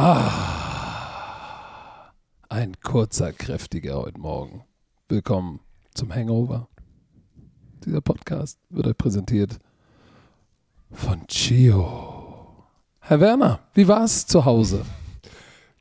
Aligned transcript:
Ah, 0.00 0.30
ein 2.48 2.76
kurzer, 2.80 3.32
kräftiger 3.32 3.96
heute 3.96 4.20
Morgen. 4.20 4.62
Willkommen 5.08 5.58
zum 5.92 6.14
Hangover. 6.14 6.68
Dieser 7.84 8.00
Podcast 8.00 8.60
wird 8.70 8.86
euch 8.86 8.96
präsentiert 8.96 9.58
von 10.92 11.26
Chio. 11.26 12.64
Herr 13.00 13.18
Werner, 13.18 13.58
wie 13.74 13.88
war 13.88 14.04
es 14.04 14.24
zu 14.24 14.44
Hause? 14.44 14.84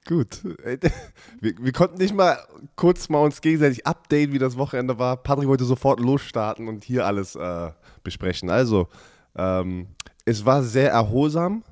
Gut. 0.08 0.42
Wir, 1.40 1.54
wir, 1.60 1.72
konnten 1.72 2.00
nicht 2.00 2.16
mal 2.16 2.40
kurz 2.76 3.10
mal 3.10 3.20
uns 3.20 3.42
gegenseitig 3.42 3.86
updaten, 3.86 4.34
wie 4.34 4.40
das 4.40 4.58
Wochenende 4.58 4.98
war. 4.98 5.18
Patrick 5.18 5.48
wollte 5.48 5.66
sofort 5.66 6.00
losstarten 6.00 6.68
und 6.68 6.84
hier 6.84 7.06
alles 7.06 7.36
äh, 7.36 7.70
besprechen. 8.02 8.50
Also, 8.50 8.88
ähm, 9.36 9.90
es 10.26 10.44
war 10.44 10.64
sehr 10.64 10.90
erholsam. 10.90 11.64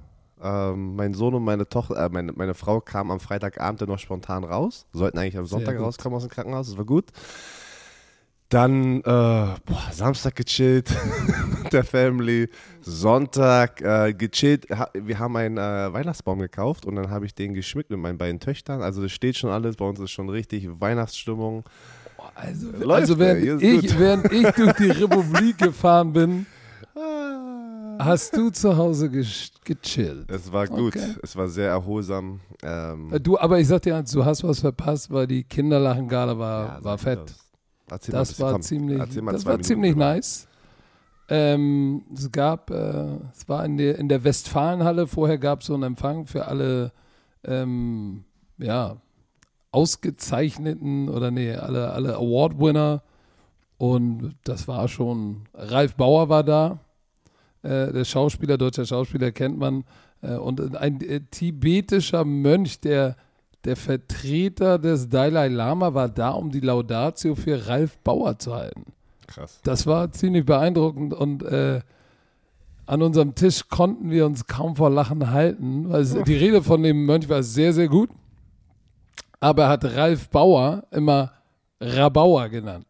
Ähm, 0.46 0.96
mein 0.96 1.16
Sohn 1.16 1.34
und 1.34 1.44
meine 1.44 1.68
Tochter, 1.68 2.06
äh, 2.06 2.10
meine, 2.10 2.32
meine 2.34 2.54
Frau 2.54 2.80
kamen 2.80 3.10
am 3.10 3.20
Freitagabend 3.20 3.82
dann 3.82 3.90
noch 3.90 3.98
spontan 3.98 4.44
raus. 4.44 4.86
Sollten 4.94 5.18
eigentlich 5.18 5.38
am 5.38 5.48
Sonntag 5.48 5.80
rauskommen 5.80 6.16
aus 6.18 6.24
dem 6.24 6.30
Krankenhaus, 6.30 6.68
das 6.68 6.78
war 6.78 6.86
gut. 6.86 7.06
Dann 8.50 9.00
äh, 9.00 9.02
boah, 9.04 9.58
Samstag 9.92 10.36
gechillt 10.36 10.92
mit 11.64 11.74
der 11.74 11.84
Family. 11.84 12.48
Sonntag 12.82 13.82
äh, 13.82 14.14
gechillt. 14.14 14.68
Wir 14.94 15.18
haben 15.18 15.36
einen 15.36 15.58
äh, 15.58 15.92
Weihnachtsbaum 15.92 16.38
gekauft 16.38 16.86
und 16.86 16.96
dann 16.96 17.10
habe 17.10 17.26
ich 17.26 17.34
den 17.34 17.56
geschmückt 17.56 17.90
mit 17.90 18.00
meinen 18.00 18.20
beiden 18.20 18.40
Töchtern. 18.40 18.84
Also 18.84 19.02
das 19.02 19.12
steht 19.12 19.36
schon 19.36 19.50
alles. 19.50 19.78
Bei 19.78 19.86
uns 19.86 20.00
ist 20.00 20.12
schon 20.12 20.30
richtig 20.30 20.70
Weihnachtsstimmung. 20.80 21.64
Also, 22.36 22.68
Läuft, 22.72 23.02
also 23.02 23.20
während, 23.20 23.64
ich, 23.64 23.98
während 23.98 24.32
ich 24.32 24.48
durch 24.52 24.74
die 24.74 24.90
Republik 25.02 25.58
gefahren 25.58 26.14
bin, 26.14 26.46
Hast 28.00 28.36
du 28.36 28.50
zu 28.50 28.78
Hause 28.78 29.10
gechillt? 29.10 30.30
Es 30.30 30.52
war 30.52 30.68
gut, 30.68 30.96
okay. 30.96 31.16
es 31.22 31.36
war 31.36 31.48
sehr 31.48 31.70
erholsam. 31.70 32.40
Ähm 32.64 33.12
du, 33.22 33.38
aber 33.38 33.60
ich 33.60 33.68
sag 33.68 33.82
dir, 33.84 34.02
du 34.02 34.26
hast 34.26 34.44
was 34.44 34.60
verpasst, 34.60 35.12
weil 35.12 35.28
die 35.28 35.44
Kinderlachengala 35.44 36.38
war, 36.38 36.66
ja, 36.78 36.84
war 36.84 36.98
fett. 36.98 37.34
Das, 37.88 38.02
das 38.02 38.40
war 38.40 38.54
komm, 38.54 38.62
ziemlich, 38.62 38.98
das 38.98 39.46
war 39.46 39.60
ziemlich 39.62 39.96
nice. 39.96 40.48
Ähm, 41.28 42.04
es 42.14 42.32
gab, 42.32 42.70
äh, 42.70 43.18
es 43.32 43.48
war 43.48 43.66
in 43.66 43.78
der, 43.78 43.98
in 43.98 44.10
der 44.10 44.24
Westfalenhalle, 44.24 45.08
vorher 45.08 45.38
gab 45.38 45.62
es 45.62 45.68
so 45.68 45.74
einen 45.74 45.84
Empfang 45.84 46.26
für 46.26 46.46
alle, 46.46 46.92
ähm, 47.44 48.26
ja, 48.58 48.98
ausgezeichneten 49.72 51.10
oder 51.10 51.32
nee, 51.32 51.54
alle, 51.54 51.92
alle 51.92 52.16
Award-Winner. 52.16 53.04
Und 53.78 54.36
das 54.44 54.68
war 54.68 54.88
schon, 54.88 55.48
Ralf 55.54 55.96
Bauer 55.96 56.30
war 56.30 56.44
da, 56.44 56.80
äh, 57.66 57.92
der 57.92 58.06
Schauspieler, 58.06 58.58
deutscher 58.58 58.86
Schauspieler 58.86 59.32
kennt 59.32 59.58
man. 59.58 59.84
Äh, 60.22 60.36
und 60.36 60.76
ein 60.76 61.02
äh, 61.02 61.22
tibetischer 61.32 62.24
Mönch, 62.26 62.80
der, 62.80 63.16
der 63.64 63.76
Vertreter 63.76 64.80
des 64.80 65.10
Dalai 65.10 65.48
Lama, 65.48 65.94
war 65.94 66.10
da, 66.10 66.32
um 66.32 66.52
die 66.52 66.60
Laudatio 66.60 67.36
für 67.36 67.68
Ralf 67.68 67.98
Bauer 68.00 68.38
zu 68.40 68.54
halten. 68.54 68.86
Krass. 69.28 69.60
Das 69.64 69.88
war 69.88 70.12
ziemlich 70.12 70.46
beeindruckend 70.46 71.14
und 71.14 71.44
äh, 71.44 71.82
an 72.86 73.02
unserem 73.02 73.34
Tisch 73.34 73.68
konnten 73.68 74.12
wir 74.12 74.26
uns 74.26 74.46
kaum 74.46 74.76
vor 74.76 74.92
Lachen 74.92 75.32
halten. 75.32 75.92
Also 75.92 76.22
die 76.24 76.36
Rede 76.36 76.62
von 76.62 76.84
dem 76.84 77.06
Mönch 77.06 77.28
war 77.30 77.42
sehr, 77.42 77.74
sehr 77.74 77.88
gut. 77.88 78.10
Aber 79.40 79.64
er 79.64 79.70
hat 79.70 79.86
Ralf 79.86 80.30
Bauer 80.30 80.84
immer 80.92 81.32
Rabauer 81.80 82.50
genannt. 82.50 82.86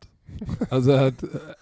Also 0.70 0.92
er 0.92 1.06
hat 1.06 1.16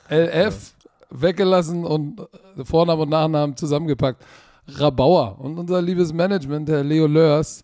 LF 0.09 0.73
weggelassen 1.13 1.85
und 1.85 2.21
Vornamen 2.63 3.03
und 3.03 3.09
Nachnamen 3.09 3.55
zusammengepackt. 3.55 4.23
Rabauer. 4.67 5.39
Und 5.39 5.57
unser 5.57 5.81
liebes 5.81 6.13
Management, 6.13 6.69
der 6.69 6.83
Leo 6.83 7.07
Lörs, 7.07 7.63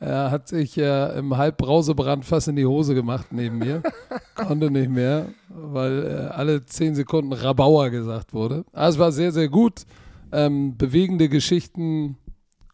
er 0.00 0.30
hat 0.30 0.48
sich 0.48 0.76
äh, 0.76 1.18
im 1.18 1.36
Halbbrausebrand 1.36 2.24
fast 2.24 2.48
in 2.48 2.56
die 2.56 2.66
Hose 2.66 2.94
gemacht 2.94 3.28
neben 3.30 3.58
mir. 3.58 3.82
Konnte 4.34 4.70
nicht 4.70 4.90
mehr, 4.90 5.28
weil 5.48 6.06
äh, 6.06 6.34
alle 6.34 6.66
zehn 6.66 6.94
Sekunden 6.94 7.32
Rabauer 7.32 7.90
gesagt 7.90 8.34
wurde. 8.34 8.64
Also 8.72 8.96
es 8.96 9.00
war 9.00 9.12
sehr, 9.12 9.32
sehr 9.32 9.48
gut. 9.48 9.86
Ähm, 10.32 10.76
bewegende 10.76 11.28
Geschichten, 11.28 12.18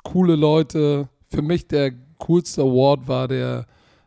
coole 0.02 0.34
Leute. 0.34 1.08
Für 1.28 1.42
mich 1.42 1.68
der 1.68 1.92
coolste 2.18 2.62
Award 2.62 3.06
war 3.06 3.28
der 3.28 3.66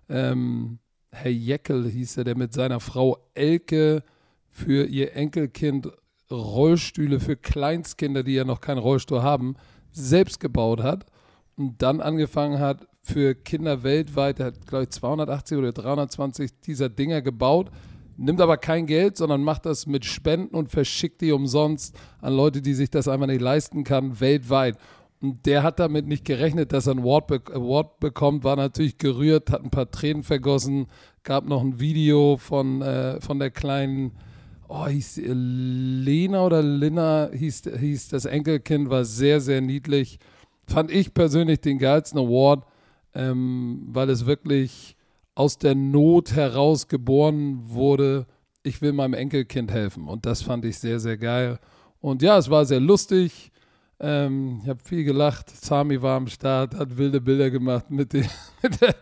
ähm, 0.10 0.80
Herr 1.12 1.32
Jeckel, 1.32 1.88
hieß 1.90 2.18
er, 2.18 2.24
der 2.24 2.36
mit 2.36 2.54
seiner 2.54 2.80
Frau 2.80 3.18
Elke 3.36 4.04
für 4.54 4.86
ihr 4.86 5.16
Enkelkind 5.16 5.92
Rollstühle 6.32 7.20
für 7.20 7.36
Kleinstkinder, 7.36 8.24
die 8.24 8.34
ja 8.34 8.46
noch 8.46 8.62
keinen 8.62 8.78
Rollstuhl 8.78 9.22
haben, 9.22 9.56
selbst 9.92 10.40
gebaut 10.40 10.82
hat 10.82 11.06
und 11.58 11.82
dann 11.82 12.02
angefangen 12.02 12.60
hat, 12.60 12.88
für 13.06 13.36
Kinder 13.36 13.84
weltweit, 13.84 14.40
er 14.40 14.48
hat, 14.48 14.66
glaube 14.66 14.86
ich, 14.86 14.90
280 14.92 15.58
oder 15.58 15.74
320 15.74 16.62
dieser 16.62 16.88
Dinger 16.88 17.22
gebaut, 17.22 17.70
nimmt 18.16 18.40
aber 18.40 18.56
kein 18.56 18.86
Geld, 18.86 19.18
sondern 19.18 19.44
macht 19.44 19.66
das 19.66 19.86
mit 19.88 20.06
Spenden 20.06 20.56
und 20.56 20.72
verschickt 20.72 21.20
die 21.20 21.34
umsonst 21.34 21.96
an 22.22 22.34
Leute, 22.34 22.62
die 22.62 22.74
sich 22.74 22.90
das 22.90 23.10
einfach 23.10 23.28
nicht 23.28 23.42
leisten 23.42 23.84
kann, 23.84 24.22
weltweit. 24.22 24.78
Und 25.22 25.46
der 25.46 25.64
hat 25.64 25.80
damit 25.80 26.08
nicht 26.08 26.24
gerechnet, 26.24 26.72
dass 26.72 26.88
er 26.88 26.96
ein 26.96 27.00
Award, 27.00 27.28
be 27.28 27.42
Award 27.54 28.00
bekommt, 28.00 28.46
war 28.46 28.56
natürlich 28.56 28.98
gerührt, 28.98 29.52
hat 29.52 29.64
ein 29.64 29.70
paar 29.70 29.92
Tränen 29.92 30.24
vergossen, 30.24 30.88
gab 31.24 31.46
noch 31.46 31.62
ein 31.62 31.82
Video 31.82 32.38
von, 32.38 32.82
äh, 32.82 33.20
von 33.20 33.40
der 33.40 33.52
kleinen 33.52 34.14
oh, 34.74 34.88
hieß 34.88 35.22
Lena 35.26 36.46
oder 36.46 36.64
Lina, 36.64 37.30
hieß, 37.32 37.64
hieß 37.80 38.10
das 38.10 38.26
Enkelkind, 38.26 38.90
war 38.90 39.06
sehr, 39.06 39.40
sehr 39.40 39.62
niedlich. 39.62 40.18
Fand 40.68 40.92
ich 40.92 41.14
persönlich 41.14 41.62
den 41.62 41.78
geilsten 41.78 42.20
Award, 42.20 42.66
ähm, 43.14 43.84
weil 43.90 44.10
es 44.10 44.26
wirklich 44.26 44.96
aus 45.36 45.58
der 45.58 45.76
Not 45.76 46.34
heraus 46.34 46.88
geboren 46.88 47.60
wurde. 47.70 48.26
Ich 48.64 48.82
will 48.82 48.94
meinem 48.94 49.14
Enkelkind 49.14 49.72
helfen. 49.72 50.08
Und 50.08 50.26
das 50.26 50.42
fand 50.42 50.66
ich 50.66 50.80
sehr, 50.80 51.00
sehr 51.00 51.18
geil. 51.18 51.60
Und 52.00 52.22
ja, 52.22 52.38
es 52.38 52.50
war 52.50 52.66
sehr 52.66 52.80
lustig. 52.80 53.52
Ähm, 54.00 54.62
ich 54.64 54.70
habe 54.70 54.80
viel 54.84 55.04
gelacht. 55.04 55.50
Sami 55.50 56.02
war 56.02 56.18
am 56.18 56.28
Start, 56.28 56.76
hat 56.76 56.98
wilde 56.98 57.22
Bilder 57.22 57.52
gemacht 57.52 57.92
mit, 57.92 58.14
den, 58.14 58.28
mit, 58.64 58.82
der, 58.82 58.96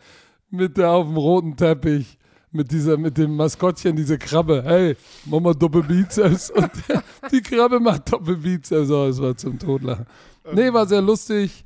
mit 0.50 0.78
der 0.78 0.92
auf 0.92 1.08
dem 1.08 1.18
roten 1.18 1.56
Teppich 1.56 2.18
mit 2.52 2.72
dieser, 2.72 2.98
mit 2.98 3.18
dem 3.18 3.36
Maskottchen, 3.36 3.96
diese 3.96 4.18
Krabbe. 4.18 4.64
Hey, 4.66 4.96
mach 5.26 5.40
mal 5.40 5.54
Doppelbizeps. 5.54 6.52
Und 6.52 6.72
die 7.32 7.42
Krabbe 7.42 7.80
macht 7.80 8.12
Doppelbizeps. 8.12 8.88
So, 8.88 9.06
es 9.06 9.22
war 9.22 9.36
zum 9.36 9.58
Totlachen. 9.58 10.06
Nee, 10.54 10.72
war 10.74 10.86
sehr 10.86 11.02
lustig. 11.02 11.66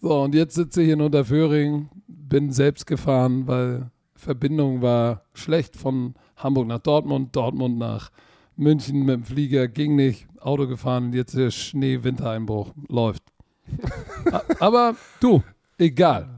So, 0.00 0.22
und 0.22 0.34
jetzt 0.34 0.54
sitze 0.54 0.82
ich 0.82 0.90
in 0.90 1.00
Unterföhring, 1.00 1.88
bin 2.06 2.52
selbst 2.52 2.86
gefahren, 2.86 3.46
weil 3.46 3.90
Verbindung 4.14 4.82
war 4.82 5.22
schlecht 5.34 5.76
von 5.76 6.14
Hamburg 6.36 6.66
nach 6.66 6.78
Dortmund, 6.78 7.34
Dortmund 7.34 7.78
nach 7.78 8.10
München 8.56 9.04
mit 9.04 9.16
dem 9.16 9.24
Flieger, 9.24 9.68
ging 9.68 9.96
nicht, 9.96 10.26
Auto 10.40 10.66
gefahren, 10.66 11.12
jetzt 11.12 11.36
der 11.36 11.50
Schnee-Wintereinbruch 11.50 12.72
läuft. 12.88 13.22
Aber 14.60 14.94
du, 15.20 15.42
egal. 15.78 16.28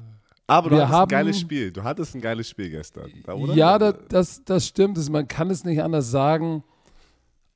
Aber 0.47 0.71
du 0.71 0.77
wir 0.77 0.83
hattest 0.83 0.95
haben, 0.95 1.09
ein 1.09 1.09
geiles 1.09 1.41
Spiel. 1.41 1.73
Du 1.73 1.83
hattest 1.83 2.15
ein 2.15 2.21
geiles 2.21 2.49
Spiel 2.49 2.71
gestern. 2.71 3.11
Oder? 3.27 3.55
Ja, 3.55 3.79
das, 3.79 3.95
das, 4.09 4.45
das 4.45 4.67
stimmt. 4.67 5.11
Man 5.11 5.27
kann 5.27 5.51
es 5.51 5.65
nicht 5.65 5.83
anders 5.83 6.11
sagen. 6.11 6.62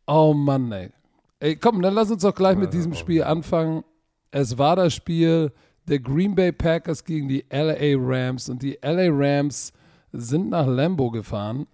Oh 0.06 0.34
Mann, 0.34 0.72
ey. 0.72 0.90
Ey, 1.38 1.56
komm, 1.56 1.80
dann 1.82 1.94
lass 1.94 2.10
uns 2.10 2.22
doch 2.22 2.34
gleich 2.34 2.56
mit 2.56 2.72
diesem 2.72 2.94
Spiel 2.94 3.22
anfangen. 3.22 3.84
Es 4.30 4.58
war 4.58 4.76
das 4.76 4.92
Spiel 4.92 5.52
der 5.86 6.00
Green 6.00 6.34
Bay 6.34 6.52
Packers 6.52 7.04
gegen 7.04 7.28
die 7.28 7.44
LA 7.50 7.96
Rams. 7.96 8.48
Und 8.48 8.62
die 8.62 8.78
LA 8.82 9.08
Rams 9.10 9.72
sind 10.12 10.50
nach 10.50 10.66
Lambo 10.66 11.10
gefahren 11.10 11.66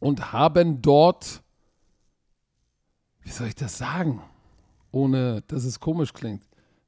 und 0.00 0.32
haben 0.32 0.80
dort, 0.80 1.42
wie 3.20 3.30
soll 3.30 3.48
ich 3.48 3.54
das 3.54 3.76
sagen, 3.78 4.22
ohne 4.90 5.42
dass 5.48 5.64
es 5.64 5.78
komisch 5.78 6.12
klingt, 6.12 6.42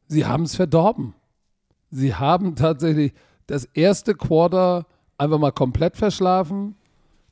sie 0.06 0.24
haben 0.24 0.44
es 0.44 0.56
verdorben 0.56 1.14
sie 1.90 2.14
haben 2.14 2.56
tatsächlich 2.56 3.12
das 3.46 3.64
erste 3.64 4.14
Quarter 4.14 4.86
einfach 5.18 5.38
mal 5.38 5.52
komplett 5.52 5.96
verschlafen. 5.96 6.76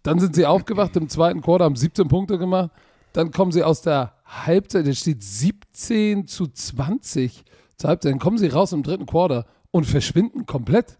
Dann 0.02 0.20
sind 0.20 0.34
sie 0.34 0.46
aufgewacht 0.46 0.96
im 0.96 1.08
zweiten 1.08 1.40
Quarter, 1.40 1.64
haben 1.64 1.76
17 1.76 2.08
Punkte 2.08 2.38
gemacht. 2.38 2.70
Dann 3.12 3.30
kommen 3.30 3.52
sie 3.52 3.62
aus 3.62 3.82
der 3.82 4.14
Halbzeit, 4.24 4.86
es 4.86 5.00
steht 5.00 5.22
17 5.22 6.26
zu 6.26 6.46
20 6.46 7.44
zur 7.76 7.90
Halbzeit. 7.90 8.12
Dann 8.12 8.18
kommen 8.18 8.38
sie 8.38 8.48
raus 8.48 8.72
im 8.72 8.82
dritten 8.82 9.06
Quarter 9.06 9.46
und 9.70 9.86
verschwinden 9.86 10.46
komplett. 10.46 10.98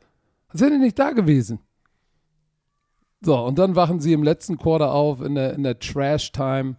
Als 0.48 0.60
wären 0.60 0.72
die 0.72 0.78
nicht 0.78 0.98
da 0.98 1.10
gewesen. 1.10 1.60
So, 3.20 3.36
und 3.38 3.58
dann 3.58 3.74
wachen 3.74 4.00
sie 4.00 4.12
im 4.12 4.22
letzten 4.22 4.58
Quarter 4.58 4.92
auf 4.92 5.20
in 5.20 5.34
der, 5.34 5.54
in 5.54 5.64
der 5.64 5.78
Trash-Time. 5.78 6.76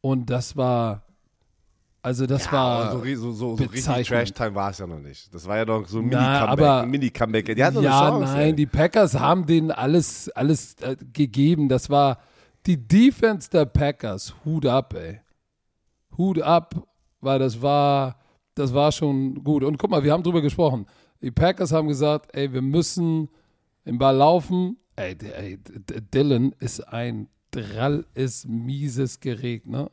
Und 0.00 0.30
das 0.30 0.56
war 0.56 1.03
also 2.04 2.26
das 2.26 2.44
ja, 2.44 2.52
war 2.52 2.92
so, 2.92 2.98
so, 2.98 3.32
so, 3.32 3.56
so 3.56 3.64
richtig 3.64 4.06
Trash-Time 4.08 4.54
war 4.54 4.68
es 4.68 4.76
ja 4.76 4.86
noch 4.86 5.00
nicht. 5.00 5.32
Das 5.32 5.48
war 5.48 5.56
ja 5.56 5.64
noch 5.64 5.86
so 5.86 6.00
ein 6.00 6.04
Mini-Comeback. 6.04 6.86
Mini 6.86 7.06
-Comeback. 7.06 7.54
Die 7.54 7.64
hatten 7.64 7.82
ja, 7.82 7.98
Chance, 7.98 8.32
nein, 8.34 8.48
ey. 8.48 8.52
die 8.54 8.66
Packers 8.66 9.18
haben 9.18 9.46
denen 9.46 9.70
alles, 9.70 10.28
alles 10.28 10.74
äh, 10.82 10.96
gegeben. 11.14 11.70
Das 11.70 11.88
war 11.88 12.18
die 12.66 12.76
Defense 12.76 13.48
der 13.48 13.64
Packers. 13.64 14.34
Hut 14.44 14.66
ab, 14.66 14.92
ey. 14.92 15.22
Hut 16.18 16.42
ab, 16.42 16.74
weil 17.22 17.38
das 17.38 17.62
war, 17.62 18.16
das 18.54 18.74
war 18.74 18.92
schon 18.92 19.42
gut. 19.42 19.64
Und 19.64 19.78
guck 19.78 19.88
mal, 19.90 20.04
wir 20.04 20.12
haben 20.12 20.22
drüber 20.22 20.42
gesprochen. 20.42 20.84
Die 21.22 21.30
Packers 21.30 21.72
haben 21.72 21.88
gesagt, 21.88 22.36
ey, 22.36 22.52
wir 22.52 22.60
müssen 22.60 23.30
den 23.86 23.96
Ball 23.96 24.14
laufen. 24.14 24.76
Ey, 24.96 25.16
ey 25.38 25.58
Dylan 26.12 26.54
ist 26.60 26.80
ein 26.86 27.28
Drall, 27.50 28.04
ist 28.12 28.46
mieses 28.46 29.20
Gerät, 29.20 29.66
ne? 29.66 29.90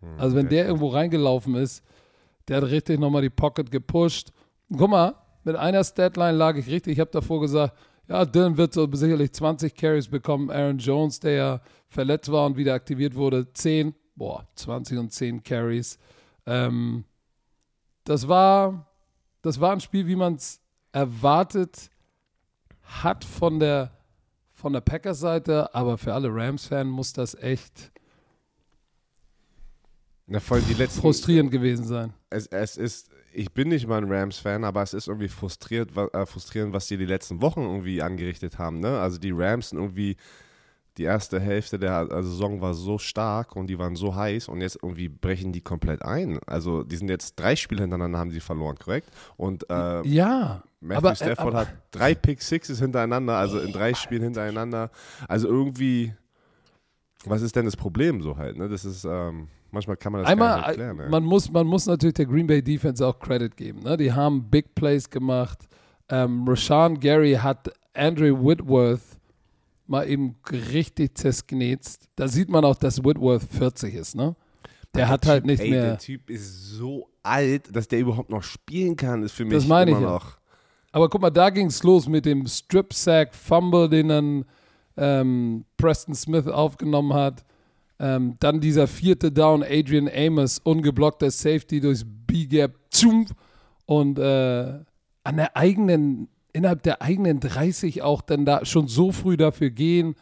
Hm, 0.00 0.18
also 0.18 0.36
wenn 0.36 0.48
der 0.48 0.66
irgendwo 0.66 0.88
reingelaufen 0.88 1.54
ist, 1.54 1.84
der 2.48 2.58
hat 2.58 2.64
richtig 2.64 2.98
nochmal 2.98 3.22
die 3.22 3.30
Pocket 3.30 3.70
gepusht. 3.70 4.32
Guck 4.74 4.90
mal, 4.90 5.14
mit 5.44 5.56
einer 5.56 5.84
Statline 5.84 6.36
lag 6.36 6.56
ich 6.56 6.66
richtig. 6.66 6.94
Ich 6.94 7.00
habe 7.00 7.10
davor 7.10 7.40
gesagt, 7.40 7.76
ja, 8.08 8.24
Dylan 8.24 8.56
wird 8.56 8.72
so 8.72 8.88
sicherlich 8.90 9.32
20 9.32 9.74
Carries 9.74 10.08
bekommen. 10.08 10.50
Aaron 10.50 10.78
Jones, 10.78 11.20
der 11.20 11.32
ja 11.32 11.60
verletzt 11.88 12.32
war 12.32 12.46
und 12.46 12.56
wieder 12.56 12.74
aktiviert 12.74 13.14
wurde, 13.14 13.52
10. 13.52 13.94
Boah, 14.16 14.46
20 14.54 14.98
und 14.98 15.12
10 15.12 15.42
Carries. 15.42 15.98
Ähm, 16.46 17.04
das 18.04 18.26
war, 18.26 18.86
das 19.42 19.60
war 19.60 19.72
ein 19.72 19.80
Spiel, 19.80 20.06
wie 20.06 20.16
man 20.16 20.34
es 20.34 20.60
erwartet 20.92 21.90
hat 22.82 23.24
von 23.24 23.60
der, 23.60 23.92
von 24.52 24.72
der 24.72 24.80
Packers-Seite, 24.80 25.74
aber 25.74 25.98
für 25.98 26.14
alle 26.14 26.28
Rams-Fans 26.30 26.90
muss 26.90 27.12
das 27.12 27.34
echt 27.34 27.92
Na, 30.30 30.40
voll 30.40 30.60
die 30.60 30.74
letzten, 30.74 31.00
frustrierend 31.00 31.50
gewesen 31.50 31.86
sein. 31.86 32.12
Es, 32.28 32.46
es 32.48 32.76
ist, 32.76 33.10
ich 33.32 33.50
bin 33.52 33.68
nicht 33.68 33.86
mal 33.86 34.02
ein 34.02 34.12
Rams-Fan, 34.12 34.62
aber 34.62 34.82
es 34.82 34.92
ist 34.92 35.08
irgendwie 35.08 35.28
frustriert, 35.28 35.96
äh, 35.96 36.26
frustrierend, 36.26 36.74
was 36.74 36.86
die 36.86 36.98
die 36.98 37.06
letzten 37.06 37.40
Wochen 37.40 37.62
irgendwie 37.62 38.02
angerichtet 38.02 38.58
haben. 38.58 38.80
Ne? 38.80 39.00
Also 39.00 39.18
die 39.18 39.32
Rams 39.32 39.70
sind 39.70 39.78
irgendwie 39.78 40.16
die 40.98 41.04
erste 41.04 41.40
Hälfte 41.40 41.78
der 41.78 42.08
Saison 42.22 42.60
war 42.60 42.74
so 42.74 42.98
stark 42.98 43.56
und 43.56 43.68
die 43.68 43.78
waren 43.78 43.94
so 43.94 44.16
heiß 44.16 44.48
und 44.48 44.60
jetzt 44.60 44.80
irgendwie 44.82 45.08
brechen 45.08 45.52
die 45.52 45.60
komplett 45.60 46.02
ein. 46.02 46.40
Also 46.46 46.82
die 46.82 46.96
sind 46.96 47.08
jetzt 47.08 47.36
drei 47.36 47.56
Spiele 47.56 47.82
hintereinander 47.82 48.18
haben 48.18 48.30
sie 48.32 48.40
verloren, 48.40 48.76
korrekt? 48.76 49.08
Und 49.36 49.70
äh, 49.70 50.06
ja, 50.06 50.62
Matthew 50.80 50.98
aber, 50.98 51.12
äh, 51.12 51.16
Stafford 51.16 51.46
aber, 51.46 51.58
hat 51.60 51.68
drei 51.92 52.14
Pick 52.14 52.42
Sixes 52.42 52.80
hintereinander, 52.80 53.36
also 53.36 53.60
in 53.60 53.72
drei 53.72 53.94
Spielen 53.94 54.24
hintereinander. 54.24 54.90
Also 55.28 55.46
irgendwie, 55.46 56.14
was 57.24 57.42
ist 57.42 57.54
denn 57.54 57.64
das 57.64 57.76
Problem 57.76 58.20
so 58.20 58.36
halt? 58.36 58.58
Ne? 58.58 58.68
Das 58.68 58.84
ist 58.84 59.04
ähm, 59.04 59.48
manchmal 59.70 59.96
kann 59.96 60.12
man 60.12 60.22
das 60.22 60.30
Einmal, 60.30 60.48
gar 60.48 60.56
nicht 60.58 60.68
erklären. 60.68 60.96
Ne? 60.96 61.08
Man 61.08 61.24
muss, 61.24 61.50
man 61.50 61.66
muss 61.66 61.86
natürlich 61.86 62.14
der 62.14 62.26
Green 62.26 62.46
Bay 62.46 62.62
Defense 62.62 63.06
auch 63.06 63.18
Credit 63.18 63.56
geben. 63.56 63.80
Ne? 63.80 63.96
Die 63.96 64.12
haben 64.12 64.48
Big 64.48 64.74
Plays 64.74 65.08
gemacht. 65.08 65.68
Ähm, 66.08 66.44
Rashawn 66.46 66.98
Gary 66.98 67.34
hat 67.34 67.70
Andrew 67.94 68.46
Whitworth 68.46 69.18
mal 69.86 70.08
eben 70.08 70.36
richtig 70.72 71.16
zersknetzt. 71.16 72.08
Da 72.16 72.28
sieht 72.28 72.48
man 72.48 72.64
auch, 72.64 72.76
dass 72.76 73.02
Whitworth 73.02 73.42
40 73.42 73.94
ist, 73.94 74.14
ne? 74.14 74.36
Der, 74.94 75.02
der 75.02 75.08
hat 75.08 75.22
typ, 75.22 75.30
halt 75.30 75.46
nicht 75.46 75.60
ey, 75.60 75.70
mehr. 75.70 75.84
Der 75.84 75.98
Typ 75.98 76.30
ist 76.30 76.70
so 76.76 77.08
alt, 77.22 77.74
dass 77.74 77.88
der 77.88 78.00
überhaupt 78.00 78.30
noch 78.30 78.42
spielen 78.42 78.96
kann, 78.96 79.22
ist 79.22 79.32
für 79.32 79.44
mich 79.44 79.54
das 79.54 79.66
meine 79.66 79.90
immer 79.90 80.00
ich 80.00 80.06
noch. 80.06 80.30
Ja. 80.30 80.38
Aber 80.92 81.08
guck 81.08 81.20
mal, 81.20 81.30
da 81.30 81.50
ging 81.50 81.66
es 81.66 81.82
los 81.82 82.08
mit 82.08 82.24
dem 82.24 82.46
Strip-Sack-Fumble, 82.46 83.88
den 83.90 84.08
dann 84.08 84.44
ähm, 84.96 85.64
Preston 85.76 86.14
Smith 86.14 86.46
aufgenommen 86.46 87.12
hat. 87.12 87.44
Ähm, 88.00 88.36
dann 88.40 88.60
dieser 88.60 88.86
vierte 88.86 89.32
Down, 89.32 89.62
Adrian 89.62 90.08
Amos, 90.08 90.58
ungeblockter 90.58 91.30
Safety 91.30 91.80
durchs 91.80 92.04
B-Gap. 92.06 92.74
Und 93.86 94.18
äh, 94.18 94.80
an 95.24 95.36
der 95.36 95.56
eigenen 95.56 96.28
innerhalb 96.52 96.82
der 96.82 97.02
eigenen 97.02 97.40
30 97.40 98.02
auch 98.02 98.20
dann 98.20 98.44
da 98.44 98.64
schon 98.64 98.88
so 98.88 99.12
früh 99.12 99.36
dafür 99.36 99.70
gehen, 99.70 100.14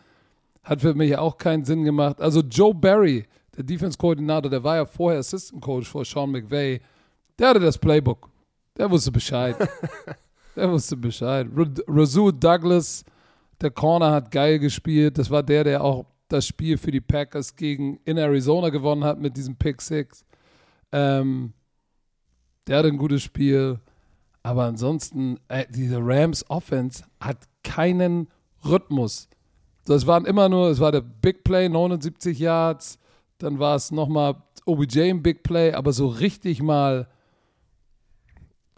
hat 0.62 0.82
für 0.82 0.94
mich 0.94 1.16
auch 1.16 1.38
keinen 1.38 1.64
Sinn 1.64 1.84
gemacht. 1.84 2.20
Also 2.20 2.40
Joe 2.40 2.74
Barry, 2.74 3.24
der 3.56 3.64
Defense-Koordinator, 3.64 4.50
der 4.50 4.62
war 4.62 4.76
ja 4.76 4.84
vorher 4.84 5.20
Assistant 5.20 5.62
Coach 5.62 5.88
vor 5.88 6.04
Sean 6.04 6.30
McVay, 6.30 6.80
der 7.38 7.48
hatte 7.48 7.60
das 7.60 7.78
Playbook. 7.78 8.28
Der 8.76 8.90
wusste 8.90 9.12
Bescheid. 9.12 9.56
der 10.56 10.70
wusste 10.70 10.96
Bescheid. 10.96 11.46
Razul 11.88 12.32
Douglas, 12.32 13.04
der 13.60 13.70
Corner, 13.70 14.10
hat 14.10 14.30
geil 14.30 14.58
gespielt. 14.58 15.16
Das 15.16 15.30
war 15.30 15.42
der, 15.42 15.64
der 15.64 15.82
auch 15.82 16.04
das 16.28 16.46
Spiel 16.46 16.78
für 16.78 16.90
die 16.90 17.00
Packers 17.00 17.56
gegen 17.56 18.00
in 18.04 18.18
Arizona 18.18 18.70
gewonnen 18.70 19.04
hat 19.04 19.20
mit 19.20 19.36
diesem 19.36 19.56
Pick 19.56 19.80
Six. 19.80 20.24
Ähm, 20.92 21.52
der 22.66 22.78
hat 22.78 22.86
ein 22.86 22.98
gutes 22.98 23.22
Spiel. 23.22 23.80
Aber 24.42 24.64
ansonsten, 24.64 25.40
äh, 25.48 25.66
diese 25.68 25.98
Rams 26.00 26.48
Offense 26.48 27.04
hat 27.20 27.38
keinen 27.64 28.28
Rhythmus. 28.64 29.28
Das 29.84 30.06
waren 30.06 30.24
immer 30.24 30.48
nur, 30.48 30.68
es 30.68 30.80
war 30.80 30.92
der 30.92 31.00
Big 31.00 31.44
Play, 31.44 31.68
79 31.68 32.38
Yards, 32.38 32.98
dann 33.38 33.58
war 33.58 33.76
es 33.76 33.90
nochmal 33.90 34.36
OBJ 34.64 35.10
im 35.10 35.22
Big 35.22 35.42
Play, 35.42 35.72
aber 35.72 35.92
so 35.92 36.08
richtig 36.08 36.62
mal 36.62 37.08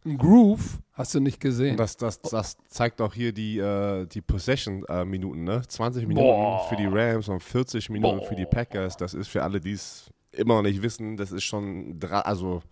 ein 0.05 0.19
Groove 0.19 0.81
hast 0.99 1.15
du 1.15 1.21
nicht 1.21 1.41
gesehen. 1.41 1.77
Das, 1.77 1.97
das, 1.97 2.21
das 2.21 2.57
zeigt 2.67 3.01
auch 3.01 3.15
hier 3.15 3.33
die, 3.33 3.59
äh, 3.59 4.05
die 4.07 4.21
Possession-Minuten, 4.21 5.47
äh, 5.47 5.57
ne? 5.57 5.63
20 5.67 6.07
Minuten 6.07 6.27
Boah. 6.27 6.69
für 6.69 6.77
die 6.77 6.87
Rams 6.87 7.29
und 7.29 7.43
40 7.43 7.89
Minuten 7.89 8.19
Boah. 8.19 8.27
für 8.27 8.35
die 8.35 8.47
Packers. 8.47 8.97
Das 8.97 9.15
ist 9.15 9.29
für 9.29 9.43
alle, 9.43 9.61
die 9.61 9.73
es 9.73 10.11
immer 10.33 10.57
noch 10.57 10.63
nicht 10.63 10.83
wissen, 10.83 11.17
das 11.17 11.33
ist 11.33 11.45
schon, 11.45 11.99
also 12.03 12.63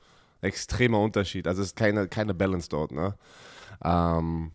extremer 0.41 1.01
Unterschied. 1.01 1.47
Also 1.47 1.63
es 1.63 1.69
ist 1.69 1.77
keine, 1.77 2.09
keine 2.09 2.35
Balance 2.35 2.69
dort. 2.69 2.93
Ne? 2.93 3.15
Ähm, 3.83 4.51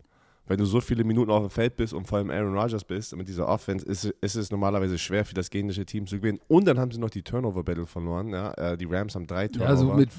wenn 0.48 0.58
du 0.58 0.66
so 0.66 0.82
viele 0.82 1.04
Minuten 1.06 1.32
auf 1.32 1.44
dem 1.44 1.50
Feld 1.50 1.78
bist 1.78 1.94
und 1.94 2.08
vor 2.08 2.18
allem 2.18 2.30
Aaron 2.30 2.58
Rodgers 2.58 2.84
bist 2.84 3.16
mit 3.16 3.28
dieser 3.28 3.48
Offense, 3.48 3.86
ist, 3.86 4.06
ist 4.06 4.36
es 4.36 4.52
normalerweise 4.52 4.98
schwer 4.98 5.24
für 5.24 5.34
das 5.34 5.50
gegnerische 5.50 5.86
Team 5.86 6.06
zu 6.08 6.18
gewinnen. 6.18 6.40
Und 6.48 6.66
dann 6.66 6.78
haben 6.78 6.92
sie 6.92 7.00
noch 7.00 7.10
die 7.10 7.24
Turnover-Battle 7.24 7.86
verloren. 7.86 8.30
Ja? 8.30 8.52
Äh, 8.54 8.78
die 8.78 8.86
Rams 8.86 9.16
haben 9.16 9.28
drei 9.28 9.48
Turnover. 9.48 9.66
Ja, 9.66 9.70
also 9.70 9.94
mit 9.94 10.10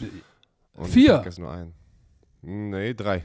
und 0.74 0.88
vier? 0.88 1.18
Die 1.18 1.40
nur 1.40 1.50
ein. 1.50 1.74
Nee, 2.40 2.94
drei. 2.94 3.22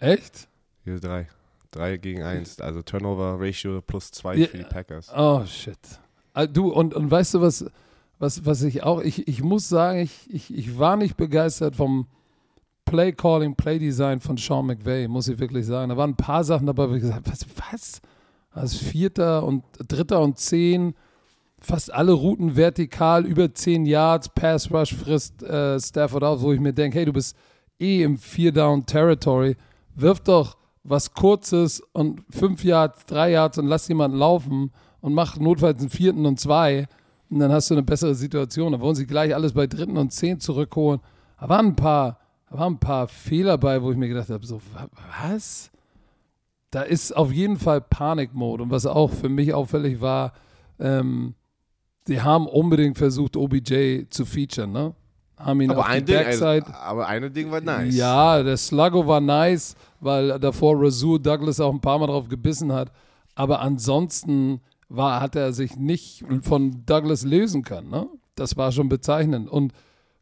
Echt? 0.00 0.48
Hier 0.84 0.98
drei. 0.98 1.28
Drei 1.70 1.96
gegen 1.98 2.22
eins. 2.22 2.60
Also 2.60 2.82
Turnover-Ratio 2.82 3.80
plus 3.80 4.10
zwei 4.10 4.34
ja. 4.34 4.46
für 4.48 4.58
die 4.58 4.64
Packers. 4.64 5.12
Oh, 5.16 5.44
shit. 5.46 5.78
Ah, 6.32 6.46
du, 6.46 6.72
und, 6.72 6.94
und 6.94 7.10
weißt 7.10 7.34
du, 7.34 7.40
was 7.40 7.64
was, 8.20 8.44
was 8.44 8.62
ich 8.62 8.82
auch, 8.84 9.00
ich, 9.00 9.26
ich 9.26 9.42
muss 9.42 9.68
sagen, 9.68 9.98
ich, 10.00 10.28
ich, 10.28 10.54
ich 10.54 10.78
war 10.78 10.96
nicht 10.96 11.16
begeistert 11.16 11.74
vom 11.74 12.06
Play 12.84 13.12
Calling, 13.12 13.56
Play 13.56 13.78
Design 13.78 14.20
von 14.20 14.36
Sean 14.36 14.66
McVay, 14.66 15.08
muss 15.08 15.26
ich 15.26 15.38
wirklich 15.38 15.66
sagen. 15.66 15.88
Da 15.88 15.96
waren 15.96 16.10
ein 16.10 16.16
paar 16.16 16.44
Sachen 16.44 16.66
dabei, 16.66 16.88
wo 16.88 16.94
ich 16.94 17.00
gesagt 17.00 17.26
habe, 17.26 17.30
was, 17.30 17.46
was? 17.72 18.00
Als 18.50 18.76
Vierter 18.76 19.44
und 19.44 19.64
Dritter 19.88 20.20
und 20.20 20.38
Zehn, 20.38 20.94
fast 21.60 21.92
alle 21.92 22.12
Routen 22.12 22.56
vertikal, 22.56 23.24
über 23.24 23.54
zehn 23.54 23.86
Yards, 23.86 24.28
Pass 24.28 24.70
Rush 24.70 24.94
frisst 24.94 25.42
äh, 25.42 25.80
Stafford 25.80 26.24
aus, 26.24 26.42
wo 26.42 26.52
ich 26.52 26.60
mir 26.60 26.72
denke, 26.72 26.98
hey, 26.98 27.06
du 27.06 27.12
bist 27.12 27.36
eh 27.78 28.02
im 28.02 28.18
Vier-Down-Territory, 28.18 29.56
wirf 29.94 30.20
doch 30.20 30.56
was 30.82 31.12
Kurzes 31.12 31.82
und 31.92 32.22
fünf 32.30 32.64
Yards, 32.64 33.04
drei 33.06 33.32
Yards 33.32 33.58
und 33.58 33.66
lass 33.66 33.88
jemanden 33.88 34.16
laufen 34.16 34.72
und 35.00 35.14
mach 35.14 35.36
notfalls 35.36 35.80
einen 35.80 35.90
vierten 35.90 36.26
und 36.26 36.40
zwei 36.40 36.88
und 37.30 37.38
dann 37.38 37.52
hast 37.52 37.70
du 37.70 37.74
eine 37.74 37.82
bessere 37.82 38.14
Situation. 38.14 38.72
Da 38.72 38.80
wollen 38.80 38.96
sie 38.96 39.06
gleich 39.06 39.34
alles 39.34 39.52
bei 39.52 39.66
dritten 39.66 39.96
und 39.96 40.12
zehn 40.12 40.40
zurückholen. 40.40 41.00
Da 41.40 41.48
waren 41.48 41.68
ein 41.68 41.76
paar, 41.76 42.18
da 42.50 42.58
waren 42.58 42.74
ein 42.74 42.80
paar 42.80 43.06
Fehler 43.08 43.56
bei, 43.56 43.80
wo 43.82 43.90
ich 43.92 43.96
mir 43.96 44.08
gedacht 44.08 44.30
habe, 44.30 44.44
so, 44.44 44.60
was? 45.22 45.70
Da 46.70 46.82
ist 46.82 47.16
auf 47.16 47.32
jeden 47.32 47.56
Fall 47.56 47.80
Panikmode. 47.80 48.64
Und 48.64 48.70
was 48.70 48.84
auch 48.86 49.10
für 49.10 49.28
mich 49.28 49.54
auffällig 49.54 50.00
war, 50.00 50.32
ähm, 50.78 51.34
die 52.08 52.20
haben 52.20 52.46
unbedingt 52.46 52.98
versucht, 52.98 53.36
OBJ 53.36 54.06
zu 54.10 54.24
featuren, 54.24 54.72
ne? 54.72 54.94
Haben 55.44 55.60
ihn 55.62 55.70
aber 55.70 55.80
auf 55.80 55.86
ein 55.86 56.04
die 56.04 56.12
Ding, 56.12 56.22
Backside. 56.22 56.66
Also, 56.66 56.72
aber 56.72 57.06
eine 57.06 57.30
Ding 57.30 57.50
war 57.50 57.60
nice. 57.60 57.94
Ja, 57.94 58.42
der 58.42 58.56
Sluggo 58.56 59.06
war 59.06 59.20
nice, 59.20 59.74
weil 60.00 60.38
davor 60.38 60.80
Razul 60.80 61.18
Douglas 61.18 61.60
auch 61.60 61.72
ein 61.72 61.80
paar 61.80 61.98
Mal 61.98 62.06
drauf 62.06 62.28
gebissen 62.28 62.72
hat. 62.72 62.92
Aber 63.34 63.60
ansonsten 63.60 64.60
war, 64.88 65.20
hat 65.20 65.36
er 65.36 65.52
sich 65.52 65.76
nicht 65.76 66.24
von 66.42 66.84
Douglas 66.84 67.24
lösen 67.24 67.62
können. 67.62 67.90
Ne? 67.90 68.06
Das 68.34 68.56
war 68.56 68.70
schon 68.72 68.88
bezeichnend. 68.88 69.48
Und 69.48 69.72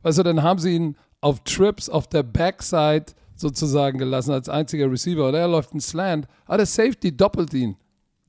weißt 0.03 0.19
du, 0.19 0.23
dann 0.23 0.43
haben 0.43 0.59
sie 0.61 0.77
ihn 0.77 0.97
auf 1.21 1.41
Trips 1.41 1.89
auf 1.89 2.07
der 2.07 2.23
Backside 2.23 3.07
sozusagen 3.35 3.99
gelassen 3.99 4.33
als 4.33 4.49
einziger 4.49 4.91
Receiver. 4.91 5.29
Und 5.29 5.35
er 5.35 5.49
läuft 5.49 5.75
ein 5.75 5.81
Slant. 5.81 6.27
Aber 6.47 6.59
der 6.59 6.67
Safety 6.67 7.17
doppelt 7.17 7.53
ihn. 7.55 7.77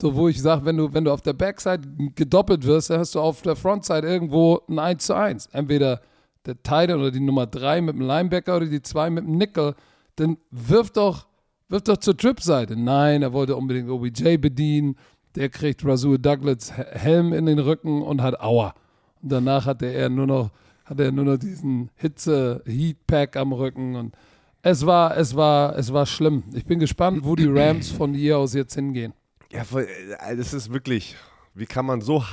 So, 0.01 0.15
wo 0.15 0.29
ich 0.29 0.41
sage, 0.41 0.63
wenn 0.65 0.77
du, 0.77 0.93
wenn 0.93 1.03
du 1.03 1.11
auf 1.11 1.21
der 1.21 1.33
Backside 1.33 1.81
gedoppelt 2.15 2.65
wirst, 2.65 2.89
dann 2.89 2.99
hast 2.99 3.15
du 3.15 3.19
auf 3.19 3.41
der 3.41 3.57
Frontside 3.57 4.07
irgendwo 4.07 4.61
ein 4.69 4.79
1 4.79 5.05
zu 5.05 5.13
1. 5.13 5.47
Entweder 5.47 6.01
der 6.49 6.61
Titan 6.61 6.99
oder 6.99 7.11
die 7.11 7.19
Nummer 7.19 7.47
3 7.47 7.81
mit 7.81 7.95
dem 7.95 8.01
Linebacker 8.01 8.57
oder 8.57 8.65
die 8.65 8.81
2 8.81 9.09
mit 9.09 9.25
dem 9.25 9.37
Nickel. 9.37 9.75
Dann 10.15 10.37
wirf 10.51 10.91
doch, 10.91 11.27
wirf 11.69 11.83
doch 11.83 11.97
zur 11.97 12.17
Trip-Seite. 12.17 12.75
Nein, 12.75 13.21
er 13.21 13.31
wollte 13.33 13.55
unbedingt 13.55 13.89
OBJ 13.89 14.37
bedienen 14.37 14.95
der 15.35 15.49
kriegt 15.49 15.85
Rasul 15.85 16.17
Douglas 16.17 16.71
Helm 16.75 17.33
in 17.33 17.45
den 17.45 17.59
Rücken 17.59 18.01
und 18.01 18.21
hat 18.21 18.39
Aua. 18.39 18.73
Und 19.21 19.31
danach 19.31 19.65
hatte 19.65 19.85
er 19.85 20.09
nur 20.09 20.27
noch, 20.27 20.51
hatte 20.85 21.03
er 21.05 21.11
nur 21.11 21.25
noch 21.25 21.37
diesen 21.37 21.91
Hitze-Heat-Pack 21.95 23.35
am 23.35 23.53
Rücken 23.53 23.95
und 23.95 24.15
es 24.61 24.85
war, 24.85 25.15
es 25.15 25.35
war, 25.35 25.77
es 25.77 25.93
war 25.93 26.05
schlimm. 26.05 26.43
Ich 26.53 26.65
bin 26.65 26.79
gespannt, 26.79 27.23
wo 27.23 27.35
die 27.35 27.47
Rams 27.47 27.89
von 27.89 28.13
hier 28.13 28.37
aus 28.37 28.53
jetzt 28.53 28.75
hingehen. 28.75 29.13
Ja, 29.51 29.61
äh, 29.77 30.35
das 30.35 30.53
ist 30.53 30.73
wirklich, 30.73 31.15
wie 31.53 31.65
kann 31.65 31.85
man 31.85 32.01
so 32.01 32.23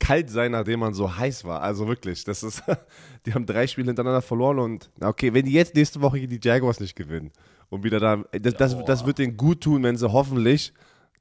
kalt 0.00 0.28
sein, 0.30 0.52
nachdem 0.52 0.80
man 0.80 0.92
so 0.94 1.16
heiß 1.16 1.44
war? 1.44 1.62
Also 1.62 1.86
wirklich, 1.88 2.24
das 2.24 2.42
ist, 2.42 2.62
die 3.26 3.32
haben 3.34 3.46
drei 3.46 3.66
Spiele 3.66 3.86
hintereinander 3.88 4.22
verloren 4.22 4.58
und 4.58 4.90
okay, 5.00 5.32
wenn 5.34 5.46
die 5.46 5.52
jetzt 5.52 5.74
nächste 5.74 6.00
Woche 6.00 6.26
die 6.26 6.40
Jaguars 6.42 6.80
nicht 6.80 6.94
gewinnen 6.96 7.30
Und 7.70 7.84
wieder 7.84 8.00
da, 8.00 8.16
das, 8.38 8.54
das, 8.54 8.84
das 8.84 9.06
wird 9.06 9.18
denen 9.18 9.36
gut 9.36 9.62
tun, 9.62 9.82
wenn 9.82 9.96
sie 9.96 10.10
hoffentlich 10.12 10.72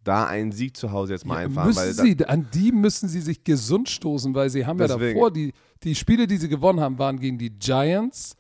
da 0.04 0.26
einen 0.28 0.52
Sieg 0.52 0.76
zu 0.76 0.92
Hause 0.92 1.14
jetzt 1.14 1.26
mal 1.26 1.36
Ja, 1.40 1.46
einfahren. 1.48 1.68
müssen 1.68 1.94
sie, 1.94 2.26
an 2.26 2.48
die 2.54 2.72
müssen 2.74 3.08
sie 3.08 3.22
sich 3.22 3.44
gesund 3.46 3.90
stoßen, 3.90 4.36
weil 4.36 4.50
sie 4.50 4.66
haben 4.66 4.78
ja 4.80 4.88
Deswegen. 4.88 5.14
davor, 5.18 5.32
die, 5.32 5.54
die 5.84 5.96
Spiele, 5.96 6.28
die 6.28 6.36
sie 6.38 6.50
gewonnen 6.50 6.82
haben, 6.82 7.00
waren 7.00 7.20
gegen 7.20 7.38
die 7.38 7.50
Giants, 7.52 8.36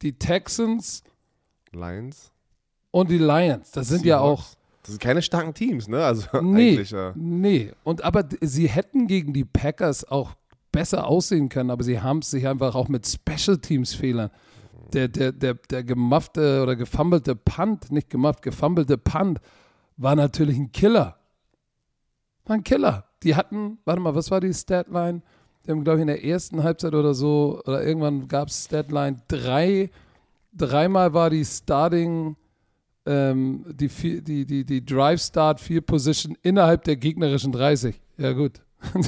die 0.00 0.12
Texans 0.16 1.02
da, 1.72 1.90
Lions. 1.90 2.30
und 2.92 3.10
die 3.10 3.18
Lions. 3.18 3.72
Das 3.72 3.88
sind 3.88 4.04
ja 4.04 4.20
auch. 4.20 4.44
Das 4.88 4.94
sind 4.94 5.02
keine 5.02 5.20
starken 5.20 5.52
Teams, 5.52 5.86
ne? 5.86 6.02
Also 6.02 6.26
Nee, 6.40 6.70
eigentlich. 6.70 6.94
Äh, 6.94 7.12
nee. 7.14 7.72
Und 7.84 8.02
aber 8.04 8.24
sie 8.40 8.70
hätten 8.70 9.06
gegen 9.06 9.34
die 9.34 9.44
Packers 9.44 10.02
auch 10.08 10.32
besser 10.72 11.06
aussehen 11.06 11.50
können, 11.50 11.70
aber 11.70 11.84
sie 11.84 12.00
haben 12.00 12.20
es 12.20 12.30
sich 12.30 12.48
einfach 12.48 12.74
auch 12.74 12.88
mit 12.88 13.06
Special 13.06 13.58
Teams 13.58 13.92
Fehlern. 13.92 14.30
Der, 14.94 15.08
der, 15.08 15.32
der, 15.32 15.54
der 15.54 15.84
gemaffte 15.84 16.62
oder 16.62 16.74
gefummelte 16.74 17.36
Punt, 17.36 17.92
nicht 17.92 18.08
gemufft, 18.08 18.40
gefummelte 18.40 18.96
Punt 18.96 19.40
war 19.98 20.16
natürlich 20.16 20.56
ein 20.56 20.72
Killer. 20.72 21.18
War 22.46 22.56
ein 22.56 22.64
Killer. 22.64 23.04
Die 23.22 23.36
hatten, 23.36 23.76
warte 23.84 24.00
mal, 24.00 24.14
was 24.14 24.30
war 24.30 24.40
die 24.40 24.54
Statline? 24.54 25.20
Die 25.66 25.70
haben, 25.70 25.84
glaube 25.84 25.98
ich, 25.98 26.02
in 26.02 26.06
der 26.06 26.24
ersten 26.24 26.62
Halbzeit 26.62 26.94
oder 26.94 27.12
so, 27.12 27.60
oder 27.66 27.84
irgendwann 27.84 28.26
gab 28.26 28.48
es 28.48 28.64
Statline 28.64 29.18
drei, 29.28 29.90
dreimal 30.54 31.12
war 31.12 31.28
die 31.28 31.44
Starting, 31.44 32.36
ähm, 33.08 33.64
die, 33.72 33.88
vier- 33.88 34.20
die, 34.22 34.44
die, 34.44 34.64
die 34.64 34.84
Drive 34.84 35.20
Start 35.22 35.60
Field 35.60 35.86
Position 35.86 36.36
innerhalb 36.42 36.84
der 36.84 36.96
gegnerischen 36.96 37.52
30. 37.52 38.00
Ja, 38.18 38.32
gut. 38.32 38.60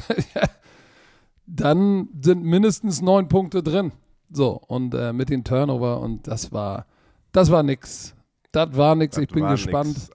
Dann 1.47 2.09
sind 2.23 2.45
mindestens 2.45 3.03
neun 3.03 3.29
Punkte 3.29 3.63
drin. 3.63 3.93
So, 4.33 4.61
und 4.69 4.95
äh, 4.95 5.13
mit 5.13 5.29
den 5.31 5.43
Turnover 5.43 6.01
und 6.01 6.27
das 6.29 6.53
war, 6.53 6.87
das 7.33 7.51
war 7.51 7.63
nix. 7.65 8.15
Das 8.53 8.77
war 8.77 8.95
nix. 8.95 9.17
Ich 9.17 9.27
das 9.29 9.35
bin 9.35 9.43
war 9.45 9.53
gespannt, 9.53 10.11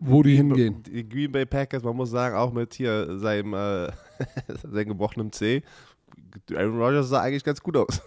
wo 0.00 0.22
die 0.22 0.36
Green- 0.36 0.48
hingehen. 0.56 0.82
Die 0.84 1.08
Green 1.08 1.30
Bay 1.32 1.46
Packers, 1.46 1.82
man 1.84 1.94
muss 1.96 2.10
sagen, 2.10 2.34
auch 2.36 2.52
mit 2.52 2.74
hier 2.74 3.18
seinem, 3.18 3.54
äh, 3.54 3.90
seinem 4.72 4.88
gebrochenen 4.88 5.30
C. 5.32 5.62
Aaron 6.54 6.78
Rodgers 6.80 7.08
sah 7.10 7.20
eigentlich 7.20 7.44
ganz 7.44 7.60
gut 7.62 7.76
aus. 7.76 8.00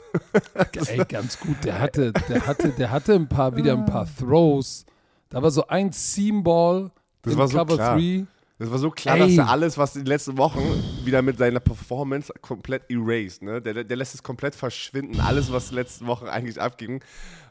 Ey, 0.87 1.03
ganz 1.07 1.39
gut. 1.39 1.55
Der 1.63 1.79
hatte, 1.79 2.11
der 2.27 2.45
hatte, 2.47 2.69
der 2.69 2.91
hatte 2.91 3.13
ein 3.13 3.27
paar, 3.29 3.55
wieder 3.55 3.73
ein 3.73 3.85
paar 3.85 4.07
Throws. 4.19 4.85
Da 5.29 5.41
war 5.41 5.51
so 5.51 5.67
ein 5.67 5.91
Seam-Ball 5.91 6.91
Das 7.21 7.33
in 7.33 7.39
war 7.39 7.47
so 7.47 7.57
Cover 7.57 7.75
klar. 7.75 7.95
3. 7.97 8.25
Das 8.57 8.71
war 8.71 8.77
so 8.77 8.89
klar, 8.89 9.17
Ey. 9.17 9.35
dass 9.35 9.37
er 9.45 9.49
alles, 9.51 9.77
was 9.77 9.95
in 9.97 10.03
den 10.03 10.07
letzten 10.07 10.37
Wochen 10.37 10.61
wieder 11.03 11.21
mit 11.21 11.37
seiner 11.37 11.59
Performance 11.59 12.31
komplett 12.41 12.83
erased. 12.89 13.41
Ne? 13.41 13.61
Der, 13.61 13.83
der, 13.83 13.97
lässt 13.97 14.15
es 14.15 14.23
komplett 14.23 14.55
verschwinden. 14.55 15.19
Alles, 15.19 15.51
was 15.51 15.65
in 15.65 15.69
den 15.71 15.83
letzten 15.83 16.07
Wochen 16.07 16.27
eigentlich 16.27 16.61
abging, 16.61 17.03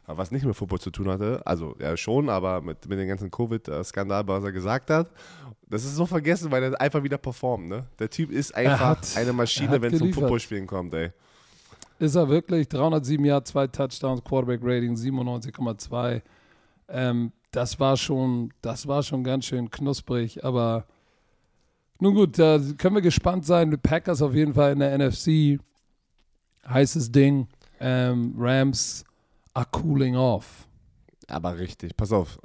was 0.07 0.31
nicht 0.31 0.47
mit 0.47 0.57
Football 0.57 0.81
zu 0.81 0.91
tun 0.91 1.09
hatte. 1.11 1.43
Also, 1.45 1.77
ja, 1.79 1.95
schon, 1.99 2.31
aber 2.31 2.63
mit, 2.63 2.89
mit 2.89 2.99
dem 2.99 3.07
ganzen 3.07 3.31
Covid-Skandal, 3.31 4.27
was 4.27 4.45
er 4.45 4.53
gesagt 4.53 4.89
hat. 4.89 5.11
Das 5.69 5.85
ist 5.85 5.95
so 5.95 6.07
vergessen, 6.07 6.51
weil 6.51 6.63
er 6.63 6.81
einfach 6.81 7.03
wieder 7.03 7.19
performt. 7.19 7.69
Ne? 7.69 7.85
Der 7.99 8.09
Typ 8.09 8.31
ist 8.31 8.55
einfach 8.55 8.81
hat- 8.81 9.17
eine 9.17 9.35
Maschine, 9.35 9.83
wenn 9.83 9.93
es 9.93 9.99
zum. 9.99 10.11
Footballspielen 10.11 10.67
kommt, 10.67 10.95
ey. 10.95 11.11
Ist 11.99 12.15
er 12.15 12.29
wirklich 12.31 12.67
307 12.69 13.25
Jahre, 13.27 13.45
zwei 13.45 13.67
Touchdowns, 13.67 14.25
Quarterback-Rating 14.25 14.95
97,2. 14.97 16.23
Ähm, 16.89 17.33
das 17.55 17.79
war 17.79 17.97
schon, 17.97 18.53
das 18.63 18.87
war 18.87 19.03
schon 19.03 19.23
ganz 19.25 19.47
schön 19.47 19.71
knusprig, 19.71 20.45
aber 20.45 20.87
nun 22.01 22.15
gut, 22.15 22.39
da 22.39 22.59
können 22.77 22.97
wir 22.97 23.03
gespannt 23.03 23.47
sein. 23.47 23.71
Die 23.71 23.77
Packers 23.77 24.21
auf 24.21 24.35
jeden 24.35 24.55
Fall 24.55 24.73
in 24.73 24.81
der 24.81 24.99
NFC. 24.99 25.61
Heißes 26.69 27.13
Ding. 27.13 27.47
Ähm, 27.79 28.35
Rams 28.37 29.05
are 29.53 29.67
cooling 29.71 30.17
off. 30.17 30.67
Aber 31.29 31.57
richtig, 31.57 31.97
pass 31.97 32.13
auf. 32.13 32.39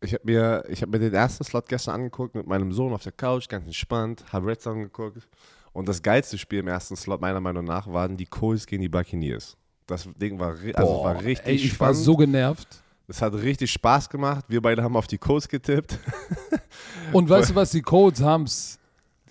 Ich 0.00 0.14
habe 0.14 0.24
mir, 0.24 0.64
ich 0.68 0.82
hab 0.82 0.88
mir 0.88 0.98
den 0.98 1.14
ersten 1.14 1.44
Slot 1.44 1.68
gestern 1.68 1.94
angeguckt 1.94 2.34
mit 2.34 2.46
meinem 2.46 2.72
Sohn 2.72 2.92
auf 2.92 3.02
der 3.02 3.12
Couch, 3.12 3.48
ganz 3.48 3.66
entspannt, 3.66 4.24
habe 4.32 4.48
Red 4.48 4.60
Zone 4.60 4.82
geguckt. 4.82 5.28
Und 5.72 5.86
das 5.88 6.02
geilste 6.02 6.38
Spiel 6.38 6.60
im 6.60 6.68
ersten 6.68 6.96
Slot 6.96 7.20
meiner 7.20 7.40
Meinung 7.40 7.64
nach 7.64 7.86
waren 7.86 8.16
die 8.16 8.26
Colts 8.26 8.66
gegen 8.66 8.82
die 8.82 8.88
Buccaneers. 8.88 9.56
Das 9.86 10.08
Ding 10.16 10.38
war, 10.38 10.56
also 10.74 10.92
Boah, 10.92 11.04
war 11.04 11.22
richtig 11.22 11.46
ey, 11.46 11.54
ich 11.54 11.78
war 11.78 11.88
spannend. 11.88 12.04
so 12.04 12.16
genervt. 12.16 12.82
Es 13.12 13.20
hat 13.20 13.34
richtig 13.34 13.70
Spaß 13.70 14.08
gemacht. 14.08 14.46
Wir 14.48 14.62
beide 14.62 14.82
haben 14.82 14.96
auf 14.96 15.06
die 15.06 15.18
Colts 15.18 15.46
getippt. 15.46 15.98
Und 17.12 17.28
weißt 17.28 17.50
du 17.50 17.54
was, 17.54 17.70
die 17.70 17.82
Colts 17.82 18.22
haben's, 18.22 18.78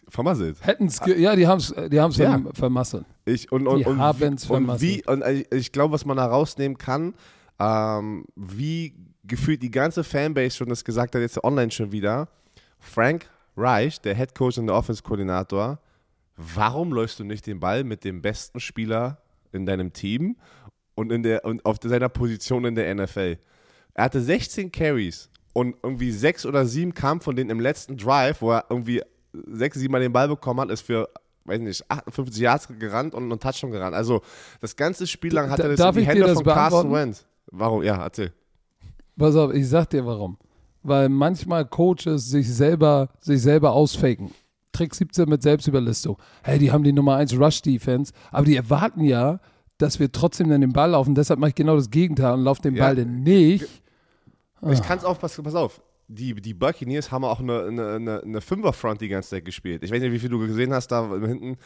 Vermasselt. 0.07 0.57
hätten's, 0.63 0.99
ge 1.01 1.19
ja, 1.19 1.35
die 1.35 1.47
haben's, 1.47 1.73
die 1.91 1.99
haben's 1.99 2.17
Ja. 2.17 2.35
verm- 2.35 2.55
vermasselt. 2.55 3.05
Ich, 3.25 3.51
und, 3.51 3.65
und, 3.65 3.79
Die 3.79 3.85
und, 3.85 3.97
haben's 3.97 4.21
wie, 4.47 4.53
und 4.53 4.65
vermasselt. 4.65 4.81
wie, 4.81 5.03
und 5.07 5.25
ich, 5.27 5.51
ich 5.51 5.71
glaube, 5.71 5.93
was 5.95 6.05
man 6.05 6.17
da 6.17 6.27
rausnehmen 6.27 6.77
kann, 6.77 7.15
ähm, 7.59 8.25
wie 8.35 8.93
gefühlt 9.23 9.63
die 9.63 9.71
ganze 9.71 10.03
Fanbase 10.03 10.57
schon 10.57 10.69
das 10.69 10.83
gesagt 10.85 11.15
hat, 11.15 11.21
jetzt 11.21 11.43
online 11.43 11.71
schon 11.71 11.91
wieder, 11.91 12.27
Frank 12.77 13.29
Reich, 13.57 13.99
der 14.01 14.13
Head 14.15 14.35
Coach 14.35 14.59
und 14.59 14.67
der 14.67 14.75
Offense-Koordinator, 14.75 15.79
warum 16.37 16.91
läufst 16.93 17.19
du 17.19 17.23
nicht 17.23 17.47
den 17.47 17.59
Ball 17.59 17.83
mit 17.83 18.03
dem 18.03 18.21
besten 18.21 18.59
Spieler 18.59 19.17
in 19.51 19.65
deinem 19.65 19.91
Team 19.91 20.37
und, 20.93 21.11
in 21.11 21.23
der, 21.23 21.45
und 21.45 21.65
auf 21.65 21.77
seiner 21.81 22.09
Position 22.09 22.65
in 22.65 22.75
der 22.75 22.93
NFL? 22.93 23.37
Er 23.93 24.05
hatte 24.05 24.21
16 24.21 24.71
Carries 24.71 25.29
und 25.53 25.75
irgendwie 25.83 26.11
sechs 26.11 26.45
oder 26.45 26.65
sieben 26.65 26.93
kamen 26.93 27.21
von 27.21 27.35
denen 27.35 27.49
im 27.49 27.59
letzten 27.59 27.97
Drive, 27.97 28.41
wo 28.41 28.51
er 28.51 28.65
irgendwie 28.69 29.01
sechs, 29.33 29.77
sieben 29.77 29.91
Mal 29.91 30.01
den 30.01 30.13
Ball 30.13 30.27
bekommen 30.27 30.61
hat, 30.61 30.69
ist 30.69 30.81
für, 30.81 31.09
weiß 31.45 31.59
nicht, 31.59 31.83
58 31.89 32.41
Yards 32.41 32.67
gerannt 32.79 33.13
und 33.13 33.23
einen 33.23 33.39
Touchdown 33.39 33.71
gerannt. 33.71 33.95
Also 33.95 34.21
das 34.59 34.75
ganze 34.75 35.07
Spiel 35.07 35.33
lang 35.33 35.49
hat 35.49 35.59
er 35.59 35.69
das 35.69 35.77
darf 35.77 35.95
in 35.95 36.03
die 36.03 36.07
Hände 36.07 36.23
das 36.23 36.33
von 36.33 36.43
Carson? 36.43 36.91
Wentz. 36.93 37.25
Warum? 37.51 37.83
Ja, 37.83 38.01
erzähl. 38.01 38.31
Pass 39.17 39.35
auf, 39.35 39.53
ich 39.53 39.67
sag 39.67 39.89
dir 39.89 40.05
warum. 40.05 40.37
Weil 40.83 41.09
manchmal 41.09 41.65
Coaches 41.65 42.29
sich 42.29 42.51
selber, 42.51 43.09
sich 43.19 43.41
selber 43.41 43.73
ausfaken. 43.73 44.31
Trick 44.71 44.95
17 44.95 45.27
mit 45.29 45.43
Selbstüberlistung. 45.43 46.17
Hey, 46.43 46.57
die 46.57 46.71
haben 46.71 46.83
die 46.83 46.93
Nummer 46.93 47.17
1 47.17 47.37
Rush-Defense, 47.37 48.13
aber 48.31 48.45
die 48.45 48.55
erwarten 48.55 49.03
ja, 49.03 49.39
dass 49.77 49.99
wir 49.99 50.11
trotzdem 50.11 50.49
dann 50.49 50.61
den 50.61 50.73
Ball 50.73 50.91
laufen. 50.91 51.13
Deshalb 51.13 51.39
mache 51.39 51.49
ich 51.49 51.55
genau 51.55 51.75
das 51.75 51.89
Gegenteil 51.89 52.33
und 52.33 52.43
laufe 52.43 52.61
den 52.61 52.75
Ja. 52.75 52.85
Ball 52.85 52.95
denn 52.95 53.23
nicht. 53.23 53.67
Ah. 54.61 54.71
Ich 54.71 54.81
kann 54.81 54.97
es 54.97 55.03
aufpassen, 55.03 55.43
pass 55.43 55.55
auf. 55.55 55.81
Die, 56.07 56.33
die 56.35 56.53
Buccaneers 56.53 57.11
haben 57.11 57.23
auch 57.23 57.39
eine, 57.39 57.63
eine, 57.95 58.21
eine, 58.21 58.41
Fünfer-Front 58.41 58.99
die 58.99 59.07
ganze 59.07 59.29
Zeit 59.29 59.45
gespielt. 59.45 59.81
Ich 59.83 59.91
weiß 59.91 60.01
nicht, 60.01 60.11
wie 60.11 60.19
viel 60.19 60.29
du 60.29 60.39
gesehen 60.39 60.73
hast 60.73 60.89
da 60.89 61.09
hinten. 61.09 61.57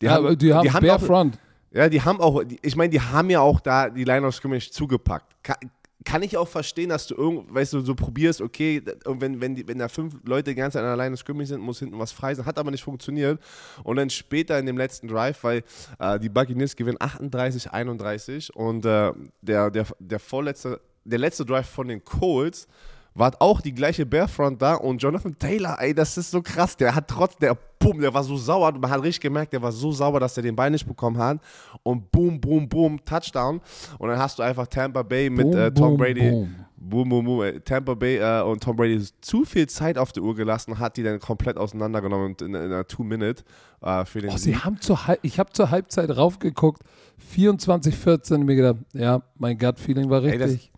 Die 0.00 0.06
ja, 0.06 0.16
aber 0.16 0.34
die 0.34 0.54
haben, 0.54 0.66
Bare 0.66 0.94
auch, 0.94 1.00
Front. 1.00 1.38
Ja, 1.70 1.88
die 1.88 2.00
haben 2.00 2.20
auch, 2.20 2.42
die, 2.42 2.58
ich 2.62 2.76
meine, 2.76 2.90
die 2.90 3.00
haben 3.00 3.28
ja 3.28 3.40
auch 3.40 3.60
da 3.60 3.90
die 3.90 4.04
Line 4.04 4.26
of 4.26 4.34
Scrimmage 4.34 4.70
zugepackt. 4.70 5.36
Kann, 5.42 5.56
kann 6.04 6.22
ich 6.22 6.36
auch 6.36 6.48
verstehen, 6.48 6.88
dass 6.88 7.06
du 7.06 7.14
irgend, 7.14 7.52
weißt 7.52 7.74
du, 7.74 7.80
so 7.80 7.94
probierst, 7.94 8.40
okay, 8.40 8.82
und 9.04 9.20
wenn, 9.20 9.40
wenn, 9.40 9.54
die, 9.54 9.68
wenn 9.68 9.78
da 9.78 9.88
fünf 9.88 10.16
Leute 10.24 10.50
die 10.50 10.54
ganze 10.54 10.78
Zeit 10.78 10.84
an 10.84 10.96
der 10.96 11.04
Line 11.04 11.12
of 11.12 11.20
Scrimmage 11.20 11.48
sind, 11.48 11.60
muss 11.60 11.78
hinten 11.78 11.98
was 11.98 12.12
frei 12.12 12.34
sein, 12.34 12.46
hat 12.46 12.58
aber 12.58 12.70
nicht 12.70 12.82
funktioniert. 12.82 13.40
Und 13.84 13.96
dann 13.96 14.08
später 14.08 14.58
in 14.58 14.66
dem 14.66 14.78
letzten 14.78 15.08
Drive, 15.08 15.44
weil 15.44 15.62
äh, 15.98 16.18
die 16.18 16.30
Buccaneers 16.30 16.74
gewinnen 16.74 16.96
38, 16.98 17.70
31 17.70 18.56
und 18.56 18.84
äh, 18.86 19.12
der, 19.42 19.70
der, 19.70 19.86
der 19.98 20.18
vorletzte, 20.18 20.80
der 21.04 21.18
letzte 21.18 21.44
Drive 21.44 21.68
von 21.68 21.88
den 21.88 22.04
Colts 22.04 22.66
war 23.14 23.32
auch 23.40 23.60
die 23.60 23.74
gleiche 23.74 24.06
Bearfront 24.06 24.62
da 24.62 24.74
und 24.74 25.02
Jonathan 25.02 25.36
Taylor, 25.38 25.76
ey, 25.80 25.92
das 25.92 26.16
ist 26.16 26.30
so 26.30 26.42
krass. 26.42 26.76
Der 26.76 26.94
hat 26.94 27.08
trotz, 27.08 27.36
der 27.36 27.56
boom, 27.80 28.00
der 28.00 28.14
war 28.14 28.22
so 28.22 28.36
sauer. 28.36 28.70
Man 28.72 28.88
hat 28.88 29.02
richtig 29.02 29.20
gemerkt, 29.22 29.52
der 29.52 29.60
war 29.60 29.72
so 29.72 29.90
sauer, 29.90 30.20
dass 30.20 30.36
er 30.36 30.44
den 30.44 30.54
Ball 30.54 30.70
nicht 30.70 30.86
bekommen 30.86 31.18
hat. 31.18 31.38
Und 31.82 32.10
boom, 32.12 32.40
boom, 32.40 32.68
boom, 32.68 33.04
Touchdown. 33.04 33.60
Und 33.98 34.08
dann 34.08 34.18
hast 34.18 34.38
du 34.38 34.42
einfach 34.44 34.66
Tampa 34.68 35.02
Bay 35.02 35.28
mit 35.28 35.50
Boom, 35.50 35.58
äh, 35.60 35.70
Tom 35.72 35.88
boom, 35.88 35.96
Brady. 35.96 36.30
boom. 36.30 36.54
Boom, 36.82 37.08
boom, 37.10 37.24
boom. 37.26 37.64
Tampa 37.64 37.94
Bay 37.94 38.18
äh, 38.18 38.42
und 38.42 38.62
Tom 38.62 38.76
Brady 38.76 39.04
zu 39.20 39.44
viel 39.44 39.66
Zeit 39.68 39.98
auf 39.98 40.12
der 40.12 40.22
Uhr 40.22 40.34
gelassen, 40.36 40.78
hat 40.78 40.96
die 40.96 41.02
dann 41.02 41.18
komplett 41.18 41.56
auseinandergenommen 41.58 42.26
und 42.28 42.42
in, 42.42 42.54
in 42.54 42.62
einer 42.62 42.86
Two-Minute 42.86 43.42
äh, 43.82 44.04
für 44.04 44.20
den 44.20 44.30
Oh, 44.30 44.36
sie 44.36 44.56
haben 44.56 44.80
zur 44.80 45.06
Halb 45.08 45.18
ich 45.22 45.38
habe 45.40 45.52
zur 45.52 45.70
Halbzeit 45.70 46.16
raufgeguckt, 46.16 46.82
24, 47.18 47.94
14 47.96 48.40
und 48.40 48.46
mir 48.46 48.56
gedacht, 48.56 48.76
ja, 48.94 49.20
mein 49.36 49.58
Gut-Feeling 49.58 50.08
war 50.10 50.22
Ey, 50.24 50.38
das- 50.38 50.50
richtig. 50.52 50.72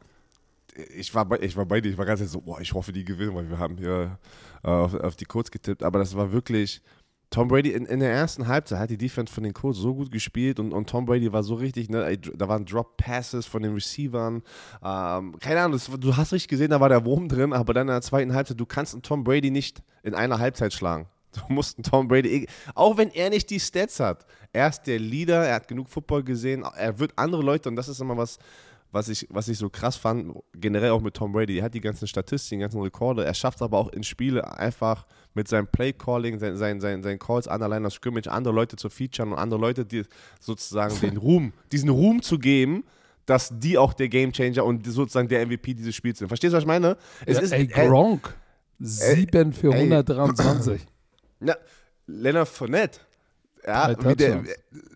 Ich 0.75 1.14
war 1.14 1.25
bei, 1.25 1.38
ich 1.41 1.57
war 1.57 1.67
bei 1.67 1.81
dir, 1.81 1.91
ich 1.91 1.99
war 1.99 2.07
ganz 2.07 2.21
so, 2.21 2.41
boah, 2.41 2.61
ich 2.61 2.73
hoffe, 2.73 2.93
die 2.93 3.05
gewinnen, 3.05 3.35
weil 3.35 3.49
wir 3.49 3.59
haben 3.59 3.76
hier 3.76 4.19
äh, 4.64 4.69
auf, 4.69 4.95
auf 4.95 5.17
die 5.17 5.25
Colts 5.25 5.50
getippt, 5.50 5.83
aber 5.83 5.99
das 5.99 6.17
war 6.17 6.33
wirklich, 6.33 6.83
Tom 7.31 7.49
Brady 7.49 7.73
in, 7.73 7.87
in 7.87 8.00
der 8.00 8.12
ersten 8.12 8.47
Halbzeit 8.47 8.79
hat 8.79 8.91
die 8.91 8.99
Defense 8.99 9.33
von 9.33 9.43
den 9.43 9.55
Colts 9.55 9.79
so 9.79 9.95
gut 9.95 10.11
gespielt 10.11 10.61
und, 10.61 10.73
und 10.73 10.88
Tom 10.88 11.07
Brady 11.07 11.33
war 11.33 11.43
so 11.43 11.55
richtig, 11.55 11.88
ne, 11.88 12.19
da 12.19 12.49
waren 12.49 12.64
Drop 12.64 12.97
Passes 12.97 13.47
von 13.47 13.62
den 13.62 13.75
Receivern, 13.75 14.43
ähm, 14.83 15.38
keine 15.41 15.61
Ahnung, 15.61 15.73
das, 15.73 15.91
du 15.99 16.17
hast 16.17 16.33
richtig 16.33 16.49
gesehen, 16.49 16.71
da 16.71 16.81
war 16.81 16.88
der 16.88 17.05
Wurm 17.05 17.29
drin, 17.29 17.52
aber 17.52 17.75
dann 17.75 17.88
in 17.88 17.95
der 17.95 18.02
zweiten 18.02 18.35
Halbzeit, 18.35 18.61
du 18.61 18.67
kannst 18.67 18.95
einen 18.95 19.02
Tom 19.02 19.25
Brady 19.25 19.50
nicht 19.50 19.83
in 20.02 20.14
einer 20.14 20.38
Halbzeit 20.38 20.73
schlagen. 20.73 21.07
Du 21.35 21.55
musst 21.55 21.79
einen 21.79 21.85
Tom 21.85 22.09
Brady, 22.09 22.47
auch 22.75 22.99
wenn 22.99 23.09
er 23.11 23.31
nicht 23.31 23.49
die 23.49 23.59
Stats 23.59 24.00
hat, 24.00 24.26
er 24.52 24.69
ist 24.69 24.83
der 24.83 24.99
Leader, 24.99 25.47
er 25.47 25.55
hat 25.55 25.67
genug 25.67 25.88
Football 25.88 26.23
gesehen, 26.23 26.62
er 26.62 26.99
wird 26.99 27.12
andere 27.17 27.43
Leute, 27.43 27.71
und 27.71 27.76
das 27.76 27.88
ist 27.88 28.02
immer 28.02 28.19
was, 28.19 28.38
was 28.93 29.09
ich, 29.09 29.27
was 29.31 29.49
ich 29.49 29.59
so 29.59 29.71
krass 29.71 29.97
fand, 29.97 30.35
generell 30.55 30.91
auch 30.91 31.01
mit 31.01 31.15
Tom 31.15 31.33
Brady, 31.33 31.59
er 31.59 31.65
hat 31.65 31.75
die 31.75 31.81
ganzen 31.81 32.07
Statistiken, 32.07 32.61
die 32.61 32.65
ganzen 32.65 32.83
Rekorde, 32.83 33.25
er 33.25 33.35
schafft 33.35 33.57
es 33.57 33.63
aber 33.63 33.79
auch 33.79 33.89
in 33.89 34.05
Spiele 34.05 34.59
einfach 34.59 35.07
mit 35.35 35.49
seinem 35.49 35.67
Play-Calling, 35.67 36.39
seinen 36.39 36.59
sein, 36.59 36.81
sein, 36.81 37.03
sein 37.03 37.19
Calls 37.19 37.49
an 37.49 37.61
der 37.61 37.71
Line 37.71 37.87
of 37.87 37.95
Scrimmage, 37.95 38.31
andere 38.31 38.55
Leute 38.55 38.77
zu 38.77 38.91
featuren 38.91 39.33
und 39.33 39.39
andere 39.39 39.59
Leute, 39.59 39.87
die 39.87 40.03
sozusagen 40.41 40.99
den 41.01 41.17
Ruhm, 41.23 41.55
diesen 41.73 41.89
Ruhm 41.89 42.21
zu 42.21 42.39
geben, 42.39 42.85
dass 43.25 43.51
die 43.59 43.79
auch 43.79 43.95
der 43.95 44.09
Gamechanger 44.09 44.65
und 44.65 44.87
sozusagen 44.87 45.29
der 45.29 45.47
MVP 45.47 45.75
dieses 45.75 45.95
Spiels 45.95 46.19
sind. 46.19 46.29
Verstehst 46.29 46.53
du, 46.53 46.57
was 46.57 46.65
ich 46.65 46.69
meine? 46.69 46.99
Es 47.25 47.39
ja, 47.39 47.43
ist, 47.43 47.53
ey, 47.53 47.67
Gronk, 47.67 48.35
7 48.79 49.53
für 49.53 49.73
123. 49.73 50.87
Ja, 51.45 51.57
Leonard 52.07 52.47
Fournette, 52.47 53.01
ja, 53.66 53.95
drei, 53.95 54.14
der, 54.14 54.42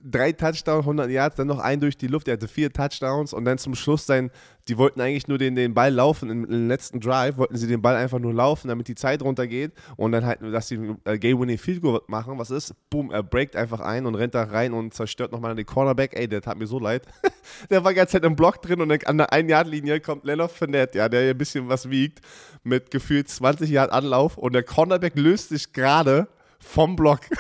drei 0.03 0.33
Touchdowns, 0.33 0.81
100 0.81 1.11
Yards, 1.11 1.37
dann 1.37 1.47
noch 1.47 1.61
ein 1.61 1.81
durch 1.81 1.97
die 1.97 2.09
Luft. 2.09 2.27
Er 2.27 2.35
hatte 2.35 2.49
vier 2.49 2.73
Touchdowns 2.73 3.33
und 3.33 3.45
dann 3.45 3.59
zum 3.59 3.75
Schluss 3.75 4.07
sein, 4.07 4.31
die 4.69 4.77
wollten 4.77 5.01
eigentlich 5.01 5.29
nur 5.29 5.39
den, 5.39 5.55
den 5.55 5.73
Ball 5.73 5.93
laufen. 5.93 6.31
Im, 6.31 6.45
Im, 6.45 6.69
letzten 6.69 6.99
Drive 6.99 7.37
wollten 7.37 7.57
sie 7.57 7.69
den 7.69 7.81
Ball 7.81 7.95
einfach 7.95 8.19
nur 8.19 8.35
laufen, 8.35 8.67
damit 8.67 8.89
die 8.89 8.97
Zeit 8.97 9.23
runtergeht 9.23 9.73
und 9.97 10.13
dann 10.13 10.27
halt, 10.27 10.41
dass 10.43 10.67
sie 10.67 10.97
äh, 11.05 11.17
Game-Winning 11.19 11.59
Field 11.59 11.81
Goal 11.81 12.01
machen. 12.09 12.39
Was 12.39 12.51
ist? 12.51 12.75
Boom, 12.91 13.13
er 13.13 13.23
breakt 13.23 13.55
einfach 13.55 13.81
ein 13.81 14.05
und 14.07 14.17
rennt 14.17 14.35
da 14.35 14.43
rein 14.43 14.73
und 14.73 14.95
zerstört 14.95 15.31
nochmal 15.31 15.55
den 15.55 15.67
Cornerback. 15.67 16.19
Ey, 16.19 16.27
der 16.27 16.43
tat 16.43 16.59
mir 16.59 16.67
so 16.67 16.81
leid. 16.81 17.03
der 17.71 17.85
war 17.85 17.95
ganz 17.95 18.11
Zeit 18.11 18.25
im 18.25 18.35
Block 18.35 18.61
drin 18.63 18.81
und 18.81 19.07
an 19.07 19.19
der 19.19 19.31
1-Yard-Linie 19.31 20.01
kommt 20.01 20.25
Leonard 20.25 20.51
Fournette, 20.51 20.99
ja, 20.99 21.09
der 21.09 21.31
ein 21.31 21.39
bisschen 21.39 21.69
was 21.69 21.89
wiegt, 21.89 22.21
mit 22.65 22.91
gefühlt 22.91 23.29
20 23.29 23.71
Yard 23.71 23.93
Anlauf 23.93 24.37
und 24.37 24.55
der 24.55 24.65
Cornerback 24.65 25.15
löst 25.15 25.51
sich 25.51 25.73
gerade 25.73 26.27
vom 26.59 26.97
Block. 26.97 27.21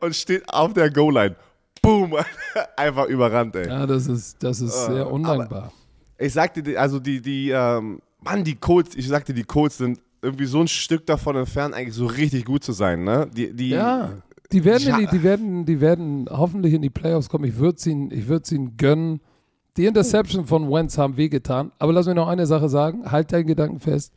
und 0.00 0.14
steht 0.14 0.48
auf 0.52 0.72
der 0.72 0.90
Goal-Line. 0.90 1.36
Boom! 1.82 2.14
Einfach 2.76 3.06
überrannt, 3.06 3.56
ey. 3.56 3.68
Ja, 3.68 3.86
das 3.86 4.06
ist, 4.06 4.42
das 4.42 4.60
ist 4.60 4.88
uh, 4.88 4.92
sehr 4.92 5.10
undankbar. 5.10 5.72
Ich 6.18 6.32
sagte, 6.32 6.78
also 6.78 6.98
die, 6.98 7.20
die, 7.20 7.50
ähm, 7.50 8.00
Mann, 8.20 8.44
die 8.44 8.54
Colts, 8.54 8.94
ich 8.94 9.08
sagte, 9.08 9.34
die 9.34 9.44
Colts 9.44 9.78
sind 9.78 10.00
irgendwie 10.22 10.46
so 10.46 10.60
ein 10.60 10.68
Stück 10.68 11.06
davon 11.06 11.36
entfernt, 11.36 11.74
eigentlich 11.74 11.94
so 11.94 12.06
richtig 12.06 12.44
gut 12.44 12.64
zu 12.64 12.72
sein, 12.72 13.04
ne? 13.04 13.28
Die, 13.36 13.52
die, 13.52 13.70
ja, 13.70 14.12
die 14.52 14.64
werden, 14.64 14.88
ja. 14.88 14.98
die, 14.98 15.06
die, 15.06 15.22
werden, 15.22 15.66
die 15.66 15.80
werden 15.80 16.26
hoffentlich 16.30 16.74
in 16.74 16.82
die 16.82 16.90
Playoffs 16.90 17.28
kommen. 17.28 17.44
Ich 17.44 17.58
würde 17.58 17.76
es 17.76 17.86
ihnen, 17.86 18.10
ihnen 18.10 18.76
gönnen. 18.76 19.20
Die 19.76 19.86
Interception 19.86 20.46
von 20.46 20.70
Wentz 20.70 20.96
haben 20.96 21.16
wehgetan. 21.16 21.72
Aber 21.78 21.92
lass 21.92 22.06
mich 22.06 22.14
noch 22.14 22.28
eine 22.28 22.46
Sache 22.46 22.68
sagen. 22.68 23.10
Halt 23.10 23.32
deinen 23.32 23.46
Gedanken 23.46 23.80
fest. 23.80 24.14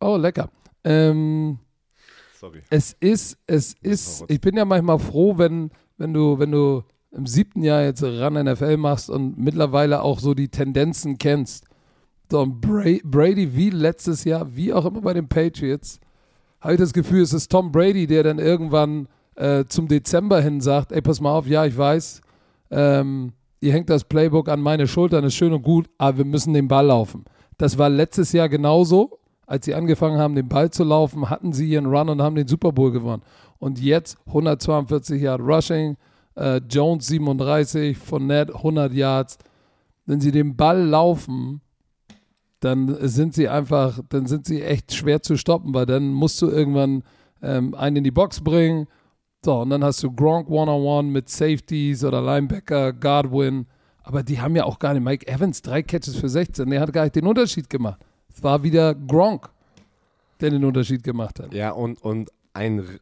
Oh, 0.00 0.16
lecker. 0.16 0.50
Ähm, 0.84 1.58
sorry. 2.42 2.62
Es 2.70 2.94
ist, 2.98 3.38
es 3.46 3.74
ist, 3.80 4.24
ich 4.28 4.40
bin 4.40 4.56
ja 4.56 4.64
manchmal 4.64 4.98
froh, 4.98 5.38
wenn, 5.38 5.70
wenn 5.96 6.12
du, 6.12 6.38
wenn 6.38 6.50
du 6.50 6.82
im 7.12 7.26
siebten 7.26 7.62
Jahr 7.62 7.82
jetzt 7.82 8.02
ran 8.02 8.34
NFL 8.34 8.76
machst 8.78 9.08
und 9.10 9.38
mittlerweile 9.38 10.02
auch 10.02 10.18
so 10.18 10.34
die 10.34 10.48
Tendenzen 10.48 11.18
kennst. 11.18 11.66
So, 12.30 12.40
und 12.40 12.60
Brady 12.60 13.54
wie 13.54 13.70
letztes 13.70 14.24
Jahr, 14.24 14.56
wie 14.56 14.72
auch 14.72 14.86
immer 14.86 15.02
bei 15.02 15.12
den 15.12 15.28
Patriots, 15.28 16.00
habe 16.60 16.74
ich 16.74 16.80
das 16.80 16.92
Gefühl, 16.92 17.22
es 17.22 17.32
ist 17.32 17.50
Tom 17.50 17.70
Brady, 17.70 18.06
der 18.06 18.22
dann 18.22 18.38
irgendwann 18.38 19.08
äh, 19.36 19.64
zum 19.66 19.86
Dezember 19.86 20.40
hin 20.40 20.60
sagt, 20.60 20.92
ey, 20.92 21.02
pass 21.02 21.20
mal 21.20 21.32
auf, 21.32 21.46
ja, 21.46 21.64
ich 21.64 21.76
weiß, 21.76 22.22
ähm, 22.70 23.32
ihr 23.60 23.72
hängt 23.72 23.90
das 23.90 24.04
Playbook 24.04 24.48
an 24.48 24.60
meine 24.60 24.88
Schultern, 24.88 25.24
ist 25.24 25.34
schön 25.34 25.52
und 25.52 25.62
gut, 25.62 25.88
aber 25.98 26.18
wir 26.18 26.24
müssen 26.24 26.54
den 26.54 26.68
Ball 26.68 26.86
laufen. 26.86 27.24
Das 27.58 27.78
war 27.78 27.88
letztes 27.88 28.32
Jahr 28.32 28.48
genauso 28.48 29.18
als 29.52 29.66
sie 29.66 29.74
angefangen 29.74 30.18
haben, 30.18 30.34
den 30.34 30.48
Ball 30.48 30.70
zu 30.70 30.82
laufen, 30.82 31.28
hatten 31.28 31.52
sie 31.52 31.68
ihren 31.68 31.84
Run 31.84 32.08
und 32.08 32.22
haben 32.22 32.36
den 32.36 32.48
Super 32.48 32.72
Bowl 32.72 32.90
gewonnen. 32.90 33.22
Und 33.58 33.78
jetzt 33.78 34.16
142 34.28 35.20
Yard 35.20 35.42
Rushing, 35.42 35.98
äh, 36.36 36.62
Jones 36.70 37.06
37, 37.08 37.98
Fournette 37.98 38.54
100 38.54 38.94
Yards. 38.94 39.36
Wenn 40.06 40.22
sie 40.22 40.32
den 40.32 40.56
Ball 40.56 40.82
laufen, 40.82 41.60
dann 42.60 42.96
sind 43.06 43.34
sie 43.34 43.46
einfach, 43.46 44.00
dann 44.08 44.24
sind 44.24 44.46
sie 44.46 44.62
echt 44.62 44.94
schwer 44.94 45.20
zu 45.20 45.36
stoppen, 45.36 45.74
weil 45.74 45.84
dann 45.84 46.14
musst 46.14 46.40
du 46.40 46.48
irgendwann 46.48 47.02
ähm, 47.42 47.74
einen 47.74 47.96
in 47.96 48.04
die 48.04 48.10
Box 48.10 48.40
bringen. 48.40 48.86
So, 49.44 49.60
und 49.60 49.68
dann 49.68 49.84
hast 49.84 50.02
du 50.02 50.10
Gronk 50.10 50.48
One-on-One 50.48 51.10
mit 51.10 51.28
Safeties 51.28 52.04
oder 52.04 52.22
Linebacker, 52.22 52.94
Godwin. 52.94 53.66
Aber 54.02 54.22
die 54.22 54.40
haben 54.40 54.56
ja 54.56 54.64
auch 54.64 54.78
gar 54.78 54.94
nicht. 54.94 55.04
Mike 55.04 55.28
Evans, 55.28 55.60
drei 55.60 55.82
Catches 55.82 56.16
für 56.16 56.30
16, 56.30 56.70
der 56.70 56.80
hat 56.80 56.90
gar 56.94 57.02
nicht 57.02 57.16
den 57.16 57.26
Unterschied 57.26 57.68
gemacht. 57.68 58.00
Es 58.34 58.42
war 58.42 58.62
wieder 58.62 58.94
Gronk, 58.94 59.50
der 60.40 60.50
den 60.50 60.64
Unterschied 60.64 61.02
gemacht 61.02 61.38
hat. 61.38 61.52
Ja, 61.52 61.70
und, 61.70 62.00
und 62.02 62.30
ein, 62.54 62.98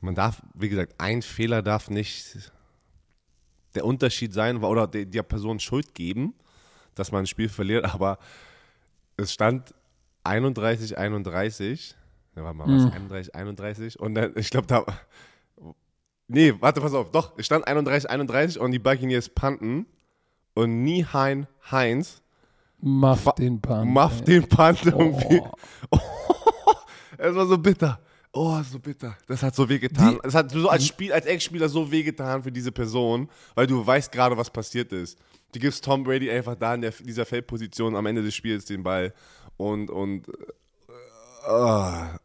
man 0.00 0.14
darf, 0.14 0.42
wie 0.54 0.68
gesagt, 0.68 0.94
ein 0.98 1.22
Fehler 1.22 1.62
darf 1.62 1.90
nicht 1.90 2.52
der 3.74 3.84
Unterschied 3.84 4.32
sein 4.32 4.62
oder 4.62 4.86
der, 4.86 5.06
der 5.06 5.22
Person 5.22 5.60
Schuld 5.60 5.94
geben, 5.94 6.34
dass 6.94 7.12
man 7.12 7.22
ein 7.22 7.26
Spiel 7.26 7.48
verliert, 7.48 7.84
aber 7.94 8.18
es 9.16 9.32
stand 9.32 9.74
31, 10.24 10.96
31. 10.98 11.96
Ja, 12.36 12.44
warte 12.44 12.58
mal, 12.58 12.66
was? 12.68 12.84
Mhm. 12.84 12.92
31, 12.92 13.34
31. 13.34 14.00
Und 14.00 14.14
dann, 14.14 14.32
ich 14.36 14.50
glaube, 14.50 14.66
da. 14.66 14.84
Nee, 16.28 16.54
warte, 16.60 16.80
pass 16.80 16.92
auf. 16.92 17.10
Doch, 17.10 17.32
es 17.38 17.46
stand 17.46 17.66
31, 17.66 18.10
31 18.10 18.60
und 18.60 18.72
die 18.72 18.78
Buccaneers 18.78 19.30
panten. 19.30 19.86
Und 20.54 20.82
Niehein 20.82 21.46
Heinz 21.70 22.22
Mach 22.80 23.32
den 23.32 23.60
Punt. 23.60 23.92
Mach 23.92 24.20
den 24.20 24.48
Punt 24.48 24.86
irgendwie. 24.86 25.42
Oh. 25.90 25.98
es 27.18 27.34
war 27.34 27.46
so 27.46 27.58
bitter. 27.58 28.00
Oh, 28.32 28.60
so 28.62 28.78
bitter. 28.78 29.16
Das 29.26 29.42
hat 29.42 29.54
so 29.54 29.68
wehgetan. 29.68 30.18
Es 30.22 30.34
hat 30.34 30.50
so 30.50 30.68
als 30.68 30.86
Spiel, 30.86 31.12
als 31.12 31.26
Ex-Spieler 31.26 31.68
so 31.68 31.90
wehgetan 31.90 32.42
für 32.42 32.52
diese 32.52 32.70
Person, 32.70 33.28
weil 33.54 33.66
du 33.66 33.84
weißt 33.84 34.12
gerade, 34.12 34.36
was 34.36 34.50
passiert 34.50 34.92
ist. 34.92 35.18
Du 35.52 35.58
gibst 35.58 35.84
Tom 35.84 36.04
Brady 36.04 36.30
einfach 36.30 36.54
da 36.54 36.74
in 36.74 36.82
der, 36.82 36.92
dieser 36.92 37.24
Feldposition 37.24 37.96
am 37.96 38.06
Ende 38.06 38.22
des 38.22 38.34
Spiels 38.34 38.66
den 38.66 38.82
Ball 38.82 39.14
und 39.56 39.90
und 39.90 40.28
uh, 41.48 42.18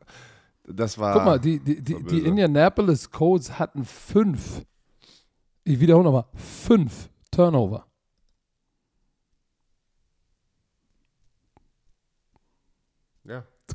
das 0.67 0.97
war. 0.97 1.13
Guck 1.13 1.25
mal, 1.25 1.39
die, 1.39 1.59
die, 1.59 1.81
die, 1.81 2.03
die 2.03 2.19
Indianapolis 2.19 3.09
Colts 3.09 3.57
hatten 3.57 3.85
fünf. 3.85 4.61
Ich 5.63 5.79
wiederhole 5.79 6.03
nochmal, 6.03 6.25
fünf 6.35 7.09
Turnover. 7.31 7.85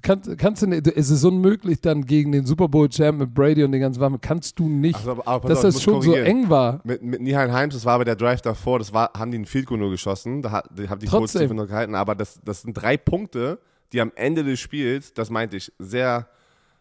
Kannst, 0.02 0.38
kannst 0.38 0.62
du 0.62 0.66
nicht, 0.66 0.86
es 0.86 1.10
ist 1.10 1.24
unmöglich 1.24 1.80
dann 1.80 2.04
gegen 2.04 2.32
den 2.32 2.46
Super 2.46 2.68
Bowl 2.68 2.88
Champ 2.88 3.18
mit 3.18 3.34
Brady 3.34 3.64
und 3.64 3.72
den 3.72 3.80
ganzen 3.80 4.00
Warmen, 4.00 4.20
kannst 4.20 4.58
du 4.58 4.68
nicht, 4.68 4.96
also, 4.96 5.22
aber, 5.24 5.48
dass 5.48 5.58
auf, 5.58 5.74
das 5.74 5.82
schon 5.82 6.02
so 6.02 6.14
eng 6.14 6.48
war. 6.48 6.80
Mit, 6.84 7.02
mit 7.02 7.20
Nihan 7.20 7.52
Heims, 7.52 7.74
das 7.74 7.84
war 7.84 7.94
aber 7.94 8.04
der 8.04 8.16
Drive 8.16 8.40
davor, 8.42 8.78
das 8.78 8.92
war, 8.92 9.12
haben 9.16 9.30
die 9.30 9.36
einen 9.36 9.46
Field 9.46 9.66
Goal 9.66 9.78
nur 9.78 9.90
geschossen, 9.90 10.42
da 10.42 10.50
hat, 10.50 10.68
die 10.76 10.88
haben 10.88 11.00
die 11.00 11.06
Colts 11.06 11.34
noch 11.34 11.66
gehalten, 11.66 11.94
aber 11.94 12.14
das, 12.14 12.40
das 12.44 12.62
sind 12.62 12.74
drei 12.74 12.96
Punkte, 12.96 13.58
die 13.92 14.00
am 14.00 14.12
Ende 14.14 14.44
des 14.44 14.60
Spiels, 14.60 15.14
das 15.14 15.30
meinte 15.30 15.56
ich, 15.56 15.72
sehr, 15.78 16.28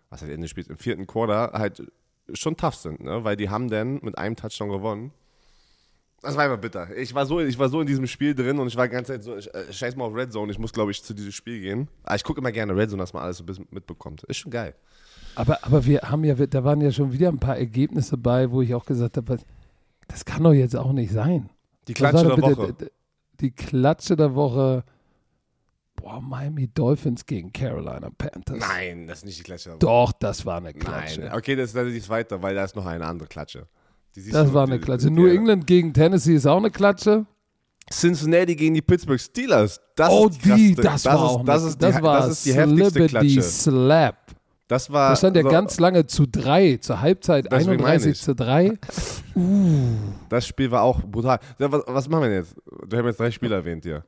was 0.09 0.21
heißt 0.21 0.31
Ende 0.31 0.43
des 0.43 0.51
Spiels, 0.51 0.67
im 0.67 0.77
vierten 0.77 1.07
Quarter 1.07 1.51
halt 1.53 1.83
schon 2.33 2.57
tough 2.57 2.75
sind, 2.75 3.01
ne? 3.01 3.23
weil 3.23 3.35
die 3.35 3.49
haben 3.49 3.69
dann 3.69 3.99
mit 4.01 4.17
einem 4.17 4.35
Touchdown 4.35 4.69
gewonnen. 4.69 5.11
Das 6.21 6.35
war 6.35 6.45
immer 6.45 6.57
bitter. 6.57 6.95
Ich 6.97 7.13
war, 7.13 7.25
so, 7.25 7.39
ich 7.39 7.59
war 7.59 7.69
so 7.69 7.79
in 7.79 7.87
diesem 7.87 8.07
Spiel 8.07 8.33
drin 8.33 8.57
und 8.59 8.67
ich 8.67 8.75
war 8.75 8.87
die 8.87 8.93
ganze 8.93 9.13
Zeit 9.13 9.23
so, 9.23 9.37
ich, 9.37 9.53
äh, 9.53 9.71
scheiß 9.71 9.95
mal 9.95 10.05
auf 10.05 10.15
Red 10.15 10.33
Zone, 10.33 10.51
ich 10.51 10.57
muss, 10.57 10.73
glaube 10.73 10.91
ich, 10.91 11.03
zu 11.03 11.13
diesem 11.13 11.31
Spiel 11.31 11.61
gehen. 11.61 11.87
Aber 12.03 12.15
ich 12.15 12.23
gucke 12.23 12.39
immer 12.39 12.51
gerne 12.51 12.75
Red 12.75 12.89
Zone, 12.89 13.01
dass 13.01 13.13
man 13.13 13.23
alles 13.23 13.37
so 13.37 13.43
ein 13.43 13.45
bisschen 13.45 13.67
mitbekommt. 13.69 14.23
Ist 14.23 14.37
schon 14.37 14.51
geil. 14.51 14.73
Aber, 15.35 15.63
aber 15.63 15.85
wir 15.85 16.01
haben 16.01 16.23
ja, 16.23 16.33
da 16.33 16.63
waren 16.63 16.81
ja 16.81 16.91
schon 16.91 17.13
wieder 17.13 17.29
ein 17.29 17.37
paar 17.37 17.57
Ergebnisse 17.57 18.17
bei, 18.17 18.49
wo 18.49 18.63
ich 18.63 18.73
auch 18.73 18.85
gesagt 18.85 19.17
habe, 19.17 19.37
das 20.07 20.25
kann 20.25 20.43
doch 20.43 20.53
jetzt 20.53 20.75
auch 20.75 20.91
nicht 20.91 21.11
sein. 21.11 21.49
Die 21.87 21.93
Klatsche 21.93 22.25
der 22.25 22.35
bitte, 22.35 22.57
Woche. 22.57 22.75
Die 23.39 23.51
Klatsche 23.51 24.15
der 24.15 24.33
Woche. 24.33 24.83
Boah, 25.95 26.21
Miami 26.21 26.67
Dolphins 26.67 27.25
gegen 27.25 27.53
Carolina 27.53 28.09
Panthers. 28.17 28.59
Nein, 28.59 29.07
das 29.07 29.19
ist 29.19 29.25
nicht 29.25 29.39
die 29.39 29.43
Klatsche. 29.43 29.69
der 29.69 29.73
Woche. 29.73 29.79
Doch, 29.79 30.11
das 30.13 30.45
war 30.45 30.57
eine 30.57 30.73
Klatsche. 30.73 31.21
Nein, 31.21 31.33
okay, 31.33 31.55
das 31.55 31.69
ist 31.69 31.75
natürlich 31.75 32.09
weiter, 32.09 32.41
weil 32.41 32.55
da 32.55 32.63
ist 32.63 32.75
noch 32.75 32.85
eine 32.85 33.05
andere 33.05 33.27
Klatsche. 33.27 33.67
Das 34.31 34.53
war 34.53 34.65
eine 34.65 34.79
Klatsche. 34.79 35.11
New 35.11 35.27
England 35.27 35.67
gegen 35.67 35.93
Tennessee 35.93 36.35
ist 36.35 36.45
auch 36.47 36.57
eine 36.57 36.71
Klatsche. 36.71 37.25
Cincinnati 37.91 38.55
gegen 38.55 38.73
die 38.73 38.81
Pittsburgh 38.81 39.19
Steelers. 39.19 39.79
Das 39.95 40.09
oh, 40.09 40.27
ist 40.27 40.43
die, 40.43 40.75
das, 40.75 41.03
das 41.03 41.05
war 41.05 41.21
auch 41.21 41.45
das, 41.45 41.63
ist, 41.63 41.81
das, 41.81 41.95
die, 41.95 42.01
war 42.01 42.19
das 42.19 42.31
ist 42.31 42.45
die 42.45 42.53
heftigste 42.53 43.07
Klatsche. 43.07 43.41
Slap. 43.41 44.17
Das 44.67 44.91
war. 44.91 45.11
Das 45.11 45.19
stand 45.19 45.37
ja 45.37 45.43
so, 45.43 45.49
ganz 45.49 45.79
lange 45.79 46.05
zu 46.07 46.25
drei, 46.25 46.77
zur 46.77 46.99
Halbzeit 46.99 47.51
31 47.51 48.19
zu 48.19 48.35
3. 48.35 48.77
uh. 49.35 49.41
Das 50.27 50.45
Spiel 50.45 50.69
war 50.71 50.81
auch 50.81 51.01
brutal. 51.01 51.39
Was, 51.57 51.83
was 51.87 52.09
machen 52.09 52.23
wir 52.23 52.33
jetzt? 52.33 52.55
Du 52.87 52.97
hast 52.97 53.05
jetzt 53.05 53.19
drei 53.19 53.31
Spiele 53.31 53.55
erwähnt 53.55 53.85
hier. 53.85 54.03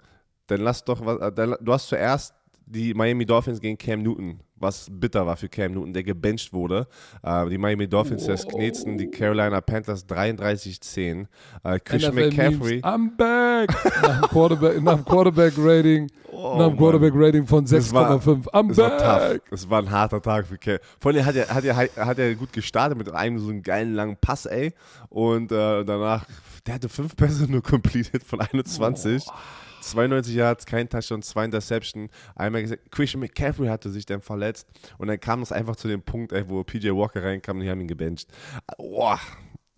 Dann 0.47 0.61
lass 0.61 0.83
doch 0.83 1.05
was. 1.05 1.33
Dann, 1.33 1.55
du 1.61 1.71
hast 1.71 1.87
zuerst 1.87 2.33
die 2.69 2.93
Miami 2.93 3.25
Dolphins 3.25 3.59
gegen 3.59 3.77
Cam 3.77 4.03
Newton, 4.03 4.39
was 4.55 4.87
bitter 4.91 5.25
war 5.25 5.35
für 5.35 5.49
Cam 5.49 5.73
Newton, 5.73 5.91
der 5.91 6.03
gebencht 6.03 6.53
wurde. 6.53 6.87
Äh, 7.23 7.49
die 7.49 7.57
Miami 7.57 7.87
Dolphins 7.87 8.25
das 8.25 8.47
knetzen 8.47 8.97
die 8.97 9.09
Carolina 9.09 9.59
Panthers 9.59 10.07
33-10. 10.07 11.25
Äh, 11.63 11.79
Christian 11.79 12.13
NFL 12.13 12.29
McCaffrey. 12.29 12.81
Memes, 12.81 12.83
I'm 12.83 13.17
back! 13.17 13.69
nach 14.03 14.21
dem 14.21 14.29
Quarterback, 14.29 14.83
nach 14.83 14.95
dem 14.95 15.05
Quarterback 15.05 15.53
Rating. 15.57 16.11
Oh, 16.31 16.57
nach 16.59 16.67
dem 16.67 16.77
Quarterback 16.77 17.13
Rating 17.15 17.47
von 17.47 17.65
6,5. 17.65 18.47
I'm 18.51 18.69
es 18.69 18.77
back! 18.77 19.01
War 19.01 19.29
tough. 19.29 19.41
Es 19.51 19.69
war 19.69 19.81
ein 19.81 19.89
harter 19.89 20.21
Tag 20.21 20.45
für 20.45 20.57
Cam. 20.57 20.77
Vor 20.99 21.11
allem 21.11 21.25
hat 21.25 21.35
er, 21.35 21.49
hat, 21.49 21.63
er, 21.65 21.75
hat 21.75 22.19
er 22.19 22.35
gut 22.35 22.53
gestartet 22.53 22.97
mit 22.97 23.09
einem 23.11 23.39
so 23.39 23.49
einen 23.49 23.63
geilen 23.63 23.95
langen 23.95 24.17
Pass, 24.21 24.45
ey. 24.45 24.73
Und 25.09 25.51
äh, 25.51 25.83
danach, 25.83 26.25
der 26.67 26.75
hatte 26.75 26.89
fünf 26.89 27.15
Pässe 27.15 27.51
nur 27.51 27.63
completed 27.63 28.23
von 28.23 28.41
21. 28.41 29.23
Oh. 29.27 29.31
92 29.81 30.35
Yards, 30.35 30.65
kein 30.65 30.89
Touchdown, 30.89 31.21
zwei 31.21 31.45
Interception. 31.45 32.09
Einmal 32.35 32.61
gesagt, 32.61 32.91
Christian 32.91 33.21
McCaffrey 33.21 33.67
hatte 33.67 33.89
sich 33.89 34.05
dann 34.05 34.21
verletzt 34.21 34.67
und 34.97 35.07
dann 35.07 35.19
kam 35.19 35.41
es 35.41 35.51
einfach 35.51 35.75
zu 35.75 35.87
dem 35.87 36.01
Punkt, 36.01 36.31
ey, 36.31 36.47
wo 36.49 36.63
PJ 36.63 36.89
Walker 36.89 37.23
reinkam 37.23 37.57
und 37.57 37.63
die 37.63 37.69
haben 37.69 37.81
ihn 37.81 37.87
gebencht. 37.87 38.29
Boah, 38.77 39.19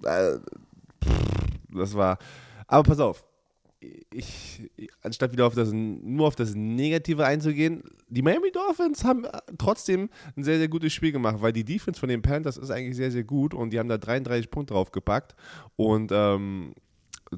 äh, 0.04 0.38
das 1.70 1.96
war. 1.96 2.18
Aber 2.68 2.84
pass 2.84 3.00
auf, 3.00 3.24
ich, 4.12 4.70
anstatt 5.02 5.32
wieder 5.32 5.48
auf 5.48 5.56
das, 5.56 5.72
nur 5.74 6.28
auf 6.28 6.36
das 6.36 6.54
Negative 6.54 7.26
einzugehen, 7.26 7.84
die 8.10 8.22
Miami 8.22 8.52
Dolphins 8.52 9.04
haben 9.04 9.26
äh, 9.26 9.40
trotzdem 9.58 10.10
ein 10.36 10.44
sehr, 10.44 10.60
sehr 10.60 10.68
gutes 10.68 10.94
Spiel 10.94 11.12
gemacht, 11.12 11.38
weil 11.40 11.54
die 11.54 11.64
Defense 11.64 12.00
von 12.00 12.10
den 12.10 12.22
Panthers 12.22 12.58
ist 12.58 12.70
eigentlich 12.70 12.96
sehr, 12.96 13.12
sehr 13.12 13.24
gut 13.24 13.54
und 13.54 13.72
die 13.72 13.80
haben 13.80 13.90
da 13.90 13.98
33 13.98 14.52
Punkte 14.52 14.74
draufgepackt 14.76 15.36
und 15.76 16.12
ähm, 16.14 16.74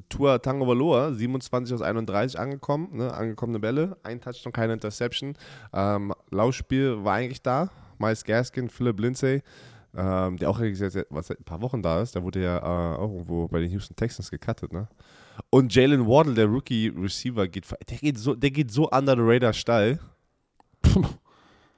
Tour 0.08 0.42
Tango 0.42 0.66
Valoa, 0.66 1.12
27 1.12 1.74
aus 1.74 1.82
31 1.82 2.38
angekommen, 2.38 2.88
ne, 2.92 3.12
angekommene 3.12 3.60
Bälle, 3.60 3.96
ein 4.02 4.20
Touchdown, 4.20 4.52
keine 4.52 4.72
Interception. 4.72 5.34
Ähm, 5.72 6.12
Laufspiel 6.30 7.04
war 7.04 7.14
eigentlich 7.14 7.42
da. 7.42 7.70
Miles 7.98 8.24
Gaskin, 8.24 8.68
Philip 8.68 8.98
Lindsay, 8.98 9.42
ähm, 9.96 10.36
der 10.36 10.50
auch 10.50 10.58
sehr, 10.58 11.06
was, 11.10 11.28
seit 11.28 11.40
ein 11.40 11.44
paar 11.44 11.62
Wochen 11.62 11.80
da 11.80 12.02
ist, 12.02 12.14
der 12.14 12.24
wurde 12.24 12.42
ja 12.42 12.58
äh, 12.58 12.96
auch 12.98 13.12
irgendwo 13.12 13.46
bei 13.48 13.60
den 13.60 13.70
Houston 13.70 13.94
Texans 13.94 14.30
gecuttet, 14.30 14.72
ne? 14.72 14.88
Und 15.50 15.74
Jalen 15.74 16.06
Waddle, 16.06 16.34
der 16.34 16.46
Rookie-Receiver, 16.46 17.48
geht, 17.48 17.64
der 17.88 17.96
geht 17.98 18.18
so, 18.18 18.34
der 18.34 18.50
geht 18.50 18.70
so 18.70 18.88
under 18.90 19.14
the 19.14 19.22
radar 19.22 19.52
steil. 19.52 19.98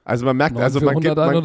Also 0.03 0.25
man 0.25 0.37
merkt, 0.37 0.55
also 0.55 0.79
man 0.79 1.01
gibt, 1.01 1.17
man, 1.17 1.43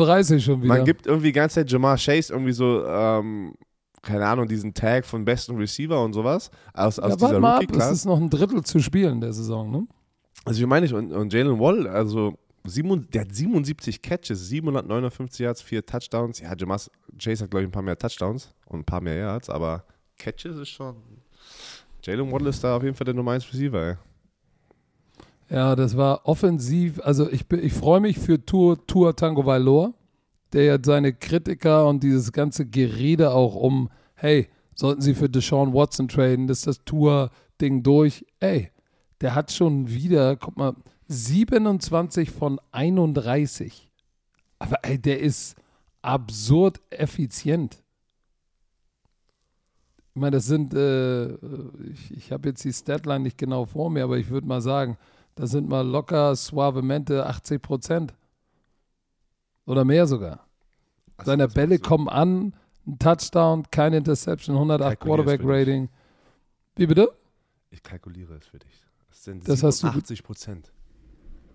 man 0.69 0.85
gibt 0.85 1.09
irgendwie 1.09 1.27
die 1.27 1.33
ganze 1.33 1.57
Zeit 1.57 1.71
Jamar 1.73 1.97
Chase 1.97 2.33
irgendwie 2.33 2.53
so, 2.53 2.87
ähm, 2.87 3.55
keine 4.03 4.27
Ahnung, 4.27 4.49
diesen 4.49 4.75
Tag 4.75 5.07
von 5.07 5.25
besten 5.25 5.57
Receiver 5.57 6.03
und 6.03 6.12
sowas 6.12 6.51
aus, 6.75 6.99
aus 6.99 7.11
ja, 7.11 7.17
dieser 7.17 7.38
Rookie-Class. 7.38 7.91
Es 7.91 7.99
ist 7.99 8.05
noch 8.05 8.21
ein 8.21 8.29
Drittel 8.29 8.62
zu 8.65 8.81
spielen 8.81 9.21
der 9.21 9.33
Saison, 9.33 9.71
ne? 9.71 9.87
Also 10.45 10.61
wie 10.61 10.67
meine 10.67 10.87
ich, 10.87 10.93
und, 10.93 11.12
und 11.12 11.33
Jalen 11.33 11.59
Wall, 11.61 11.87
also 11.87 12.37
sieben, 12.65 13.09
der 13.12 13.23
hat 13.23 13.35
77 13.35 14.03
Catches, 14.03 14.49
759 14.49 15.41
Yards, 15.41 15.62
vier 15.62 15.87
Touchdowns. 15.87 16.41
Ja, 16.41 16.55
Jamas 16.57 16.91
Chase 17.17 17.45
hat, 17.45 17.51
glaube 17.51 17.62
ich, 17.62 17.69
ein 17.69 17.73
paar 17.73 17.83
mehr 17.83 17.97
Touchdowns 17.97 18.53
und 18.67 18.81
ein 18.81 18.85
paar 18.85 19.01
mehr 19.01 19.17
Yards, 19.17 19.49
aber 19.49 19.85
Catches 20.19 20.57
ist 20.57 20.71
schon. 20.71 20.97
Jalen 22.03 22.33
Waddle 22.33 22.49
ist 22.49 22.65
da 22.65 22.77
auf 22.77 22.83
jeden 22.83 22.97
Fall 22.97 23.05
der 23.05 23.15
Nummer 23.15 23.33
1 23.33 23.53
Receiver, 23.53 23.88
ey. 23.88 23.97
Ja, 25.49 25.77
das 25.77 25.97
war 25.97 26.27
offensiv. 26.27 26.99
Also 27.05 27.31
ich, 27.31 27.49
ich 27.51 27.73
freue 27.73 28.01
mich 28.01 28.19
für 28.19 28.45
Tour, 28.45 28.85
Tour 28.87 29.15
Tango 29.15 29.45
Valor 29.45 29.93
der 30.53 30.65
ja 30.65 30.79
seine 30.83 31.12
Kritiker 31.12 31.87
und 31.87 32.03
dieses 32.03 32.33
ganze 32.33 32.67
Gerede 32.67 33.33
auch 33.33 33.55
um, 33.55 33.88
hey, 34.15 34.49
sollten 34.75 35.03
sie 35.03 35.15
für 35.15 35.29
Deshaun 35.29 35.75
Watson 35.75 36.09
traden, 36.09 36.49
ist 36.49 36.67
das 36.67 36.85
Tour-Ding 36.85 37.83
durch. 37.83 38.25
Ey, 38.41 38.71
der 39.21 39.35
hat 39.35 39.53
schon 39.53 39.88
wieder, 39.88 40.37
guck 40.37 40.57
mal, 40.57 40.75
27 41.09 42.31
von 42.31 42.61
31. 42.73 43.91
Aber 44.59 44.77
ey, 44.83 44.99
der 44.99 45.21
ist 45.21 45.57
absurd 46.03 46.81
effizient. 46.91 47.83
Ich 50.15 50.21
meine, 50.21 50.33
das 50.33 50.47
sind, 50.47 50.75
äh, 50.75 51.33
ich, 51.91 52.11
ich 52.17 52.33
habe 52.33 52.51
jetzt 52.51 52.65
die 52.65 52.73
Statline 52.73 53.21
nicht 53.21 53.38
genau 53.38 53.65
vor 53.65 53.91
mir, 53.91 54.05
aber 54.05 54.19
ich 54.19 54.29
würde 54.29 54.47
mal 54.47 54.61
sagen, 54.61 54.99
das 55.35 55.51
sind 55.51 55.69
mal 55.69 55.87
locker 55.87 56.37
suavemente 56.37 57.25
80 57.25 57.62
Prozent. 57.62 58.15
Oder 59.66 59.85
mehr 59.85 60.07
sogar. 60.07 60.46
Also 61.16 61.31
Seine 61.31 61.48
Bälle 61.48 61.77
so. 61.77 61.83
kommen 61.83 62.09
an, 62.09 62.55
ein 62.87 62.98
Touchdown, 62.98 63.64
keine 63.70 63.98
Interception, 63.98 64.57
108 64.57 65.01
Quarterback-Rating. 65.01 65.88
Wie 66.77 66.87
bitte? 66.87 67.12
Ich 67.70 67.83
kalkuliere 67.83 68.35
es 68.35 68.46
für 68.46 68.59
dich. 68.59 68.85
Das 69.09 69.25
sind 69.25 69.48
das 69.48 69.61
87 69.61 70.22
Prozent. 70.22 70.72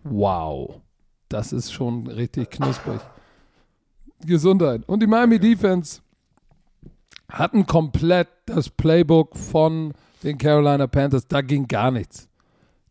Wow. 0.04 0.82
Das 1.30 1.52
ist 1.52 1.74
schon 1.74 2.08
richtig 2.08 2.50
knusprig. 2.52 3.02
Gesundheit. 4.26 4.88
Und 4.88 5.02
die 5.02 5.08
Miami 5.08 5.40
Defense 5.40 6.02
hatten 7.30 7.66
komplett 7.66 8.30
das 8.46 8.70
Playbook 8.70 9.36
von 9.36 9.94
den 10.24 10.38
Carolina 10.38 10.88
Panthers. 10.88 11.28
Da 11.28 11.42
ging 11.42 11.68
gar 11.68 11.92
nichts. 11.92 12.30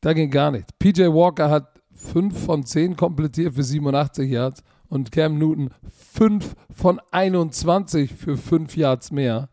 Da 0.00 0.12
ging 0.12 0.30
gar 0.30 0.50
nichts. 0.50 0.72
PJ 0.78 1.04
Walker 1.04 1.50
hat 1.50 1.80
5 1.94 2.44
von 2.44 2.64
10 2.64 2.96
komplettiert 2.96 3.54
für 3.54 3.62
87 3.62 4.30
Yards 4.30 4.62
und 4.88 5.12
Cam 5.12 5.38
Newton 5.38 5.70
5 6.12 6.54
von 6.70 7.00
21 7.10 8.14
für 8.14 8.36
5 8.36 8.76
Yards 8.76 9.10
mehr. 9.10 9.48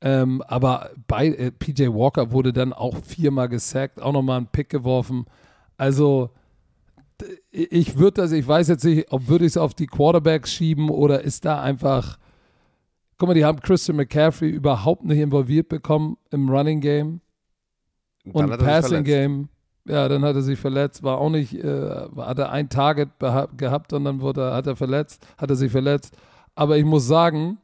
Ähm, 0.00 0.42
aber 0.48 0.90
bei 1.06 1.28
äh, 1.28 1.50
PJ 1.52 1.88
Walker 1.88 2.32
wurde 2.32 2.52
dann 2.52 2.72
auch 2.72 2.96
viermal 3.04 3.48
gesackt, 3.48 4.00
auch 4.00 4.12
nochmal 4.12 4.38
einen 4.38 4.48
Pick 4.48 4.68
geworfen. 4.68 5.26
Also 5.76 6.30
ich 7.50 7.98
würde 7.98 8.22
das, 8.22 8.32
ich 8.32 8.46
weiß 8.46 8.68
jetzt 8.68 8.84
nicht, 8.84 9.12
ob 9.12 9.28
würde 9.28 9.44
ich 9.44 9.52
es 9.52 9.56
auf 9.56 9.74
die 9.74 9.86
Quarterbacks 9.86 10.52
schieben 10.52 10.90
oder 10.90 11.22
ist 11.22 11.44
da 11.44 11.62
einfach, 11.62 12.18
guck 13.18 13.28
mal, 13.28 13.34
die 13.34 13.44
haben 13.44 13.60
Christian 13.60 13.96
McCaffrey 13.96 14.48
überhaupt 14.48 15.04
nicht 15.04 15.18
involviert 15.18 15.68
bekommen 15.68 16.16
im 16.30 16.48
Running 16.48 16.80
Game 16.80 17.20
und 18.32 18.58
Passing 18.58 19.04
Game. 19.04 19.48
Ja, 19.84 20.08
dann 20.08 20.22
hat 20.22 20.36
er 20.36 20.42
sich 20.42 20.58
verletzt, 20.58 21.02
war 21.02 21.18
auch 21.18 21.30
nicht, 21.30 21.54
äh, 21.54 22.06
hat 22.16 22.38
er 22.38 22.52
ein 22.52 22.68
Target 22.68 23.10
gehabt 23.56 23.92
und 23.92 24.04
dann 24.04 24.20
wurde, 24.20 24.52
hat 24.52 24.66
er 24.66 24.76
verletzt, 24.76 25.26
hat 25.36 25.50
er 25.50 25.56
sich 25.56 25.72
verletzt. 25.72 26.16
Aber 26.54 26.76
ich 26.76 26.84
muss 26.84 27.06
sagen, 27.06 27.58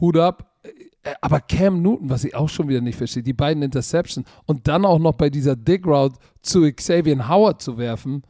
Hut 0.00 0.16
ab. 0.16 0.50
Äh, 0.62 1.14
aber 1.20 1.40
Cam 1.40 1.82
Newton, 1.82 2.10
was 2.10 2.24
ich 2.24 2.34
auch 2.34 2.48
schon 2.48 2.68
wieder 2.68 2.80
nicht 2.80 2.96
verstehe, 2.96 3.24
die 3.24 3.32
beiden 3.32 3.62
Interceptions 3.62 4.28
und 4.46 4.68
dann 4.68 4.84
auch 4.84 5.00
noch 5.00 5.14
bei 5.14 5.30
dieser 5.30 5.56
Dig 5.56 5.84
Route 5.84 6.16
zu 6.42 6.70
Xavier 6.72 7.28
Howard 7.28 7.60
zu 7.60 7.76
werfen, 7.76 8.22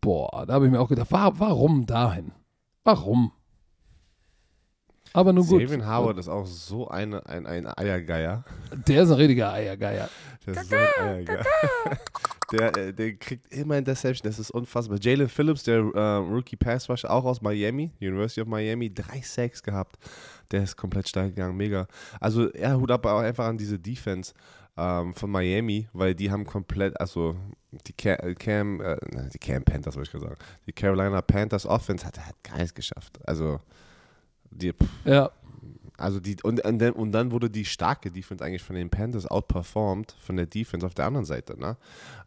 boah, 0.00 0.46
da 0.46 0.54
habe 0.54 0.66
ich 0.66 0.70
mir 0.70 0.80
auch 0.80 0.88
gedacht, 0.88 1.10
warum 1.10 1.86
dahin? 1.86 2.30
Warum? 2.84 3.32
Aber 5.16 5.32
nun 5.32 5.46
gut. 5.46 5.64
Xavier 5.64 5.86
Howard 5.86 6.18
ist 6.18 6.28
auch 6.28 6.44
so 6.44 6.88
eine, 6.88 7.24
ein, 7.24 7.46
ein 7.46 7.66
Eiergeier. 7.66 8.44
Der 8.86 9.02
ist 9.02 9.10
ein 9.10 9.16
richtiger 9.16 9.50
Eiergeier. 9.50 10.10
Der 10.46 10.54
ist 10.54 10.68
so 10.68 10.76
ein 10.76 11.08
Eiergeier. 11.08 11.46
Der, 12.52 12.76
äh, 12.76 12.92
der 12.92 13.16
kriegt 13.16 13.52
immer 13.52 13.76
Interception, 13.76 14.30
das 14.30 14.38
ist 14.38 14.52
unfassbar. 14.52 14.98
Jalen 15.00 15.28
Phillips, 15.28 15.64
der 15.64 15.78
äh, 15.78 16.16
Rookie 16.18 16.54
Pass 16.54 16.88
Rusher, 16.88 17.10
auch 17.10 17.24
aus 17.24 17.42
Miami, 17.42 17.90
University 18.00 18.40
of 18.40 18.46
Miami, 18.46 18.94
drei 18.94 19.20
Sacks 19.20 19.60
gehabt. 19.60 19.96
Der 20.52 20.62
ist 20.62 20.76
komplett 20.76 21.08
steil 21.08 21.30
gegangen, 21.30 21.56
mega. 21.56 21.88
Also 22.20 22.48
er 22.52 22.78
hut 22.78 22.92
ab 22.92 23.04
auch 23.06 23.18
einfach 23.18 23.46
an 23.46 23.58
diese 23.58 23.80
Defense 23.80 24.32
ähm, 24.76 25.12
von 25.12 25.28
Miami, 25.28 25.88
weil 25.92 26.14
die 26.14 26.30
haben 26.30 26.44
komplett, 26.44 27.00
also 27.00 27.34
die 27.84 27.92
Cam, 27.94 28.16
äh, 28.20 28.34
Cam 28.36 28.80
äh, 28.80 28.96
die 29.34 29.38
Cam 29.38 29.64
Panthers, 29.64 29.96
würde 29.96 30.08
ich 30.14 30.20
sagen, 30.20 30.36
die 30.68 30.72
Carolina 30.72 31.20
Panthers 31.22 31.66
Offense 31.66 32.06
hat, 32.06 32.16
hat 32.24 32.36
gar 32.44 32.58
nichts 32.58 32.74
geschafft. 32.74 33.18
Also 33.26 33.58
die, 34.56 34.72
ja. 35.04 35.30
Also 35.98 36.20
die, 36.20 36.36
und, 36.42 36.62
und, 36.64 36.78
dann, 36.78 36.92
und 36.92 37.12
dann 37.12 37.30
wurde 37.30 37.48
die 37.48 37.64
starke 37.64 38.10
Defense 38.10 38.44
eigentlich 38.44 38.62
von 38.62 38.76
den 38.76 38.90
Panthers 38.90 39.26
outperformed 39.26 40.14
von 40.20 40.36
der 40.36 40.46
Defense 40.46 40.84
auf 40.84 40.94
der 40.94 41.06
anderen 41.06 41.24
Seite. 41.24 41.58
Ne? 41.58 41.76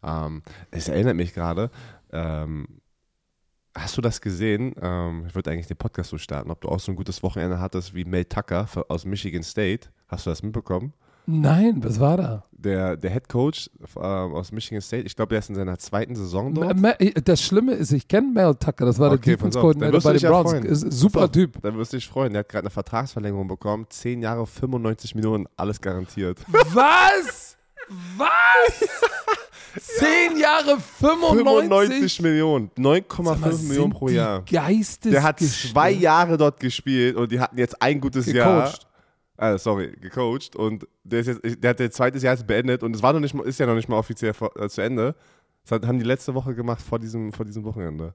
Ähm, 0.02 0.42
es 0.70 0.88
erinnert 0.88 1.16
mich 1.16 1.34
gerade, 1.34 1.70
ähm, 2.12 2.66
hast 3.74 3.96
du 3.96 4.00
das 4.00 4.20
gesehen? 4.20 4.74
Ähm, 4.80 5.24
ich 5.28 5.34
würde 5.34 5.50
eigentlich 5.50 5.68
den 5.68 5.76
Podcast 5.76 6.10
so 6.10 6.18
starten, 6.18 6.50
ob 6.50 6.60
du 6.60 6.68
auch 6.68 6.80
so 6.80 6.90
ein 6.90 6.96
gutes 6.96 7.22
Wochenende 7.22 7.60
hattest 7.60 7.94
wie 7.94 8.04
Mel 8.04 8.24
Tucker 8.24 8.66
aus 8.88 9.04
Michigan 9.04 9.44
State. 9.44 9.88
Hast 10.08 10.26
du 10.26 10.30
das 10.30 10.42
mitbekommen? 10.42 10.92
Nein, 11.26 11.82
was 11.84 12.00
war 12.00 12.16
da? 12.16 12.44
Der, 12.52 12.96
der 12.96 13.10
Head 13.10 13.28
Coach 13.28 13.70
äh, 13.96 14.00
aus 14.00 14.52
Michigan 14.52 14.82
State, 14.82 15.06
ich 15.06 15.16
glaube, 15.16 15.30
der 15.30 15.38
ist 15.38 15.48
in 15.48 15.54
seiner 15.54 15.78
zweiten 15.78 16.14
Saison 16.14 16.52
dort. 16.54 16.76
Das 17.24 17.42
Schlimme 17.42 17.72
ist, 17.72 17.92
ich 17.92 18.06
kenne 18.06 18.28
Mel 18.32 18.54
Tucker, 18.54 18.84
das 18.84 18.98
war 18.98 19.12
okay, 19.12 19.20
der 19.24 19.36
Defense 19.36 19.58
Coordinator 19.58 20.00
bei 20.00 20.12
den 20.12 20.28
Browns. 20.28 20.82
Ja 20.82 20.90
super 20.90 21.24
auf, 21.24 21.30
Typ. 21.30 21.60
Dann 21.62 21.76
wirst 21.78 21.92
du 21.92 21.96
dich 21.96 22.08
freuen. 22.08 22.32
Der 22.32 22.40
hat 22.40 22.48
gerade 22.48 22.64
eine 22.64 22.70
Vertragsverlängerung 22.70 23.48
bekommen. 23.48 23.86
Zehn 23.88 24.20
Jahre, 24.20 24.46
95 24.46 25.14
Millionen, 25.14 25.46
alles 25.56 25.80
garantiert. 25.80 26.38
Was? 26.48 27.56
Was? 28.16 28.88
Zehn 29.78 30.36
Jahre 30.36 30.78
95? 30.80 31.38
95 31.38 32.22
Millionen. 32.22 32.70
9,5 32.76 33.68
Millionen 33.68 33.92
pro 33.92 34.08
Jahr. 34.08 34.44
Geistes 34.44 35.12
der 35.12 35.22
hat 35.22 35.40
zwei 35.40 35.92
Jahre 35.92 36.36
dort 36.36 36.58
gespielt 36.60 37.16
und 37.16 37.30
die 37.30 37.40
hatten 37.40 37.56
jetzt 37.56 37.80
ein 37.80 38.00
gutes 38.00 38.26
Gecoacht. 38.26 38.82
Jahr 38.82 38.89
äh, 39.40 39.58
sorry, 39.58 39.96
gecoacht 40.00 40.54
und 40.54 40.86
der, 41.02 41.20
ist 41.20 41.26
jetzt, 41.28 41.62
der 41.64 41.70
hat 41.70 41.80
jetzt 41.80 41.96
zweites 41.96 42.22
Jahr 42.22 42.36
beendet 42.36 42.82
und 42.82 42.94
es 42.94 43.02
war 43.02 43.12
noch 43.12 43.20
nicht, 43.20 43.34
ist 43.34 43.58
ja 43.58 43.66
noch 43.66 43.74
nicht 43.74 43.88
mal 43.88 43.96
offiziell 43.96 44.34
vor, 44.34 44.54
äh, 44.60 44.68
zu 44.68 44.82
Ende. 44.82 45.14
Das 45.66 45.80
haben 45.86 45.98
die 45.98 46.04
letzte 46.04 46.34
Woche 46.34 46.54
gemacht 46.54 46.82
vor 46.82 46.98
diesem, 46.98 47.32
vor 47.32 47.46
diesem 47.46 47.64
Wochenende. 47.64 48.14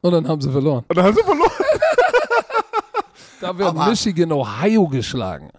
Und 0.00 0.12
dann 0.12 0.26
haben 0.26 0.40
sie 0.40 0.50
verloren. 0.50 0.84
Und 0.88 0.96
dann 0.96 1.04
haben 1.04 1.14
sie 1.14 1.22
verloren. 1.22 1.50
da 3.40 3.56
wird 3.56 3.68
aber, 3.68 3.90
Michigan 3.90 4.32
Ohio 4.32 4.88
geschlagen. 4.88 5.50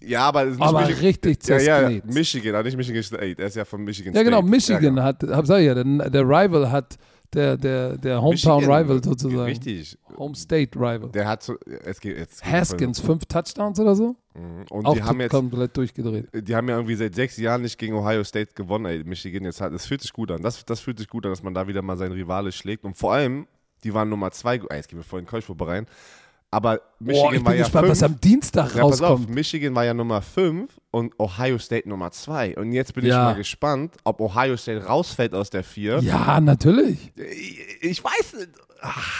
Ja, 0.00 0.28
aber 0.28 0.44
es 0.44 0.52
ist 0.52 0.58
nicht 0.58 0.68
aber 0.68 0.80
Michigan, 0.80 1.04
richtig 1.04 1.48
ja, 1.48 1.58
ja, 1.58 2.00
Michigan, 2.04 2.54
aber 2.54 2.64
nicht 2.64 2.76
Michigan 2.76 3.02
State. 3.02 3.36
Er 3.38 3.46
ist 3.46 3.56
ja 3.56 3.64
von 3.64 3.82
Michigan 3.82 4.12
State. 4.12 4.24
Ja, 4.24 4.30
genau, 4.30 4.42
Michigan 4.42 4.82
ja, 4.82 4.90
genau. 4.90 5.02
hat, 5.02 5.22
hab, 5.22 5.46
sag 5.46 5.60
ich 5.60 5.66
ja, 5.66 5.74
der, 5.74 5.84
der 6.10 6.22
Rival 6.22 6.70
hat 6.70 6.96
der, 7.32 7.56
der, 7.56 7.96
der 7.96 8.22
Hometown 8.22 8.56
Michigan, 8.58 8.82
Rival 8.82 9.04
sozusagen. 9.04 9.42
Richtig. 9.42 9.98
Home 10.16 10.34
State 10.34 10.78
Rival. 10.78 11.10
Der 11.10 11.28
hat 11.28 11.42
so, 11.42 11.56
es 11.84 12.00
geht 12.00 12.18
jetzt. 12.18 12.44
Haskins, 12.44 13.00
fünf 13.00 13.26
Touchdowns 13.26 13.78
oder 13.80 13.94
so? 13.94 14.16
Mhm. 14.34 14.64
Und 14.70 14.86
Auch 14.86 14.94
die 14.94 15.02
haben 15.02 15.20
jetzt 15.20 15.30
komplett 15.30 15.76
durchgedreht. 15.76 16.28
Die 16.32 16.54
haben 16.54 16.68
ja 16.68 16.76
irgendwie 16.76 16.94
seit 16.94 17.14
sechs 17.14 17.36
Jahren 17.36 17.62
nicht 17.62 17.78
gegen 17.78 17.94
Ohio 17.94 18.24
State 18.24 18.52
gewonnen, 18.54 18.86
ey, 18.86 19.04
Michigan 19.04 19.44
jetzt 19.44 19.60
hat. 19.60 19.72
Das 19.72 19.86
fühlt 19.86 20.02
sich 20.02 20.12
gut 20.12 20.30
an. 20.30 20.42
Das, 20.42 20.64
das 20.64 20.80
fühlt 20.80 20.98
sich 20.98 21.08
gut 21.08 21.24
an, 21.26 21.32
dass 21.32 21.42
man 21.42 21.54
da 21.54 21.66
wieder 21.66 21.82
mal 21.82 21.96
seinen 21.96 22.12
Rivale 22.12 22.52
schlägt. 22.52 22.84
Und 22.84 22.96
vor 22.96 23.12
allem, 23.14 23.46
die 23.84 23.94
waren 23.94 24.08
Nummer 24.08 24.30
zwei, 24.30 24.56
jetzt 24.56 24.88
gehen 24.88 24.98
wir 24.98 25.04
vor 25.04 25.20
den 25.20 25.26
College 25.26 25.54
rein. 25.60 25.86
Aber 26.50 26.76
Boah, 26.76 26.82
Michigan 27.00 27.34
ich 27.34 27.44
war 27.44 27.50
bin 27.52 27.58
ja 27.58 27.64
gespannt, 27.64 27.88
was 27.88 27.98
fünf. 27.98 28.12
am 28.12 28.20
Dienstag 28.20 28.74
Ja, 28.74 28.82
pass 28.88 29.02
auf, 29.02 29.10
rauskommt. 29.18 29.30
Michigan 29.34 29.74
war 29.74 29.84
ja 29.84 29.92
Nummer 29.94 30.22
5 30.22 30.70
und 30.92 31.12
Ohio 31.18 31.58
State 31.58 31.88
Nummer 31.88 32.10
2. 32.12 32.56
Und 32.56 32.72
jetzt 32.72 32.94
bin 32.94 33.04
ich 33.04 33.10
Ja. 33.10 33.24
mal 33.24 33.34
gespannt, 33.34 33.96
ob 34.04 34.20
Ohio 34.20 34.56
State 34.56 34.84
rausfällt 34.86 35.34
aus 35.34 35.50
der 35.50 35.64
4. 35.64 35.98
Ja, 35.98 36.40
natürlich. 36.40 37.12
Ich, 37.16 37.82
ich 37.82 38.04
weiß 38.04 38.34
nicht. 38.38 38.50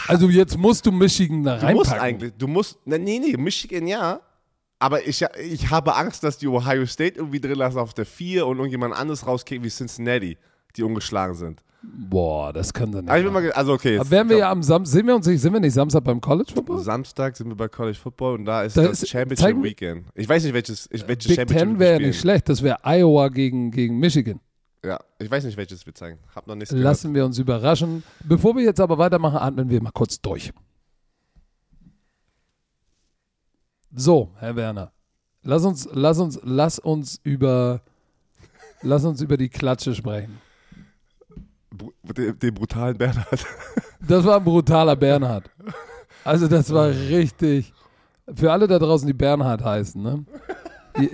Also 0.07 0.29
jetzt 0.29 0.57
musst 0.57 0.85
du 0.85 0.91
Michigan 0.91 1.43
da 1.43 1.57
Du 1.57 1.65
reinpacken. 1.65 1.75
musst 1.77 1.91
eigentlich, 1.93 2.33
du 2.37 2.47
musst, 2.47 2.87
ne, 2.87 2.97
nee, 2.97 3.19
nee, 3.19 3.35
Michigan 3.37 3.85
ja. 3.87 4.21
Aber 4.79 5.05
ich, 5.05 5.23
ich 5.43 5.69
habe 5.69 5.95
Angst, 5.95 6.23
dass 6.23 6.37
die 6.37 6.47
Ohio 6.47 6.85
State 6.85 7.17
irgendwie 7.17 7.39
drin 7.39 7.55
lassen 7.57 7.79
auf 7.79 7.93
der 7.93 8.05
4 8.05 8.45
und 8.47 8.57
irgendjemand 8.57 8.95
anderes 8.95 9.25
rauskriegt 9.27 9.63
wie 9.63 9.69
Cincinnati, 9.69 10.37
die 10.75 10.83
ungeschlagen 10.83 11.35
sind. 11.35 11.61
Boah, 11.89 12.53
das 12.53 12.73
kann 12.73 12.91
dann 12.91 13.05
nicht. 13.05 13.09
Aber 13.09 13.19
ich 13.19 13.25
bin 13.25 13.33
mal, 13.33 13.41
ge- 13.41 13.51
also 13.51 13.73
okay. 13.73 13.93
jetzt- 13.93 14.01
Aber 14.01 14.11
wären 14.11 14.29
wir 14.29 14.37
ja 14.37 14.51
am 14.51 14.61
Samstag, 14.61 14.93
sind 14.93 15.07
wir 15.07 15.15
uns 15.15 15.25
nicht, 15.27 15.41
sind 15.41 15.53
wir 15.53 15.59
nicht 15.59 15.73
Samstag 15.73 16.03
beim 16.03 16.19
College 16.21 16.51
Football? 16.53 16.79
Samstag 16.79 17.35
sind 17.37 17.47
wir 17.49 17.55
bei 17.55 17.67
College 17.67 17.97
Football 17.97 18.35
und 18.35 18.45
da 18.45 18.63
ist 18.63 18.77
Da 18.77 18.83
das 18.83 19.03
ist- 19.03 19.09
Championship 19.09 19.43
zeigen- 19.45 19.63
Weekend. 19.63 20.05
Ich 20.13 20.27
weiß 20.27 20.43
nicht, 20.43 20.53
welches, 20.53 20.87
ich, 20.91 21.07
welches 21.07 21.27
Big 21.27 21.37
Championship 21.37 21.47
Ten 21.67 21.73
wir 21.75 21.79
wäre 21.79 21.95
spielen. 21.95 22.09
nicht 22.09 22.19
schlecht. 22.19 22.49
Das 22.49 22.61
wäre 22.61 22.79
Iowa 22.83 23.29
gegen, 23.29 23.71
gegen 23.71 23.97
Michigan. 23.99 24.39
Ja, 24.85 24.99
ich 25.19 25.29
weiß 25.29 25.43
nicht, 25.45 25.57
welches 25.57 25.85
wir 25.85 25.95
zeigen. 25.95 26.19
Hab 26.35 26.45
noch 26.47 26.55
nichts 26.55 26.69
gehört. 26.69 26.83
Lassen 26.83 27.13
wir 27.15 27.25
uns 27.25 27.39
überraschen. 27.39 28.03
Bevor 28.23 28.55
wir 28.55 28.63
jetzt 28.63 28.79
aber 28.79 28.97
weitermachen, 28.97 29.37
atmen 29.37 29.69
wir 29.69 29.81
mal 29.81 29.91
kurz 29.91 30.21
durch. 30.21 30.51
So, 33.95 34.31
Herr 34.37 34.55
Werner, 34.55 34.91
lass 35.43 35.63
uns, 35.65 35.87
lass 35.93 36.19
uns, 36.19 36.39
lass 36.43 36.77
uns 36.79 37.19
über, 37.23 37.81
lass 38.81 39.03
uns 39.05 39.21
über 39.21 39.37
die 39.37 39.49
Klatsche 39.49 39.95
sprechen. 39.95 40.39
Den, 42.03 42.39
den 42.39 42.53
brutalen 42.53 42.97
Bernhard. 42.97 43.45
Das 43.99 44.23
war 44.23 44.37
ein 44.37 44.43
brutaler 44.43 44.95
Bernhard. 44.95 45.49
Also 46.23 46.47
das 46.47 46.71
war 46.71 46.87
richtig. 46.87 47.73
Für 48.31 48.51
alle 48.51 48.67
da 48.67 48.77
draußen, 48.77 49.07
die 49.07 49.13
Bernhard 49.13 49.63
heißen, 49.63 50.01
ne? 50.01 50.23
Die, 50.99 51.09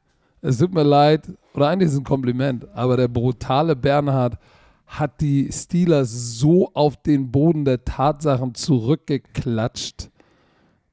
es 0.40 0.58
tut 0.58 0.72
mir 0.72 0.84
leid, 0.84 1.28
oder 1.54 1.68
eigentlich 1.68 1.88
ist 1.88 1.94
es 1.94 1.98
ein 1.98 2.04
Kompliment, 2.04 2.68
aber 2.74 2.96
der 2.96 3.08
brutale 3.08 3.74
Bernhard 3.74 4.38
hat 4.86 5.20
die 5.20 5.50
Steelers 5.52 6.38
so 6.38 6.70
auf 6.74 6.96
den 6.96 7.30
Boden 7.30 7.64
der 7.64 7.84
Tatsachen 7.84 8.54
zurückgeklatscht, 8.54 10.10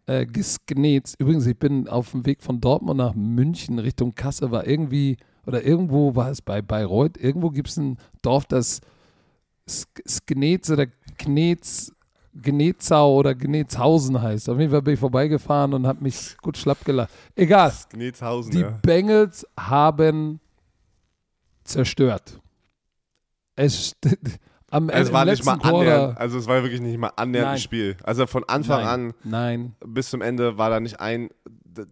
äh, 0.06 0.26
gesknetzt. 0.26 1.20
Übrigens, 1.20 1.46
ich 1.46 1.58
bin 1.58 1.88
auf 1.88 2.12
dem 2.12 2.26
Weg 2.26 2.44
von 2.44 2.60
Dortmund 2.60 2.98
nach 2.98 3.16
München 3.16 3.80
Richtung 3.80 4.16
Kasse, 4.16 4.52
war 4.52 4.68
irgendwie, 4.68 5.18
oder 5.46 5.64
irgendwo 5.64 6.16
war 6.16 6.30
es 6.30 6.42
bei 6.42 6.62
Bayreuth, 6.62 7.18
irgendwo 7.18 7.52
gibt 7.52 7.70
es 7.70 7.78
ein 7.78 7.98
Dorf, 8.22 8.46
das 8.46 8.82
Sknetz 9.70 10.70
oder 10.70 10.86
Knetz, 11.18 11.92
Gnetzau 12.34 13.16
oder 13.16 13.34
Gnetzhausen 13.34 14.22
heißt. 14.22 14.50
Auf 14.50 14.60
jeden 14.60 14.72
Fall 14.72 14.82
bin 14.82 14.94
ich 14.96 15.00
vorbeigefahren 15.00 15.74
und 15.74 15.88
habe 15.88 16.04
mich 16.04 16.38
gut 16.42 16.58
schlapp 16.58 16.84
gelacht. 16.86 17.10
Egal. 17.36 17.74
Gnezhausen, 17.90 18.52
Die 18.52 18.60
ja. 18.60 18.70
Bengals 18.82 19.46
haben 19.60 20.40
zerstört. 21.64 22.40
Es 23.56 23.94
st- 24.04 24.18
am 24.70 24.90
Es 24.90 25.08
im 25.08 25.14
war 25.14 25.26
nicht 25.26 25.46
mal 25.46 25.54
annähernd, 25.62 26.18
also 26.18 26.38
es 26.38 26.46
war 26.48 26.62
wirklich 26.62 26.82
nicht 26.82 26.98
mal 26.98 27.12
annähernd 27.16 27.52
ein. 27.54 27.58
Spiel. 27.60 27.96
Also 28.04 28.28
von 28.28 28.44
Anfang 28.44 28.82
Nein, 28.84 28.88
an 28.90 29.14
Nein. 29.24 29.76
bis 29.86 30.10
zum 30.10 30.22
Ende 30.22 30.58
war 30.58 30.70
da 30.70 30.80
nicht 30.80 31.00
ein, 31.00 31.30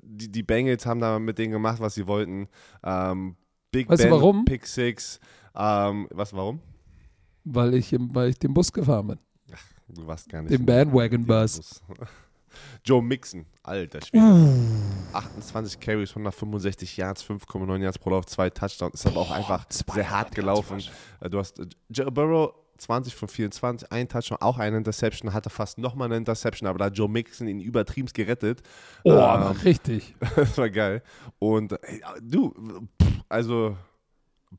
die, 0.02 0.30
die 0.32 0.44
Bengals 0.44 0.86
haben 0.86 1.00
da 1.00 1.20
mit 1.20 1.38
denen 1.38 1.54
gemacht, 1.54 1.80
was 1.80 1.96
sie 1.96 2.06
wollten. 2.08 2.48
Ähm, 2.84 3.36
Big 3.72 3.90
Weißt 3.90 4.04
du 4.04 4.08
Ben, 4.08 4.14
warum? 4.14 4.46
Pick 4.46 4.68
Six. 4.68 5.20
Ähm, 5.56 6.08
was, 6.12 6.34
warum? 6.34 6.60
Weil 7.44 7.74
ich, 7.76 7.92
im, 7.94 8.14
weil 8.16 8.30
ich 8.30 8.40
den 8.40 8.54
Bus 8.54 8.72
gefahren 8.72 9.08
bin. 9.08 9.20
Du 9.90 10.08
warst 10.08 10.30
gar 10.30 10.42
nicht. 10.42 10.52
Den 10.54 10.66
Bandwagon-Bus. 10.66 11.58
Bus. 11.58 11.84
Joe 12.86 13.02
Mixon, 13.02 13.46
alter 13.64 14.02
Spiel. 14.02 14.22
Uh. 14.22 14.54
28 15.14 15.80
Carries, 15.80 16.10
165 16.12 16.98
Yards, 16.98 17.24
5,9 17.24 17.82
Yards 17.82 17.98
pro 18.00 18.12
Lauf, 18.12 18.26
zwei 18.26 18.50
Touchdowns. 18.50 18.96
Ist 18.96 19.08
aber 19.08 19.18
auch 19.22 19.32
einfach 19.32 19.66
sehr 19.70 20.10
hart 20.10 20.34
gelaufen. 20.36 20.82
Äh, 21.20 21.30
Du 21.30 21.40
hast 21.40 21.60
äh, 21.60 21.66
Joe 21.90 22.12
Burrow 22.12 22.54
20 22.78 23.16
von 23.16 23.28
24, 23.28 23.92
ein 23.92 24.08
Touchdown, 24.10 24.40
auch 24.42 24.58
eine 24.58 24.78
Interception, 24.78 25.34
hatte 25.34 25.50
fast 25.50 25.78
nochmal 25.78 26.08
eine 26.08 26.18
Interception, 26.18 26.68
aber 26.68 26.80
da 26.80 26.86
hat 26.86 26.98
Joe 26.98 27.08
Mixon 27.10 27.48
ihn 27.48 27.60
übertrieben 27.60 28.10
gerettet. 28.14 28.62
Oh, 29.04 29.12
Ähm, 29.12 29.58
richtig. 29.64 30.16
das 30.36 30.58
war 30.58 30.70
geil. 30.70 31.02
Und 31.40 31.72
ey, 31.84 32.02
du, 32.22 32.52
pff, 33.02 33.12
also 33.30 33.78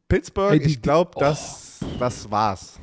Pittsburgh, 0.09 0.53
Ey, 0.53 0.59
die- 0.61 0.67
ich 0.73 0.83
glaube, 0.83 1.11
die- 1.17 1.21
das, 1.21 1.81
das 1.99 2.31
war's. 2.31 2.79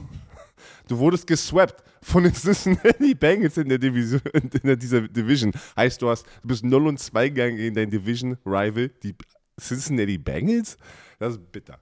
Du 0.87 0.97
wurdest 0.97 1.25
geswappt 1.27 1.83
von 2.01 2.23
den 2.23 2.33
Cincinnati 2.33 3.13
Bengals 3.15 3.57
in 3.57 3.69
der 3.69 3.77
Division, 3.77 4.21
in 4.33 4.49
der, 4.63 4.75
dieser 4.75 5.01
Division. 5.07 5.51
Heißt, 5.75 6.01
du 6.01 6.09
hast, 6.09 6.25
du 6.41 6.47
bist 6.49 6.63
0 6.65 6.87
und 6.87 6.99
2 6.99 7.29
gegangen 7.29 7.57
gegen 7.57 7.75
deinen 7.75 7.91
Division-Rival, 7.91 8.89
die 9.03 9.15
Cincinnati 9.59 10.17
Bengals? 10.17 10.77
Das 11.19 11.33
ist 11.33 11.51
bitter. 11.51 11.77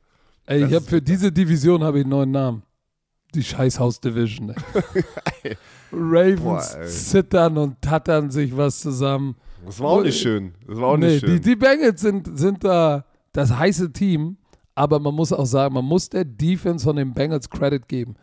Ey, 0.45 0.61
Das 0.61 0.69
ich 0.69 0.75
habe 0.75 0.85
für 0.85 1.01
diese 1.01 1.31
Division 1.31 1.83
habe 1.83 1.99
ich 1.99 2.03
einen 2.03 2.11
neuen 2.11 2.31
Namen. 2.31 2.63
Die 3.35 3.43
Scheißhaus-Division. 3.43 4.55
ey. 5.43 5.55
Ravens 5.91 6.41
Boah, 6.41 6.85
zittern 6.85 7.57
und 7.57 7.81
tattern 7.81 8.29
sich 8.29 8.55
was 8.55 8.79
zusammen. 8.79 9.35
Das 9.65 9.79
war 9.79 9.89
auch 9.89 10.03
nicht 10.03 10.19
schön. 10.19 10.53
Das 10.67 10.77
war 10.77 10.89
auch 10.89 10.97
nicht 10.97 11.13
nee, 11.13 11.19
schön. 11.19 11.29
Die, 11.35 11.39
die 11.41 11.55
Bengals 11.55 12.01
sind, 12.01 12.37
sind 12.39 12.63
da 12.63 13.05
das 13.33 13.51
heiße 13.55 13.91
Team, 13.91 14.37
aber 14.79 14.97
man 14.97 15.13
muss 15.13 15.33
auch 15.33 15.45
sagen, 15.45 15.73
man 15.73 15.83
muss 15.83 16.07
der 16.07 16.23
Defense 16.23 16.85
von 16.85 16.95
den 16.95 17.13
Bengals 17.13 17.49
Credit 17.49 17.85
geben. 17.85 18.15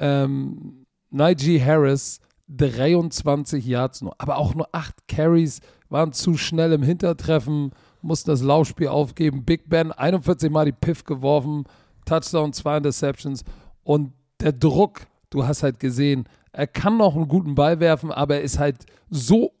Ähm, 0.00 0.84
Najee 1.10 1.62
Harris, 1.64 2.18
23 2.48 3.64
Yards 3.64 4.02
nur, 4.02 4.12
aber 4.18 4.36
auch 4.36 4.52
nur 4.52 4.68
8 4.72 5.06
Carries, 5.06 5.60
waren 5.90 6.12
zu 6.12 6.36
schnell 6.36 6.72
im 6.72 6.82
Hintertreffen, 6.82 7.70
mussten 8.00 8.30
das 8.30 8.42
Laufspiel 8.42 8.88
aufgeben. 8.88 9.44
Big 9.44 9.68
Ben, 9.68 9.92
41 9.92 10.50
Mal 10.50 10.64
die 10.64 10.72
Piff 10.72 11.04
geworfen, 11.04 11.66
Touchdown, 12.04 12.52
zwei 12.52 12.78
Interceptions 12.78 13.44
und 13.84 14.12
der 14.40 14.52
Druck, 14.52 15.02
du 15.30 15.46
hast 15.46 15.62
halt 15.62 15.78
gesehen, 15.78 16.24
er 16.50 16.66
kann 16.66 16.96
noch 16.96 17.14
einen 17.14 17.28
guten 17.28 17.54
Ball 17.54 17.78
werfen, 17.78 18.10
aber 18.10 18.38
er 18.38 18.42
ist 18.42 18.58
halt 18.58 18.86
so 19.08 19.52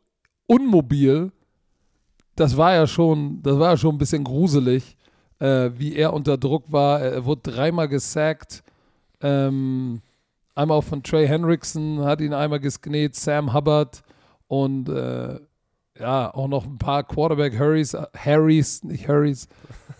unmobil, 0.48 1.30
das 2.34 2.56
war 2.56 2.74
ja 2.74 2.88
schon, 2.88 3.40
das 3.44 3.60
war 3.60 3.70
ja 3.70 3.76
schon 3.76 3.94
ein 3.94 3.98
bisschen 3.98 4.24
gruselig, 4.24 4.96
äh, 5.42 5.76
wie 5.76 5.96
er 5.96 6.12
unter 6.12 6.38
Druck 6.38 6.70
war. 6.70 7.00
Er 7.00 7.24
wurde 7.24 7.50
dreimal 7.50 7.88
gesackt. 7.88 8.62
Ähm, 9.20 10.00
einmal 10.54 10.78
auch 10.78 10.84
von 10.84 11.02
Trey 11.02 11.26
Hendrickson, 11.26 12.04
hat 12.04 12.20
ihn 12.20 12.32
einmal 12.32 12.60
gesknet, 12.60 13.16
Sam 13.16 13.52
Hubbard 13.52 14.02
und 14.46 14.88
äh, 14.88 15.40
ja, 15.98 16.32
auch 16.32 16.48
noch 16.48 16.64
ein 16.64 16.78
paar 16.78 17.02
Quarterback 17.02 17.58
Harrys, 17.58 17.94
äh, 17.94 18.06
Harrys, 18.16 18.84
nicht 18.84 19.08
Harrys. 19.08 19.48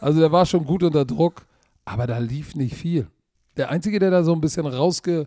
Also 0.01 0.21
der 0.21 0.31
war 0.31 0.47
schon 0.47 0.65
gut 0.65 0.85
unter 0.85 1.05
Druck, 1.05 1.45
aber 1.85 2.07
da 2.07 2.19
lief 2.19 2.55
nicht 2.55 2.77
viel. 2.77 3.09
Der 3.57 3.71
Einzige, 3.71 3.99
der 3.99 4.11
da 4.11 4.23
so 4.23 4.33
ein 4.33 4.41
bisschen 4.41 4.67
rausge, 4.67 5.27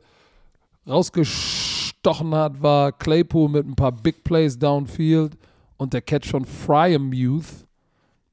rausgestochen 0.88 2.34
hat, 2.34 2.62
war 2.62 2.91
Claypool 2.93 3.49
mit 3.49 3.67
ein 3.67 3.75
paar 3.75 3.91
Big 3.91 4.23
Plays 4.23 4.58
downfield 4.58 5.38
und 5.78 5.93
der 5.93 6.01
Catch 6.01 6.30
von 6.30 6.45
Fryermuth. 6.45 7.65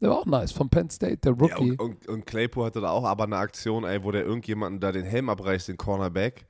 Der 0.02 0.10
war 0.10 0.18
auch 0.18 0.26
nice, 0.26 0.50
von 0.52 0.68
Penn 0.68 0.90
State, 0.90 1.18
der 1.18 1.32
Ja, 1.32 1.38
Rookie. 1.56 1.70
und, 1.72 1.80
und, 1.80 2.08
und 2.08 2.26
Claypool 2.26 2.64
hatte 2.66 2.80
da 2.80 2.90
auch 2.90 3.04
aber 3.04 3.24
eine 3.24 3.36
Aktion, 3.36 3.84
ey, 3.84 4.02
wo 4.02 4.10
der 4.10 4.24
irgendjemanden 4.24 4.80
da 4.80 4.90
den 4.92 5.04
Helm 5.04 5.28
abreißt, 5.30 5.68
den 5.68 5.76
Cornerback, 5.76 6.44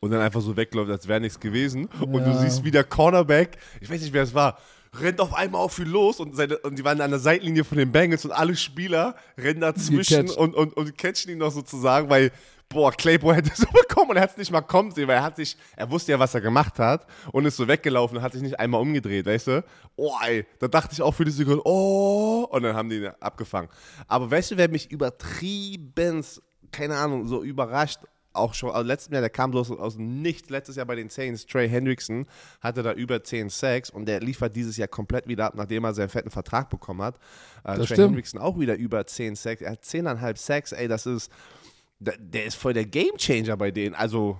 und 0.00 0.10
dann 0.10 0.20
einfach 0.20 0.40
so 0.40 0.56
wegläuft, 0.56 0.90
als 0.90 1.06
wäre 1.06 1.20
nichts 1.20 1.38
gewesen. 1.38 1.86
Und 2.00 2.24
du 2.24 2.30
Ja. 2.30 2.34
siehst, 2.34 2.64
wie 2.64 2.70
der 2.70 2.84
Cornerback, 2.84 3.58
ich 3.80 3.90
weiß 3.90 4.00
nicht, 4.00 4.12
wer 4.12 4.22
es 4.22 4.34
war, 4.34 4.58
rennt 4.98 5.20
auf 5.20 5.34
einmal 5.34 5.60
auf 5.60 5.78
ihn 5.78 5.86
los 5.88 6.18
und, 6.20 6.34
seine, 6.36 6.56
und 6.58 6.78
die 6.78 6.84
waren 6.84 7.00
an 7.00 7.10
der 7.10 7.20
Seitenlinie 7.20 7.64
von 7.64 7.76
den 7.78 7.90
Bengals 7.92 8.24
und 8.24 8.32
alle 8.32 8.56
Spieler 8.56 9.16
rennen 9.36 9.60
dazwischen 9.60 10.30
und, 10.30 10.54
und, 10.54 10.74
und 10.74 10.96
catchen 10.98 11.30
ihn 11.32 11.38
noch 11.38 11.50
sozusagen, 11.52 12.08
weil, 12.08 12.30
boah, 12.68 12.92
Claypool 12.92 13.34
hätte 13.34 13.50
so 13.54 13.66
bekommen 13.66 14.10
und 14.10 14.16
er 14.16 14.22
hat 14.22 14.32
es 14.32 14.36
nicht 14.36 14.50
mal 14.50 14.62
kommen 14.62 14.90
sehen, 14.90 15.08
weil 15.08 15.16
er 15.16 15.22
hat 15.22 15.36
sich, 15.36 15.56
er 15.76 15.90
wusste 15.90 16.12
ja, 16.12 16.18
was 16.18 16.34
er 16.34 16.40
gemacht 16.40 16.78
hat 16.78 17.06
und 17.32 17.44
ist 17.44 17.56
so 17.56 17.68
weggelaufen 17.68 18.18
und 18.18 18.22
hat 18.22 18.32
sich 18.32 18.42
nicht 18.42 18.58
einmal 18.58 18.80
umgedreht, 18.80 19.26
weißt 19.26 19.46
du? 19.48 19.64
Oh, 19.96 20.12
ey, 20.26 20.46
da 20.58 20.68
dachte 20.68 20.92
ich 20.92 21.02
auch 21.02 21.14
für 21.14 21.24
die 21.24 21.30
Sekunde, 21.30 21.62
oh, 21.64 22.46
und 22.50 22.62
dann 22.62 22.74
haben 22.74 22.88
die 22.88 22.96
ihn 22.96 23.12
abgefangen. 23.20 23.68
Aber 24.08 24.30
weißt 24.30 24.52
du, 24.52 24.56
wer 24.56 24.68
mich 24.68 24.90
übertrieben, 24.90 26.24
keine 26.72 26.96
Ahnung, 26.96 27.26
so 27.26 27.42
überrascht, 27.42 28.00
auch 28.34 28.52
schon 28.52 28.70
also 28.70 28.86
letztes 28.86 29.12
Jahr, 29.12 29.20
der 29.20 29.30
kam 29.30 29.52
so 29.52 29.78
aus, 29.78 29.96
Nichts, 29.96 30.50
letztes 30.50 30.76
Jahr 30.76 30.86
bei 30.86 30.96
den 30.96 31.08
Saints, 31.08 31.46
Trey 31.46 31.68
Hendrickson, 31.68 32.26
hatte 32.60 32.82
da 32.82 32.92
über 32.92 33.22
10 33.22 33.48
Sacks 33.48 33.90
und 33.90 34.06
der 34.06 34.20
liefert 34.20 34.54
dieses 34.56 34.76
Jahr 34.76 34.88
komplett 34.88 35.28
wieder 35.28 35.46
ab, 35.46 35.54
nachdem 35.54 35.84
er 35.84 35.94
seinen 35.94 36.08
fetten 36.08 36.30
Vertrag 36.30 36.68
bekommen 36.68 37.02
hat. 37.02 37.16
Äh, 37.62 37.76
Trey 37.76 37.86
stimmt. 37.86 38.00
Hendrickson 38.00 38.40
auch 38.40 38.58
wieder 38.58 38.76
über 38.76 39.06
10 39.06 39.36
Sacks, 39.36 39.62
er 39.62 39.72
hat 39.72 39.84
10,5 39.84 40.36
Sacks, 40.36 40.72
ey, 40.72 40.88
das 40.88 41.06
ist, 41.06 41.30
der, 42.04 42.16
der 42.18 42.44
ist 42.46 42.54
voll 42.54 42.72
der 42.72 42.84
Gamechanger 42.84 43.56
bei 43.56 43.70
denen, 43.70 43.94
also 43.94 44.36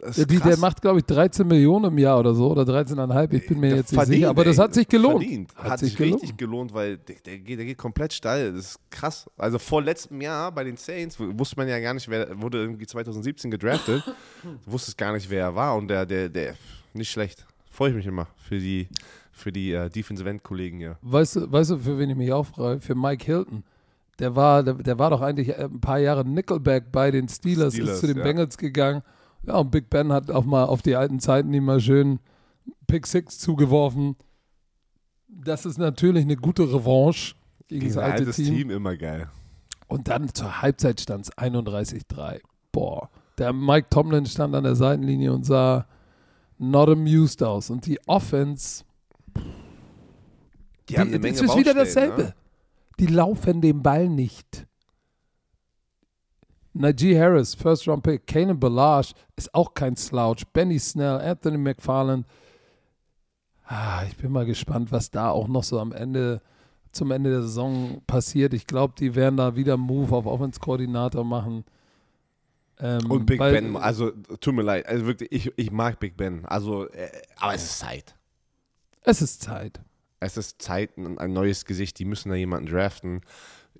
der 0.00 0.26
krass. 0.26 0.58
macht, 0.58 0.82
glaube 0.82 0.98
ich, 0.98 1.06
13 1.06 1.46
Millionen 1.46 1.86
im 1.86 1.98
Jahr 1.98 2.18
oder 2.18 2.34
so, 2.34 2.50
oder 2.50 2.62
13,5, 2.62 3.32
ich 3.32 3.46
bin 3.46 3.60
mir 3.60 3.76
jetzt 3.76 3.92
nicht 3.92 4.06
sicher. 4.06 4.28
Aber 4.28 4.44
das 4.44 4.58
hat 4.58 4.74
sich 4.74 4.86
gelohnt. 4.86 5.22
Verdient. 5.22 5.54
Hat, 5.56 5.70
Hat, 5.70 5.78
sich 5.78 5.96
gelohnt. 5.96 6.22
richtig 6.22 6.36
gelohnt, 6.36 6.74
weil 6.74 6.98
der, 6.98 7.16
der, 7.24 7.38
geht, 7.38 7.58
der 7.58 7.64
geht 7.64 7.78
komplett 7.78 8.12
steil. 8.12 8.52
Das 8.52 8.72
ist 8.72 8.90
krass. 8.90 9.30
Also 9.38 9.58
vor 9.58 9.82
letztem 9.82 10.20
Jahr 10.20 10.52
bei 10.52 10.64
den 10.64 10.76
Saints 10.76 11.18
wusste 11.18 11.56
man 11.56 11.68
ja 11.68 11.80
gar 11.80 11.94
nicht, 11.94 12.08
wer 12.08 12.40
wurde 12.40 12.58
irgendwie 12.58 12.86
2017 12.86 13.50
gedraftet. 13.50 14.02
du 14.42 14.72
wusstest 14.72 14.98
gar 14.98 15.12
nicht, 15.14 15.30
wer 15.30 15.44
er 15.44 15.54
war 15.54 15.76
und 15.76 15.88
der, 15.88 16.04
der, 16.04 16.28
der, 16.28 16.56
nicht 16.92 17.10
schlecht. 17.10 17.46
Freue 17.70 17.90
ich 17.90 17.96
mich 17.96 18.06
immer 18.06 18.28
für 18.36 18.58
die, 18.58 18.88
für 19.32 19.50
die 19.50 19.72
äh, 19.72 19.88
Defensive 19.88 20.28
End-Kollegen 20.28 20.78
hier. 20.78 20.98
Weißt 21.00 21.36
du, 21.36 21.50
weißt 21.50 21.70
du, 21.70 21.78
für 21.78 21.98
wen 21.98 22.10
ich 22.10 22.16
mich 22.16 22.32
auch 22.32 22.46
freue? 22.46 22.80
Für 22.80 22.94
Mike 22.94 23.24
Hilton. 23.24 23.64
Der 24.18 24.34
war, 24.34 24.62
der, 24.62 24.74
der 24.74 24.98
war 24.98 25.10
doch 25.10 25.20
eigentlich 25.20 25.50
äh, 25.50 25.64
ein 25.64 25.80
paar 25.80 25.98
Jahre 25.98 26.26
Nickelback 26.26 26.90
bei 26.90 27.10
den 27.10 27.28
Steelers, 27.28 27.74
Steelers, 27.74 27.94
ist 27.94 28.00
zu 28.00 28.06
den 28.06 28.18
ja. 28.18 28.22
Bengals 28.22 28.56
gegangen. 28.56 29.02
Ja, 29.42 29.56
und 29.56 29.70
Big 29.70 29.90
Ben 29.90 30.12
hat 30.12 30.30
auch 30.30 30.44
mal 30.44 30.64
auf 30.64 30.82
die 30.82 30.96
alten 30.96 31.20
Zeiten 31.20 31.52
ihm 31.52 31.64
mal 31.64 31.80
schön 31.80 32.18
Pick 32.86 33.06
Six 33.06 33.38
zugeworfen. 33.38 34.16
Das 35.28 35.66
ist 35.66 35.78
natürlich 35.78 36.24
eine 36.24 36.36
gute 36.36 36.62
Revanche 36.62 37.34
gegen 37.68 37.86
das 37.86 37.94
Gegen 37.94 37.98
ein 37.98 38.04
alte 38.04 38.18
altes 38.24 38.36
Team. 38.36 38.54
Team. 38.54 38.70
immer 38.70 38.96
geil. 38.96 39.28
Und 39.88 40.08
dann 40.08 40.32
zur 40.34 40.62
Halbzeit 40.62 41.00
stand 41.00 41.26
es 41.26 41.32
31-3. 41.36 42.40
Boah. 42.72 43.08
Der 43.38 43.52
Mike 43.52 43.88
Tomlin 43.90 44.26
stand 44.26 44.54
an 44.54 44.64
der 44.64 44.74
Seitenlinie 44.74 45.32
und 45.32 45.44
sah 45.44 45.86
not 46.58 46.88
amused 46.88 47.42
aus. 47.42 47.70
Und 47.70 47.86
die 47.86 48.00
Offense, 48.06 48.84
Die, 50.88 50.98
haben 50.98 51.08
eine 51.08 51.18
Menge 51.18 51.40
ist 51.40 51.56
wieder 51.56 51.74
dasselbe. 51.74 52.22
Ne? 52.22 52.34
Die 52.98 53.06
laufen 53.06 53.60
den 53.60 53.82
Ball 53.82 54.08
nicht. 54.08 54.66
Najee 56.72 57.18
Harris, 57.18 57.54
First 57.54 57.88
Round 57.88 58.02
Pick, 58.02 58.26
Kanan 58.26 58.60
Balaj 58.60 59.12
ist 59.36 59.54
auch 59.54 59.72
kein 59.74 59.96
Slouch. 59.96 60.44
Benny 60.52 60.78
Snell, 60.78 61.20
Anthony 61.20 61.58
McFarland. 61.58 62.26
Ah, 63.64 64.04
ich 64.06 64.16
bin 64.16 64.30
mal 64.30 64.46
gespannt, 64.46 64.92
was 64.92 65.10
da 65.10 65.30
auch 65.30 65.48
noch 65.48 65.64
so 65.64 65.80
am 65.80 65.92
Ende, 65.92 66.40
zum 66.92 67.10
Ende 67.10 67.30
der 67.30 67.42
Saison 67.42 68.02
passiert. 68.06 68.54
Ich 68.54 68.66
glaube, 68.66 68.94
die 68.98 69.14
werden 69.14 69.36
da 69.36 69.56
wieder 69.56 69.74
einen 69.74 69.82
Move 69.82 70.14
auf 70.14 70.26
Offense-Koordinator 70.26 71.24
machen. 71.24 71.64
Ähm, 72.78 73.10
Und 73.10 73.26
Big 73.26 73.38
Ben, 73.38 73.76
also 73.76 74.10
tut 74.10 74.54
mir 74.54 74.62
leid, 74.62 74.86
also 74.86 75.06
wirklich, 75.06 75.32
ich, 75.32 75.52
ich 75.56 75.70
mag 75.70 75.98
Big 75.98 76.16
Ben, 76.16 76.44
also, 76.44 76.86
äh, 76.90 77.10
aber 77.36 77.54
es 77.54 77.64
ist 77.64 77.78
Zeit. 77.78 78.14
Es 79.02 79.22
ist 79.22 79.42
Zeit. 79.42 79.80
Es 80.20 80.36
ist 80.36 80.60
Zeit, 80.62 80.96
ein, 80.96 81.18
ein 81.18 81.32
neues 81.32 81.64
Gesicht, 81.64 81.98
die 81.98 82.04
müssen 82.04 82.30
da 82.30 82.34
jemanden 82.34 82.70
draften, 82.70 83.20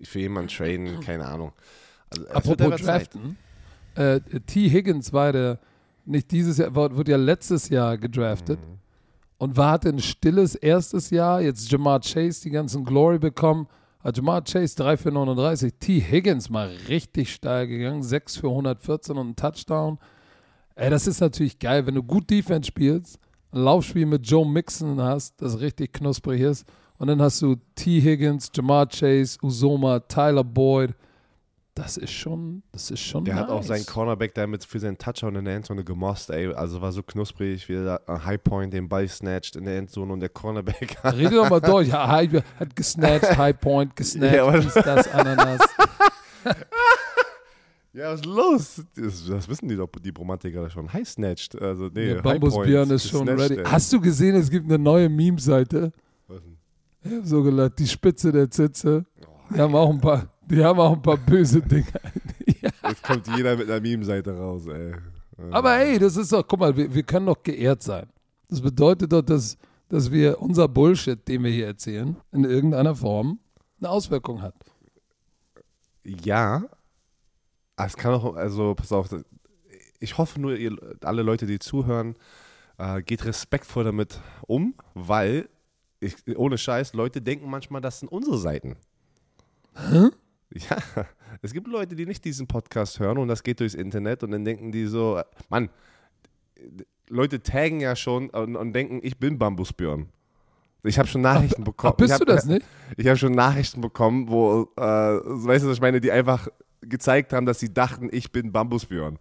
für 0.02 0.20
jemanden 0.20 0.48
traden, 0.50 1.00
keine 1.04 1.26
Ahnung. 1.26 1.52
Also, 2.10 2.28
Apropos 2.28 2.80
draften. 2.82 3.36
Äh, 3.94 4.20
T. 4.46 4.68
Higgins 4.68 5.12
war 5.12 5.32
der, 5.32 5.58
nicht 6.04 6.30
dieses 6.30 6.58
Jahr, 6.58 6.74
war- 6.74 6.94
wurde 6.94 7.12
ja 7.12 7.16
letztes 7.16 7.68
Jahr 7.70 7.96
gedraftet 7.96 8.60
Mhm. 8.60 8.78
und 9.38 9.56
war, 9.56 9.72
hatte 9.72 9.88
ein 9.88 9.98
stilles 10.00 10.54
erstes 10.54 11.10
Jahr. 11.10 11.40
Jetzt 11.40 11.70
Jamar 11.72 12.00
Chase 12.00 12.42
die 12.42 12.50
ganzen 12.50 12.84
Glory 12.84 13.18
bekommen. 13.18 13.66
Hat 14.04 14.16
Jamar 14.18 14.42
Chase 14.44 14.76
3 14.76 14.98
für 14.98 15.10
39. 15.10 15.72
T. 15.80 16.00
Higgins 16.00 16.48
mal 16.50 16.68
richtig 16.88 17.32
steil 17.32 17.66
gegangen. 17.66 18.02
6 18.02 18.36
für 18.36 18.48
114 18.48 19.16
und 19.16 19.30
ein 19.30 19.36
Touchdown. 19.36 19.98
Ey, 20.76 20.90
das 20.90 21.06
ist 21.06 21.20
natürlich 21.20 21.58
geil, 21.58 21.86
wenn 21.86 21.94
du 21.94 22.02
gut 22.02 22.28
Defense 22.30 22.68
spielst, 22.68 23.18
ein 23.56 23.62
Laufspiel 23.64 24.06
mit 24.06 24.26
Joe 24.28 24.46
Mixon 24.46 25.00
hast, 25.00 25.40
das 25.40 25.58
richtig 25.60 25.92
knusprig 25.94 26.40
ist. 26.42 26.64
Und 26.98 27.08
dann 27.08 27.20
hast 27.20 27.42
du 27.42 27.56
T. 27.74 28.00
Higgins, 28.00 28.50
Jamar 28.54 28.86
Chase, 28.86 29.38
Usoma, 29.42 30.00
Tyler 30.00 30.44
Boyd. 30.44 30.94
Das 31.74 31.98
ist 31.98 32.12
schon, 32.12 32.62
das 32.72 32.90
ist 32.90 33.00
schon 33.00 33.24
Der 33.26 33.34
nice. 33.34 33.42
hat 33.44 33.50
auch 33.50 33.62
seinen 33.62 33.84
Cornerback 33.84 34.32
damit 34.34 34.64
für 34.64 34.78
seinen 34.80 34.96
Touchdown 34.96 35.36
in 35.36 35.44
der 35.44 35.56
Endzone 35.56 35.84
gemosst, 35.84 36.30
ey. 36.30 36.50
Also 36.54 36.80
war 36.80 36.90
so 36.90 37.02
knusprig, 37.02 37.68
wie 37.68 37.74
er 37.74 38.00
High 38.08 38.42
Point 38.42 38.72
den 38.72 38.88
Ball 38.88 39.06
snatcht 39.08 39.56
in 39.56 39.64
der 39.64 39.76
Endzone 39.76 40.10
und 40.10 40.20
der 40.20 40.30
Cornerback 40.30 40.96
Rede 41.04 41.34
doch 41.34 41.50
mal 41.50 41.60
durch. 41.60 41.88
Ja, 41.92 42.08
hat 42.08 42.74
gesnatcht, 42.74 43.36
High 43.36 43.60
Point, 43.60 43.94
gesnatcht, 43.94 44.34
Ja, 44.36 44.50
das, 44.82 45.08
Ananas. 45.12 45.60
Ja, 47.96 48.12
was 48.12 48.20
ist 48.20 48.26
los? 48.26 48.84
Das, 48.94 49.26
das 49.26 49.48
wissen 49.48 49.68
die 49.68 49.76
doch, 49.76 49.88
die 49.88 50.12
Bromantiker 50.12 50.68
schon. 50.68 50.92
High 50.92 51.08
snatched. 51.08 51.58
Also, 51.58 51.86
nee, 51.86 52.08
Der 52.08 52.16
High 52.16 52.22
Bambusbjörn 52.24 52.90
ist 52.90 53.08
schon 53.08 53.26
ready. 53.26 53.54
ey. 53.56 53.64
Hast 53.64 53.90
du 53.90 53.98
gesehen, 53.98 54.36
es 54.36 54.50
gibt 54.50 54.66
eine 54.66 54.78
neue 54.78 55.08
Meme-Seite? 55.08 55.92
Was 56.28 56.42
denn? 56.42 56.58
Ich 57.02 57.18
hab 57.18 57.24
so 57.24 57.42
gelacht, 57.42 57.78
die 57.78 57.86
Spitze 57.86 58.32
der 58.32 58.50
Zitze. 58.50 59.06
Oh, 59.22 59.54
Die 59.54 59.60
haben 59.60 59.74
auch 59.74 59.88
ein 59.88 59.98
paar, 59.98 60.28
die 60.44 60.62
haben 60.62 60.78
auch 60.78 60.92
ein 60.92 61.00
paar 61.00 61.16
böse 61.16 61.62
Dinge. 61.62 61.86
ja. 62.60 62.68
Jetzt 62.86 63.02
kommt 63.02 63.28
jeder 63.34 63.56
mit 63.56 63.70
einer 63.70 63.80
Meme-Seite 63.80 64.36
raus, 64.36 64.66
ey. 64.66 64.92
Aber 65.50 65.76
hey, 65.76 65.98
das 65.98 66.18
ist 66.18 66.30
doch, 66.32 66.46
guck 66.46 66.60
mal, 66.60 66.76
wir, 66.76 66.94
wir 66.94 67.02
können 67.02 67.24
doch 67.24 67.42
geehrt 67.42 67.82
sein. 67.82 68.06
Das 68.48 68.60
bedeutet 68.60 69.10
doch, 69.10 69.22
dass, 69.22 69.56
dass 69.88 70.12
wir 70.12 70.42
unser 70.42 70.68
Bullshit, 70.68 71.26
den 71.26 71.44
wir 71.44 71.50
hier 71.50 71.66
erzählen, 71.66 72.14
in 72.30 72.44
irgendeiner 72.44 72.94
Form 72.94 73.38
eine 73.80 73.88
Auswirkung 73.88 74.42
hat. 74.42 74.54
Ja, 76.04 76.62
es 77.84 77.96
kann 77.96 78.14
auch, 78.14 78.34
also 78.34 78.74
pass 78.74 78.92
auf, 78.92 79.08
ich 80.00 80.18
hoffe 80.18 80.40
nur, 80.40 80.56
ihr, 80.56 80.76
alle 81.02 81.22
Leute, 81.22 81.46
die 81.46 81.58
zuhören, 81.58 82.14
äh, 82.78 83.02
geht 83.02 83.24
respektvoll 83.24 83.84
damit 83.84 84.20
um, 84.46 84.74
weil, 84.94 85.48
ich, 86.00 86.16
ohne 86.36 86.58
Scheiß, 86.58 86.94
Leute 86.94 87.20
denken 87.20 87.50
manchmal, 87.50 87.80
das 87.80 88.00
sind 88.00 88.10
unsere 88.10 88.38
Seiten. 88.38 88.76
Hä? 89.74 90.08
Ja, 90.54 90.78
es 91.42 91.52
gibt 91.52 91.66
Leute, 91.66 91.96
die 91.96 92.06
nicht 92.06 92.24
diesen 92.24 92.46
Podcast 92.46 93.00
hören 93.00 93.18
und 93.18 93.28
das 93.28 93.42
geht 93.42 93.60
durchs 93.60 93.74
Internet 93.74 94.22
und 94.22 94.30
dann 94.30 94.44
denken 94.44 94.72
die 94.72 94.86
so, 94.86 95.20
Mann, 95.48 95.68
Leute 97.08 97.42
taggen 97.42 97.80
ja 97.80 97.94
schon 97.94 98.30
und, 98.30 98.56
und 98.56 98.72
denken, 98.72 99.00
ich 99.02 99.18
bin 99.18 99.38
Bambusbjörn. 99.38 100.08
Ich 100.82 100.98
habe 100.98 101.08
schon 101.08 101.20
Nachrichten 101.20 101.64
bekommen. 101.64 101.94
Ach, 101.94 101.98
bist 101.98 102.12
ich 102.12 102.18
du 102.18 102.32
hab, 102.32 102.36
das 102.36 102.44
nicht? 102.46 102.64
Ich 102.96 103.06
habe 103.06 103.16
schon 103.16 103.32
Nachrichten 103.32 103.80
bekommen, 103.80 104.28
wo, 104.28 104.68
äh, 104.76 104.80
weißt 104.80 105.64
du, 105.64 105.68
was 105.68 105.76
ich 105.76 105.80
meine, 105.80 106.00
die 106.00 106.12
einfach 106.12 106.48
gezeigt 106.88 107.32
haben, 107.32 107.46
dass 107.46 107.58
sie 107.60 107.72
dachten, 107.72 108.08
ich 108.12 108.30
bin 108.32 108.52
Bambusbjörn. 108.52 109.18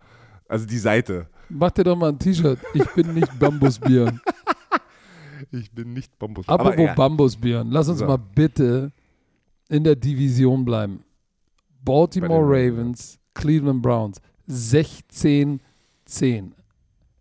Also 0.47 0.65
die 0.65 0.77
Seite. 0.77 1.27
Mach 1.49 1.71
dir 1.71 1.83
doch 1.83 1.95
mal 1.95 2.09
ein 2.09 2.19
T-Shirt. 2.19 2.59
Ich 2.73 2.85
bin 2.93 3.13
nicht 3.13 3.37
Bambusbjörn. 3.39 4.19
Ich 5.51 5.69
bin 5.71 5.93
nicht 5.93 6.17
Bambusbjörn. 6.17 6.59
Apropos 6.59 6.73
Aber 6.77 6.83
ja, 6.83 6.93
Bambusbjörn, 6.95 7.69
lass 7.69 7.87
uns 7.89 7.99
So. 7.99 8.05
mal 8.07 8.17
bitte 8.17 8.91
in 9.69 9.83
der 9.83 9.95
Division 9.95 10.63
bleiben. 10.65 11.03
Baltimore 11.83 12.41
Ravens, 12.43 13.19
Cleveland 13.33 13.81
Browns, 13.81 14.21
16-10. 14.49 15.59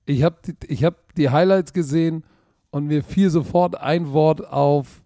Ich 0.06 0.22
habe 0.22 0.36
die, 0.46 0.54
ich 0.68 0.84
hab 0.84 1.14
die 1.14 1.28
Highlights 1.28 1.72
gesehen 1.72 2.24
und 2.70 2.86
mir 2.86 3.02
fiel 3.02 3.30
sofort 3.30 3.76
ein 3.80 4.12
Wort 4.12 4.46
auf, 4.46 5.02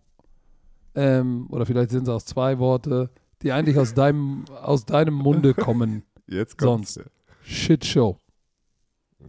ähm, 0.94 1.46
oder 1.50 1.66
vielleicht 1.66 1.90
sind 1.90 2.02
es 2.04 2.08
auch 2.08 2.22
zwei 2.22 2.58
Worte, 2.58 3.10
die 3.42 3.52
eigentlich 3.52 3.78
aus 3.78 3.94
deinem, 3.94 4.44
aus 4.62 4.84
deinem 4.84 5.14
Munde 5.14 5.54
kommen. 5.54 6.02
jetzt 6.26 6.58
kommt's. 6.58 6.94
sonst. 6.94 7.10
Shitshow. 7.44 8.18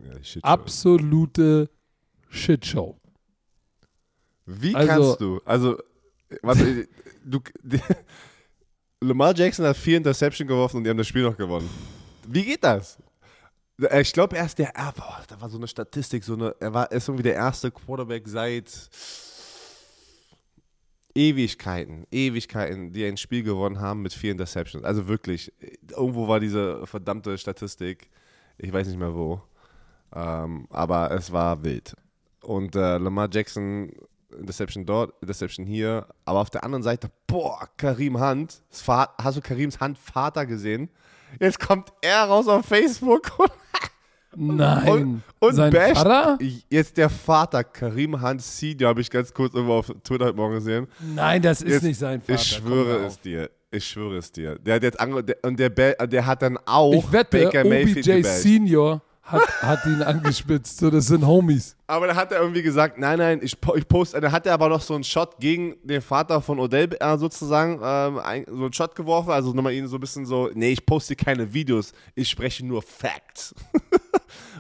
Ja, 0.03 0.23
shit, 0.23 0.43
Absolute 0.43 1.69
Shitshow. 2.29 2.97
Wie 4.45 4.75
Also- 4.75 4.87
kannst 4.87 5.21
du? 5.21 5.41
Also, 5.45 5.77
warte, 6.41 6.87
du, 7.25 7.39
die, 7.63 7.79
Lamar 9.01 9.33
Jackson 9.35 9.65
hat 9.65 9.77
vier 9.77 9.97
Interception 9.97 10.47
geworfen 10.47 10.77
und 10.77 10.83
die 10.83 10.89
haben 10.89 10.97
das 10.97 11.07
Spiel 11.07 11.23
noch 11.23 11.37
gewonnen. 11.37 11.69
Wie 12.27 12.43
geht 12.43 12.63
das? 12.63 12.97
Äh, 13.81 14.01
Ich 14.01 14.11
glaube, 14.11 14.35
er 14.37 14.45
ist 14.45 14.57
der, 14.59 14.77
ah, 14.77 14.91
boah, 14.91 15.23
da 15.27 15.39
war 15.39 15.49
so 15.49 15.57
eine 15.57 15.67
Statistik, 15.67 16.23
so 16.23 16.33
eine, 16.33 16.53
er 16.59 16.73
war 16.73 16.91
ist 16.91 17.07
irgendwie 17.07 17.23
der 17.23 17.35
erste 17.35 17.71
Quarterback 17.71 18.27
seit 18.27 18.67
Ewigkeiten, 21.19 22.07
Ewigkeiten, 22.11 22.93
die 22.93 23.05
ein 23.05 23.17
Spiel 23.17 23.43
gewonnen 23.43 23.81
haben 23.81 24.01
mit 24.01 24.13
vier 24.13 24.31
Interceptions. 24.31 24.85
Also 24.85 25.07
wirklich, 25.09 25.51
irgendwo 25.91 26.29
war 26.29 26.39
diese 26.39 26.87
verdammte 26.87 27.37
Statistik, 27.37 28.09
ich 28.57 28.71
weiß 28.71 28.87
nicht 28.87 28.97
mehr 28.99 29.13
wo, 29.13 29.41
ähm, 30.15 30.65
aber 30.69 31.11
es 31.11 31.31
war 31.33 31.61
wild. 31.63 31.93
Und 32.41 32.73
äh, 32.75 32.97
Lamar 32.97 33.27
Jackson, 33.29 33.91
Interception 34.31 34.85
dort, 34.85 35.13
Interception 35.21 35.65
hier, 35.65 36.07
aber 36.23 36.39
auf 36.39 36.49
der 36.49 36.63
anderen 36.63 36.83
Seite, 36.83 37.11
boah, 37.27 37.67
Karim 37.75 38.15
Fa- 38.69 39.13
hast 39.21 39.37
du 39.37 39.41
Karims 39.41 39.81
Hunt 39.81 39.97
Vater 39.97 40.45
gesehen? 40.45 40.89
Jetzt 41.39 41.59
kommt 41.59 41.91
er 42.01 42.23
raus 42.23 42.47
auf 42.47 42.65
Facebook 42.65 43.31
und 43.37 43.51
Nein. 44.35 45.23
und 45.39 45.53
Sein 45.55 45.71
basht 45.73 45.97
Vater? 45.97 46.37
jetzt 46.69 46.97
der 46.97 47.09
Vater, 47.09 47.63
Karim 47.63 48.21
Hunt 48.21 48.41
Senior, 48.41 48.89
habe 48.89 49.01
ich 49.01 49.09
ganz 49.09 49.33
kurz 49.33 49.53
irgendwo 49.53 49.73
auf 49.75 49.91
Twitter 50.03 50.25
heute 50.25 50.35
Morgen 50.37 50.55
gesehen. 50.55 50.87
Nein, 51.15 51.41
das 51.41 51.61
ist 51.61 51.71
Jetzt- 51.73 51.83
nicht 51.83 51.99
sein 51.99 52.21
Vater. 52.21 52.33
Ich 52.33 52.43
schwöre 52.43 53.05
es 53.05 53.19
dir. 53.19 53.49
Ich 53.71 53.85
schwöre 53.85 54.17
es 54.17 54.31
dir. 54.31 54.57
Der 54.59 54.75
hat 54.75 54.83
jetzt 54.83 54.99
ange 54.99 55.23
und 55.43 55.59
der, 55.59 55.69
der 55.69 56.25
hat 56.25 56.41
dann 56.41 56.57
auch 56.65 56.91
Ich 56.93 57.11
wette, 57.11 57.45
Baker 57.45 57.63
Mayfield 57.63 58.07
OBJ. 58.07 58.23
Senior 58.23 59.01
hat, 59.21 59.61
hat 59.61 59.85
ihn 59.85 60.01
angespitzt. 60.01 60.79
So, 60.79 60.89
das 60.89 61.05
sind 61.05 61.23
Homies. 61.25 61.75
Aber 61.85 62.07
dann 62.07 62.15
hat 62.15 62.31
er 62.31 62.39
irgendwie 62.41 62.63
gesagt, 62.63 62.97
nein, 62.97 63.19
nein, 63.19 63.39
ich, 63.43 63.55
ich 63.75 63.87
poste, 63.87 64.19
dann 64.19 64.31
hat 64.31 64.47
er 64.47 64.53
aber 64.55 64.69
noch 64.69 64.81
so 64.81 64.95
einen 64.95 65.03
Shot 65.03 65.37
gegen 65.39 65.75
den 65.83 66.01
Vater 66.01 66.41
von 66.41 66.59
Odell 66.59 66.89
äh, 66.99 67.17
sozusagen, 67.19 67.79
ähm, 67.83 68.17
ein, 68.17 68.45
so 68.47 68.63
einen 68.63 68.73
Shot 68.73 68.95
geworfen, 68.95 69.29
also 69.29 69.53
nochmal 69.53 69.73
ihn 69.73 69.87
so 69.87 69.97
ein 69.97 69.99
bisschen 69.99 70.25
so, 70.25 70.49
nee, 70.55 70.71
ich 70.71 70.83
poste 70.83 71.15
keine 71.15 71.53
Videos, 71.53 71.93
ich 72.15 72.27
spreche 72.27 72.65
nur 72.65 72.81
Facts. 72.81 73.53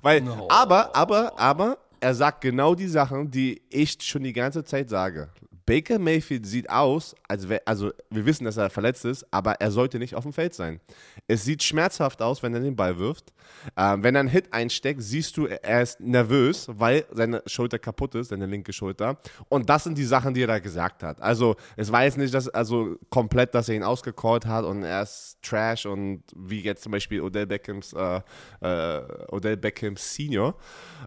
Weil, 0.01 0.21
No. 0.21 0.47
aber, 0.49 0.95
aber, 0.95 1.37
aber, 1.39 1.77
er 1.99 2.13
sagt 2.13 2.41
genau 2.41 2.75
die 2.75 2.87
Sachen, 2.87 3.29
die 3.29 3.61
ich 3.69 3.97
schon 4.01 4.23
die 4.23 4.33
ganze 4.33 4.63
Zeit 4.63 4.89
sage. 4.89 5.29
Baker 5.69 5.99
Mayfield 5.99 6.47
sieht 6.47 6.67
aus, 6.67 7.15
als 7.27 7.47
wär, 7.47 7.61
also 7.65 7.91
wir 8.09 8.25
wissen, 8.25 8.43
dass 8.43 8.57
er 8.57 8.71
verletzt 8.71 9.05
ist, 9.05 9.23
aber 9.29 9.61
er 9.61 9.69
sollte 9.69 9.99
nicht 9.99 10.15
auf 10.15 10.23
dem 10.23 10.33
Feld 10.33 10.55
sein. 10.55 10.79
Es 11.27 11.43
sieht 11.43 11.61
schmerzhaft 11.61 12.23
aus, 12.23 12.41
wenn 12.41 12.55
er 12.55 12.59
den 12.59 12.75
Ball 12.75 12.97
wirft. 12.97 13.31
Ähm, 13.77 14.01
wenn 14.01 14.15
er 14.15 14.21
einen 14.21 14.29
Hit 14.29 14.51
einsteckt, 14.51 15.03
siehst 15.03 15.37
du, 15.37 15.45
er 15.45 15.83
ist 15.83 15.99
nervös, 15.99 16.69
weil 16.71 17.05
seine 17.11 17.43
Schulter 17.45 17.77
kaputt 17.77 18.15
ist, 18.15 18.29
seine 18.29 18.47
linke 18.47 18.73
Schulter. 18.73 19.19
Und 19.47 19.69
das 19.69 19.83
sind 19.83 19.95
die 19.95 20.05
Sachen, 20.05 20.33
die 20.33 20.41
er 20.41 20.47
da 20.47 20.57
gesagt 20.57 21.03
hat. 21.03 21.21
Also 21.21 21.55
es 21.77 21.91
war 21.91 22.03
jetzt 22.03 22.17
nicht, 22.17 22.33
dass, 22.33 22.49
also 22.49 22.95
komplett, 23.11 23.53
dass 23.53 23.69
er 23.69 23.75
ihn 23.75 23.83
ausgecallt 23.83 24.47
hat 24.47 24.65
und 24.65 24.81
er 24.81 25.03
ist 25.03 25.37
Trash 25.43 25.85
und 25.85 26.23
wie 26.35 26.61
jetzt 26.61 26.81
zum 26.81 26.93
Beispiel 26.93 27.21
Odell 27.21 27.45
Beckhams, 27.45 27.93
äh, 27.93 28.21
äh, 28.61 29.95
Senior. 29.97 30.55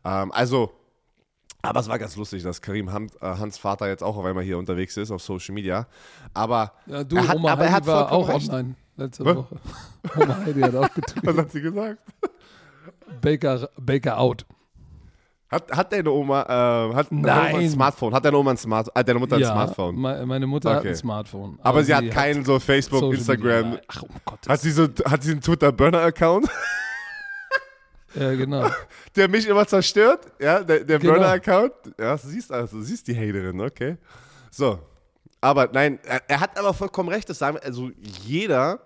Ähm, 0.05 0.31
also 0.31 0.71
aber 1.63 1.81
es 1.81 1.89
war 1.89 1.99
ganz 1.99 2.17
lustig, 2.17 2.43
dass 2.43 2.61
Karim 2.61 2.93
Hans, 2.93 3.15
äh, 3.17 3.21
Hans 3.27 3.57
Vater 3.59 3.87
jetzt 3.89 4.03
auch 4.03 4.17
auf 4.17 4.25
einmal 4.25 4.43
hier 4.45 4.59
unterwegs 4.59 4.97
ist 4.97 5.11
auf 5.11 5.23
Social 5.23 5.55
Media. 5.55 5.87
Aber 6.35 6.73
Ja, 6.87 7.05
du, 7.05 7.17
er 7.17 7.29
hat, 7.29 7.37
Oma 7.37 7.53
aber 7.53 7.65
er 7.65 7.73
hat 7.73 7.87
war 7.87 8.11
auch 8.13 8.29
recht. 8.29 8.49
online 8.51 8.75
letzte 8.97 9.25
Was? 9.25 9.37
Woche. 9.37 9.57
Oma 10.17 10.37
Heidi 10.45 10.61
hat 10.61 10.75
auch 10.75 10.83
Was 10.83 10.95
getweetet. 10.95 11.39
hat 11.39 11.51
sie 11.53 11.61
gesagt? 11.63 11.99
Baker, 13.21 13.69
Baker 13.79 14.19
out. 14.19 14.45
Hat, 15.51 15.71
hat 15.71 15.93
deine 15.93 16.11
Oma, 16.11 16.43
äh, 16.43 16.95
hat 16.95 17.09
deine 17.11 17.21
Oma 17.21 17.35
Nein. 17.43 17.57
ein 17.57 17.71
Smartphone? 17.71 18.15
Hat 18.15 18.25
deine 18.25 18.37
Oma 18.39 18.51
ein 18.53 18.57
Smartphone? 18.57 18.95
Hat 18.99 19.07
deine 19.09 19.19
Mutter 19.19 19.37
ein 19.37 19.43
ja, 19.43 19.53
Smartphone? 19.53 19.97
me- 20.01 20.25
meine 20.27 20.47
Mutter 20.47 20.71
hat 20.71 20.79
Okay. 20.81 20.89
ein 20.89 20.97
Smartphone. 20.97 21.59
Aber, 21.63 21.85
sie 21.85 21.95
hat 21.95 22.05
hat 22.05 22.11
keinen 22.11 22.45
so 22.45 22.59
Facebook, 22.59 23.01
Social 23.01 23.19
Instagram. 23.19 23.71
Media. 23.73 23.83
Ach, 23.89 24.03
um 24.03 24.09
Gottes 24.25 24.49
Hat 24.49 24.61
sie 24.61 24.71
so, 24.71 24.89
hat 25.05 25.23
sie 25.23 25.33
einen 25.33 25.43
Twitter-Burner-Account, 25.43 26.49
Ja, 28.15 28.35
genau. 28.35 28.69
der 29.17 29.29
mich 29.29 29.47
immer 29.47 29.67
zerstört? 29.67 30.27
Ja, 30.41 30.63
der, 30.63 30.85
der 30.85 30.99
Genau. 30.99 31.15
Burner-Account. 31.15 31.73
Ja, 31.99 32.17
du 32.17 32.29
siehst 32.29 32.53
also, 32.53 32.79
du 32.79 32.83
siehst 32.83 33.07
die 33.09 33.15
Haterin, 33.17 33.61
okay. 33.61 33.97
So. 34.51 34.79
Aber 35.41 35.69
nein, 35.73 35.99
er, 36.05 36.23
er 36.29 36.41
hat 36.41 36.59
aber 36.59 36.73
vollkommen 36.73 37.09
recht, 37.09 37.29
das 37.29 37.39
sagen 37.39 37.59
also 37.63 37.91
jeder, 38.25 38.81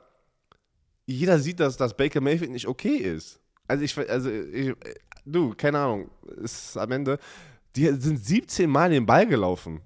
jeder 1.05 1.39
sieht, 1.39 1.61
dass, 1.61 1.77
dass 1.77 1.95
Baker 1.95 2.21
Mayfield 2.21 2.51
nicht 2.51 2.67
okay 2.67 2.97
ist. 2.97 3.39
Also 3.69 3.85
ich, 3.85 4.11
also 4.11 4.31
ich, 4.31 4.75
du, 5.25 5.55
keine 5.57 5.79
Ahnung, 5.79 6.11
ist 6.43 6.77
am 6.79 6.91
Ende, 6.93 7.19
die 7.75 7.87
sind 8.01 8.25
17 8.25 8.71
Mal 8.71 8.91
den 8.91 9.05
Ball 9.05 9.27
gelaufen. 9.27 9.83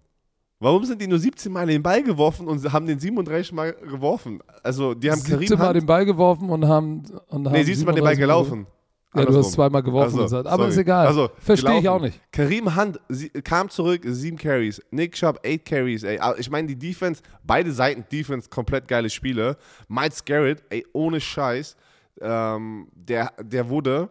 Warum 0.60 0.84
sind 0.84 1.00
die 1.00 1.06
nur 1.06 1.18
17 1.18 1.50
Mal 1.50 1.66
den 1.66 1.82
Ball 1.82 2.02
geworfen 2.02 2.46
und 2.46 2.70
haben 2.70 2.86
den 2.86 3.00
37 3.00 3.52
Mal 3.52 3.72
geworfen? 3.72 4.40
Also 4.62 4.92
die 4.92 5.10
haben 5.10 5.18
17 5.18 5.38
Karim 5.38 5.58
Mal 5.58 5.66
Hunt, 5.68 5.76
den 5.76 5.86
Ball 5.86 6.04
geworfen 6.04 6.50
und 6.50 6.68
haben. 6.68 7.02
Und 7.28 7.42
nee, 7.44 7.48
haben 7.48 7.64
17 7.64 7.86
Mal 7.86 7.92
den 7.94 8.04
Ball 8.04 8.14
37 8.14 8.18
gelaufen. 8.18 8.66
Ja, 9.12 9.22
du 9.22 9.26
Andersrum. 9.28 9.44
hast 9.44 9.52
zweimal 9.52 9.82
geworfen 9.82 10.20
Also, 10.20 10.22
gesagt. 10.22 10.46
Aber 10.46 10.56
sorry. 10.62 10.70
ist 10.70 10.78
egal. 10.78 11.06
Also, 11.08 11.30
Verstehe 11.40 11.80
ich 11.80 11.88
auch 11.88 12.00
nicht. 12.00 12.20
Karim 12.30 12.76
Hunt 12.76 13.00
sie, 13.08 13.28
kam 13.30 13.68
zurück, 13.68 14.02
sieben 14.04 14.36
Carries. 14.36 14.80
Nick 14.92 15.14
Chubb, 15.14 15.40
eight 15.44 15.64
Carries, 15.64 16.04
ey. 16.04 16.18
Aber 16.20 16.38
Ich 16.38 16.48
meine, 16.48 16.68
die 16.68 16.78
Defense, 16.78 17.20
beide 17.42 17.72
Seiten 17.72 18.04
Defense, 18.12 18.48
komplett 18.48 18.86
geile 18.86 19.10
Spiele. 19.10 19.56
Miles 19.88 20.24
Garrett, 20.24 20.62
ey, 20.70 20.86
ohne 20.92 21.20
Scheiß. 21.20 21.76
Ähm, 22.20 22.86
der, 22.94 23.32
der 23.42 23.68
wurde, 23.68 24.08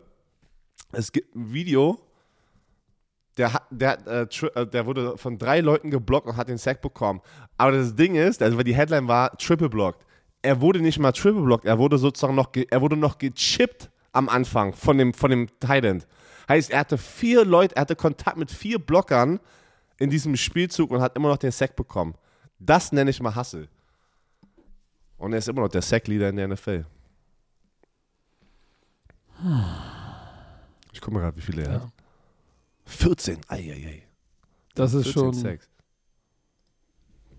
es 0.92 1.12
gibt 1.12 1.34
ein 1.36 1.54
Video, 1.54 1.98
der, 3.38 3.52
der, 3.70 3.98
äh, 4.06 4.28
äh, 4.56 4.68
der 4.68 4.86
wurde 4.86 5.18
von 5.18 5.38
drei 5.38 5.62
Leuten 5.62 5.92
geblockt 5.92 6.28
und 6.28 6.36
hat 6.36 6.50
den 6.50 6.58
Sack 6.58 6.82
bekommen. 6.82 7.22
Aber 7.58 7.72
das 7.72 7.96
Ding 7.96 8.16
ist, 8.16 8.42
also 8.42 8.58
weil 8.58 8.64
die 8.66 8.76
Headline 8.76 9.08
war, 9.08 9.38
triple 9.38 9.70
blocked. 9.70 10.06
Er 10.42 10.60
wurde 10.60 10.82
nicht 10.82 11.00
mal 11.00 11.12
triple 11.14 11.42
blocked, 11.42 11.66
er 11.66 11.78
wurde 11.78 11.98
sozusagen 11.98 12.36
noch, 12.36 12.50
er 12.70 12.82
wurde 12.82 12.98
noch 12.98 13.18
gechippt 13.18 13.90
am 14.12 14.30
Anfang 14.30 14.74
von 14.74 14.98
dem, 14.98 15.14
von 15.14 15.32
dem 15.32 15.48
End. 15.68 16.08
Heißt, 16.48 16.72
er 16.72 16.80
hatte 16.80 16.98
vier 16.98 17.46
Leute, 17.46 17.76
er 17.76 17.82
hatte 17.82 17.96
Kontakt 17.96 18.38
mit 18.38 18.52
vier 18.52 18.80
Blockern 18.80 19.40
in 19.98 20.10
diesem 20.10 20.36
Spielzug 20.36 20.92
und 20.92 21.02
hat 21.02 21.16
immer 21.16 21.30
noch 21.30 21.38
den 21.38 21.52
Sack 21.52 21.76
bekommen. 21.76 22.16
Das 22.58 22.92
nenne 22.92 23.12
ich 23.12 23.22
mal 23.22 23.36
Hustle. 23.36 23.68
Und 25.18 25.34
er 25.34 25.40
ist 25.40 25.48
immer 25.50 25.62
noch 25.62 25.68
der 25.70 25.82
Sack-Leader 25.82 26.30
in 26.30 26.36
der 26.38 26.48
NFL. 26.48 26.86
Ich 30.92 31.02
gucke 31.02 31.14
mal 31.14 31.22
gerade, 31.22 31.38
wie 31.38 31.42
viele 31.42 31.64
er 31.64 31.72
Ja. 31.74 31.82
hat. 31.82 31.92
14. 32.86 33.40
Eieiei. 33.48 34.04
Das 34.74 34.94
ist 34.94 35.04
14 35.06 35.14
schon. 35.14 35.34
Sacks. 35.34 35.70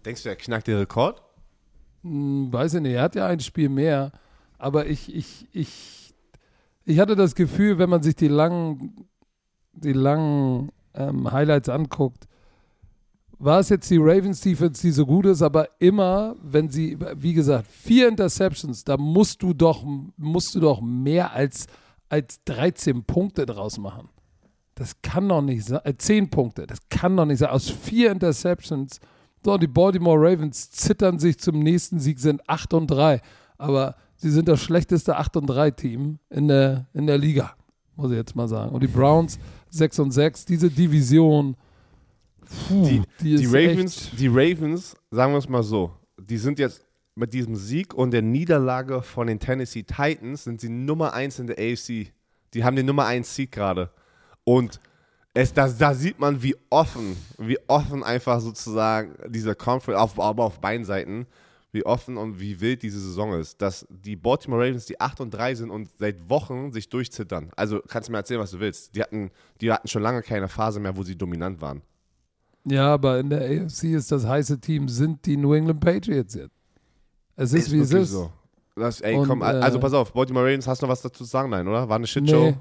Denkst 0.05 0.23
du, 0.23 0.29
er 0.29 0.37
knackt 0.37 0.66
den 0.68 0.79
Rekord? 0.79 1.21
Hm, 2.03 2.51
weiß 2.53 2.75
ich 2.75 2.81
nicht, 2.81 2.95
er 2.95 3.03
hat 3.03 3.14
ja 3.16 3.27
ein 3.27 3.41
Spiel 3.41 3.68
mehr, 3.68 4.12
aber 4.57 4.87
ich, 4.87 5.14
ich, 5.14 5.47
ich, 5.53 6.09
ich 6.91 6.99
hatte 6.99 7.16
das 7.16 7.34
Gefühl, 7.34 7.78
wenn 7.78 7.91
man 7.91 8.03
sich 8.03 8.16
die 8.16 8.28
langen, 8.28 9.07
die 9.72 9.93
langen 9.93 10.70
ähm, 10.95 11.30
Highlights 11.30 11.68
anguckt, 11.68 12.26
war 13.38 13.61
es 13.61 13.70
jetzt 13.70 13.91
die 13.91 13.99
Ravens 13.99 14.43
Defense, 14.43 14.82
die 14.82 14.91
so 14.91 15.07
gut 15.07 15.24
ist, 15.24 15.41
aber 15.41 15.68
immer, 15.80 16.36
wenn 16.43 16.68
sie, 16.68 16.99
wie 17.16 17.32
gesagt, 17.32 17.66
vier 17.66 18.09
Interceptions, 18.09 18.84
da 18.84 18.99
musst 18.99 19.43
du 19.43 19.55
doch, 19.55 19.84
musst 20.16 20.55
du 20.55 20.61
doch 20.61 20.82
mehr 20.82 21.32
als, 21.32 21.66
als 22.11 22.45
13 22.45 23.05
Punkte 23.05 23.47
draus 23.47 23.78
machen. 23.78 24.11
Das 24.74 25.01
kann 25.01 25.28
doch 25.28 25.41
nicht 25.41 25.64
sein. 25.64 25.80
Äh, 25.84 25.97
10 25.97 26.28
Punkte, 26.28 26.66
das 26.66 26.80
kann 26.91 27.16
doch 27.16 27.24
nicht 27.24 27.38
sein. 27.38 27.51
Aus 27.51 27.70
vier 27.70 28.12
Interceptions 28.12 29.01
so, 29.43 29.57
die 29.57 29.66
Baltimore 29.66 30.18
Ravens 30.18 30.70
zittern 30.70 31.18
sich 31.18 31.38
zum 31.38 31.61
nächsten 31.61 31.99
Sieg, 31.99 32.18
sind 32.18 32.47
8 32.47 32.74
und 32.74 32.86
3. 32.88 33.22
Aber 33.57 33.97
sie 34.21 34.31
sind 34.31 34.49
das 34.49 34.61
schlechteste 34.62 35.16
8 35.16 35.37
und 35.39 35.47
3 35.47 35.71
Team 35.73 36.18
in 36.31 36.49
der, 36.49 36.87
in 36.95 37.07
der 37.07 37.18
Liga, 37.18 37.55
muss 37.97 38.11
ich 38.11 38.16
jetzt 38.16 38.37
mal 38.37 38.49
sagen. 38.49 38.73
Und 38.73 38.83
die 38.83 38.87
Browns 38.89 39.39
6 39.71 39.99
und 40.01 40.11
6, 40.12 40.45
diese 40.45 40.71
Division, 40.71 41.57
puh, 42.68 42.87
Die- 42.87 43.03
die, 43.21 43.37
Die 43.37 43.47
Ravens, 43.47 44.11
die 44.18 44.29
Ravens, 44.29 44.97
sagen 45.11 45.33
wir 45.33 45.39
es 45.39 45.49
mal 45.49 45.62
so, 45.62 45.91
die 46.21 46.37
sind 46.39 46.59
jetzt 46.59 46.85
mit 47.14 47.33
diesem 47.35 47.57
Sieg 47.57 47.93
und 47.95 48.12
der 48.12 48.23
Niederlage 48.23 49.03
von 49.03 49.27
den 49.27 49.39
Tennessee 49.39 49.83
Titans 49.83 50.45
sind 50.45 50.61
sie 50.61 50.68
Nummer 50.68 51.12
1 51.12 51.39
in 51.39 51.47
der 51.49 51.57
AFC. 51.59 52.12
Die 52.55 52.64
haben 52.64 52.77
den 52.77 52.87
Nummer 52.87 53.05
1 53.07 53.35
Sieg 53.35 53.53
gerade. 53.53 53.91
Und 54.45 54.81
es, 55.35 55.53
da, 55.53 55.68
da 55.68 55.95
sieht 55.95 56.18
man, 56.18 56.43
wie 56.43 56.57
offen, 56.71 57.16
wie 57.39 57.59
offen 57.68 58.03
einfach 58.03 58.41
sozusagen 58.41 59.14
dieser 59.31 59.55
Conference, 59.55 60.01
auf, 60.01 60.18
aber 60.21 60.45
auf 60.45 60.61
beiden 60.61 60.85
Seiten, 60.85 61.27
wie 61.73 61.85
offen 61.87 62.16
und 62.16 62.41
wie 62.41 62.61
wild 62.61 62.83
diese 62.83 62.99
Saison 63.01 63.33
ist. 63.39 63.61
Dass 63.62 63.87
die 63.91 64.16
Baltimore 64.16 64.62
Ravens, 64.66 64.87
die 64.87 65.01
8 65.01 65.21
und 65.21 65.31
3 65.31 65.55
sind 65.55 65.71
und 65.71 65.89
seit 65.99 66.29
Wochen 66.29 66.73
sich 66.73 66.89
durchzittern. 66.89 67.51
Also 67.57 67.81
kannst 67.87 68.09
du 68.09 68.12
mir 68.12 68.18
erzählen, 68.18 68.41
was 68.41 68.51
du 68.51 68.61
willst. 68.61 68.95
Die 68.97 69.03
hatten, 69.03 69.31
die 69.61 69.71
hatten 69.73 69.87
schon 69.89 70.03
lange 70.03 70.23
keine 70.23 70.49
Phase 70.49 70.81
mehr, 70.81 70.97
wo 70.97 71.03
sie 71.03 71.16
dominant 71.16 71.61
waren. 71.61 71.83
ja, 72.64 72.93
aber 72.93 73.18
in 73.21 73.31
der 73.31 73.41
AFC 73.43 73.85
ist 73.95 74.11
das 74.12 74.27
heiße 74.27 74.61
Team, 74.61 74.89
sind 74.89 75.25
die 75.27 75.37
New 75.37 75.55
England 75.55 75.81
Patriots 75.81 76.35
jetzt. 76.35 76.55
Es 77.37 77.53
ist, 77.53 77.71
wie 77.73 77.79
es 77.79 77.93
ist. 77.93 78.11
So. 78.11 78.31
Das, 78.77 79.01
ey, 79.01 79.14
Und, 79.16 79.27
komm, 79.29 79.43
äh, 79.43 79.47
also 79.47 79.79
pass 79.81 79.93
auf, 79.93 80.12
Baltimore 80.12 80.45
Ravens, 80.47 80.66
hast 80.66 80.83
du 80.83 80.87
noch 80.87 80.93
was 80.93 81.03
dazu 81.03 81.25
zu 81.25 81.31
sagen? 81.31 81.51
Nein, 81.51 81.66
oder? 81.66 81.89
War 81.89 81.97
eine 81.97 82.07
Shitshow? 82.07 82.51
Nee, 82.51 82.57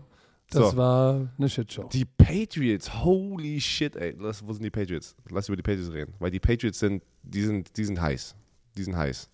das 0.50 0.72
So. 0.72 0.78
war 0.78 1.30
eine 1.38 1.50
Shitshow. 1.50 1.88
Die 1.90 2.06
Patriots, 2.06 3.04
holy 3.04 3.60
shit, 3.62 3.96
ey. 3.96 4.16
Lass, 4.20 4.46
wo 4.46 4.52
sind 4.54 4.64
die 4.64 4.70
Patriots? 4.70 5.16
Lass 5.30 5.48
über 5.50 5.56
die 5.58 5.64
Patriots 5.64 5.92
reden. 5.92 6.14
Weil 6.20 6.32
die 6.32 6.40
Patriots 6.40 6.80
sind, 6.80 7.04
die 7.24 7.42
sind, 7.42 7.76
die 7.78 7.86
sind 7.86 8.00
heiß. 8.02 8.36
Die 8.78 8.84
sind 8.84 8.96
heiß. 8.96 9.30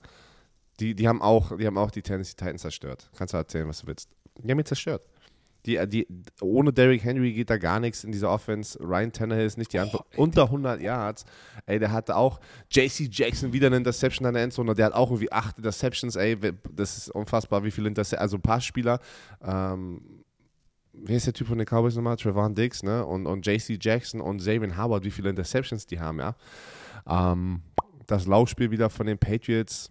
Die, 0.80 0.94
die, 0.94 1.08
haben 1.08 1.22
auch, 1.22 1.56
die 1.58 1.66
haben 1.66 1.78
auch 1.78 1.92
die 1.92 2.02
Tennessee 2.02 2.36
Titans 2.36 2.62
zerstört. 2.62 3.10
Kannst 3.16 3.34
du 3.34 3.38
erzählen, 3.38 3.68
was 3.68 3.82
du 3.82 3.88
willst. 3.88 4.10
Die 4.38 4.52
haben 4.52 4.60
ihn 4.60 4.66
zerstört. 4.66 5.08
Die, 5.66 5.80
die, 5.88 6.08
ohne 6.42 6.72
Derrick 6.72 7.04
Henry 7.04 7.34
geht 7.34 7.50
da 7.50 7.58
gar 7.58 7.80
nichts 7.80 8.04
in 8.04 8.12
dieser 8.12 8.30
Offense. 8.30 8.78
Ryan 8.80 9.12
Tannehill 9.12 9.46
ist 9.46 9.58
nicht 9.58 9.74
die 9.74 9.80
Antwort. 9.80 10.06
Unter 10.16 10.44
100 10.44 10.80
Yards. 10.80 11.26
Ey, 11.66 11.80
der 11.80 11.92
hatte 11.92 12.16
auch 12.16 12.40
JC 12.70 13.10
Jackson 13.10 13.52
wieder 13.52 13.68
eine 13.68 13.78
Interception 13.78 14.28
an 14.28 14.36
der 14.36 14.44
Endzone. 14.44 14.76
Der 14.76 14.88
hat 14.88 14.94
auch 14.94 15.10
irgendwie 15.10 15.32
acht 15.32 15.58
Interceptions. 15.58 16.18
Ey, 16.18 16.38
das 16.72 16.98
ist 16.98 17.10
unfassbar, 17.10 17.64
wie 17.64 17.72
viele 17.72 17.88
Interceptions. 17.88 18.22
Also 18.22 18.38
ein 18.38 18.42
paar 18.42 18.62
Spieler. 18.62 19.00
Ähm, 19.44 20.24
wer 20.94 21.18
ist 21.18 21.26
der 21.26 21.34
Typ 21.34 21.48
von 21.48 21.58
den 21.58 21.66
Cowboys 21.66 21.96
nochmal? 21.96 22.18
Trevon 22.18 22.54
Diggs, 22.54 22.84
ne? 22.84 23.04
Und, 23.04 23.26
und 23.26 23.46
JC 23.48 23.80
Jackson 23.82 24.22
und 24.22 24.38
Xavier 24.38 24.78
Howard, 24.78 25.04
wie 25.04 25.12
viele 25.12 25.32
Interceptions 25.32 25.88
die 25.88 26.00
haben, 26.00 26.20
ja. 26.20 26.36
Ähm, 27.08 27.62
das 28.08 28.26
Laufspiel 28.26 28.72
wieder 28.72 28.90
von 28.90 29.08
den 29.08 29.18
Patriots. 29.18 29.90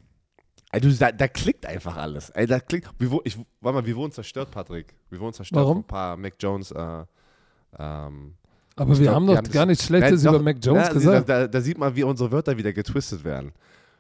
Du, 0.81 0.93
da, 0.93 1.13
da 1.13 1.29
klickt 1.29 1.67
einfach 1.67 1.97
alles. 1.97 2.31
Ey, 2.31 2.47
da 2.47 2.59
klickt. 2.59 2.91
Wir, 2.99 3.21
ich, 3.25 3.39
warte 3.61 3.81
mal, 3.81 3.87
wir 3.87 3.97
wurden 3.97 4.13
zerstört, 4.13 4.51
Patrick. 4.51 4.95
Wir 5.09 5.21
wurden 5.21 5.33
zerstört 5.33 5.63
Warum? 5.63 5.77
von 5.77 5.85
ein 5.85 5.87
paar 5.87 6.17
Mac 6.17 6.35
Jones. 6.41 6.73
Äh, 6.73 7.05
ähm, 7.79 8.35
Aber 8.77 8.99
wir 8.99 9.03
glaub, 9.03 9.15
haben 9.15 9.27
doch 9.27 9.37
haben 9.37 9.51
gar 9.51 9.67
nichts 9.67 9.85
Schlechtes 9.85 10.25
Nein, 10.25 10.33
über 10.33 10.39
doch, 10.39 10.45
Mac 10.45 10.57
Jones 10.61 10.89
ja, 10.89 10.93
gesagt. 10.93 11.29
Da, 11.29 11.41
da, 11.41 11.49
da 11.49 11.61
sieht 11.61 11.79
man, 11.79 11.95
wie 11.95 12.03
unsere 12.03 12.33
Wörter 12.33 12.57
wieder 12.59 12.73
getwistet 12.73 13.23
werden. 13.23 13.53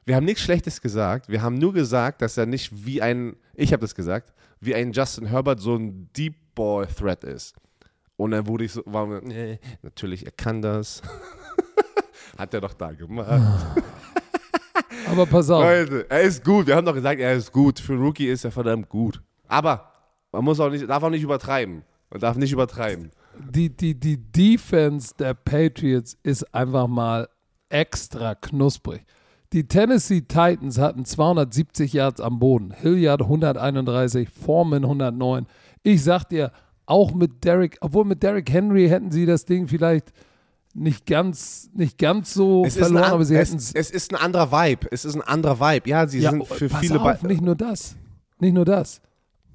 Wir 0.04 0.16
haben 0.16 0.24
nichts 0.24 0.42
Schlechtes 0.42 0.80
gesagt. 0.80 1.28
Wir 1.28 1.42
haben 1.42 1.54
nur 1.54 1.72
gesagt, 1.72 2.22
dass 2.22 2.36
er 2.36 2.46
nicht 2.46 2.84
wie 2.84 3.00
ein, 3.00 3.36
ich 3.54 3.72
habe 3.72 3.80
das 3.80 3.94
gesagt, 3.94 4.34
wie 4.60 4.74
ein 4.74 4.92
Justin 4.92 5.26
Herbert 5.26 5.60
so 5.60 5.76
ein 5.76 6.10
Deep 6.16 6.34
Ball 6.54 6.86
Threat 6.86 7.24
ist. 7.24 7.54
Und 8.16 8.32
dann 8.32 8.46
wurde 8.46 8.64
ich 8.64 8.72
so, 8.72 8.82
war, 8.86 9.06
nee, 9.22 9.58
natürlich, 9.82 10.24
er 10.24 10.32
kann 10.32 10.62
das. 10.62 11.02
Hat 12.38 12.52
er 12.54 12.60
doch 12.60 12.74
da 12.74 12.92
gemacht. 12.92 13.28
Aber 15.11 15.26
pass 15.26 15.50
auf. 15.50 15.62
Leute, 15.62 16.07
er 16.09 16.22
ist 16.22 16.44
gut. 16.44 16.66
Wir 16.66 16.76
haben 16.76 16.84
doch 16.84 16.94
gesagt, 16.94 17.20
er 17.20 17.34
ist 17.34 17.52
gut. 17.52 17.78
Für 17.78 17.92
einen 17.92 18.02
Rookie 18.02 18.26
ist 18.26 18.44
er 18.44 18.50
verdammt 18.50 18.88
gut. 18.88 19.22
Aber 19.48 19.90
man 20.32 20.44
muss 20.44 20.61
auch 20.61 20.70
nicht, 20.70 20.88
darf 20.88 21.02
auch 21.02 21.11
nicht 21.11 21.22
übertreiben. 21.22 21.82
Man 22.11 22.20
darf 22.20 22.36
nicht 22.36 22.52
übertreiben. 22.52 23.11
die, 23.50 23.70
die, 23.70 23.98
die 23.98 24.16
Defense 24.16 25.14
der 25.18 25.34
Patriots 25.34 26.16
ist 26.22 26.55
einfach 26.55 26.86
mal 26.86 27.28
extra 27.68 28.34
knusprig. 28.34 29.05
Die 29.52 29.68
Tennessee 29.68 30.22
Titans 30.22 30.78
hatten 30.78 31.05
270 31.05 31.92
Yards 31.92 32.20
am 32.20 32.40
Boden, 32.40 32.72
Hilliard 32.72 33.22
131, 33.22 34.28
Foreman 34.28 34.84
109. 34.84 35.46
Ich 35.84 36.02
sag 36.02 36.24
dir, 36.24 36.50
auch 36.86 37.14
mit 37.14 37.44
Derrick, 37.44 37.78
obwohl 37.80 38.05
mit 38.05 38.22
Derrick 38.22 38.50
Henry 38.50 38.88
hätten 38.88 39.11
sie 39.11 39.26
das 39.26 39.44
Ding 39.44 39.68
vielleicht 39.68 40.12
nicht 40.74 41.06
ganz, 41.06 41.70
nicht 41.72 41.98
ganz 41.98 42.34
so 42.34 42.64
Es 42.64 42.76
verloren, 42.76 43.04
ein, 43.04 43.12
aber 43.12 43.24
sie 43.24 43.36
es, 43.36 43.48
hätten 43.48 43.58
es. 43.58 43.72
es 43.74 43.90
ist 43.90 44.12
ein 44.12 44.20
anderer 44.20 44.50
Vibe. 44.50 44.88
Es 44.90 45.04
ist 45.04 45.14
ein 45.14 45.22
anderer 45.22 45.60
Vibe. 45.60 45.88
Ja, 45.88 46.06
sie 46.06 46.20
sind 46.20 46.46
für 46.46 46.68
pass 46.68 46.80
viele. 46.80 47.00
auf, 47.00 47.22
nicht 47.22 47.40
nur 47.40 47.54
das. 47.54 47.96
Nicht 48.40 48.54
nur 48.54 48.64
das. 48.64 49.00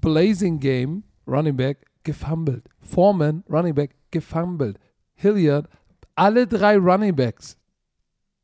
Blazing 0.02 0.60
Game, 0.60 1.04
Running 1.28 1.58
Back, 1.58 1.86
gefumbled. 2.04 2.64
Foreman, 2.80 3.44
Running 3.50 3.76
Back, 3.76 3.96
gefumbled. 4.12 4.80
Hilliard, 5.16 5.68
alle 6.16 6.48
drei 6.48 6.78
Running 6.78 7.16
Backs, 7.16 7.58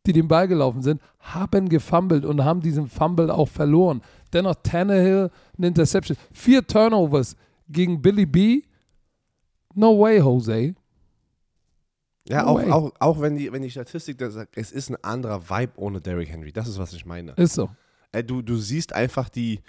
die 0.05 0.13
den 0.13 0.27
Ball 0.27 0.47
gelaufen 0.47 0.81
sind, 0.81 1.01
haben 1.19 1.69
gefumbled 1.69 2.25
und 2.25 2.43
haben 2.43 2.61
diesen 2.61 2.87
Fumble 2.87 3.31
auch 3.31 3.47
verloren. 3.47 4.01
Dennoch 4.33 4.55
Tannehill, 4.61 5.31
eine 5.57 5.67
Interception. 5.67 6.17
Vier 6.31 6.65
Turnovers 6.67 7.35
gegen 7.69 8.01
Billy 8.01 8.25
B. 8.25 8.61
No 9.73 9.99
way, 9.99 10.19
Jose. 10.19 10.75
Ja, 12.27 12.45
auch, 12.45 12.61
auch, 12.69 12.91
auch 12.99 13.21
wenn, 13.21 13.37
die, 13.37 13.51
wenn 13.51 13.61
die 13.61 13.69
Statistik 13.69 14.17
da 14.17 14.29
sagt, 14.31 14.57
es 14.57 14.71
ist 14.71 14.89
ein 14.89 14.97
anderer 15.03 15.49
Vibe 15.49 15.73
ohne 15.75 16.01
Derrick 16.01 16.29
Henry. 16.29 16.51
Das 16.51 16.67
ist, 16.67 16.79
was 16.79 16.93
ich 16.93 17.05
meine. 17.05 17.33
Ist 17.33 17.53
so. 17.53 17.69
Ey, 18.11 18.23
du, 18.23 18.41
du 18.41 18.57
siehst 18.57 18.93
einfach 18.93 19.29
die, 19.29 19.61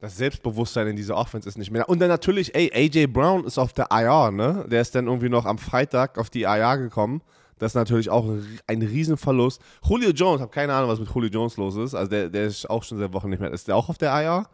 das 0.00 0.16
Selbstbewusstsein 0.16 0.88
in 0.88 0.96
dieser 0.96 1.16
Offense 1.16 1.48
ist 1.48 1.58
nicht 1.58 1.70
mehr. 1.70 1.82
da. 1.82 1.88
Und 1.88 2.00
dann 2.00 2.08
natürlich, 2.08 2.54
ey, 2.54 2.70
AJ 2.74 3.08
Brown 3.08 3.44
ist 3.44 3.58
auf 3.58 3.72
der 3.72 3.88
IR, 3.90 4.30
ne? 4.30 4.64
Der 4.70 4.80
ist 4.80 4.94
dann 4.94 5.06
irgendwie 5.06 5.28
noch 5.28 5.44
am 5.44 5.58
Freitag 5.58 6.18
auf 6.18 6.30
die 6.30 6.42
IR 6.42 6.78
gekommen. 6.78 7.22
Das 7.58 7.72
ist 7.72 7.76
natürlich 7.76 8.10
auch 8.10 8.26
ein 8.66 8.82
Riesenverlust. 8.82 9.60
Julio 9.88 10.10
Jones, 10.10 10.40
habe 10.40 10.50
keine 10.50 10.74
Ahnung, 10.74 10.90
was 10.90 10.98
mit 10.98 11.08
Julio 11.14 11.30
Jones 11.30 11.56
los 11.56 11.76
ist. 11.76 11.94
Also 11.94 12.10
der, 12.10 12.28
der 12.28 12.46
ist 12.46 12.68
auch 12.68 12.82
schon 12.82 12.98
seit 12.98 13.12
Wochen 13.12 13.28
nicht 13.28 13.38
mehr. 13.38 13.52
Ist 13.52 13.68
der 13.68 13.76
auch 13.76 13.88
auf 13.88 13.98
der 13.98 14.10
IR? 14.20 14.48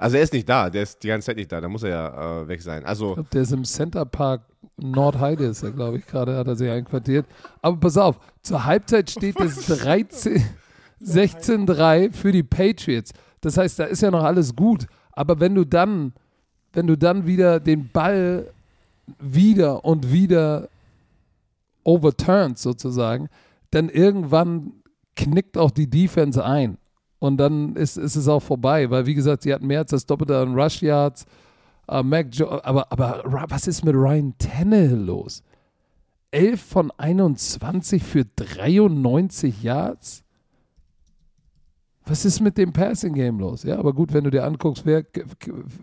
Also 0.00 0.16
er 0.16 0.22
ist 0.22 0.32
nicht 0.32 0.48
da, 0.48 0.70
der 0.70 0.82
ist 0.82 1.02
die 1.02 1.08
ganze 1.08 1.26
Zeit 1.26 1.36
nicht 1.36 1.52
da, 1.52 1.60
da 1.60 1.68
muss 1.68 1.82
er 1.82 1.90
ja 1.90 2.40
äh, 2.42 2.48
weg 2.48 2.62
sein. 2.62 2.82
Ich 2.82 2.88
Also 2.88 3.14
glaube, 3.14 3.28
der 3.32 3.42
ist 3.42 3.52
im 3.52 3.64
Center 3.64 4.04
Park 4.06 4.42
Nordheide, 4.78 5.44
ist 5.44 5.62
er, 5.62 5.72
glaube 5.72 5.98
ich, 5.98 6.06
gerade, 6.06 6.36
hat 6.36 6.46
er 6.46 6.56
sich 6.56 6.70
einquartiert. 6.70 7.26
Aber 7.60 7.76
pass 7.76 7.98
auf, 7.98 8.18
zur 8.42 8.64
Halbzeit 8.64 9.10
steht 9.10 9.38
es 9.38 9.66
13, 9.66 10.42
16-3 11.02 12.12
für 12.12 12.32
die 12.32 12.42
Patriots. 12.42 13.12
Das 13.42 13.56
heißt, 13.56 13.78
da 13.78 13.84
ist 13.84 14.00
ja 14.02 14.10
noch 14.10 14.24
alles 14.24 14.56
gut. 14.56 14.86
Aber 15.12 15.38
wenn 15.40 15.54
du 15.54 15.64
dann, 15.64 16.14
wenn 16.72 16.86
du 16.86 16.96
dann 16.96 17.26
wieder 17.26 17.60
den 17.60 17.88
Ball 17.90 18.50
wieder 19.18 19.84
und 19.84 20.12
wieder 20.12 20.68
overturnst, 21.84 22.62
sozusagen, 22.62 23.28
dann 23.70 23.88
irgendwann 23.88 24.72
knickt 25.16 25.58
auch 25.58 25.70
die 25.70 25.90
Defense 25.90 26.42
ein. 26.44 26.78
Und 27.20 27.36
dann 27.36 27.76
ist, 27.76 27.96
ist 27.96 28.16
es 28.16 28.26
auch 28.26 28.40
vorbei, 28.40 28.90
weil 28.90 29.06
wie 29.06 29.14
gesagt, 29.14 29.42
sie 29.42 29.54
hatten 29.54 29.66
mehr 29.66 29.80
als 29.80 29.90
das 29.90 30.06
Doppelte 30.06 30.36
an 30.38 30.58
Rush 30.58 30.82
Yards. 30.82 31.26
Uh, 31.88 32.02
Mac 32.02 32.28
jo 32.32 32.48
aber, 32.48 32.90
aber 32.90 33.22
was 33.48 33.66
ist 33.66 33.84
mit 33.84 33.94
Ryan 33.94 34.34
Tannehill 34.38 35.04
los? 35.04 35.42
11 36.30 36.60
von 36.60 36.92
21 36.96 38.02
für 38.02 38.24
93 38.36 39.62
Yards? 39.62 40.24
Was 42.06 42.24
ist 42.24 42.40
mit 42.40 42.56
dem 42.56 42.72
Passing 42.72 43.14
Game 43.14 43.38
los? 43.38 43.62
Ja, 43.64 43.78
aber 43.78 43.92
gut, 43.92 44.12
wenn 44.12 44.24
du 44.24 44.30
dir 44.30 44.44
anguckst, 44.44 44.86
wer, 44.86 45.04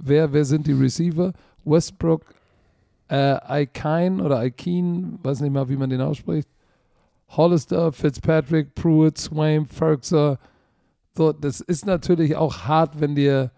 wer, 0.02 0.34
wer 0.34 0.46
sind 0.46 0.66
die 0.66 0.74
Receiver? 0.74 1.34
Westbrook, 1.64 2.24
äh, 3.10 3.64
Ikine 3.64 4.24
oder 4.24 4.44
Ikeen, 4.44 5.20
weiß 5.22 5.42
nicht 5.42 5.54
mal, 5.54 5.70
wie 5.70 5.78
man 5.78 5.90
den 5.90 6.02
ausspricht. 6.02 6.50
Hollister, 7.30 7.92
Fitzpatrick, 7.92 8.74
Pruitt, 8.74 9.18
Swain, 9.18 9.66
Ferguson. 9.66 10.38
So, 11.18 11.34
das 11.34 11.62
ist 11.62 11.86
natürlich 11.86 12.36
auch 12.36 12.60
hart, 12.66 13.00
wenn 13.00 13.16
dir 13.16 13.52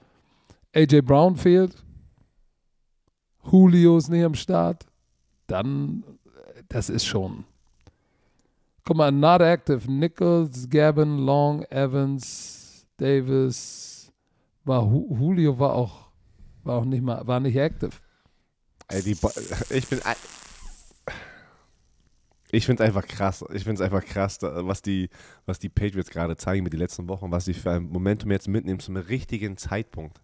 AJ 0.73 1.01
Brown 1.01 1.35
fehlt. 1.35 1.75
Julio 3.51 3.97
ist 3.97 4.09
nicht 4.09 4.23
am 4.23 4.35
Start. 4.35 4.85
Dann, 5.47 6.03
äh, 6.55 6.63
das 6.69 6.89
ist 6.89 7.05
schon. 7.05 7.43
Guck 8.85 8.97
mal, 8.97 9.11
not 9.11 9.41
active. 9.41 9.91
Nichols, 9.91 10.69
Gavin, 10.69 11.17
Long, 11.19 11.63
Evans, 11.63 12.85
Davis. 12.97 14.11
War 14.65 14.83
Ju- 14.83 15.17
Julio 15.17 15.57
war 15.59 15.73
auch, 15.73 16.09
war 16.63 16.77
auch 16.77 16.85
nicht 16.85 17.01
mal, 17.03 17.25
war 17.27 17.39
nicht 17.39 17.55
active. 17.57 17.91
ey, 18.87 19.01
die 19.01 19.17
ich 19.69 19.87
bin 19.87 19.99
ich 22.51 22.65
finde 22.65 22.83
einfach 22.83 23.07
krass. 23.07 23.45
Ich 23.53 23.63
finde 23.63 23.75
es 23.75 23.81
einfach 23.81 24.03
krass, 24.03 24.39
was 24.41 24.81
die, 24.81 25.09
was 25.45 25.59
die 25.59 25.69
Patriots 25.69 26.09
gerade 26.09 26.35
zeigen 26.35 26.63
mit 26.63 26.73
den 26.73 26.79
letzten 26.79 27.07
Wochen, 27.07 27.31
was 27.31 27.45
sie 27.45 27.53
für 27.53 27.71
ein 27.71 27.83
Momentum 27.83 28.31
jetzt 28.31 28.47
mitnehmen 28.47 28.79
zum 28.79 28.95
richtigen 28.97 29.57
Zeitpunkt. 29.57 30.21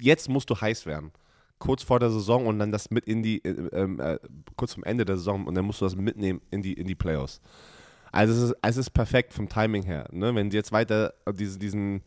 Jetzt 0.00 0.28
musst 0.28 0.50
du 0.50 0.60
heiß 0.60 0.86
werden. 0.86 1.12
Kurz 1.58 1.82
vor 1.82 2.00
der 2.00 2.10
Saison 2.10 2.46
und 2.46 2.58
dann 2.58 2.72
das 2.72 2.90
mit 2.90 3.04
in 3.04 3.22
die, 3.22 3.44
äh, 3.44 3.68
ähm, 3.72 4.00
äh, 4.00 4.18
kurz 4.56 4.74
vom 4.74 4.84
Ende 4.84 5.04
der 5.04 5.16
Saison 5.16 5.46
und 5.46 5.54
dann 5.54 5.64
musst 5.64 5.80
du 5.80 5.84
das 5.84 5.96
mitnehmen 5.96 6.40
in 6.50 6.62
die, 6.62 6.72
in 6.72 6.86
die 6.86 6.94
Playoffs. 6.94 7.40
Also 8.12 8.32
es 8.32 8.50
ist, 8.50 8.56
es 8.62 8.76
ist 8.76 8.90
perfekt 8.90 9.32
vom 9.32 9.48
Timing 9.48 9.82
her. 9.82 10.08
Ne? 10.12 10.34
Wenn 10.34 10.50
sie 10.50 10.56
jetzt 10.56 10.72
weiter 10.72 11.14
diesen, 11.32 11.60
diesen, 11.60 12.02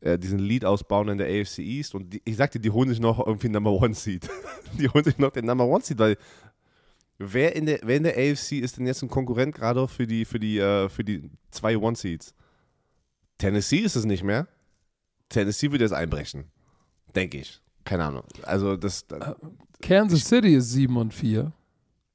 äh, 0.00 0.18
diesen 0.18 0.38
Lead 0.38 0.64
ausbauen 0.64 1.08
in 1.08 1.18
der 1.18 1.28
AFC 1.28 1.60
East 1.60 1.94
und 1.94 2.12
die, 2.12 2.22
ich 2.24 2.36
sagte, 2.36 2.60
die 2.60 2.70
holen 2.70 2.88
sich 2.88 3.00
noch 3.00 3.24
irgendwie 3.24 3.48
Number 3.48 3.72
One 3.72 3.94
Seed. 3.94 4.28
die 4.78 4.88
holen 4.88 5.04
sich 5.04 5.18
noch 5.18 5.30
den 5.30 5.46
Number 5.46 5.66
One 5.66 5.82
Seed, 5.82 5.98
weil 5.98 6.16
wer 7.18 7.54
in 7.56 7.66
der, 7.66 7.80
wer 7.82 7.96
in 7.96 8.02
der 8.04 8.16
AFC 8.16 8.52
ist 8.52 8.78
denn 8.78 8.86
jetzt 8.86 9.02
ein 9.02 9.08
Konkurrent 9.08 9.54
gerade 9.54 9.86
für 9.88 10.06
die, 10.06 10.24
für 10.24 10.38
die, 10.38 10.58
äh, 10.58 10.88
für 10.88 11.04
die 11.04 11.30
zwei 11.50 11.76
One 11.76 11.96
Seeds? 11.96 12.34
Tennessee 13.38 13.78
ist 13.78 13.96
es 13.96 14.04
nicht 14.04 14.22
mehr. 14.22 14.46
Tennessee 15.28 15.70
wird 15.72 15.80
jetzt 15.80 15.92
einbrechen. 15.92 16.44
Denke 17.14 17.38
ich. 17.38 17.60
Keine 17.84 18.04
Ahnung. 18.04 18.24
Also 18.42 18.76
das, 18.76 19.06
das 19.06 19.34
Kansas 19.82 20.24
City 20.24 20.54
ist 20.54 20.70
7 20.70 20.96
und 20.96 21.12
4. 21.12 21.52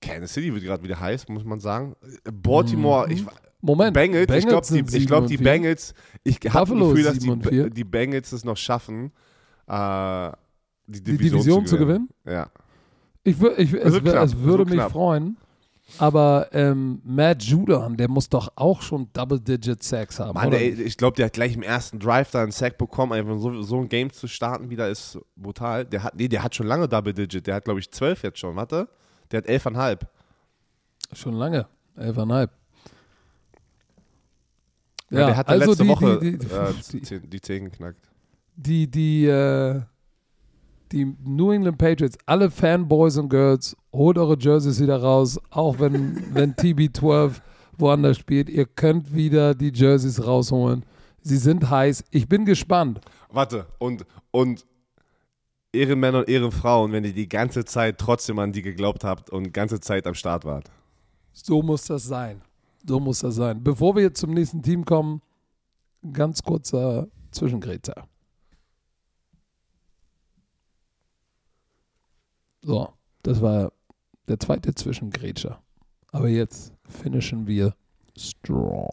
Kansas 0.02 0.34
City 0.34 0.54
wird 0.54 0.64
gerade 0.64 0.82
wieder 0.84 1.00
heiß, 1.00 1.28
muss 1.28 1.43
man 1.43 1.60
sagen. 1.60 1.95
Baltimore, 2.24 3.06
Mhm. 3.08 3.14
ich, 3.14 3.26
Moment, 3.62 3.93
Bengals, 3.93 4.32
ich 4.34 4.47
glaube, 4.47 4.66
die, 4.66 4.80
ich 4.80 4.89
7 4.89 5.06
glaub, 5.06 5.28
die 5.28 5.38
4. 5.38 5.43
Bengals, 5.43 5.93
ich 6.24 6.39
habe 6.50 6.72
das 6.72 6.80
Gefühl, 6.80 7.04
dass 7.04 7.16
7 7.18 7.30
und 7.32 7.45
die, 7.45 7.50
4. 7.50 7.70
die 7.70 7.84
Bengals 7.84 8.32
es 8.32 8.45
noch 8.45 8.56
schaffen, 8.58 9.12
äh, 9.68 10.32
die 10.88 11.04
die 11.04 11.18
Division, 11.18 11.41
Division 11.41 11.68
zu 11.68 11.78
gewinnen. 11.78 12.10
Ja. 12.26 12.50
Ich, 13.30 13.39
wür, 13.39 13.57
ich, 13.59 13.73
es, 13.73 13.84
Also 13.86 14.01
knapp, 14.01 14.23
es 14.25 14.38
würde 14.38 14.63
so 14.63 14.69
mich 14.69 14.73
knapp. 14.75 14.91
freuen, 14.91 15.38
aber 15.97 16.49
ähm, 16.51 17.01
Matt 17.03 17.41
Judon, 17.43 17.97
der 17.97 18.07
muss 18.09 18.30
doch 18.30 18.51
auch 18.55 18.82
schon 18.82 19.09
Double-Digit 19.13 19.82
Sacks 19.84 20.19
haben. 20.19 20.34
Mann, 20.36 20.53
ey, 20.53 20.69
ich 20.69 20.97
glaube, 20.97 21.15
der 21.15 21.25
hat 21.27 21.34
gleich 21.34 21.55
im 21.55 21.63
ersten 21.63 21.99
Drive 21.99 22.32
da 22.32 22.43
einen 22.43 22.51
Sack 22.51 22.77
bekommen. 22.77 23.13
Einfach 23.13 23.38
so, 23.39 23.61
so 23.61 23.77
ein 23.80 23.89
Game 23.89 24.11
zu 24.11 24.27
starten 24.27 24.69
wieder 24.69 24.88
ist 24.89 25.17
brutal. 25.36 25.86
Der 25.86 26.03
hat, 26.03 26.15
nee, 26.15 26.27
der 26.27 26.43
hat 26.43 26.53
schon 26.55 26.67
lange 26.67 26.88
Double 26.88 27.13
Digit. 27.13 27.47
Der 27.47 27.55
hat, 27.55 27.65
glaube 27.65 27.80
ich, 27.80 27.89
12 27.91 28.23
jetzt 28.23 28.39
schon. 28.39 28.55
Warte. 28.55 28.88
Der 29.32 29.39
hat 29.39 29.47
11,5. 29.47 29.99
Schon 31.13 31.34
lange. 31.34 31.65
Elfeinhalb. 31.95 32.51
Ja, 35.11 35.25
der 35.25 35.38
hat 35.38 35.47
ja 35.47 35.53
also 35.53 35.69
letzte 35.71 35.84
die, 35.84 35.89
Woche 35.89 36.19
die, 36.19 36.38
die, 36.38 36.45
äh, 36.47 36.73
die, 36.93 37.01
zehn- 37.01 37.27
die 37.30 37.41
10 37.41 37.65
geknackt. 37.65 38.09
die, 38.55 38.86
die, 38.89 39.25
äh, 39.25 39.82
die 40.91 41.15
New 41.23 41.51
England 41.51 41.77
Patriots, 41.77 42.17
alle 42.25 42.49
Fanboys 42.49 43.17
und 43.17 43.29
Girls, 43.29 43.75
holt 43.93 44.17
eure 44.17 44.37
Jerseys 44.37 44.81
wieder 44.81 45.01
raus, 45.01 45.39
auch 45.49 45.79
wenn, 45.79 46.23
wenn 46.33 46.53
TB12 46.55 47.41
woanders 47.77 48.17
spielt. 48.17 48.49
Ihr 48.49 48.65
könnt 48.65 49.13
wieder 49.13 49.55
die 49.55 49.71
Jerseys 49.73 50.25
rausholen. 50.25 50.85
Sie 51.21 51.37
sind 51.37 51.69
heiß. 51.69 52.03
Ich 52.11 52.27
bin 52.27 52.45
gespannt. 52.45 53.01
Warte, 53.29 53.67
und, 53.77 54.05
und 54.31 54.65
Ehrenmänner 55.71 56.19
und 56.19 56.29
Ehrenfrauen, 56.29 56.91
wenn 56.91 57.03
ihr 57.03 57.13
die 57.13 57.29
ganze 57.29 57.65
Zeit 57.65 57.97
trotzdem 57.97 58.39
an 58.39 58.51
die 58.51 58.61
geglaubt 58.61 59.03
habt 59.03 59.29
und 59.29 59.53
ganze 59.53 59.79
Zeit 59.79 60.07
am 60.07 60.15
Start 60.15 60.45
wart. 60.45 60.71
So 61.31 61.61
muss 61.61 61.85
das 61.85 62.05
sein. 62.05 62.41
So 62.87 62.99
muss 62.99 63.19
das 63.19 63.35
sein. 63.35 63.63
Bevor 63.63 63.95
wir 63.95 64.03
jetzt 64.03 64.19
zum 64.19 64.33
nächsten 64.33 64.63
Team 64.63 64.85
kommen, 64.85 65.21
ganz 66.11 66.41
kurzer 66.41 67.07
Zwischengrätzer. 67.31 68.07
So, 72.62 72.93
das 73.24 73.41
war 73.41 73.72
der 74.28 74.39
zweite 74.39 74.74
Zwischengrätscher. 74.76 75.62
Aber 76.12 76.28
jetzt 76.28 76.74
finishen 76.88 77.47
wir 77.47 77.76
strong. 78.18 78.88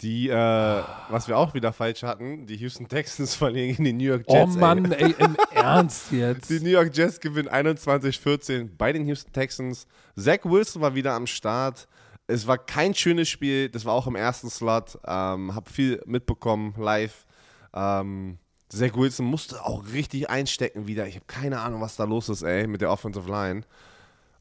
Die, 0.00 0.30
äh, 0.30 0.34
was 1.10 1.28
wir 1.28 1.36
auch 1.36 1.52
wieder 1.52 1.74
falsch 1.74 2.02
hatten, 2.04 2.46
die 2.46 2.56
Houston 2.56 2.88
Texans 2.88 3.34
verlieren 3.36 3.68
gegen 3.68 3.84
die 3.84 3.92
New 3.92 4.04
York 4.04 4.24
Oh 4.28 4.34
Jets. 4.34 4.54
ey. 4.54 4.60
Mann, 4.60 4.92
ey, 4.92 5.14
im 5.18 5.36
Ernst 5.54 6.10
jetzt. 6.10 6.48
Die 6.48 6.60
New 6.60 6.70
York 6.70 6.96
Jets 6.96 7.20
gewinnen 7.20 7.48
21-14 7.50 8.70
bei 8.78 8.92
den 8.92 9.06
Houston 9.06 9.32
Texans. 9.32 9.86
Zach 10.16 10.38
Wilson 10.44 10.80
war 10.80 10.94
wieder 10.94 11.12
am 11.12 11.26
Start. 11.26 11.86
Es 12.26 12.46
war 12.46 12.56
kein 12.56 12.94
schönes 12.94 13.28
Spiel. 13.28 13.68
Das 13.68 13.84
war 13.84 13.92
auch 13.92 14.06
im 14.06 14.16
ersten 14.16 14.48
Slot. 14.48 14.98
Ähm, 15.06 15.54
hab 15.54 15.68
viel 15.68 16.00
mitbekommen 16.06 16.74
live. 16.78 17.26
Ähm, 17.74 18.38
Zach 18.72 18.94
Wilson 18.94 19.26
musste 19.26 19.64
auch 19.64 19.84
richtig 19.92 20.30
einstecken 20.30 20.86
wieder. 20.86 21.06
Ich 21.06 21.16
habe 21.16 21.26
keine 21.26 21.60
Ahnung, 21.60 21.80
was 21.80 21.96
da 21.96 22.04
los 22.04 22.28
ist, 22.28 22.42
ey, 22.42 22.66
mit 22.66 22.80
der 22.80 22.90
Offensive 22.90 23.28
Line. 23.28 23.62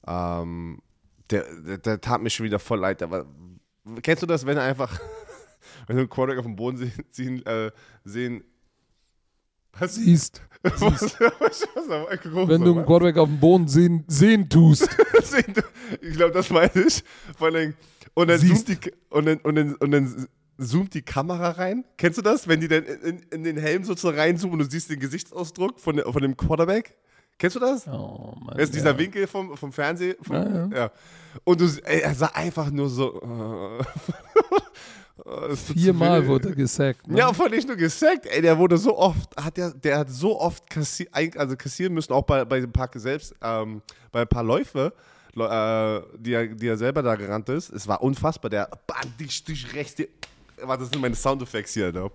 Ähm, 0.07 0.81
der, 1.31 1.45
der, 1.61 1.77
der 1.79 2.01
tat 2.01 2.21
mir 2.21 2.29
schon 2.29 2.45
wieder 2.45 2.59
voll 2.59 2.79
leid. 2.79 3.01
Aber 3.01 3.25
kennst 4.01 4.21
du 4.21 4.27
das, 4.27 4.45
wenn 4.45 4.57
er 4.57 4.63
einfach, 4.63 4.99
wenn 5.87 5.95
du 5.95 6.01
einen 6.03 6.09
Quarterback 6.09 6.39
auf 6.39 6.45
dem 6.45 6.55
Boden 6.55 6.77
sehen, 6.77 6.93
sehen, 7.11 7.45
äh, 7.45 7.71
sehen 8.03 8.43
was 9.73 9.95
siehst? 9.95 10.41
was, 10.63 10.81
was, 11.39 11.67
was, 11.73 11.89
wenn 12.49 12.63
du 12.63 12.75
einen 12.75 12.85
Quarterback 12.85 13.17
auf 13.17 13.29
dem 13.29 13.39
Boden 13.39 13.67
sehen, 13.67 14.03
sehen 14.07 14.49
tust. 14.49 14.89
ich 16.01 16.13
glaube, 16.13 16.33
das 16.33 16.49
meine 16.49 16.71
ich. 16.73 17.03
Vor 17.37 17.47
allem, 17.47 17.73
und 18.13 18.27
dann, 18.27 18.39
zoomt 18.39 18.67
die, 18.67 18.91
und, 19.09 19.25
dann, 19.25 19.37
und, 19.37 19.55
dann, 19.55 19.75
und 19.75 19.91
dann 19.91 20.27
zoomt 20.59 20.93
die 20.93 21.01
Kamera 21.01 21.51
rein. 21.51 21.85
Kennst 21.97 22.17
du 22.17 22.21
das? 22.21 22.47
Wenn 22.47 22.59
die 22.59 22.67
dann 22.67 22.83
in, 22.83 23.19
in 23.31 23.43
den 23.43 23.57
Helm 23.57 23.83
sozusagen 23.83 24.17
reinzoomen 24.17 24.59
und 24.59 24.65
du 24.65 24.71
siehst 24.71 24.89
den 24.89 24.99
Gesichtsausdruck 24.99 25.79
von, 25.79 25.99
von 25.99 26.21
dem 26.21 26.35
Quarterback? 26.35 26.95
Kennst 27.37 27.55
du 27.55 27.59
das? 27.61 27.87
Oh, 27.87 28.35
Mann, 28.37 28.57
das 28.57 28.65
ist 28.65 28.75
dieser 28.75 28.91
ja. 28.91 28.97
Winkel 28.97 29.25
vom, 29.25 29.55
vom 29.55 29.71
Fernsehen. 29.71 30.17
Vom, 30.21 30.35
ja, 30.35 30.49
ja. 30.49 30.69
ja, 30.75 30.91
Und 31.45 31.61
du, 31.61 31.65
ey, 31.83 32.01
er 32.01 32.13
sah 32.13 32.27
einfach 32.27 32.69
nur 32.69 32.89
so. 32.89 33.21
Uh, 35.25 35.53
Viermal 35.53 36.25
wurde 36.25 36.49
er 36.49 36.55
gesackt. 36.55 37.05
Ne? 37.07 37.17
Ja, 37.17 37.33
von 37.33 37.51
nicht 37.51 37.67
nur 37.67 37.75
gesackt, 37.75 38.25
ey, 38.25 38.41
der 38.41 38.57
wurde 38.57 38.77
so 38.77 38.97
oft, 38.97 39.35
hat 39.35 39.57
der, 39.57 39.71
der 39.71 39.99
hat 39.99 40.09
so 40.09 40.39
oft 40.39 40.69
kassi 40.69 41.09
also 41.11 41.57
kassieren 41.57 41.93
müssen, 41.93 42.13
auch 42.13 42.23
bei, 42.23 42.45
bei 42.45 42.61
dem 42.61 42.71
Park 42.71 42.93
selbst, 42.95 43.35
ähm, 43.41 43.81
bei 44.13 44.21
ein 44.21 44.27
paar 44.27 44.43
Läufe, 44.43 44.93
äh, 45.35 46.01
die, 46.17 46.33
er, 46.33 46.47
die 46.47 46.67
er 46.67 46.77
selber 46.77 47.03
da 47.03 47.15
gerannt 47.15 47.49
ist. 47.49 47.69
Es 47.69 47.85
war 47.87 48.01
unfassbar, 48.01 48.49
der 48.49 48.69
bang, 48.87 49.13
dich, 49.19 49.43
dich, 49.43 49.73
rechts, 49.73 49.95
die, 49.95 50.07
Warte, 50.63 50.83
das 50.83 50.91
sind 50.91 51.01
meine 51.01 51.15
Soundeffekte 51.15 51.71
hier. 51.71 51.91
Ne? 51.91 52.09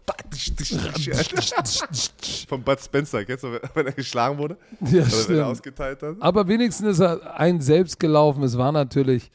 Von 2.49 2.63
Bud 2.63 2.81
Spencer, 2.81 3.25
kennst 3.25 3.45
du, 3.45 3.59
wenn 3.75 3.87
er 3.87 3.93
geschlagen 3.93 4.39
wurde? 4.39 4.57
Ja, 4.81 5.03
Oder 5.03 5.11
stimmt. 5.11 5.29
wenn 5.29 5.39
er 5.39 5.47
ausgeteilt 5.47 6.03
hat? 6.03 6.17
Aber 6.21 6.47
wenigstens 6.49 6.89
ist 6.89 7.01
er 7.01 7.39
ein 7.39 7.61
selbst 7.61 7.99
gelaufen. 7.99 8.43
Es 8.43 8.57
war 8.59 8.73
natürlich 8.73 9.31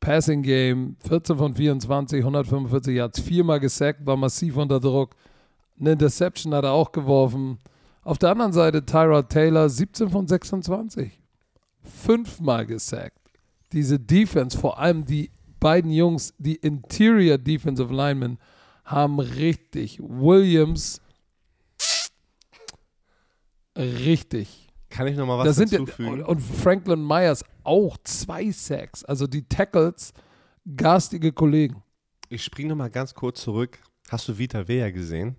Passing 0.00 0.42
Game, 0.42 0.96
14 1.06 1.36
von 1.36 1.54
24, 1.54 2.18
145 2.20 2.94
Yards, 2.96 3.20
viermal 3.20 3.60
gesackt, 3.60 4.04
war 4.04 4.16
massiv 4.16 4.56
unter 4.56 4.80
Druck. 4.80 5.14
Eine 5.78 5.92
Interception 5.92 6.52
hat 6.54 6.64
er 6.64 6.72
auch 6.72 6.90
geworfen. 6.92 7.58
Auf 8.02 8.18
der 8.18 8.30
anderen 8.30 8.52
Seite 8.52 8.84
Tyrod 8.84 9.28
Taylor, 9.28 9.68
17 9.68 10.10
von 10.10 10.26
26, 10.26 11.20
fünfmal 11.84 12.66
gesackt. 12.66 13.18
Diese 13.72 13.98
Defense, 13.98 14.58
vor 14.58 14.78
allem 14.78 15.04
die 15.04 15.30
beiden 15.62 15.90
Jungs, 15.90 16.34
die 16.38 16.56
Interior 16.56 17.38
Defensive 17.38 17.94
Linemen, 17.94 18.38
haben 18.84 19.20
richtig. 19.20 20.00
Williams, 20.00 21.00
richtig. 23.76 24.68
Kann 24.90 25.06
ich 25.06 25.16
nochmal 25.16 25.38
was 25.38 25.56
da 25.56 25.62
hinzufügen? 25.62 26.18
Ja, 26.18 26.26
und 26.26 26.40
Franklin 26.40 27.06
Myers 27.06 27.44
auch 27.62 27.96
zwei 28.04 28.50
Sacks. 28.50 29.04
Also 29.04 29.26
die 29.26 29.48
Tackles, 29.48 30.12
garstige 30.76 31.32
Kollegen. 31.32 31.82
Ich 32.28 32.44
springe 32.44 32.70
nochmal 32.70 32.90
ganz 32.90 33.14
kurz 33.14 33.40
zurück. 33.40 33.78
Hast 34.10 34.28
du 34.28 34.36
Vita 34.36 34.68
Vea 34.68 34.90
gesehen? 34.90 35.36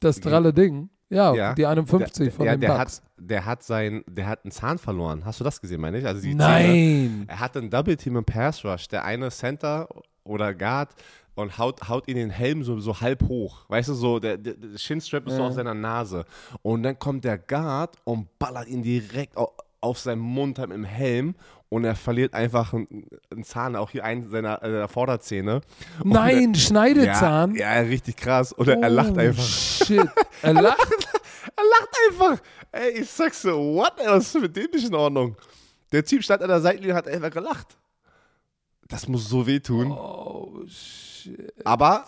Das 0.00 0.20
dralle 0.20 0.52
Ding? 0.52 0.90
Ja, 1.08 1.34
ja, 1.34 1.54
die 1.54 1.66
51 1.66 2.24
der, 2.24 2.32
von 2.32 2.46
ja, 2.46 2.52
den 2.52 2.62
der 2.62 2.68
Bucks. 2.68 2.96
Hat, 2.96 3.02
der 3.16 3.44
hat 3.44 3.62
sein, 3.62 4.02
der 4.08 4.26
hat 4.26 4.44
einen 4.44 4.50
Zahn 4.50 4.78
verloren. 4.78 5.24
Hast 5.24 5.38
du 5.38 5.44
das 5.44 5.60
gesehen, 5.60 5.80
meine 5.80 5.98
ich? 5.98 6.06
Also 6.06 6.20
die 6.20 6.34
Nein. 6.34 6.64
Zähne, 6.64 7.24
er 7.28 7.40
hat 7.40 7.56
einen 7.56 7.70
Double 7.70 7.96
Team 7.96 8.16
im 8.16 8.24
Pass 8.24 8.64
Rush. 8.64 8.88
Der 8.88 9.04
eine 9.04 9.30
Center 9.30 9.88
oder 10.24 10.52
Guard 10.52 10.90
und 11.36 11.58
haut, 11.58 11.88
haut 11.88 12.08
ihn 12.08 12.16
den 12.16 12.30
Helm 12.30 12.64
so, 12.64 12.80
so 12.80 13.00
halb 13.00 13.22
hoch. 13.28 13.68
Weißt 13.68 13.88
du, 13.88 13.94
so 13.94 14.18
der, 14.18 14.36
der, 14.36 14.54
der 14.54 14.78
Shinstrap 14.78 15.26
ist 15.26 15.32
ja. 15.32 15.38
so 15.38 15.44
auf 15.44 15.52
seiner 15.52 15.74
Nase. 15.74 16.24
Und 16.62 16.82
dann 16.82 16.98
kommt 16.98 17.24
der 17.24 17.38
Guard 17.38 17.96
und 18.04 18.38
ballert 18.38 18.66
ihn 18.66 18.82
direkt 18.82 19.36
auf, 19.36 19.50
auf 19.80 19.98
seinen 19.98 20.20
Mund 20.20 20.58
halt 20.58 20.72
im 20.72 20.84
Helm 20.84 21.34
und 21.68 21.84
er 21.84 21.96
verliert 21.96 22.34
einfach 22.34 22.72
einen, 22.72 23.08
einen 23.30 23.44
Zahn, 23.44 23.76
auch 23.76 23.90
hier 23.90 24.04
einen 24.04 24.30
seiner, 24.30 24.62
äh, 24.62 24.70
seiner 24.70 24.88
Vorderzähne. 24.88 25.60
Nein, 26.04 26.54
er, 26.54 26.58
Schneidezahn? 26.58 27.54
Ja, 27.54 27.74
ja, 27.74 27.80
richtig 27.88 28.16
krass. 28.16 28.56
Oder 28.56 28.78
oh, 28.78 28.82
er 28.82 28.90
lacht 28.90 29.18
einfach. 29.18 29.42
Shit, 29.42 30.08
er 30.42 30.52
lacht? 30.62 31.08
er 31.56 31.64
lacht 31.64 31.88
einfach. 32.08 32.44
Ey, 32.72 33.00
ich 33.00 33.10
sag 33.10 33.34
so, 33.34 33.74
what? 33.74 33.94
Was 34.04 34.34
ist 34.34 34.40
mit 34.40 34.56
dem 34.56 34.70
nicht 34.72 34.86
in 34.86 34.94
Ordnung? 34.94 35.36
Der 35.92 36.04
Typ 36.04 36.22
stand 36.22 36.42
an 36.42 36.48
der 36.48 36.60
Seitenlinie 36.60 36.92
und 36.92 36.98
hat 36.98 37.08
einfach 37.08 37.30
gelacht. 37.30 37.76
Das 38.88 39.08
muss 39.08 39.28
so 39.28 39.46
wehtun. 39.46 39.90
Oh, 39.90 40.62
shit. 40.68 41.52
Aber 41.64 42.04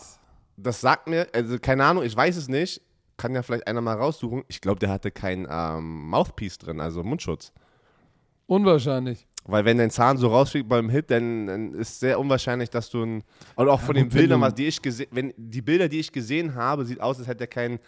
das 0.57 0.81
sagt 0.81 1.09
mir, 1.09 1.27
also 1.33 1.59
keine 1.59 1.85
Ahnung, 1.85 2.05
ich 2.05 2.15
weiß 2.15 2.37
es 2.37 2.49
nicht. 2.49 2.83
Kann 3.17 3.35
ja 3.35 3.43
vielleicht 3.43 3.67
einer 3.67 3.81
mal 3.81 3.97
raussuchen. 3.97 4.45
Ich 4.47 4.61
glaube, 4.61 4.79
der 4.79 4.91
hatte 4.91 5.11
kein 5.11 5.47
ähm, 5.51 6.09
Mouthpiece 6.09 6.59
drin, 6.59 6.81
also 6.81 7.03
Mundschutz. 7.03 7.53
Unwahrscheinlich. 8.47 9.28
Weil 9.49 9.65
wenn 9.65 9.79
dein 9.79 9.91
Zahn 9.91 10.19
so 10.19 10.29
rausfliegt 10.29 10.69
beim 10.69 10.91
Hit, 10.91 11.11
dann, 11.11 11.47
dann 11.47 11.73
ist 11.73 12.01
sehr 12.01 12.21
unwahrscheinlich, 12.21 12.69
dass 12.69 12.91
du 12.91 13.03
ein. 13.03 13.25
Und 13.57 13.69
auch 13.71 13.81
von 13.81 13.97
ja, 13.97 14.03
den 14.03 14.11
Bildern, 14.11 14.43
was 14.43 14.55
die 14.55 14.67
ich 14.67 14.83
gesehen, 14.83 15.09
wenn 15.11 15.33
die 15.39 15.63
Bilder, 15.63 15.89
die 15.89 16.01
ich 16.01 16.13
gesehen 16.13 16.55
habe, 16.55 16.85
sieht 16.85 17.01
aus, 17.01 17.19
als 17.19 17.27
hätte 17.27 17.45
er 17.45 17.49
keinen. 17.49 17.79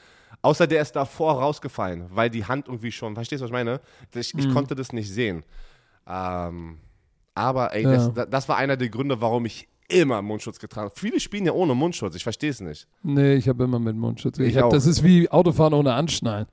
Außer 0.40 0.66
der 0.66 0.80
ist 0.80 0.92
davor 0.92 1.34
rausgefallen, 1.34 2.06
weil 2.08 2.30
die 2.30 2.46
Hand 2.46 2.68
irgendwie 2.68 2.90
schon. 2.90 3.14
Verstehst 3.14 3.40
du, 3.40 3.44
was 3.44 3.50
ich 3.50 3.52
meine? 3.52 3.80
Ich, 4.14 4.34
ich 4.34 4.46
mhm. 4.46 4.54
konnte 4.54 4.74
das 4.74 4.94
nicht 4.94 5.10
sehen. 5.10 5.44
Ähm, 6.08 6.78
aber 7.34 7.74
ey, 7.74 7.82
ja. 7.82 8.08
das, 8.08 8.30
das 8.30 8.48
war 8.48 8.56
einer 8.56 8.78
der 8.78 8.88
Gründe, 8.88 9.20
warum 9.20 9.44
ich 9.44 9.68
immer 9.88 10.22
Mundschutz 10.22 10.58
getragen 10.58 10.88
habe. 10.88 10.98
Viele 10.98 11.20
spielen 11.20 11.44
ja 11.44 11.52
ohne 11.52 11.74
Mundschutz, 11.74 12.14
ich 12.14 12.22
verstehe 12.22 12.50
es 12.50 12.60
nicht. 12.62 12.88
Nee, 13.02 13.34
ich 13.34 13.48
habe 13.48 13.64
immer 13.64 13.78
mit 13.78 13.96
Mundschutz. 13.96 14.38
Ich, 14.38 14.48
ich 14.48 14.56
hab, 14.56 14.70
das 14.70 14.86
ist 14.86 15.04
wie 15.04 15.28
Autofahren 15.30 15.74
ohne 15.74 15.92
Anschnallen. 15.92 16.46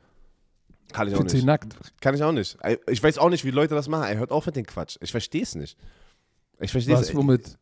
Kann 0.94 1.08
ich 1.08 1.16
auch 1.16 1.24
nicht. 1.24 1.46
nackt. 1.46 1.76
Kann 2.02 2.16
ich 2.16 2.24
auch 2.24 2.32
nicht. 2.32 2.58
Ich 2.90 3.02
weiß 3.04 3.18
auch 3.18 3.30
nicht, 3.30 3.44
wie 3.46 3.52
Leute 3.52 3.76
das 3.76 3.88
machen. 3.88 4.04
Er 4.04 4.18
hört 4.18 4.32
auf 4.32 4.46
mit 4.46 4.56
dem 4.56 4.66
Quatsch. 4.66 4.98
Ich 5.02 5.12
verstehe 5.12 5.44
es 5.44 5.56
nicht. 5.56 5.78
Ich 6.60 6.72
verstehe 6.72 6.96
es. 6.96 7.14
Womit? 7.14 7.58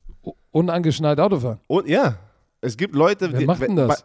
Unangeschnallt 0.51 1.19
Autofahren? 1.19 1.59
Und, 1.67 1.87
ja. 1.87 2.17
Es 2.61 2.77
gibt 2.77 2.95
Leute, 2.95 3.31
Wer 3.31 3.39
die. 3.39 3.45
macht 3.45 3.61
denn 3.61 3.75
das? 3.75 4.03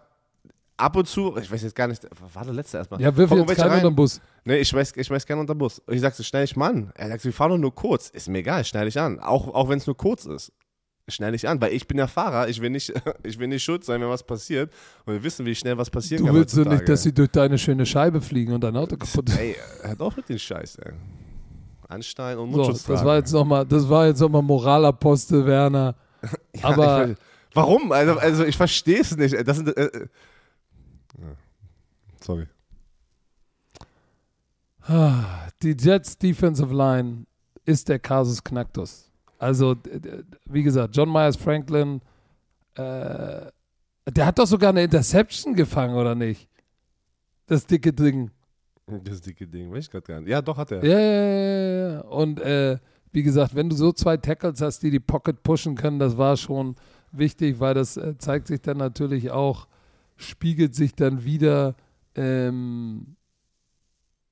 Ab 0.76 0.96
und 0.96 1.06
zu, 1.06 1.36
ich 1.36 1.50
weiß 1.50 1.62
jetzt 1.62 1.74
gar 1.74 1.88
nicht, 1.88 2.06
war 2.32 2.44
der 2.44 2.54
letzte 2.54 2.78
erstmal. 2.78 3.00
Ja, 3.00 3.14
wirf 3.14 3.30
jetzt 3.30 3.56
keinen 3.56 3.72
unter 3.72 3.90
den 3.90 3.94
Bus. 3.96 4.20
Nee, 4.44 4.56
ich 4.56 4.68
schmeiß, 4.68 4.94
ich 4.96 5.06
schmeiß 5.06 5.26
keinen 5.26 5.40
unter 5.40 5.54
den 5.54 5.58
Bus. 5.58 5.82
Ich 5.88 6.00
sag 6.00 6.14
so, 6.14 6.22
schnell 6.22 6.44
ich 6.44 6.56
mal 6.56 6.70
an. 6.70 6.92
Er 6.94 7.08
sagt, 7.08 7.24
wir 7.24 7.32
fahren 7.34 7.50
doch 7.50 7.58
nur 7.58 7.74
kurz. 7.74 8.08
Ist 8.08 8.28
mir 8.28 8.38
egal, 8.38 8.64
schnell 8.64 8.88
ich 8.88 8.98
an. 8.98 9.20
Auch, 9.20 9.48
auch 9.48 9.68
wenn 9.68 9.76
es 9.78 9.86
nur 9.86 9.96
kurz 9.96 10.24
ist 10.24 10.52
schnell 11.10 11.32
nicht 11.32 11.46
an, 11.46 11.60
weil 11.60 11.72
ich 11.72 11.86
bin 11.86 11.96
der 11.96 12.08
Fahrer, 12.08 12.48
ich 12.48 12.60
will 12.60 12.70
nicht, 12.70 12.92
ich 13.22 13.38
will 13.38 13.48
nicht 13.48 13.62
schuld 13.62 13.84
sein, 13.84 14.00
wenn 14.00 14.08
was 14.08 14.22
passiert 14.22 14.72
und 15.04 15.14
wir 15.14 15.22
wissen, 15.22 15.46
wie 15.46 15.54
schnell 15.54 15.76
was 15.78 15.90
passieren 15.90 16.22
du 16.22 16.26
kann. 16.26 16.34
Du 16.34 16.40
willst 16.40 16.54
so 16.54 16.62
nicht, 16.62 16.88
dass 16.88 17.02
sie 17.02 17.12
durch 17.12 17.30
deine 17.30 17.58
schöne 17.58 17.86
Scheibe 17.86 18.20
fliegen 18.20 18.52
und 18.52 18.62
dein 18.62 18.76
Auto 18.76 18.96
kaputt 18.96 19.28
ist. 19.28 19.38
Ey, 19.38 19.56
hört 19.82 20.00
auf 20.00 20.16
mit 20.16 20.28
den 20.28 20.38
Scheiß, 20.38 20.76
ey. 20.76 20.92
Anstein 21.88 22.38
und 22.38 22.50
Mundschutz 22.50 22.84
so, 22.84 22.92
das 22.92 23.04
war 23.04 23.16
jetzt 23.16 23.32
nochmal, 23.32 23.66
das 23.66 23.88
war 23.88 24.06
jetzt 24.06 24.20
nochmal 24.20 24.42
Moralapostel, 24.42 25.44
Werner. 25.44 25.96
ja, 26.54 26.64
Aber 26.64 27.08
ich, 27.08 27.16
warum? 27.54 27.90
Also, 27.90 28.18
also 28.18 28.44
ich 28.44 28.56
verstehe 28.56 29.00
es 29.00 29.16
nicht. 29.16 29.36
Das 29.46 29.56
sind, 29.56 29.76
äh, 29.76 29.86
äh, 29.86 30.08
sorry. 32.22 32.46
Die 35.62 35.76
Jets 35.78 36.18
Defensive 36.18 36.74
Line 36.74 37.26
ist 37.64 37.88
der 37.88 37.98
Kasus 37.98 38.42
Knacktus. 38.42 39.09
Also, 39.40 39.74
wie 40.44 40.62
gesagt, 40.62 40.94
John 40.94 41.10
Myers 41.10 41.36
Franklin, 41.36 42.02
äh, 42.74 43.50
der 44.06 44.26
hat 44.26 44.38
doch 44.38 44.46
sogar 44.46 44.68
eine 44.68 44.84
Interception 44.84 45.54
gefangen, 45.54 45.94
oder 45.94 46.14
nicht? 46.14 46.46
Das 47.46 47.66
dicke 47.66 47.90
Ding. 47.90 48.30
Das 48.86 49.22
dicke 49.22 49.46
Ding, 49.46 49.72
weiß 49.72 49.84
ich 49.84 49.90
gerade 49.90 50.06
gar 50.06 50.20
nicht. 50.20 50.28
Ja, 50.28 50.42
doch 50.42 50.58
hat 50.58 50.72
er. 50.72 50.84
Ja, 50.84 50.98
ja, 50.98 51.92
ja. 51.94 52.00
Und 52.02 52.38
äh, 52.40 52.78
wie 53.12 53.22
gesagt, 53.22 53.54
wenn 53.54 53.70
du 53.70 53.76
so 53.76 53.92
zwei 53.92 54.18
Tackles 54.18 54.60
hast, 54.60 54.82
die 54.82 54.90
die 54.90 55.00
Pocket 55.00 55.42
pushen 55.42 55.74
können, 55.74 55.98
das 55.98 56.18
war 56.18 56.36
schon 56.36 56.76
wichtig, 57.10 57.60
weil 57.60 57.72
das 57.72 57.96
äh, 57.96 58.18
zeigt 58.18 58.46
sich 58.46 58.60
dann 58.60 58.76
natürlich 58.76 59.30
auch, 59.30 59.68
spiegelt 60.16 60.74
sich 60.74 60.94
dann 60.94 61.24
wieder 61.24 61.76
ähm, 62.14 63.16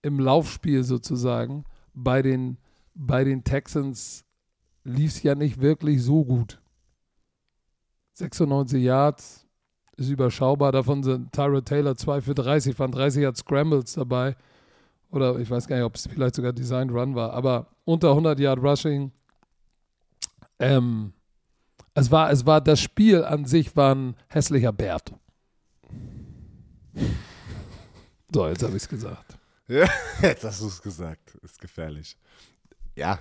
im 0.02 0.20
Laufspiel 0.20 0.84
sozusagen 0.84 1.64
bei 1.94 2.20
den, 2.20 2.58
bei 2.94 3.24
den 3.24 3.42
Texans 3.42 4.26
lief 4.88 5.12
es 5.12 5.22
ja 5.22 5.34
nicht 5.34 5.60
wirklich 5.60 6.02
so 6.02 6.24
gut. 6.24 6.60
96 8.14 8.82
Yards 8.82 9.46
ist 9.96 10.08
überschaubar. 10.08 10.72
Davon 10.72 11.02
sind 11.02 11.32
Tyra 11.32 11.60
Taylor 11.60 11.96
2 11.96 12.20
für 12.20 12.34
30, 12.34 12.78
waren 12.78 12.92
30 12.92 13.22
Yards 13.22 13.40
Scrambles 13.40 13.92
dabei. 13.92 14.36
Oder 15.10 15.38
ich 15.38 15.50
weiß 15.50 15.66
gar 15.66 15.76
nicht, 15.76 15.84
ob 15.84 15.94
es 15.94 16.06
vielleicht 16.06 16.34
sogar 16.34 16.52
Design 16.52 16.90
Run 16.90 17.14
war. 17.14 17.32
Aber 17.32 17.68
unter 17.84 18.10
100 18.10 18.38
Yard 18.38 18.58
Rushing. 18.58 19.12
Ähm, 20.58 21.12
es, 21.94 22.10
war, 22.10 22.30
es 22.30 22.44
war, 22.44 22.60
das 22.60 22.80
Spiel 22.80 23.24
an 23.24 23.44
sich 23.44 23.76
war 23.76 23.94
ein 23.94 24.16
hässlicher 24.28 24.72
Bert. 24.72 25.12
So, 28.30 28.46
jetzt 28.46 28.62
habe 28.62 28.76
ich 28.76 28.82
es 28.82 28.88
gesagt. 28.90 29.38
Ja, 29.68 29.88
jetzt 30.20 30.44
hast 30.44 30.60
du 30.60 30.66
es 30.66 30.82
gesagt. 30.82 31.34
Ist 31.36 31.58
gefährlich. 31.58 32.14
Ja, 32.94 33.20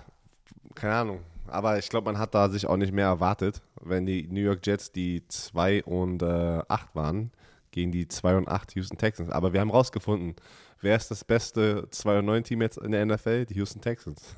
keine 0.76 0.95
Ahnung. 0.95 1.20
Aber 1.50 1.78
ich 1.78 1.89
glaube, 1.89 2.06
man 2.06 2.20
hat 2.20 2.36
da 2.36 2.50
sich 2.50 2.68
auch 2.68 2.78
nicht 2.78 2.93
mehr 2.93 3.06
erwartet, 3.06 3.62
wenn 3.82 4.06
die 4.06 4.28
New 4.28 4.41
York 4.41 4.66
Jets 4.66 4.91
die 4.91 5.24
2 5.28 5.84
und 5.84 6.22
äh, 6.22 6.62
8 6.68 6.95
waren, 6.95 7.32
gegen 7.72 7.91
die 7.91 8.08
2 8.08 8.38
und 8.38 8.48
8 8.48 8.76
Houston 8.76 8.98
Texans. 8.98 9.30
Aber 9.30 9.54
wir 9.54 9.62
haben 9.62 9.72
rausgefunden, 9.72 10.36
wer 10.82 10.95
ist 10.95 11.12
das 11.12 11.24
beste 11.24 11.88
2 11.91 12.20
und 12.20 12.26
9 12.26 12.43
Team 12.43 12.62
jetzt 12.62 12.78
in 12.78 12.91
der 12.91 13.06
NFL? 13.06 13.45
Die 13.45 13.56
Houston 13.56 13.82
Texans. 13.82 14.36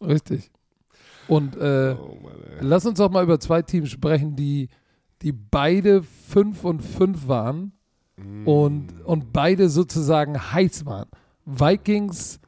Richtig. 0.00 0.50
Und 1.28 1.56
äh, 1.56 1.94
oh 1.98 2.18
Mann, 2.22 2.32
lass 2.60 2.86
uns 2.86 2.98
doch 2.98 3.10
mal 3.10 3.22
über 3.22 3.38
zwei 3.38 3.62
Teams 3.62 3.90
sprechen, 3.90 4.34
die, 4.34 4.68
die 5.22 5.32
beide 5.32 6.02
5 6.02 6.64
und 6.64 6.80
5 6.80 7.28
waren 7.28 7.72
mm. 8.16 8.48
und, 8.48 9.00
und 9.04 9.32
beide 9.32 9.68
sozusagen 9.68 10.52
heiß 10.52 10.86
waren. 10.86 11.08
Vikings 11.44 12.40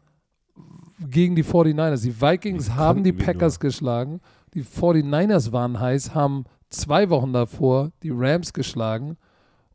gegen 1.08 1.34
die 1.34 1.44
49ers. 1.44 2.02
Die 2.02 2.20
Vikings 2.20 2.70
haben 2.74 3.02
die 3.02 3.12
Packers 3.12 3.54
nur? 3.54 3.70
geschlagen. 3.70 4.20
Die 4.54 4.64
49ers 4.64 5.52
waren 5.52 5.78
heiß, 5.78 6.14
haben 6.14 6.44
zwei 6.68 7.08
Wochen 7.10 7.32
davor 7.32 7.90
die 8.02 8.10
Rams 8.12 8.52
geschlagen. 8.52 9.16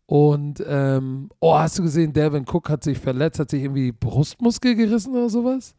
Und, 0.07 0.63
ähm, 0.67 1.29
oh, 1.39 1.57
hast 1.57 1.79
du 1.79 1.83
gesehen, 1.83 2.13
Devin 2.13 2.45
Cook 2.47 2.69
hat 2.69 2.83
sich 2.83 2.99
verletzt, 2.99 3.39
hat 3.39 3.49
sich 3.49 3.63
irgendwie 3.63 3.91
Brustmuskel 3.91 4.75
gerissen 4.75 5.15
oder 5.15 5.29
sowas? 5.29 5.73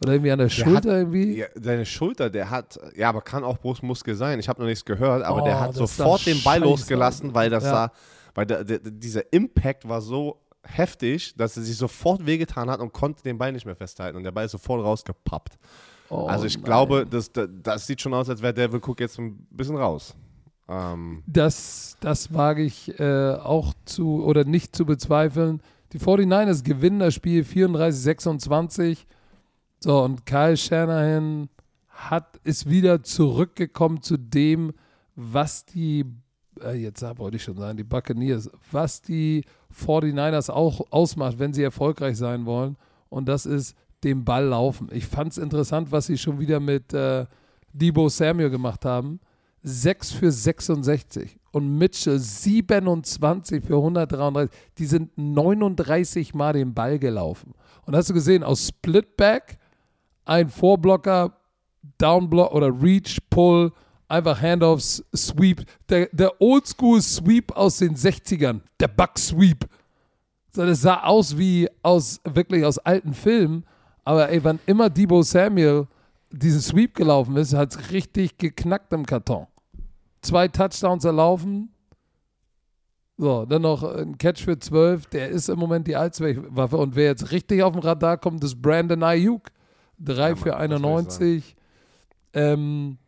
Oder 0.00 0.12
irgendwie 0.12 0.30
an 0.30 0.38
der, 0.38 0.46
der 0.46 0.54
Schulter 0.54 0.76
hat, 0.76 0.84
irgendwie? 0.84 1.38
Ja, 1.38 1.46
seine 1.54 1.84
Schulter, 1.84 2.30
der 2.30 2.50
hat, 2.50 2.78
ja, 2.96 3.08
aber 3.08 3.20
kann 3.20 3.44
auch 3.44 3.58
Brustmuskel 3.58 4.14
sein. 4.14 4.38
Ich 4.38 4.48
habe 4.48 4.60
noch 4.60 4.68
nichts 4.68 4.84
gehört, 4.84 5.22
aber 5.24 5.42
oh, 5.42 5.44
der 5.44 5.60
hat 5.60 5.74
sofort 5.74 6.24
den 6.24 6.42
Ball 6.42 6.60
losgelassen, 6.60 7.34
weil 7.34 7.50
das 7.50 7.64
ja. 7.64 7.72
da, 7.72 7.92
weil 8.34 8.46
der, 8.46 8.64
der, 8.64 8.78
dieser 8.78 9.32
Impact 9.32 9.88
war 9.88 10.00
so 10.00 10.40
heftig, 10.62 11.34
dass 11.36 11.56
er 11.56 11.62
sich 11.62 11.76
sofort 11.76 12.26
wehgetan 12.26 12.70
hat 12.70 12.80
und 12.80 12.92
konnte 12.92 13.22
den 13.22 13.38
Ball 13.38 13.52
nicht 13.52 13.66
mehr 13.66 13.76
festhalten. 13.76 14.16
Und 14.16 14.24
der 14.24 14.32
Ball 14.32 14.46
ist 14.46 14.52
sofort 14.52 14.84
rausgepappt. 14.84 15.58
Oh, 16.10 16.26
also 16.26 16.46
ich 16.46 16.56
nein. 16.56 16.64
glaube, 16.64 17.06
das, 17.08 17.32
das, 17.32 17.48
das, 17.62 17.86
sieht 17.86 18.00
schon 18.00 18.14
aus, 18.14 18.28
als 18.28 18.42
wäre 18.42 18.54
Devin 18.54 18.80
Cook 18.80 19.00
jetzt 19.00 19.18
ein 19.18 19.46
bisschen 19.50 19.76
raus. 19.76 20.14
Ähm. 20.68 21.22
Das, 21.26 21.96
das 22.00 22.32
wage 22.32 22.62
ich 22.62 22.98
äh, 22.98 23.34
auch 23.34 23.74
zu 23.84 24.24
oder 24.24 24.44
nicht 24.44 24.74
zu 24.74 24.86
bezweifeln. 24.86 25.62
Die 25.92 25.98
49ers 25.98 26.64
gewinnen 26.64 26.98
das 26.98 27.14
Spiel 27.14 27.42
34-26 27.42 29.06
so, 29.80 30.02
und 30.02 30.26
Kyle 30.26 30.56
Shanahan 30.56 31.48
hat, 31.88 32.38
ist 32.42 32.68
wieder 32.68 33.02
zurückgekommen 33.02 34.02
zu 34.02 34.16
dem, 34.16 34.72
was 35.14 35.64
die, 35.64 36.04
äh, 36.62 36.74
jetzt 36.74 37.02
wollte 37.18 37.36
ich 37.36 37.42
schon 37.42 37.56
sagen, 37.56 37.76
die 37.76 37.84
Buccaneers, 37.84 38.50
was 38.70 39.02
die 39.02 39.44
49ers 39.74 40.50
auch 40.50 40.80
ausmacht, 40.90 41.38
wenn 41.38 41.52
sie 41.52 41.62
erfolgreich 41.62 42.16
sein 42.16 42.46
wollen. 42.46 42.76
Und 43.08 43.28
das 43.28 43.46
ist 43.46 43.76
den 44.04 44.24
Ball 44.24 44.44
laufen. 44.44 44.88
Ich 44.92 45.06
fand 45.06 45.32
es 45.32 45.38
interessant, 45.38 45.90
was 45.90 46.06
sie 46.06 46.18
schon 46.18 46.38
wieder 46.38 46.60
mit 46.60 46.92
äh, 46.92 47.26
Debo 47.72 48.08
Samuel 48.08 48.50
gemacht 48.50 48.84
haben. 48.84 49.20
6 49.62 50.12
für 50.12 50.30
66 50.30 51.36
und 51.50 51.76
Mitchell 51.76 52.18
27 52.18 53.64
für 53.64 53.76
133. 53.76 54.56
Die 54.78 54.86
sind 54.86 55.10
39 55.16 56.34
Mal 56.34 56.52
den 56.52 56.74
Ball 56.74 56.98
gelaufen. 56.98 57.54
Und 57.84 57.96
hast 57.96 58.08
du 58.10 58.14
gesehen, 58.14 58.44
aus 58.44 58.68
Splitback 58.68 59.58
ein 60.24 60.48
Vorblocker, 60.48 61.32
Downblock 61.98 62.52
oder 62.52 62.68
Reach, 62.68 63.18
Pull, 63.30 63.72
einfach 64.08 64.40
Handoffs, 64.40 65.04
Sweep. 65.14 65.64
Der, 65.88 66.08
der 66.12 66.40
Oldschool-Sweep 66.40 67.52
aus 67.56 67.78
den 67.78 67.94
60ern, 67.94 68.60
der 68.80 68.88
Buck-Sweep. 68.88 69.66
Das 70.54 70.80
sah 70.80 71.04
aus 71.04 71.38
wie 71.38 71.68
aus 71.82 72.20
wirklich 72.24 72.64
aus 72.64 72.78
alten 72.78 73.14
Filmen. 73.14 73.64
Aber 74.04 74.28
ey, 74.30 74.42
wann 74.42 74.58
immer 74.66 74.90
Debo 74.90 75.22
Samuel 75.22 75.86
diesen 76.30 76.60
Sweep 76.60 76.94
gelaufen 76.94 77.36
ist, 77.36 77.54
hat 77.54 77.72
es 77.72 77.90
richtig 77.90 78.38
geknackt 78.38 78.92
im 78.92 79.06
Karton. 79.06 79.46
Zwei 80.22 80.48
Touchdowns 80.48 81.04
erlaufen. 81.04 81.70
So, 83.16 83.44
dann 83.44 83.62
noch 83.62 83.82
ein 83.82 84.16
Catch 84.16 84.44
für 84.44 84.58
12. 84.58 85.06
Der 85.06 85.28
ist 85.28 85.48
im 85.48 85.58
Moment 85.58 85.86
die 85.86 85.96
Allzweckwaffe. 85.96 86.76
Und 86.76 86.94
wer 86.96 87.06
jetzt 87.06 87.32
richtig 87.32 87.62
auf 87.62 87.72
dem 87.72 87.82
Radar 87.82 88.16
kommt, 88.16 88.42
ist 88.44 88.60
Brandon 88.60 89.02
Ayuk. 89.02 89.48
3 89.98 90.28
ja, 90.28 90.36
für 90.36 90.56
91. 90.56 91.56
Ähm, 92.32 92.98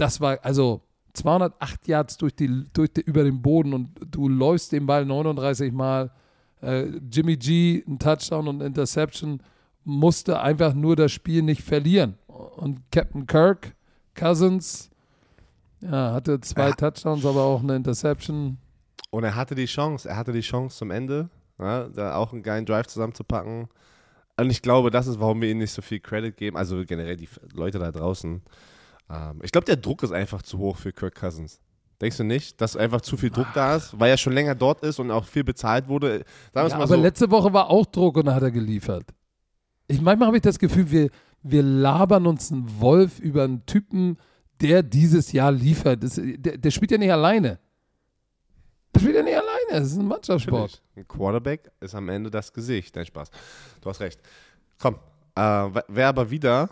das 0.00 0.20
war 0.20 0.38
also 0.42 0.82
208 1.12 1.88
Yards 1.88 2.16
durch 2.16 2.34
die, 2.34 2.66
durch 2.72 2.92
die, 2.92 3.02
über 3.02 3.24
den 3.24 3.42
Boden 3.42 3.74
und 3.74 3.90
du 4.10 4.28
läufst 4.28 4.72
den 4.72 4.86
Ball 4.86 5.04
39 5.04 5.72
Mal. 5.72 6.10
Äh, 6.62 6.86
Jimmy 7.10 7.36
G, 7.36 7.82
ein 7.86 7.98
Touchdown 7.98 8.48
und 8.48 8.60
Interception, 8.60 9.42
musste 9.84 10.40
einfach 10.40 10.74
nur 10.74 10.96
das 10.96 11.12
Spiel 11.12 11.42
nicht 11.42 11.62
verlieren. 11.62 12.14
Und 12.26 12.80
Captain 12.90 13.26
Kirk, 13.26 13.74
Cousins, 14.14 14.90
ja, 15.80 16.12
hatte 16.12 16.40
zwei 16.40 16.68
ja. 16.68 16.74
Touchdowns, 16.74 17.24
aber 17.24 17.42
auch 17.42 17.62
eine 17.62 17.76
Interception. 17.76 18.58
Und 19.10 19.24
er 19.24 19.34
hatte 19.34 19.54
die 19.54 19.66
Chance, 19.66 20.08
er 20.08 20.16
hatte 20.16 20.32
die 20.32 20.40
Chance 20.40 20.76
zum 20.76 20.90
Ende, 20.90 21.30
ja, 21.58 21.88
da 21.88 22.14
auch 22.16 22.32
einen 22.32 22.42
geilen 22.42 22.66
Drive 22.66 22.86
zusammenzupacken. 22.86 23.68
Und 24.36 24.50
ich 24.50 24.62
glaube, 24.62 24.90
das 24.90 25.06
ist, 25.06 25.20
warum 25.20 25.40
wir 25.42 25.50
ihm 25.50 25.58
nicht 25.58 25.72
so 25.72 25.82
viel 25.82 26.00
Credit 26.00 26.34
geben. 26.36 26.56
Also 26.56 26.84
generell 26.86 27.16
die 27.16 27.28
Leute 27.52 27.78
da 27.78 27.90
draußen. 27.90 28.42
Ähm, 29.10 29.40
ich 29.42 29.52
glaube, 29.52 29.64
der 29.64 29.76
Druck 29.76 30.02
ist 30.02 30.12
einfach 30.12 30.42
zu 30.42 30.58
hoch 30.58 30.76
für 30.76 30.92
Kirk 30.92 31.14
Cousins. 31.14 31.60
Denkst 32.00 32.16
du 32.16 32.24
nicht, 32.24 32.60
dass 32.60 32.76
einfach 32.76 33.02
zu 33.02 33.18
viel 33.18 33.30
Druck 33.30 33.48
da 33.54 33.76
ist, 33.76 33.98
weil 33.98 34.10
er 34.10 34.16
schon 34.16 34.32
länger 34.32 34.54
dort 34.54 34.82
ist 34.82 34.98
und 34.98 35.10
auch 35.10 35.26
viel 35.26 35.44
bezahlt 35.44 35.86
wurde? 35.88 36.24
Ja, 36.54 36.62
aber 36.62 36.86
so. 36.86 36.94
letzte 36.94 37.30
Woche 37.30 37.52
war 37.52 37.68
auch 37.68 37.84
Druck 37.84 38.16
und 38.16 38.26
da 38.26 38.34
hat 38.34 38.42
er 38.42 38.50
geliefert. 38.50 39.04
Ich 39.86 40.00
manchmal 40.00 40.28
habe 40.28 40.38
ich 40.38 40.42
das 40.42 40.58
Gefühl, 40.58 40.90
wir, 40.90 41.10
wir 41.42 41.62
labern 41.62 42.26
uns 42.26 42.50
einen 42.50 42.80
Wolf 42.80 43.18
über 43.18 43.44
einen 43.44 43.66
Typen, 43.66 44.16
der 44.62 44.82
dieses 44.82 45.32
Jahr 45.32 45.52
liefert. 45.52 46.02
Das, 46.02 46.18
der, 46.18 46.56
der 46.56 46.70
spielt 46.70 46.90
ja 46.90 46.96
nicht 46.96 47.12
alleine. 47.12 47.58
Der 48.94 49.00
spielt 49.00 49.16
ja 49.16 49.22
nicht 49.22 49.36
alleine. 49.36 49.84
Es 49.84 49.92
ist 49.92 49.98
ein 49.98 50.06
Mannschaftssport. 50.08 50.82
Ein 50.96 51.06
Quarterback 51.06 51.70
ist 51.80 51.94
am 51.94 52.08
Ende 52.08 52.30
das 52.30 52.50
Gesicht. 52.50 52.96
Dein 52.96 53.04
Spaß. 53.04 53.30
Du 53.82 53.90
hast 53.90 54.00
recht. 54.00 54.20
Komm, 54.78 54.94
äh, 55.34 55.82
wer 55.88 56.08
aber 56.08 56.30
wieder 56.30 56.70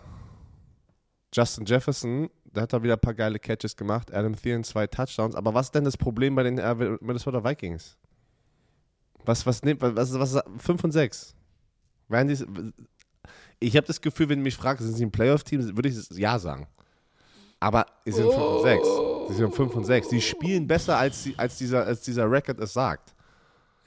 Justin 1.33 1.65
Jefferson, 1.65 2.29
der 2.43 2.63
hat 2.63 2.73
da 2.73 2.81
wieder 2.81 2.93
ein 2.93 2.99
paar 2.99 3.13
geile 3.13 3.39
Catches 3.39 3.75
gemacht. 3.75 4.13
Adam 4.13 4.35
Thielen 4.35 4.63
zwei 4.63 4.87
Touchdowns. 4.87 5.35
Aber 5.35 5.53
was 5.53 5.67
ist 5.67 5.75
denn 5.75 5.83
das 5.83 5.97
Problem 5.97 6.35
bei 6.35 6.43
den 6.43 6.57
äh, 6.57 6.97
Minnesota 7.01 7.43
Vikings? 7.43 7.97
Was, 9.25 9.45
was 9.45 9.61
nimmt, 9.63 9.81
was, 9.81 10.13
was, 10.13 10.33
was 10.33 10.43
5 10.57 10.83
und 10.85 10.91
6? 10.91 11.35
Werden 12.07 12.27
die, 12.27 12.73
ich 13.59 13.75
habe 13.75 13.85
das 13.85 14.01
Gefühl, 14.01 14.29
wenn 14.29 14.39
du 14.39 14.43
mich 14.43 14.55
fragst, 14.55 14.83
sind 14.83 14.95
sie 14.95 15.05
ein 15.05 15.11
Playoff-Team, 15.11 15.75
würde 15.75 15.89
ich 15.89 16.09
ja 16.11 16.39
sagen. 16.39 16.67
Aber 17.59 17.85
sie 18.05 18.13
sind 18.13 18.31
5 18.31 18.37
und 18.37 18.61
6. 18.63 18.87
Sie 19.27 19.33
sind 19.35 19.55
5 19.55 19.75
und 19.75 19.83
6. 19.83 20.09
Sie 20.09 20.21
spielen 20.21 20.65
besser, 20.65 20.97
als, 20.97 21.23
die, 21.23 21.37
als, 21.37 21.57
dieser, 21.57 21.85
als 21.85 22.01
dieser 22.01 22.31
Record 22.31 22.59
es 22.59 22.73
sagt. 22.73 23.13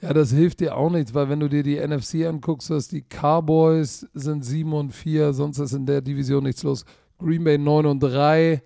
Ja, 0.01 0.13
das 0.13 0.31
hilft 0.31 0.59
dir 0.59 0.75
auch 0.75 0.89
nichts, 0.89 1.13
weil 1.13 1.29
wenn 1.29 1.39
du 1.39 1.47
dir 1.47 1.63
die 1.63 1.79
NFC 1.79 2.25
anguckst, 2.25 2.69
dass 2.69 2.87
die 2.87 3.01
Cowboys 3.01 4.05
sind 4.13 4.43
7 4.43 4.71
und 4.73 4.91
4, 4.91 5.33
sonst 5.33 5.59
ist 5.59 5.73
in 5.73 5.85
der 5.85 6.01
Division 6.01 6.43
nichts 6.43 6.61
los. 6.63 6.85
Green 7.19 7.43
Bay 7.43 7.57
9 7.57 7.85
und 7.85 7.99
3, 7.99 8.61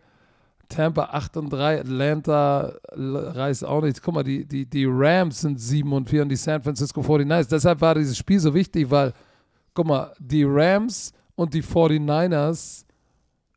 Tampa 0.69 1.03
8 1.03 1.37
und 1.37 1.49
3, 1.51 1.81
Atlanta 1.81 2.73
reißt 2.91 3.65
auch 3.65 3.81
nichts. 3.81 4.01
Guck 4.01 4.15
mal, 4.15 4.23
die, 4.23 4.45
die, 4.45 4.65
die 4.65 4.85
Rams 4.87 5.41
sind 5.41 5.59
7 5.59 5.91
und 5.93 6.09
4 6.09 6.23
und 6.23 6.29
die 6.29 6.35
San 6.35 6.61
Francisco 6.61 7.01
49ers. 7.01 7.49
Deshalb 7.49 7.81
war 7.81 7.95
dieses 7.95 8.17
Spiel 8.17 8.39
so 8.39 8.53
wichtig, 8.53 8.89
weil, 8.89 9.13
guck 9.73 9.87
mal, 9.87 10.13
die 10.19 10.43
Rams 10.43 11.13
und 11.35 11.53
die 11.53 11.63
49ers 11.63 12.85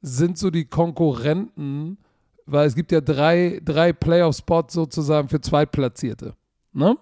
sind 0.02 0.38
so 0.38 0.50
die 0.50 0.64
Konkurrenten, 0.64 1.98
weil 2.46 2.66
es 2.66 2.74
gibt 2.74 2.92
ja 2.92 3.00
drei, 3.00 3.60
drei 3.64 3.92
Playoff-Spots 3.92 4.74
sozusagen 4.74 5.28
für 5.28 5.40
Zweitplatzierte. 5.40 6.34
Ne? 6.72 6.96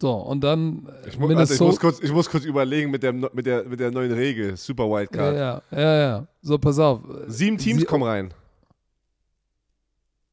So, 0.00 0.12
und 0.12 0.42
dann 0.42 0.88
ich, 1.06 1.18
mu 1.18 1.28
also 1.28 1.54
ich, 1.54 1.60
muss 1.60 1.78
kurz, 1.78 2.00
ich 2.00 2.12
muss 2.12 2.28
kurz 2.30 2.44
überlegen 2.44 2.90
mit 2.90 3.02
der, 3.02 3.12
mit 3.12 3.44
der, 3.44 3.64
mit 3.64 3.78
der 3.78 3.90
neuen 3.90 4.12
Regel, 4.12 4.56
Super 4.56 4.84
Wildcard. 4.84 5.34
Ja, 5.34 5.62
ja, 5.70 5.78
ja, 5.78 5.98
ja. 5.98 6.26
So, 6.40 6.58
pass 6.58 6.78
auf. 6.78 7.00
Sieben 7.26 7.58
Teams 7.58 7.80
Sie 7.80 7.86
kommen 7.86 8.04
rein. 8.04 8.32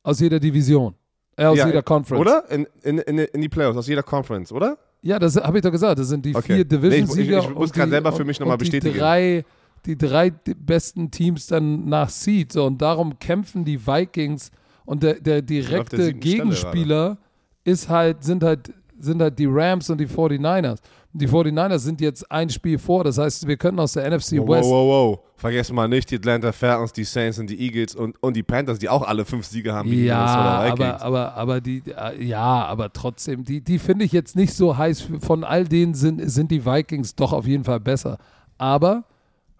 Aus 0.04 0.20
jeder 0.20 0.40
Division. 0.40 0.96
Äh, 1.36 1.46
aus 1.46 1.58
ja, 1.58 1.68
jeder 1.68 1.84
Conference. 1.84 2.22
Oder? 2.22 2.50
In, 2.50 2.66
in, 2.84 3.00
in, 3.00 3.18
in 3.20 3.42
die 3.42 3.50
Playoffs, 3.50 3.78
aus 3.78 3.88
jeder 3.88 4.04
Conference, 4.04 4.52
oder? 4.52 4.78
Ja, 5.02 5.20
das 5.20 5.36
habe 5.36 5.58
ich 5.58 5.64
doch 5.64 5.72
gesagt. 5.72 6.00
Das 6.00 6.08
sind 6.08 6.26
die 6.26 6.36
okay. 6.36 6.56
vier 6.56 6.66
Division-Sieger. 6.66 7.40
Nee, 7.40 7.44
ich, 7.44 7.50
ich, 7.50 7.56
muss 7.56 7.74
gerade 7.74 7.92
selber 7.92 8.12
für 8.14 8.24
mich 8.24 8.40
nochmal 8.40 8.58
bestätigen. 8.58 8.94
Die 8.94 9.00
drei 9.00 9.46
die 9.88 9.98
drei 9.98 10.30
besten 10.32 11.12
Teams 11.12 11.48
dann 11.48 11.86
nach 11.86 12.10
Seed. 12.10 12.52
So, 12.52 12.66
und 12.66 12.82
darum 12.82 13.18
kämpfen 13.20 13.64
die 13.66 13.86
Vikings 13.86 14.52
und 14.86 15.04
der, 15.04 15.16
der 15.16 15.42
direkte 15.42 15.98
der 15.98 16.14
Gegenspieler 16.14 17.18
ist 17.64 17.90
halt, 17.90 18.24
sind 18.24 18.44
halt, 18.44 18.74
sind 19.00 19.22
halt 19.22 19.38
die 19.40 19.48
Rams 19.48 19.90
und 19.90 20.00
die 20.00 20.08
49ers. 20.08 20.80
Und 21.14 21.22
die 21.22 21.28
49ers 21.28 21.80
sind 21.80 22.02
jetzt 22.02 22.30
ein 22.32 22.50
Spiel 22.50 22.78
vor, 22.78 23.04
das 23.04 23.18
heißt, 23.18 23.48
wir 23.48 23.58
können 23.58 23.80
aus 23.80 23.94
der 23.94 24.10
NFC 24.10 24.34
wow, 24.34 24.50
West. 24.50 24.70
Wow, 24.70 24.72
wow, 24.72 25.18
wow. 25.18 25.20
Vergessen 25.36 25.76
mal 25.76 25.88
nicht 25.88 26.10
die 26.12 26.16
Atlanta 26.16 26.52
Falcons, 26.52 26.94
die 26.94 27.04
Saints 27.04 27.40
und 27.40 27.50
die 27.50 27.60
Eagles 27.60 27.96
und, 27.96 28.22
und 28.22 28.36
die 28.36 28.44
Panthers, 28.44 28.80
die 28.80 28.90
auch 28.90 29.04
alle 29.04 29.24
fünf 29.24 29.46
Siege 29.46 29.74
haben. 29.74 29.90
Wie 29.90 30.06
ja, 30.06 30.26
aber, 30.26 31.02
aber, 31.02 31.34
aber 31.36 31.62
die, 31.62 31.84
ja, 32.20 32.66
aber 32.66 32.92
trotzdem, 32.92 33.44
die, 33.44 33.62
die 33.62 33.80
finde 33.80 34.06
ich 34.06 34.12
jetzt 34.12 34.36
nicht 34.36 34.54
so 34.54 34.78
heiß. 34.78 35.08
Von 35.20 35.44
all 35.44 35.66
denen 35.66 35.94
sind, 35.94 36.22
sind 36.30 36.52
die 36.52 36.66
Vikings 36.66 37.16
doch 37.16 37.34
auf 37.34 37.46
jeden 37.46 37.64
Fall 37.64 37.80
besser. 37.80 38.18
Aber 38.58 39.06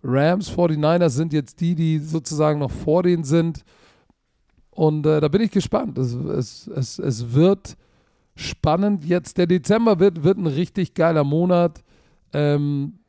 Rams, 0.04 0.50
49ers 0.52 1.10
sind 1.10 1.34
jetzt 1.34 1.60
die, 1.60 1.76
die 1.76 2.00
sozusagen 2.00 2.60
noch 2.60 2.72
vor 2.72 3.04
denen 3.04 3.24
sind. 3.24 3.64
Und 4.72 5.06
äh, 5.06 5.20
da 5.20 5.28
bin 5.28 5.42
ich 5.42 5.52
gespannt. 5.52 5.98
Es, 5.98 6.14
es, 6.14 6.68
es, 6.68 7.00
es 7.00 7.34
wird 7.34 7.78
spannend. 8.38 9.04
Jetzt 9.04 9.38
der 9.38 9.48
Dezember 9.48 10.00
wird, 10.00 10.24
wird 10.24 10.38
ein 10.38 10.48
richtig 10.48 10.94
geiler 10.94 11.24
Monat. 11.24 11.84
Ähm, 12.34 13.00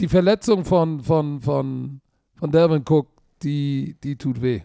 die 0.00 0.08
Verletzung 0.08 0.64
von, 0.64 1.00
von, 1.00 1.40
von, 1.40 2.00
von 2.34 2.50
Delvin 2.50 2.84
Cook, 2.86 3.08
die, 3.42 3.96
die 4.02 4.16
tut 4.16 4.42
weh. 4.42 4.62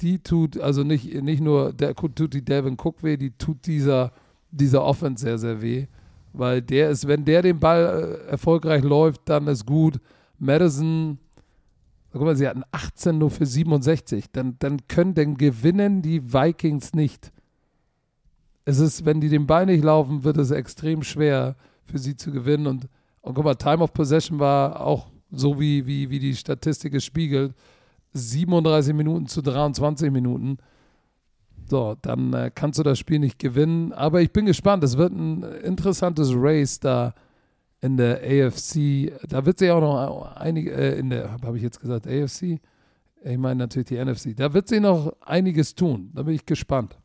Die 0.00 0.18
tut, 0.18 0.58
also 0.58 0.82
nicht, 0.82 1.14
nicht 1.22 1.40
nur, 1.40 1.72
der 1.72 1.94
tut 1.94 2.32
die 2.32 2.44
Devin 2.44 2.76
Cook 2.78 3.02
weh, 3.02 3.16
die 3.16 3.30
tut 3.30 3.66
dieser, 3.66 4.12
dieser 4.50 4.82
Offense 4.82 5.22
sehr, 5.22 5.38
sehr 5.38 5.62
weh. 5.62 5.86
Weil 6.32 6.60
der 6.60 6.90
ist, 6.90 7.08
wenn 7.08 7.24
der 7.24 7.42
den 7.42 7.58
Ball 7.58 8.20
äh, 8.26 8.30
erfolgreich 8.30 8.82
läuft, 8.82 9.22
dann 9.24 9.46
ist 9.46 9.64
gut. 9.64 10.00
Madison, 10.38 11.18
guck 12.12 12.22
mal, 12.22 12.36
sie 12.36 12.46
hatten 12.46 12.62
18 12.72 13.16
nur 13.16 13.30
für 13.30 13.46
67. 13.46 14.26
Dann, 14.32 14.56
dann 14.58 14.86
können, 14.86 15.14
dann 15.14 15.36
gewinnen 15.36 16.02
die 16.02 16.32
Vikings 16.32 16.92
nicht. 16.92 17.32
Es 18.66 18.80
ist, 18.80 19.06
wenn 19.06 19.20
die 19.20 19.28
den 19.28 19.46
Ball 19.46 19.64
nicht 19.64 19.84
laufen, 19.84 20.24
wird 20.24 20.36
es 20.38 20.50
extrem 20.50 21.02
schwer 21.04 21.54
für 21.84 21.98
sie 21.98 22.16
zu 22.16 22.32
gewinnen. 22.32 22.66
Und, 22.66 22.88
und 23.22 23.34
guck 23.34 23.44
mal, 23.44 23.54
Time 23.54 23.78
of 23.78 23.92
Possession 23.92 24.40
war 24.40 24.80
auch 24.80 25.06
so, 25.30 25.58
wie, 25.58 25.86
wie, 25.86 26.10
wie 26.10 26.18
die 26.18 26.34
Statistik 26.34 26.92
es 26.94 27.04
spiegelt. 27.04 27.54
37 28.12 28.92
Minuten 28.92 29.28
zu 29.28 29.40
23 29.40 30.10
Minuten. 30.10 30.58
So, 31.68 31.96
dann 32.02 32.32
äh, 32.32 32.50
kannst 32.52 32.80
du 32.80 32.82
das 32.82 32.98
Spiel 32.98 33.20
nicht 33.20 33.38
gewinnen. 33.38 33.92
Aber 33.92 34.20
ich 34.20 34.32
bin 34.32 34.46
gespannt. 34.46 34.82
Es 34.82 34.96
wird 34.96 35.12
ein 35.12 35.44
interessantes 35.62 36.32
Race 36.34 36.80
da 36.80 37.14
in 37.80 37.96
der 37.96 38.16
AFC. 38.16 39.12
Da 39.28 39.46
wird 39.46 39.58
sich 39.60 39.70
auch 39.70 39.80
noch 39.80 40.36
einige, 40.36 40.72
äh, 40.72 40.98
in 40.98 41.10
der, 41.10 41.30
habe 41.30 41.56
ich 41.56 41.62
jetzt 41.62 41.80
gesagt, 41.80 42.08
AFC? 42.08 42.60
Ich 43.22 43.38
meine 43.38 43.58
natürlich 43.58 43.88
die 43.88 44.04
NFC. 44.04 44.36
Da 44.36 44.52
wird 44.52 44.66
sich 44.66 44.80
noch 44.80 45.12
einiges 45.20 45.76
tun. 45.76 46.10
Da 46.14 46.24
bin 46.24 46.34
ich 46.34 46.44
gespannt. 46.44 46.98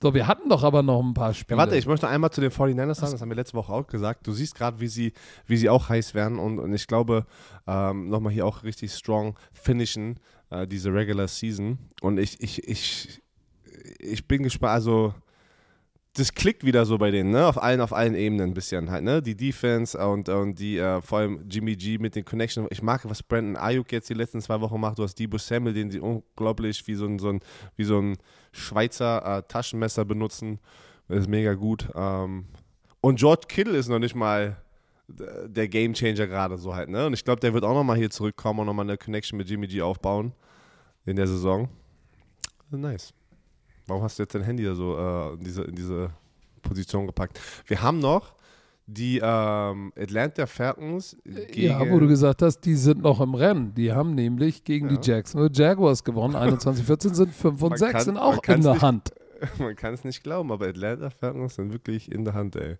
So, 0.00 0.12
wir 0.12 0.26
hatten 0.26 0.48
doch 0.50 0.62
aber 0.62 0.82
noch 0.82 1.02
ein 1.02 1.14
paar 1.14 1.32
Spiele. 1.32 1.56
Ja, 1.56 1.64
warte, 1.64 1.76
ich 1.76 1.86
möchte 1.86 2.06
einmal 2.06 2.30
zu 2.30 2.40
den 2.40 2.50
49ers 2.50 2.94
sagen, 2.94 3.12
das 3.12 3.20
haben 3.20 3.30
wir 3.30 3.36
letzte 3.36 3.56
Woche 3.56 3.72
auch 3.72 3.86
gesagt. 3.86 4.26
Du 4.26 4.32
siehst 4.32 4.54
gerade, 4.54 4.78
wie 4.78 4.88
sie, 4.88 5.12
wie 5.46 5.56
sie 5.56 5.70
auch 5.70 5.88
heiß 5.88 6.14
werden 6.14 6.38
und, 6.38 6.58
und 6.58 6.74
ich 6.74 6.86
glaube, 6.86 7.26
ähm, 7.66 8.08
nochmal 8.10 8.32
hier 8.32 8.46
auch 8.46 8.62
richtig 8.62 8.92
strong 8.92 9.38
finishen, 9.54 10.20
äh, 10.50 10.66
diese 10.66 10.92
Regular 10.92 11.28
Season. 11.28 11.78
Und 12.02 12.18
ich, 12.18 12.42
ich, 12.42 12.68
ich, 12.68 13.22
ich 13.98 14.28
bin 14.28 14.42
gespannt, 14.42 14.74
also 14.74 15.14
das 16.16 16.32
klickt 16.32 16.64
wieder 16.64 16.86
so 16.86 16.96
bei 16.96 17.10
denen, 17.10 17.30
ne? 17.30 17.46
Auf 17.46 17.62
allen, 17.62 17.80
auf 17.80 17.92
allen 17.92 18.14
Ebenen 18.14 18.50
ein 18.50 18.54
bisschen 18.54 18.90
halt, 18.90 19.04
ne? 19.04 19.20
Die 19.20 19.36
Defense 19.36 19.96
und, 19.98 20.28
und 20.28 20.58
die, 20.58 20.78
äh, 20.78 21.02
vor 21.02 21.18
allem 21.18 21.44
Jimmy 21.48 21.76
G 21.76 21.98
mit 21.98 22.14
den 22.16 22.24
Connections. 22.24 22.68
Ich 22.70 22.82
mag, 22.82 23.08
was 23.08 23.22
Brandon 23.22 23.56
Ayuk 23.56 23.92
jetzt 23.92 24.08
die 24.08 24.14
letzten 24.14 24.40
zwei 24.40 24.60
Wochen 24.60 24.80
macht. 24.80 24.98
Du 24.98 25.02
hast 25.02 25.14
Debo 25.16 25.36
Samuel, 25.36 25.74
den 25.74 25.90
sie 25.90 26.00
unglaublich 26.00 26.86
wie 26.86 26.94
so 26.94 27.06
ein, 27.06 27.18
so 27.18 27.28
ein, 27.28 27.40
wie 27.76 27.84
so 27.84 28.00
ein 28.00 28.16
Schweizer 28.56 29.38
äh, 29.38 29.42
Taschenmesser 29.42 30.04
benutzen. 30.04 30.58
Das 31.08 31.20
ist 31.20 31.28
mega 31.28 31.54
gut. 31.54 31.88
Ähm, 31.94 32.46
und 33.00 33.18
George 33.18 33.46
Kittle 33.48 33.76
ist 33.76 33.88
noch 33.88 33.98
nicht 33.98 34.14
mal 34.14 34.56
der 35.08 35.68
Gamechanger 35.68 36.26
gerade 36.26 36.58
so 36.58 36.74
halt, 36.74 36.88
ne? 36.88 37.06
Und 37.06 37.12
ich 37.12 37.24
glaube, 37.24 37.40
der 37.40 37.54
wird 37.54 37.62
auch 37.64 37.74
nochmal 37.74 37.96
hier 37.96 38.10
zurückkommen 38.10 38.60
und 38.60 38.66
nochmal 38.66 38.86
eine 38.86 38.98
Connection 38.98 39.36
mit 39.36 39.48
Jimmy 39.48 39.68
G 39.68 39.80
aufbauen 39.80 40.32
in 41.04 41.14
der 41.14 41.28
Saison. 41.28 41.68
Nice. 42.70 43.14
Warum 43.86 44.02
hast 44.02 44.18
du 44.18 44.24
jetzt 44.24 44.34
dein 44.34 44.42
Handy 44.42 44.64
da 44.64 44.74
so 44.74 44.96
äh, 44.98 45.34
in, 45.34 45.44
diese, 45.44 45.62
in 45.62 45.76
diese 45.76 46.10
Position 46.62 47.06
gepackt? 47.06 47.38
Wir 47.66 47.80
haben 47.80 48.00
noch 48.00 48.34
die 48.86 49.20
ähm, 49.22 49.92
Atlanta 49.98 50.46
Falcons. 50.46 51.16
ja, 51.52 51.80
wo 51.90 51.98
du 51.98 52.06
gesagt 52.06 52.42
hast, 52.42 52.60
die 52.60 52.76
sind 52.76 53.02
noch 53.02 53.20
im 53.20 53.34
Rennen. 53.34 53.74
Die 53.74 53.92
haben 53.92 54.14
nämlich 54.14 54.62
gegen 54.62 54.88
ja. 54.88 54.96
die 54.96 55.10
Jacksonville 55.10 55.50
Jaguars 55.52 56.04
gewonnen. 56.04 56.36
21-14 56.36 57.14
sind 57.14 57.34
5 57.34 57.62
und 57.62 57.78
6, 57.78 58.04
sind 58.04 58.16
auch 58.16 58.42
in 58.44 58.62
der 58.62 58.72
nicht, 58.72 58.82
Hand. 58.82 59.12
Man 59.58 59.74
kann 59.74 59.94
es 59.94 60.04
nicht 60.04 60.22
glauben, 60.22 60.52
aber 60.52 60.68
Atlanta 60.68 61.10
Falcons 61.10 61.56
sind 61.56 61.72
wirklich 61.72 62.10
in 62.10 62.24
der 62.24 62.34
Hand, 62.34 62.56
ey. 62.56 62.76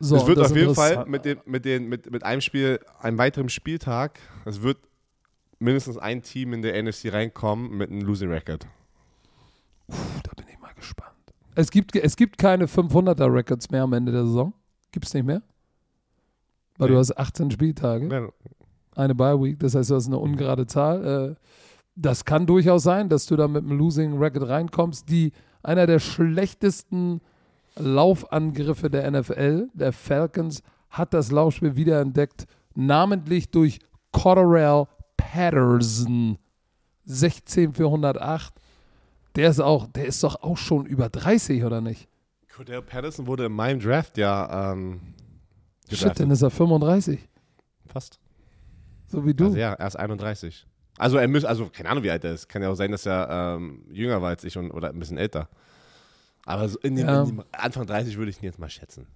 So, 0.00 0.16
es 0.16 0.26
wird 0.26 0.38
auf 0.40 0.56
jeden 0.56 0.74
Fall 0.74 1.04
mit, 1.06 1.24
dem, 1.24 1.38
mit, 1.44 1.64
den, 1.64 1.88
mit, 1.88 2.10
mit 2.10 2.24
einem 2.24 2.40
Spiel, 2.40 2.80
einem 3.00 3.18
weiteren 3.18 3.48
Spieltag, 3.48 4.18
es 4.44 4.60
wird 4.60 4.78
mindestens 5.60 5.96
ein 5.96 6.22
Team 6.22 6.54
in 6.54 6.62
der 6.62 6.82
NFC 6.82 7.12
reinkommen 7.12 7.76
mit 7.76 7.90
einem 7.90 8.00
Losing 8.00 8.30
Record. 8.30 8.66
Uff, 9.86 10.20
da 10.24 10.32
bin 10.34 10.46
ich 10.50 10.58
mal 10.58 10.72
gespannt. 10.74 11.12
Es 11.54 11.70
gibt, 11.70 11.94
es 11.94 12.16
gibt 12.16 12.36
keine 12.38 12.66
500er 12.66 13.32
Records 13.32 13.70
mehr 13.70 13.82
am 13.82 13.92
Ende 13.92 14.10
der 14.10 14.24
Saison. 14.24 14.52
Gibt 14.92 15.06
es 15.06 15.14
nicht 15.14 15.26
mehr? 15.26 15.42
Weil 16.78 16.88
nee. 16.88 16.94
du 16.94 16.98
hast 17.00 17.18
18 17.18 17.50
Spieltage. 17.50 18.08
Ja. 18.08 18.28
Eine 18.94 19.14
Bye 19.14 19.40
Week, 19.40 19.58
das 19.58 19.74
heißt, 19.74 19.90
du 19.90 19.94
hast 19.94 20.06
eine 20.06 20.18
ungerade 20.18 20.66
Zahl. 20.66 21.34
Äh, 21.34 21.34
das 21.94 22.24
kann 22.24 22.46
durchaus 22.46 22.82
sein, 22.82 23.08
dass 23.08 23.26
du 23.26 23.36
da 23.36 23.48
mit 23.48 23.64
einem 23.64 23.78
Losing 23.78 24.18
Record 24.18 24.48
reinkommst. 24.48 25.08
Die, 25.08 25.32
einer 25.62 25.86
der 25.86 25.98
schlechtesten 25.98 27.20
Laufangriffe 27.76 28.90
der 28.90 29.10
NFL, 29.10 29.68
der 29.74 29.92
Falcons, 29.92 30.62
hat 30.90 31.14
das 31.14 31.30
Laufspiel 31.30 31.76
wiederentdeckt, 31.76 32.46
namentlich 32.74 33.50
durch 33.50 33.80
Cotterell 34.12 34.86
Patterson. 35.16 36.38
16 37.04 37.72
für 37.74 37.86
108. 37.86 38.54
Der 39.36 39.50
ist 39.50 39.60
auch, 39.60 39.86
der 39.86 40.06
ist 40.06 40.22
doch 40.22 40.42
auch 40.42 40.58
schon 40.58 40.86
über 40.86 41.08
30, 41.08 41.64
oder 41.64 41.80
nicht? 41.80 42.08
Cordell 42.54 42.82
Patterson 42.82 43.26
wurde 43.26 43.46
in 43.46 43.52
meinem 43.52 43.80
Draft 43.80 44.18
ja 44.18 44.72
ähm, 44.72 45.00
Shit, 45.90 46.18
dann 46.20 46.30
ist 46.30 46.42
er 46.42 46.50
35. 46.50 47.20
Fast. 47.86 48.18
So 49.06 49.26
wie 49.26 49.34
du. 49.34 49.46
Also 49.46 49.58
ja, 49.58 49.72
er 49.74 49.86
ist 49.86 49.96
31. 49.96 50.66
Also 50.98 51.18
er 51.18 51.28
muss, 51.28 51.44
also 51.44 51.68
keine 51.72 51.90
Ahnung, 51.90 52.04
wie 52.04 52.10
alt 52.10 52.24
er 52.24 52.32
ist. 52.32 52.48
Kann 52.48 52.62
ja 52.62 52.70
auch 52.70 52.74
sein, 52.74 52.92
dass 52.92 53.06
er 53.06 53.56
ähm, 53.56 53.84
jünger 53.90 54.22
war 54.22 54.30
als 54.30 54.44
ich 54.44 54.56
und, 54.56 54.70
oder 54.70 54.90
ein 54.90 54.98
bisschen 54.98 55.18
älter. 55.18 55.48
Aber 56.44 56.68
so 56.68 56.78
in, 56.80 56.96
dem, 56.96 57.06
ja. 57.06 57.22
in 57.22 57.28
dem 57.28 57.44
Anfang 57.52 57.86
30 57.86 58.16
würde 58.16 58.30
ich 58.30 58.38
ihn 58.38 58.44
jetzt 58.44 58.58
mal 58.58 58.70
schätzen. 58.70 59.06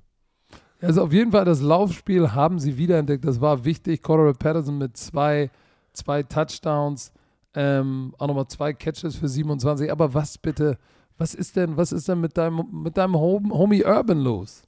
Also 0.80 1.02
auf 1.02 1.12
jeden 1.12 1.32
Fall 1.32 1.44
das 1.44 1.60
Laufspiel 1.60 2.32
haben 2.32 2.58
sie 2.58 2.76
wiederentdeckt. 2.76 3.24
Das 3.24 3.40
war 3.40 3.64
wichtig. 3.64 4.02
Cordell 4.02 4.34
Patterson 4.34 4.78
mit 4.78 4.96
zwei, 4.96 5.50
zwei 5.92 6.22
Touchdowns. 6.22 7.12
Ähm, 7.54 8.14
auch 8.18 8.26
nochmal 8.26 8.48
zwei 8.48 8.74
Catches 8.74 9.16
für 9.16 9.28
27. 9.28 9.90
Aber 9.90 10.12
was 10.12 10.36
bitte, 10.36 10.78
was 11.18 11.34
ist 11.34 11.56
denn, 11.56 11.76
was 11.76 11.92
ist 11.92 12.08
denn 12.08 12.20
mit 12.20 12.36
deinem, 12.36 12.64
mit 12.70 12.96
deinem 12.96 13.14
Homie 13.14 13.84
Urban 13.84 14.18
los? 14.18 14.62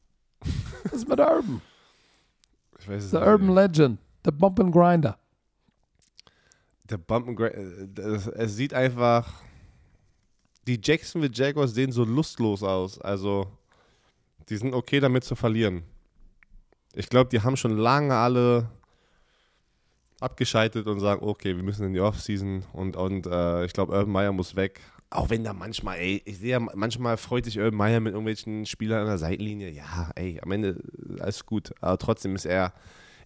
Was 0.85 0.93
ist 0.93 1.09
mit 1.09 1.19
Urban? 1.19 1.61
Ich 2.79 2.89
weiß 2.89 3.05
es 3.05 3.11
The 3.11 3.19
nicht. 3.19 3.27
Urban 3.27 3.55
Legend, 3.55 3.99
der 4.25 4.31
Bump 4.31 4.61
and 4.61 4.73
Grinder. 4.73 5.19
Der 6.85 6.99
Bump 6.99 7.29
and 7.29 7.37
Grinder, 7.37 8.37
es 8.37 8.57
sieht 8.57 8.73
einfach, 8.73 9.43
die 10.67 10.81
Jacksonville 10.83 11.33
Jaguars 11.35 11.75
sehen 11.75 11.93
so 11.93 12.05
lustlos 12.05 12.63
aus. 12.63 13.01
Also, 13.01 13.47
die 14.49 14.57
sind 14.57 14.75
okay 14.75 15.01
damit 15.01 15.25
zu 15.25 15.35
verlieren. 15.35 15.83
Ich 16.95 17.09
glaube, 17.09 17.31
die 17.31 17.43
haben 17.43 17.57
schon 17.57 17.77
lange 17.77 18.15
alle 18.15 18.71
abgeschaltet 20.21 20.87
und 20.87 21.01
sagen, 21.01 21.23
okay, 21.23 21.57
wir 21.57 21.63
müssen 21.63 21.87
in 21.87 21.93
die 21.93 22.01
Offseason 22.01 22.65
und, 22.73 22.97
und 22.97 23.27
äh, 23.27 23.65
ich 23.65 23.73
glaube, 23.73 23.93
Urban 23.93 24.11
Meyer 24.11 24.33
muss 24.33 24.57
weg. 24.57 24.81
Auch 25.11 25.31
wenn 25.31 25.43
da 25.43 25.55
manchmal, 25.55 25.99
ey, 25.99 26.23
ich 26.27 26.39
sehe 26.39 26.51
ja, 26.51 26.61
manchmal 26.61 27.17
freut 27.17 27.47
sich 27.47 27.59
Urban 27.59 27.77
Meyer 27.77 28.01
mit 28.01 28.13
irgendwelchen 28.13 28.67
Spielern 28.67 29.01
an 29.01 29.07
der 29.07 29.19
Seitenlinie. 29.19 29.71
Ja, 29.71 30.11
ey, 30.15 30.39
am 30.43 30.53
Ende 30.53 30.83
alles 31.21 31.47
gut. 31.47 31.73
Aber 31.81 31.97
trotzdem 31.97 32.35
ist 32.35 32.45
er, 32.45 32.75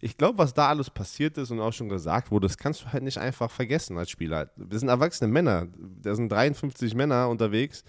ich 0.00 0.16
glaube, 0.16 0.38
was 0.38 0.54
da 0.54 0.68
alles 0.68 0.90
passiert 0.90 1.38
ist 1.38 1.50
und 1.50 1.60
auch 1.60 1.72
schon 1.72 1.88
gesagt 1.88 2.30
wurde, 2.30 2.46
das 2.46 2.56
kannst 2.56 2.82
du 2.82 2.92
halt 2.92 3.02
nicht 3.02 3.18
einfach 3.18 3.50
vergessen 3.50 3.98
als 3.98 4.10
Spieler. 4.10 4.50
Wir 4.56 4.78
sind 4.78 4.88
erwachsene 4.88 5.30
Männer. 5.30 5.66
Da 6.02 6.14
sind 6.14 6.30
53 6.30 6.94
Männer 6.94 7.28
unterwegs, 7.28 7.82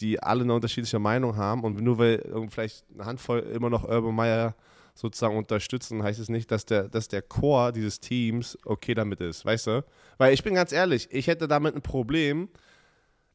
die 0.00 0.22
alle 0.22 0.44
eine 0.44 0.54
unterschiedliche 0.54 1.00
Meinung 1.00 1.36
haben. 1.36 1.64
Und 1.64 1.80
nur 1.80 1.98
weil 1.98 2.22
vielleicht 2.50 2.84
eine 2.94 3.04
Handvoll 3.04 3.40
immer 3.40 3.70
noch 3.70 3.82
Urban 3.82 4.14
Meyer 4.14 4.54
sozusagen 4.94 5.36
unterstützen, 5.36 6.04
heißt 6.04 6.20
es 6.20 6.28
nicht, 6.28 6.50
dass 6.52 6.66
der, 6.66 6.88
dass 6.88 7.08
der 7.08 7.22
Core 7.22 7.72
dieses 7.72 7.98
Teams 7.98 8.56
okay 8.64 8.94
damit 8.94 9.20
ist, 9.20 9.44
weißt 9.44 9.66
du? 9.66 9.84
Weil 10.18 10.32
ich 10.34 10.44
bin 10.44 10.54
ganz 10.54 10.70
ehrlich, 10.70 11.08
ich 11.10 11.26
hätte 11.26 11.48
damit 11.48 11.74
ein 11.74 11.82
Problem. 11.82 12.48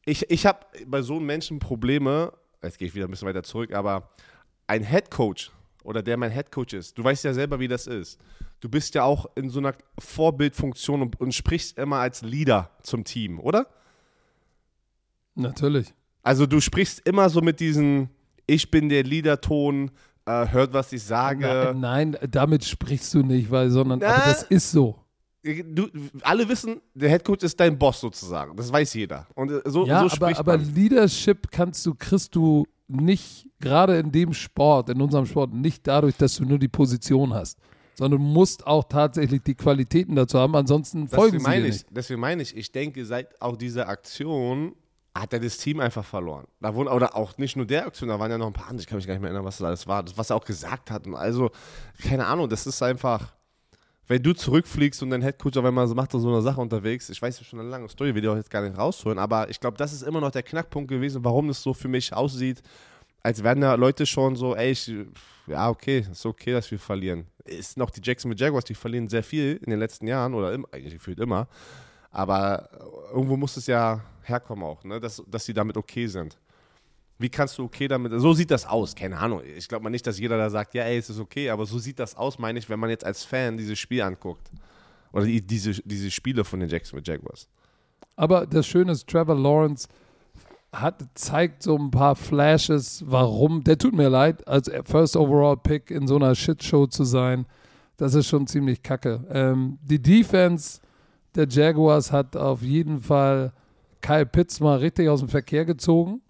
Ich, 0.10 0.30
ich 0.32 0.47
habe 0.47 0.66
bei 0.88 1.03
so 1.03 1.18
einem 1.18 1.28
Menschen 1.28 1.60
Probleme, 1.60 2.34
jetzt 2.64 2.80
gehe 2.80 2.88
ich 2.88 2.95
wieder 2.95 3.05
ein 3.05 3.12
bisschen 3.12 3.28
weiter 3.28 3.43
zurück, 3.43 3.74
aber 3.74 4.10
ein 4.66 4.84
Head 4.84 5.12
Coach 5.12 5.51
oder 5.84 6.01
der 6.01 6.18
mein 6.18 6.32
Head 6.32 6.51
Coach 6.51 6.74
ist, 6.74 6.97
du 6.97 7.03
weißt 7.03 7.24
ja 7.26 7.34
selber, 7.34 7.60
wie 7.60 7.68
das 7.68 7.86
ist. 7.86 8.20
Du 8.60 8.70
bist 8.70 8.95
ja 8.95 9.03
auch 9.03 9.28
in 9.36 9.51
so 9.51 9.60
einer 9.60 9.76
Vorbildfunktion 9.99 11.03
und, 11.03 11.22
und 11.22 11.36
sprichst 11.36 11.78
immer 11.78 11.97
als 11.97 12.24
Leader 12.24 12.72
zum 12.82 13.03
Team, 13.03 13.39
oder? 13.39 13.68
Natürlich. 15.36 15.93
Also 16.24 16.47
du 16.47 16.60
sprichst 16.60 17.07
immer 17.07 17.30
so 17.30 17.41
mit 17.41 17.60
diesen 17.60 18.10
Ich 18.47 18.72
bin 18.72 18.89
der 18.89 19.03
Leader-Ton, 19.03 19.91
äh, 20.26 20.47
hört, 20.49 20.74
was 20.74 20.91
ich 20.91 21.03
sage. 21.03 21.45
Nein, 21.76 21.80
nein, 22.12 22.18
damit 22.32 22.66
sprichst 22.66 23.14
du 23.14 23.22
nicht, 23.22 23.51
weil, 23.51 23.70
sondern 23.70 24.01
aber 24.01 24.24
das 24.26 24.41
ist 24.41 24.72
so. 24.72 24.95
Du, 25.41 25.87
alle 26.21 26.49
wissen, 26.49 26.81
der 26.93 27.09
Headcoach 27.09 27.43
ist 27.43 27.57
dein 27.59 27.77
Boss 27.77 28.01
sozusagen. 28.01 28.57
Das 28.57 28.71
weiß 28.71 28.93
jeder. 28.93 29.25
Und 29.35 29.51
äh, 29.51 29.61
so, 29.65 29.85
ja, 29.85 30.07
so 30.07 30.15
aber, 30.17 30.37
aber 30.37 30.57
Leadership 30.57 31.49
kannst 31.49 31.85
du, 31.85 31.95
kriegst 31.95 32.35
du 32.35 32.65
nicht, 32.89 33.47
gerade 33.59 33.99
in 33.99 34.11
dem 34.11 34.33
Sport, 34.33 34.89
in 34.89 35.01
unserem 35.01 35.25
Sport, 35.25 35.53
nicht 35.53 35.87
dadurch, 35.87 36.17
dass 36.17 36.35
du 36.35 36.43
nur 36.43 36.59
die 36.59 36.67
Position 36.67 37.33
hast, 37.33 37.57
sondern 37.95 38.19
du 38.19 38.25
musst 38.25 38.67
auch 38.67 38.83
tatsächlich 38.83 39.41
die 39.43 39.55
Qualitäten 39.55 40.15
dazu 40.15 40.39
haben, 40.39 40.55
ansonsten 40.55 41.07
folgen 41.07 41.37
deswegen 41.37 41.51
sie 41.51 41.61
dir 41.61 41.67
nicht. 41.67 41.85
Ich, 41.87 41.93
deswegen 41.93 42.19
meine 42.19 42.41
ich, 42.41 42.57
ich 42.57 42.71
denke, 42.71 43.05
seit 43.05 43.41
auch 43.41 43.55
dieser 43.55 43.87
Aktion 43.87 44.75
hat 45.15 45.33
er 45.33 45.39
das 45.39 45.57
Team 45.57 45.79
einfach 45.79 46.05
verloren. 46.05 46.47
Da 46.59 46.73
wurden, 46.75 46.89
oder 46.89 47.15
auch 47.15 47.37
nicht 47.37 47.55
nur 47.55 47.65
der 47.65 47.85
Aktion, 47.85 48.09
da 48.09 48.19
waren 48.19 48.31
ja 48.31 48.37
noch 48.37 48.47
ein 48.47 48.53
paar 48.53 48.67
andere, 48.67 48.81
ich 48.81 48.87
kann 48.87 48.97
mich 48.97 49.07
gar 49.07 49.13
nicht 49.13 49.21
mehr 49.21 49.29
erinnern, 49.29 49.45
was 49.45 49.57
das 49.57 49.67
alles 49.67 49.87
war, 49.87 50.03
das, 50.03 50.17
was 50.17 50.29
er 50.29 50.35
auch 50.35 50.45
gesagt 50.45 50.91
hat. 50.91 51.07
Und 51.07 51.15
also, 51.15 51.51
keine 52.01 52.25
Ahnung, 52.25 52.49
das 52.49 52.67
ist 52.67 52.81
einfach 52.81 53.33
wenn 54.10 54.24
du 54.24 54.34
zurückfliegst 54.34 55.03
und 55.03 55.12
dein 55.12 55.22
Headcoach 55.22 55.55
auf 55.55 55.64
einmal 55.64 55.88
so 55.88 55.93
macht 55.93 56.12
so 56.12 56.28
eine 56.28 56.41
Sache 56.41 56.60
unterwegs, 56.60 57.10
ich 57.10 57.22
weiß 57.22 57.39
ja 57.39 57.45
schon 57.45 57.60
eine 57.60 57.70
lange 57.70 57.88
Story, 57.88 58.14
will 58.16 58.24
ich 58.24 58.30
auch 58.30 58.36
jetzt 58.36 58.49
gar 58.49 58.64
nicht 58.64 58.76
rausholen, 58.76 59.20
aber 59.20 59.49
ich 59.51 59.60
glaube, 59.60 59.78
das 59.78 59.93
ist 59.93 60.01
immer 60.01 60.20
noch 60.20 60.32
der 60.32 60.41
Knackpunkt 60.41 60.89
gewesen, 60.89 61.24
warum 61.24 61.49
es 61.49 61.62
so 61.62 61.76
für 61.76 61.88
mich 61.88 62.12
aussieht, 62.12 62.64
als 63.22 63.43
wären 63.43 63.62
da 63.62 63.76
Leute 63.76 64.07
schon 64.07 64.36
so, 64.36 64.55
ey, 64.55 64.72
ich, 64.72 64.91
ja, 65.45 65.70
okay, 65.70 66.07
ist 66.12 66.26
okay, 66.26 66.53
dass 66.53 66.72
wir 66.72 66.80
verlieren. 66.80 67.28
Ist 67.45 67.78
noch 67.78 67.91
die 67.91 68.01
Jacksonville 68.03 68.39
Jaguars, 68.39 68.66
die 68.66 68.74
verlieren 68.74 69.07
sehr 69.10 69.24
viel 69.24 69.60
in 69.64 69.70
den 69.70 69.78
letzten 69.80 70.07
Jahren 70.07 70.34
oder 70.34 70.53
im, 70.53 70.66
eigentlich 70.72 70.95
gefühlt 70.95 71.20
immer, 71.20 71.47
aber 72.10 72.68
irgendwo 73.14 73.38
muss 73.38 73.57
es 73.57 73.68
ja 73.68 74.03
herkommen 74.24 74.64
auch, 74.64 74.84
ne, 74.84 74.99
dass, 74.99 75.24
dass 75.28 75.45
sie 75.45 75.53
damit 75.53 75.78
okay 75.78 76.07
sind. 76.07 76.36
Wie 77.20 77.30
kannst 77.30 77.57
du 77.57 77.65
okay 77.65 77.89
damit, 77.89 78.13
so 78.15 78.34
sieht 78.34 78.49
das 78.49 78.65
aus, 78.65 78.95
keine 78.95 79.17
Ahnung. 79.17 79.41
Ich 79.57 79.67
glaube 79.67 79.84
mal 79.84 79.89
nicht, 79.89 80.07
dass 80.07 80.17
jeder 80.17 80.38
da 80.38 80.49
sagt, 80.49 80.74
ja, 80.74 80.84
ey, 80.84 80.97
es 80.97 81.09
ist 81.09 81.20
okay, 81.20 81.49
aber 81.49 81.65
so 81.65 81.78
sieht 81.78 81.99
das 81.99 82.15
aus, 82.15 82.39
meine 82.39 82.57
ich, 82.57 82.70
wenn 82.70 82.80
man 82.80 82.89
jetzt 82.89 83.05
als 83.05 83.26
Fan 83.26 83.57
dieses 83.57 83.78
Spiel 83.78 84.01
anguckt. 84.01 84.49
Oder 85.11 85.26
die, 85.26 85.41
diese, 85.41 85.74
diese 85.84 86.09
Spiele 86.11 86.45
von 86.45 86.61
den 86.61 86.70
Jacksonville 86.70 87.03
Jaguars. 87.05 87.49
Aber 88.15 88.47
das 88.47 88.65
Schöne 88.65 88.93
ist, 88.93 89.07
Trevor 89.07 89.36
Lawrence 89.36 89.88
hat, 90.72 91.03
zeigt 91.13 91.63
so 91.63 91.78
ein 91.78 91.91
paar 91.91 92.15
Flashes, 92.15 93.03
warum, 93.05 93.63
der 93.63 93.78
tut 93.78 93.93
mir 93.93 94.07
leid, 94.07 94.47
als 94.47 94.72
First 94.86 95.17
Overall 95.17 95.57
Pick 95.57 95.91
in 95.91 96.07
so 96.07 96.15
einer 96.15 96.36
Shitshow 96.36 96.88
zu 96.88 97.03
sein, 97.03 97.45
das 97.97 98.13
ist 98.13 98.28
schon 98.28 98.47
ziemlich 98.47 98.82
kacke. 98.82 99.26
Ähm, 99.30 99.78
die 99.82 100.01
Defense 100.01 100.80
der 101.36 101.47
Jaguars 101.49 102.11
hat 102.11 102.38
auf 102.38 102.61
jeden 102.61 103.01
Fall 103.01 103.51
Kyle 104.01 104.26
Pitts 104.26 104.59
mal 104.61 104.78
richtig 104.78 105.09
aus 105.09 105.20
dem 105.20 105.28
Verkehr 105.30 105.65
gezogen. 105.65 106.22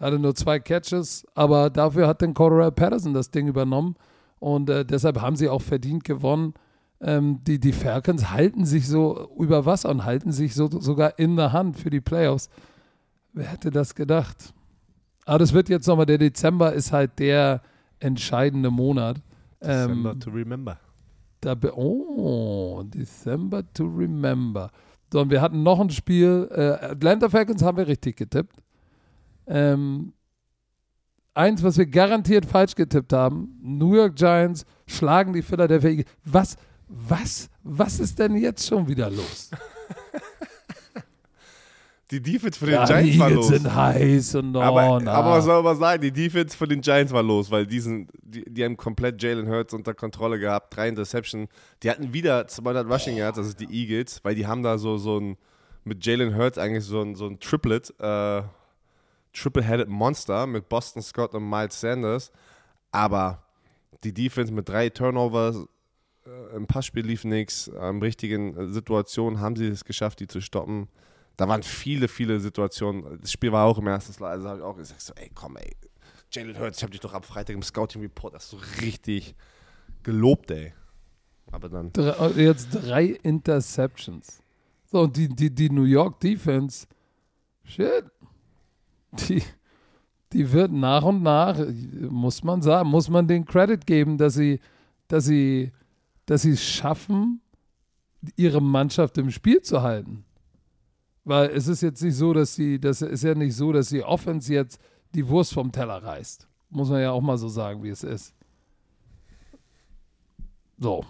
Hatte 0.00 0.18
nur 0.18 0.34
zwei 0.34 0.58
Catches, 0.58 1.26
aber 1.34 1.68
dafür 1.68 2.08
hat 2.08 2.22
den 2.22 2.34
Cordero 2.34 2.70
Patterson 2.70 3.12
das 3.12 3.30
Ding 3.30 3.46
übernommen 3.46 3.96
und 4.38 4.70
äh, 4.70 4.84
deshalb 4.84 5.20
haben 5.20 5.36
sie 5.36 5.48
auch 5.48 5.62
verdient 5.62 6.04
gewonnen. 6.04 6.54
Ähm, 7.02 7.44
die, 7.44 7.60
die 7.60 7.72
Falcons 7.72 8.30
halten 8.30 8.64
sich 8.64 8.88
so 8.88 9.30
über 9.38 9.66
Wasser 9.66 9.90
und 9.90 10.04
halten 10.04 10.32
sich 10.32 10.54
so, 10.54 10.68
sogar 10.68 11.18
in 11.18 11.36
der 11.36 11.52
Hand 11.52 11.78
für 11.78 11.90
die 11.90 12.00
Playoffs. 12.00 12.48
Wer 13.32 13.46
hätte 13.46 13.70
das 13.70 13.94
gedacht? 13.94 14.54
Aber 15.26 15.38
das 15.38 15.52
wird 15.52 15.68
jetzt 15.68 15.86
nochmal, 15.86 16.06
der 16.06 16.18
Dezember 16.18 16.72
ist 16.72 16.92
halt 16.92 17.18
der 17.18 17.62
entscheidende 18.00 18.70
Monat. 18.70 19.20
December 19.62 20.12
ähm, 20.12 20.20
to 20.20 20.30
remember. 20.30 20.78
Da, 21.42 21.54
oh, 21.74 22.82
December 22.84 23.62
to 23.72 23.84
remember. 23.84 24.70
So, 25.12 25.20
und 25.20 25.30
wir 25.30 25.40
hatten 25.40 25.62
noch 25.62 25.80
ein 25.80 25.90
Spiel. 25.90 26.48
Äh, 26.50 26.86
Atlanta 26.92 27.28
Falcons 27.28 27.62
haben 27.62 27.76
wir 27.76 27.86
richtig 27.86 28.16
getippt. 28.16 28.56
Ähm, 29.46 30.12
eins, 31.34 31.62
was 31.62 31.78
wir 31.78 31.86
garantiert 31.86 32.46
falsch 32.46 32.74
getippt 32.74 33.12
haben: 33.12 33.58
New 33.62 33.94
York 33.94 34.16
Giants 34.16 34.64
schlagen 34.86 35.32
die 35.32 35.42
Philadelphia 35.42 35.90
Eagles. 35.90 36.06
Was, 36.24 36.56
was, 36.88 37.50
was 37.62 38.00
ist 38.00 38.18
denn 38.18 38.36
jetzt 38.36 38.66
schon 38.66 38.86
wieder 38.88 39.10
los? 39.10 39.50
Die 42.10 42.20
Defense 42.20 42.58
von 42.58 42.66
den 42.68 42.74
ja, 42.74 42.84
Giants 42.86 43.18
war 43.20 43.30
los. 43.30 43.48
sind 43.48 43.72
heiß 43.72 44.34
und 44.34 44.56
oh, 44.56 44.60
aber, 44.60 45.00
na. 45.00 45.12
aber 45.12 45.30
was 45.30 45.44
soll 45.44 45.62
man 45.62 45.76
sagen? 45.76 46.02
Die 46.02 46.10
Defense 46.10 46.56
von 46.56 46.68
den 46.68 46.80
Giants 46.80 47.12
war 47.12 47.22
los, 47.22 47.52
weil 47.52 47.66
die, 47.66 47.78
sind, 47.78 48.10
die, 48.20 48.42
die 48.52 48.64
haben 48.64 48.76
komplett 48.76 49.22
Jalen 49.22 49.48
Hurts 49.48 49.72
unter 49.74 49.94
Kontrolle 49.94 50.40
gehabt. 50.40 50.74
Drei 50.74 50.88
Interception. 50.88 51.46
Die 51.84 51.90
hatten 51.90 52.12
wieder 52.12 52.48
200 52.48 52.90
Rushing 52.90 53.16
Yards, 53.16 53.38
das 53.38 53.46
ist 53.46 53.60
die 53.60 53.72
Eagles, 53.72 54.24
weil 54.24 54.34
die 54.34 54.48
haben 54.48 54.64
da 54.64 54.76
so, 54.76 54.96
so 54.96 55.20
ein, 55.20 55.36
mit 55.84 56.04
Jalen 56.04 56.36
Hurts 56.36 56.58
eigentlich 56.58 56.84
so 56.84 57.00
ein, 57.00 57.14
so 57.14 57.26
ein 57.26 57.38
Triplet, 57.38 57.94
äh, 58.00 58.42
Triple-Headed 59.32 59.88
Monster 59.88 60.46
mit 60.46 60.68
Boston 60.68 61.02
Scott 61.02 61.34
und 61.34 61.48
Miles 61.48 61.80
Sanders. 61.80 62.32
Aber 62.90 63.44
die 64.04 64.12
Defense 64.12 64.52
mit 64.52 64.68
drei 64.68 64.88
Turnovers, 64.88 65.66
äh, 66.26 66.56
im 66.56 66.66
Passspiel 66.66 67.06
lief 67.06 67.24
nichts, 67.24 67.68
in 67.68 68.02
richtigen 68.02 68.56
äh, 68.56 68.72
Situationen 68.72 69.40
haben 69.40 69.56
sie 69.56 69.66
es 69.66 69.84
geschafft, 69.84 70.20
die 70.20 70.26
zu 70.26 70.40
stoppen. 70.40 70.88
Da 71.36 71.48
waren 71.48 71.62
viele, 71.62 72.08
viele 72.08 72.40
Situationen. 72.40 73.20
Das 73.20 73.32
Spiel 73.32 73.52
war 73.52 73.66
auch 73.66 73.78
im 73.78 73.86
ersten 73.86 74.12
Slide, 74.12 74.30
also 74.30 74.48
habe 74.48 74.58
ich 74.58 74.64
auch 74.64 74.76
gesagt, 74.76 75.00
so, 75.00 75.14
ey, 75.14 75.30
komm, 75.34 75.56
ey, 75.56 75.76
Jalen 76.32 76.58
Hurts, 76.58 76.78
ich 76.78 76.82
habe 76.82 76.92
dich 76.92 77.00
doch 77.00 77.14
am 77.14 77.22
Freitag 77.22 77.54
im 77.54 77.62
Scouting 77.62 78.02
Report, 78.02 78.34
ist 78.34 78.50
so 78.50 78.58
richtig 78.80 79.34
gelobt, 80.02 80.50
ey. 80.50 80.72
Aber 81.50 81.68
dann. 81.68 81.92
Drei, 81.92 82.28
jetzt 82.36 82.68
drei 82.70 83.06
Interceptions. 83.06 84.40
So, 84.84 85.00
und 85.02 85.16
die, 85.16 85.28
die, 85.28 85.52
die 85.52 85.70
New 85.70 85.84
York 85.84 86.20
Defense, 86.20 86.86
shit, 87.64 88.04
die, 89.12 89.42
die 90.32 90.52
wird 90.52 90.72
nach 90.72 91.02
und 91.02 91.22
nach, 91.22 91.58
muss 92.08 92.42
man 92.44 92.62
sagen, 92.62 92.88
muss 92.88 93.08
man 93.08 93.26
den 93.26 93.44
Credit 93.44 93.86
geben, 93.86 94.18
dass 94.18 94.34
sie, 94.34 94.60
dass 95.08 95.24
sie, 95.24 95.72
dass 96.26 96.42
sie 96.42 96.52
es 96.52 96.62
schaffen, 96.62 97.40
ihre 98.36 98.60
Mannschaft 98.60 99.18
im 99.18 99.30
Spiel 99.30 99.62
zu 99.62 99.82
halten. 99.82 100.24
Weil 101.24 101.50
es 101.50 101.68
ist 101.68 101.80
jetzt 101.82 102.02
nicht 102.02 102.16
so, 102.16 102.32
dass 102.32 102.54
sie, 102.54 102.80
das 102.80 103.02
ist 103.02 103.24
ja 103.24 103.34
nicht 103.34 103.54
so, 103.54 103.72
dass 103.72 103.88
die 103.88 104.02
Offense 104.02 104.52
jetzt 104.52 104.80
die 105.14 105.26
Wurst 105.28 105.52
vom 105.52 105.72
Teller 105.72 106.02
reißt. 106.02 106.48
Muss 106.70 106.88
man 106.88 107.00
ja 107.00 107.10
auch 107.10 107.20
mal 107.20 107.36
so 107.36 107.48
sagen, 107.48 107.82
wie 107.82 107.88
es 107.88 108.04
ist. 108.04 108.34
So. 110.78 111.04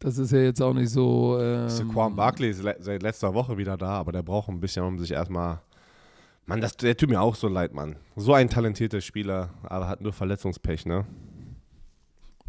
Das 0.00 0.16
ist 0.16 0.30
ja 0.30 0.38
jetzt 0.38 0.62
auch 0.62 0.74
nicht 0.74 0.90
so. 0.90 1.38
Ähm, 1.40 1.68
Saquon 1.68 2.14
Barkley 2.14 2.50
ist 2.50 2.62
seit 2.62 3.02
letzter 3.02 3.34
Woche 3.34 3.58
wieder 3.58 3.76
da, 3.76 3.90
aber 3.90 4.12
der 4.12 4.22
braucht 4.22 4.48
ein 4.48 4.60
bisschen, 4.60 4.84
um 4.84 4.98
sich 4.98 5.10
erstmal 5.10 5.60
Mann, 6.48 6.62
das, 6.62 6.78
der 6.78 6.96
tut 6.96 7.10
mir 7.10 7.20
auch 7.20 7.34
so 7.34 7.46
leid, 7.46 7.74
Mann. 7.74 7.96
So 8.16 8.32
ein 8.32 8.48
talentierter 8.48 9.02
Spieler, 9.02 9.50
aber 9.64 9.86
hat 9.86 10.00
nur 10.00 10.14
Verletzungspech, 10.14 10.86
ne? 10.86 11.04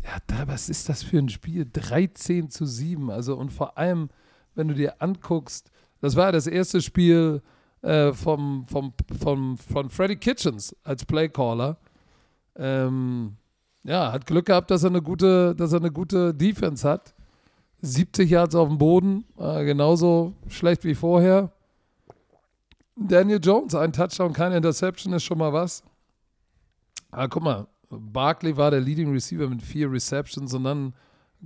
Ja, 0.05 0.47
was 0.47 0.69
ist 0.69 0.87
das 0.87 1.03
für 1.03 1.17
ein 1.17 1.27
Spiel? 1.27 1.67
13 1.69 2.49
zu 2.49 2.65
7. 2.65 3.11
Also, 3.11 3.35
und 3.35 3.51
vor 3.51 3.77
allem, 3.77 4.07
wenn 4.55 4.69
du 4.69 4.73
dir 4.73 5.01
anguckst, 5.01 5.69
das 5.99 6.15
war 6.15 6.31
das 6.31 6.47
erste 6.47 6.81
Spiel 6.81 7.41
äh, 7.81 8.13
vom, 8.13 8.65
vom, 8.69 8.93
vom, 9.19 9.57
von 9.57 9.89
Freddy 9.89 10.15
Kitchens 10.15 10.73
als 10.85 11.03
Playcaller. 11.03 11.77
Ähm, 12.55 13.35
ja, 13.83 14.13
hat 14.13 14.25
Glück 14.25 14.45
gehabt, 14.45 14.71
dass 14.71 14.83
er 14.83 14.91
eine 14.91 15.01
gute, 15.01 15.53
dass 15.55 15.73
er 15.73 15.79
eine 15.79 15.91
gute 15.91 16.33
Defense 16.33 16.87
hat. 16.87 17.13
70 17.81 18.29
Yards 18.29 18.55
auf 18.55 18.69
dem 18.69 18.77
Boden, 18.77 19.25
äh, 19.37 19.65
genauso 19.65 20.35
schlecht 20.47 20.85
wie 20.85 20.95
vorher. 20.95 21.51
Daniel 23.07 23.39
Jones, 23.41 23.75
ein 23.75 23.93
Touchdown, 23.93 24.33
keine 24.33 24.57
Interception 24.57 25.13
ist 25.13 25.23
schon 25.23 25.37
mal 25.37 25.53
was. 25.53 25.83
Ah, 27.11 27.27
guck 27.27 27.43
mal, 27.43 27.67
Barkley 27.89 28.55
war 28.57 28.71
der 28.71 28.81
Leading 28.81 29.11
Receiver 29.11 29.47
mit 29.47 29.61
vier 29.61 29.91
Receptions 29.91 30.53
und 30.53 30.65
dann 30.65 30.93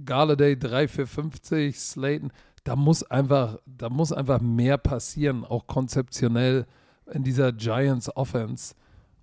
Galladay 0.03 0.57
3 0.57 0.87
für 0.87 1.05
50, 1.05 1.79
Slayton. 1.79 2.31
Da 2.63 2.75
muss 2.75 3.03
einfach, 3.03 3.59
da 3.65 3.89
muss 3.89 4.11
einfach 4.11 4.41
mehr 4.41 4.77
passieren, 4.77 5.45
auch 5.45 5.67
konzeptionell 5.67 6.65
in 7.11 7.23
dieser 7.23 7.51
Giants 7.51 8.15
Offense. 8.15 8.73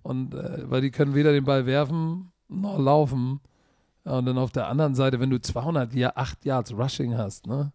Und 0.01 0.33
äh, 0.33 0.69
weil 0.69 0.81
die 0.81 0.91
können 0.91 1.13
weder 1.13 1.31
den 1.31 1.43
Ball 1.43 1.65
werfen 1.65 2.31
noch 2.47 2.79
laufen. 2.79 3.39
Und 4.03 4.25
dann 4.25 4.37
auf 4.37 4.51
der 4.51 4.67
anderen 4.67 4.95
Seite, 4.95 5.19
wenn 5.19 5.29
du 5.29 5.39
200 5.39 5.93
ja, 5.93 6.13
8 6.15 6.45
Yards 6.45 6.73
Rushing 6.73 7.17
hast, 7.17 7.45
ne? 7.45 7.71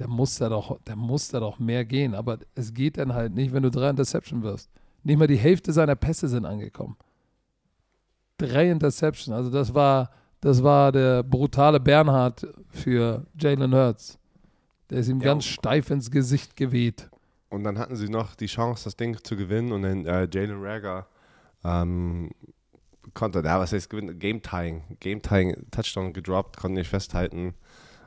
Der 0.00 0.08
muss 0.08 0.36
da 0.36 0.48
doch, 0.48 0.80
der 0.86 0.96
muss 0.96 1.28
da 1.28 1.40
doch 1.40 1.58
mehr 1.58 1.84
gehen. 1.84 2.14
Aber 2.14 2.38
es 2.54 2.72
geht 2.72 2.96
dann 2.96 3.12
halt 3.12 3.34
nicht, 3.34 3.52
wenn 3.52 3.62
du 3.62 3.70
drei 3.70 3.90
Interception 3.90 4.42
wirst. 4.42 4.70
Nicht 5.04 5.18
mal 5.18 5.26
die 5.26 5.36
Hälfte 5.36 5.72
seiner 5.72 5.94
Pässe 5.94 6.26
sind 6.26 6.46
angekommen. 6.46 6.96
Drei 8.38 8.70
Interception, 8.70 9.34
also 9.34 9.50
das 9.50 9.74
war, 9.74 10.10
das 10.40 10.62
war 10.62 10.90
der 10.90 11.22
brutale 11.22 11.78
Bernhard 11.78 12.46
für 12.70 13.26
Jalen 13.38 13.74
Hurts. 13.74 14.18
Der 14.88 14.98
ist 14.98 15.08
ihm 15.08 15.20
ja, 15.20 15.26
ganz 15.26 15.44
steif 15.44 15.90
ins 15.90 16.10
Gesicht 16.10 16.56
geweht. 16.56 17.10
Und 17.50 17.64
dann 17.64 17.78
hatten 17.78 17.96
sie 17.96 18.08
noch 18.08 18.34
die 18.34 18.46
Chance, 18.46 18.84
das 18.84 18.96
Ding 18.96 19.22
zu 19.22 19.36
gewinnen 19.36 19.72
und 19.72 19.82
dann 19.82 20.06
äh, 20.06 20.26
Jalen 20.32 20.62
Rager 20.62 21.06
ähm, 21.62 22.30
konnte, 23.12 23.42
ja, 23.44 23.60
was 23.60 23.74
heißt 23.74 23.90
gewinnen? 23.90 24.18
Game 24.18 24.40
Tying, 24.40 24.82
Game 25.00 25.20
Tying, 25.20 25.54
Touchdown 25.70 26.14
gedroppt, 26.14 26.56
konnte 26.56 26.78
nicht 26.78 26.88
festhalten. 26.88 27.54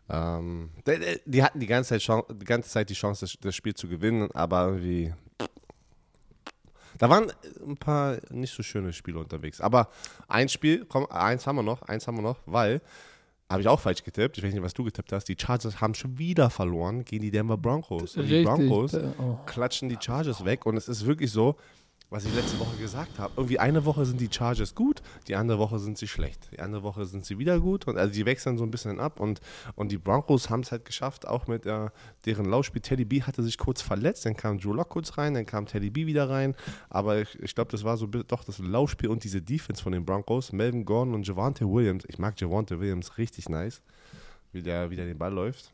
Ähm, 0.10 0.70
die, 0.86 1.20
die, 1.26 1.44
hatten 1.44 1.60
die 1.60 1.68
ganze 1.68 1.90
Zeit, 1.90 2.02
Chance, 2.02 2.34
die 2.34 2.46
ganze 2.46 2.70
Zeit 2.70 2.90
die 2.90 2.94
Chance, 2.94 3.26
das, 3.26 3.36
das 3.40 3.56
Spiel 3.56 3.74
zu 3.74 3.88
gewinnen, 3.88 4.30
aber 4.34 4.68
irgendwie. 4.68 5.14
Da 7.00 7.10
waren 7.10 7.32
ein 7.66 7.78
paar 7.78 8.18
nicht 8.30 8.54
so 8.54 8.62
schöne 8.62 8.94
Spiele 8.94 9.20
unterwegs. 9.20 9.60
Aber 9.60 9.90
ein 10.28 10.48
Spiel, 10.48 10.86
komm, 10.86 11.08
eins 11.08 11.48
haben 11.48 11.56
wir 11.56 11.64
noch, 11.64 11.82
eins 11.84 12.08
haben 12.08 12.18
wir 12.18 12.22
noch, 12.22 12.38
weil, 12.46 12.82
habe 13.50 13.62
ich 13.62 13.68
auch 13.68 13.80
falsch 13.80 14.04
getippt, 14.04 14.38
ich 14.38 14.44
weiß 14.44 14.54
nicht, 14.54 14.64
was 14.64 14.74
du 14.74 14.84
getippt 14.84 15.12
hast, 15.12 15.26
die 15.26 15.36
Chargers 15.40 15.82
haben 15.82 15.96
schon 15.96 16.18
wieder 16.18 16.50
verloren 16.50 17.04
gegen 17.04 17.24
die 17.24 17.32
Denver 17.32 17.58
Broncos. 17.58 18.16
Und 18.16 18.28
die 18.28 18.44
Broncos 18.44 18.94
oh. 18.94 19.40
klatschen 19.46 19.90
die 19.90 19.98
Chargers 20.00 20.46
weg 20.46 20.66
und 20.66 20.78
es 20.78 20.88
ist 20.88 21.06
wirklich 21.06 21.32
so, 21.32 21.58
was 22.14 22.26
ich 22.26 22.36
letzte 22.36 22.60
Woche 22.60 22.78
gesagt 22.78 23.18
habe. 23.18 23.34
Irgendwie 23.38 23.58
eine 23.58 23.86
Woche 23.86 24.06
sind 24.06 24.22
die 24.22 24.30
Chargers 24.32 24.76
gut, 24.76 25.02
die 25.28 25.36
andere 25.36 25.58
Woche 25.58 25.80
sind 25.80 25.98
sie 25.98 26.08
schlecht. 26.08 26.48
Die 26.52 26.60
andere 26.60 26.84
Woche 26.84 27.08
sind 27.08 27.26
sie 27.26 27.40
wieder 27.40 27.60
gut. 27.60 27.88
Und 27.88 27.98
also 27.98 28.14
die 28.14 28.24
wechseln 28.28 28.56
so 28.56 28.64
ein 28.64 28.70
bisschen 28.70 29.00
ab. 29.00 29.20
Und, 29.20 29.42
und 29.74 29.92
die 29.92 29.98
Broncos 29.98 30.52
haben 30.52 30.60
es 30.60 30.72
halt 30.72 30.86
geschafft, 30.86 31.28
auch 31.28 31.48
mit 31.48 31.66
äh, 31.66 31.90
deren 32.28 32.46
Laufspiel. 32.46 32.84
Teddy 32.84 33.04
B 33.04 33.24
hatte 33.24 33.42
sich 33.42 33.58
kurz 33.58 33.82
verletzt, 33.82 34.28
dann 34.28 34.38
kam 34.38 34.60
Drew 34.60 34.74
Lock 34.74 34.90
kurz 34.90 35.18
rein, 35.18 35.34
dann 35.34 35.48
kam 35.48 35.66
Teddy 35.66 35.90
B 35.90 36.06
wieder 36.06 36.30
rein. 36.30 36.56
Aber 36.88 37.20
ich, 37.20 37.42
ich 37.42 37.56
glaube, 37.56 37.72
das 37.72 37.84
war 37.84 37.98
so 37.98 38.06
doch 38.06 38.44
das 38.44 38.60
Laufspiel 38.60 39.10
und 39.10 39.24
diese 39.24 39.42
Defense 39.42 39.82
von 39.82 39.92
den 39.92 40.06
Broncos. 40.06 40.52
Melvin 40.52 40.86
Gordon 40.86 41.16
und 41.16 41.28
Javante 41.28 41.68
Williams. 41.68 42.04
Ich 42.08 42.20
mag 42.20 42.40
Javante 42.40 42.80
Williams 42.80 43.18
richtig 43.18 43.50
nice. 43.50 43.82
wie 44.52 44.62
der, 44.62 44.92
wie 44.92 44.96
der 44.96 45.08
den 45.08 45.18
Ball 45.18 45.34
läuft. 45.34 45.74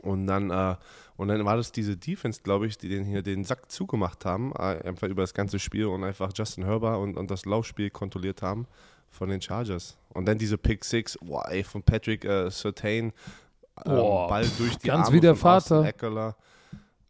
Und 0.00 0.26
dann, 0.26 0.50
äh, 0.50 0.76
und 1.20 1.28
dann 1.28 1.44
war 1.44 1.58
das 1.58 1.70
diese 1.70 1.98
Defense, 1.98 2.40
glaube 2.42 2.66
ich, 2.66 2.78
die 2.78 2.88
den 2.88 3.04
hier 3.04 3.20
den 3.20 3.44
Sack 3.44 3.70
zugemacht 3.70 4.24
haben, 4.24 4.52
äh, 4.58 4.80
einfach 4.88 5.06
über 5.06 5.22
das 5.22 5.34
ganze 5.34 5.58
Spiel 5.58 5.84
und 5.84 6.02
einfach 6.02 6.30
Justin 6.34 6.64
Herbert 6.64 6.98
und, 6.98 7.18
und 7.18 7.30
das 7.30 7.44
Laufspiel 7.44 7.90
kontrolliert 7.90 8.40
haben 8.40 8.66
von 9.10 9.28
den 9.28 9.42
Chargers. 9.42 9.98
Und 10.14 10.26
dann 10.26 10.38
diese 10.38 10.56
Pick 10.56 10.82
Six, 10.82 11.18
wow, 11.20 11.44
ey, 11.46 11.62
von 11.62 11.82
Patrick 11.82 12.24
äh, 12.24 12.50
Surtain, 12.50 13.04
ähm, 13.06 13.12
Boah, 13.84 14.28
Ball 14.28 14.46
durch 14.56 14.78
die 14.78 14.86
ganz 14.88 15.08
Arme 15.08 15.16
wie 15.16 15.20
der 15.20 15.36
Vater. 15.36 15.84
Eckler. 15.84 16.36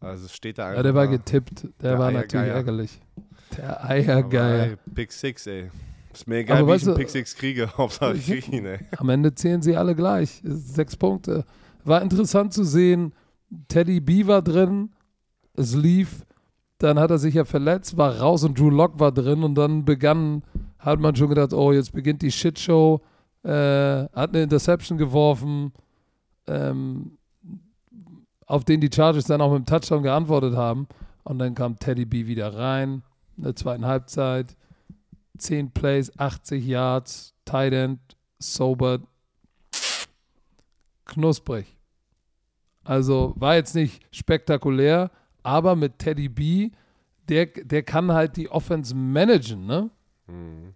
Also 0.00 0.26
es 0.26 0.34
steht 0.34 0.58
da 0.58 0.64
einfach. 0.64 0.78
Ja, 0.78 0.82
der 0.82 0.94
war 0.96 1.06
getippt. 1.06 1.62
Der, 1.62 1.70
Der 1.90 1.98
war 2.00 2.08
Eiergeier. 2.08 2.20
natürlich 2.22 2.48
ärgerlich. 2.48 3.00
Der 3.56 3.84
Eiergeier. 3.84 4.64
ey, 4.70 4.76
Pick 4.92 5.12
Six, 5.12 5.46
ey. 5.46 5.70
Ist 6.12 6.26
mir 6.26 6.38
egal, 6.38 6.62
Aber 6.62 6.72
wie 6.72 6.76
ich 6.78 6.84
einen 6.84 6.96
Pick 6.96 7.11
Six 7.11 7.36
kriege, 7.36 7.70
Hauptsache 7.78 8.14
ich 8.14 8.26
kriege 8.26 8.56
ihn, 8.56 8.66
ey. 8.66 8.80
Am 8.96 9.08
Ende 9.08 9.32
zählen 9.36 9.62
sie 9.62 9.76
alle 9.76 9.94
gleich. 9.94 10.40
Sechs 10.42 10.96
Punkte. 10.96 11.44
War 11.84 12.02
interessant 12.02 12.52
zu 12.52 12.64
sehen, 12.64 13.12
Teddy 13.68 14.01
B 14.01 14.26
war 14.26 14.42
drin, 14.42 14.90
es 15.55 15.74
lief, 15.74 16.24
dann 16.78 16.98
hat 16.98 17.11
er 17.11 17.18
sich 17.18 17.34
ja 17.34 17.44
verletzt, 17.44 17.96
war 17.96 18.18
raus 18.18 18.44
und 18.44 18.59
Drew 18.59 18.70
Lock 18.70 18.98
war 18.98 19.12
drin 19.12 19.42
und 19.42 19.55
dann 19.55 19.84
begann, 19.84 20.42
hat 20.78 21.01
man 21.01 21.14
schon 21.16 21.28
gedacht, 21.28 21.53
oh, 21.53 21.72
jetzt 21.72 21.92
beginnt 21.92 22.22
die 22.22 22.32
Shitshow, 22.32 23.03
äh, 23.42 23.51
hat 23.51 24.30
eine 24.30 24.42
Interception 24.42 24.96
geworfen, 24.96 25.72
ähm, 26.46 27.18
auf 28.46 28.64
den 28.64 28.80
die 28.80 28.90
Chargers 28.92 29.26
dann 29.26 29.40
auch 29.40 29.53
mit 29.53 29.61
dem 29.61 29.66
Touchdown 29.66 30.03
geantwortet 30.03 30.57
haben 30.57 30.88
und 31.24 31.38
dann 31.38 31.55
kam 31.55 31.78
Teddy 31.78 32.07
B 32.07 32.26
wieder 32.26 32.55
rein, 32.55 33.03
in 33.36 33.44
der 33.44 33.57
zweiten 33.57 33.84
Halbzeit, 33.84 34.57
10 35.38 35.72
Plays, 35.72 36.18
80 36.18 36.64
Yards, 36.64 37.34
Tight 37.44 37.72
End, 37.72 38.01
sober, 38.38 39.01
knusprig. 41.05 41.76
Also 42.91 43.34
war 43.36 43.55
jetzt 43.55 43.76
nicht 43.76 44.03
spektakulär, 44.11 45.12
aber 45.45 45.76
mit 45.76 46.01
Teddy 46.01 46.28
B, 46.28 46.70
der, 47.28 47.47
der 47.47 47.84
kann 47.84 48.11
halt 48.11 48.36
die 48.36 48.51
Offense 48.51 48.97
managen, 48.97 49.64
ne? 49.64 49.91
Hm. 50.26 50.74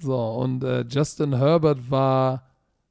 So, 0.00 0.16
und 0.16 0.64
äh, 0.64 0.86
Justin 0.88 1.36
Herbert 1.36 1.90
war, 1.90 2.48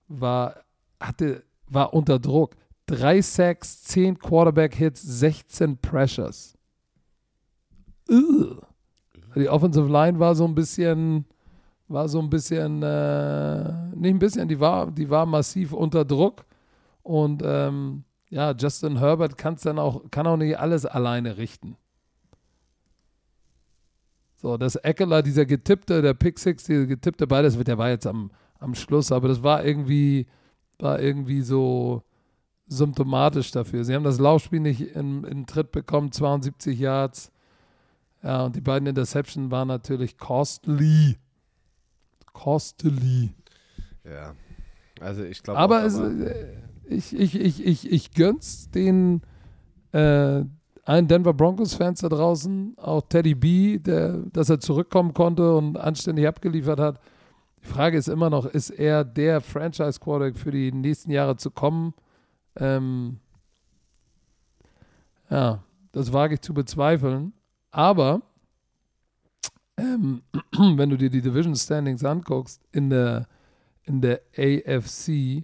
war, 0.08 0.58
hatte, 1.00 1.44
war 1.68 1.96
unter 1.96 2.20
Druck. 2.20 2.56
Drei 2.86 3.24
Sacks, 3.24 3.82
10 3.86 4.20
Quarterback-Hits, 4.20 5.02
16 5.02 5.80
Pressures. 5.80 6.56
Ugh. 8.08 8.62
Die 9.36 9.50
Offensive 9.50 9.91
Line 9.91 10.20
war 10.20 10.36
so 10.36 10.46
ein 10.46 10.54
bisschen, 10.54 11.26
war 11.88 12.08
so 12.08 12.20
ein 12.20 12.30
bisschen, 12.30 12.84
äh, 12.84 13.96
nicht 13.96 14.14
ein 14.14 14.20
bisschen, 14.20 14.48
die 14.48 14.60
war, 14.60 14.91
die 14.91 15.10
war 15.10 15.26
massiv 15.26 15.74
unter 15.74 16.06
Druck. 16.06 16.46
Und 17.04 17.43
ähm, 17.45 18.06
ja, 18.30 18.51
Justin 18.51 18.97
Herbert 18.97 19.38
kann's 19.38 19.62
dann 19.62 19.78
auch, 19.78 20.10
kann 20.10 20.26
auch 20.26 20.38
nicht 20.38 20.58
alles 20.58 20.86
alleine 20.86 21.38
richten. 21.38 21.78
So, 24.36 24.58
das 24.58 24.76
Eckler, 24.76 25.22
dieser 25.22 25.45
getippte, 25.45 26.01
der 26.01 26.14
Pick 26.14 26.39
Six, 26.39 26.64
dieser 26.64 26.86
getippte 26.86 27.28
Ball, 27.28 27.43
das 27.43 27.58
wird, 27.58 27.68
der 27.68 27.78
war 27.78 27.89
jetzt 27.89 28.08
am, 28.08 28.32
am 28.60 28.76
Schluss, 28.76 29.12
aber 29.12 29.28
das 29.28 29.43
war 29.43 29.64
irgendwie, 29.64 30.28
war 30.80 30.99
irgendwie 30.99 31.41
so 31.41 32.04
symptomatisch 32.68 33.51
dafür. 33.51 33.84
Sie 33.86 33.93
haben 33.93 34.04
das 34.04 34.20
Laufspiel 34.20 34.60
nicht 34.60 34.82
in, 34.82 35.24
in 35.24 35.45
Tritt 35.45 35.72
bekommen, 35.72 36.12
72 36.12 36.78
Yards. 36.78 37.32
Ja, 38.22 38.45
und 38.45 38.56
die 38.56 38.62
beiden 38.62 38.88
Interceptions 38.88 39.51
waren 39.51 39.68
natürlich 39.68 40.18
costly. 40.18 41.18
Costly. 42.32 43.36
Ja. 44.04 44.34
Also 44.99 45.24
ich 45.24 45.43
glaube. 45.43 45.60
Aber 45.60 45.84
es, 45.84 45.97
äh, 45.99 46.64
ich, 46.86 47.18
ich, 47.18 47.40
ich, 47.40 47.66
ich, 47.66 47.92
ich 47.92 48.12
gönn's 48.12 48.70
den 48.70 49.22
äh, 49.92 50.44
allen 50.86 51.08
Denver 51.08 51.34
Broncos-Fans 51.34 52.02
da 52.02 52.10
draußen, 52.10 52.78
auch 52.78 53.04
Teddy 53.08 53.36
B, 53.36 53.80
der, 53.80 54.18
dass 54.34 54.50
er 54.50 54.60
zurückkommen 54.60 55.14
konnte 55.14 55.56
und 55.56 55.78
anständig 55.78 56.28
abgeliefert 56.28 56.80
hat. 56.80 57.00
Die 57.64 57.68
Frage 57.68 57.98
ist 57.98 58.10
immer 58.10 58.30
noch, 58.30 58.46
ist 58.46 58.70
er 58.70 59.06
der 59.06 59.40
Franchise-Quarterback 59.40 60.38
für 60.38 60.52
die 60.52 60.72
nächsten 60.72 61.12
Jahre 61.12 61.38
zu 61.38 61.52
kommen? 61.52 61.94
Ähm, 62.58 63.20
ja, 65.30 65.64
das 65.94 66.12
wage 66.12 66.36
ich 66.36 66.42
zu 66.42 66.54
bezweifeln. 66.54 67.34
Aber 67.72 68.22
ähm, 69.78 70.22
wenn 70.58 70.90
du 70.90 70.98
dir 70.98 71.10
die 71.10 71.22
Division 71.22 71.56
Standings 71.56 72.04
anguckst, 72.04 72.62
in 72.72 72.90
der, 72.90 73.28
in 73.84 74.02
der 74.02 74.22
AFC, 74.38 75.44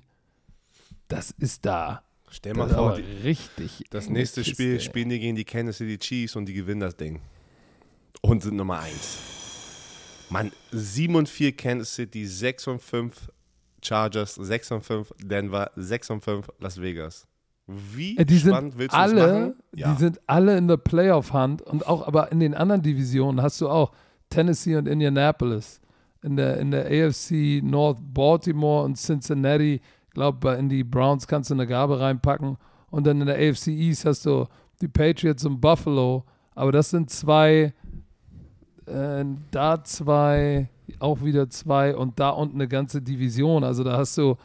das 1.09 1.31
ist 1.31 1.65
da. 1.65 2.03
Stell 2.31 2.53
Das 2.53 2.69
mal 2.69 2.75
vor, 2.75 2.95
die, 2.95 3.01
richtig. 3.23 3.83
das 3.89 4.07
nächste 4.09 4.41
Kiste, 4.41 4.53
Spiel 4.55 4.79
spielen 4.79 5.09
die 5.09 5.19
gegen 5.19 5.35
die 5.35 5.43
Kansas 5.43 5.77
City 5.77 5.97
Chiefs 5.97 6.35
und 6.35 6.45
die 6.45 6.53
gewinnen 6.53 6.79
das 6.79 6.95
Ding. 6.95 7.19
Und 8.21 8.43
sind 8.43 8.55
Nummer 8.55 8.79
1. 8.79 9.17
Mann, 10.29 10.51
7 10.71 11.15
und 11.15 11.27
4 11.27 11.53
Kansas 11.55 11.95
City, 11.95 12.25
6 12.25 12.67
und 12.67 12.81
5 12.81 13.31
Chargers, 13.81 14.35
6 14.35 14.71
und 14.73 14.81
5 14.85 15.13
Denver, 15.23 15.71
6 15.75 16.09
und 16.11 16.23
5 16.23 16.47
Las 16.59 16.79
Vegas. 16.79 17.25
Wie 17.65 18.17
Äh, 18.17 18.25
Die 18.25 18.39
spannend 18.39 18.77
willst 18.77 18.93
du 18.93 18.97
das 18.97 19.11
alle, 19.11 19.27
machen? 19.39 19.53
Ja. 19.73 19.93
die 19.93 19.99
sind 19.99 20.19
alle 20.27 20.57
in 20.57 20.67
der 20.67 20.77
Playoff-Hand 20.77 21.61
und 21.63 21.87
auch, 21.87 22.05
aber 22.05 22.31
in 22.31 22.39
den 22.39 22.53
anderen 22.53 22.81
Divisionen 22.81 23.41
hast 23.41 23.59
du 23.61 23.69
auch 23.69 23.91
Tennessee 24.29 24.75
und 24.75 24.87
Indianapolis. 24.87 25.81
In 26.21 26.35
der, 26.35 26.57
in 26.59 26.71
der 26.71 26.85
AFC 26.85 27.61
North 27.63 27.97
Baltimore 28.01 28.83
und 28.83 28.97
Cincinnati. 28.97 29.81
Ich 30.19 30.21
glaube, 30.21 30.51
in 30.55 30.67
die 30.67 30.83
Browns 30.83 31.27
kannst 31.27 31.49
du 31.49 31.53
eine 31.53 31.65
Gabe 31.65 32.01
reinpacken. 32.01 32.57
Und 32.91 33.07
dann 33.07 33.21
in 33.21 33.27
der 33.27 33.37
AFC 33.37 33.67
East 33.67 34.03
hast 34.03 34.25
du 34.25 34.47
die 34.81 34.89
Patriots 34.89 35.45
und 35.45 35.61
Buffalo. 35.61 36.25
Aber 36.55 36.73
das 36.73 36.89
sind 36.89 37.09
zwei, 37.09 37.73
äh, 38.85 39.25
da 39.51 39.81
zwei, 39.81 40.67
auch 40.99 41.23
wieder 41.23 41.49
zwei 41.49 41.95
und 41.95 42.19
da 42.19 42.31
unten 42.31 42.57
eine 42.57 42.67
ganze 42.67 43.01
Division. 43.01 43.63
Also 43.63 43.85
da 43.85 43.95
hast 43.95 44.17
du, 44.17 44.35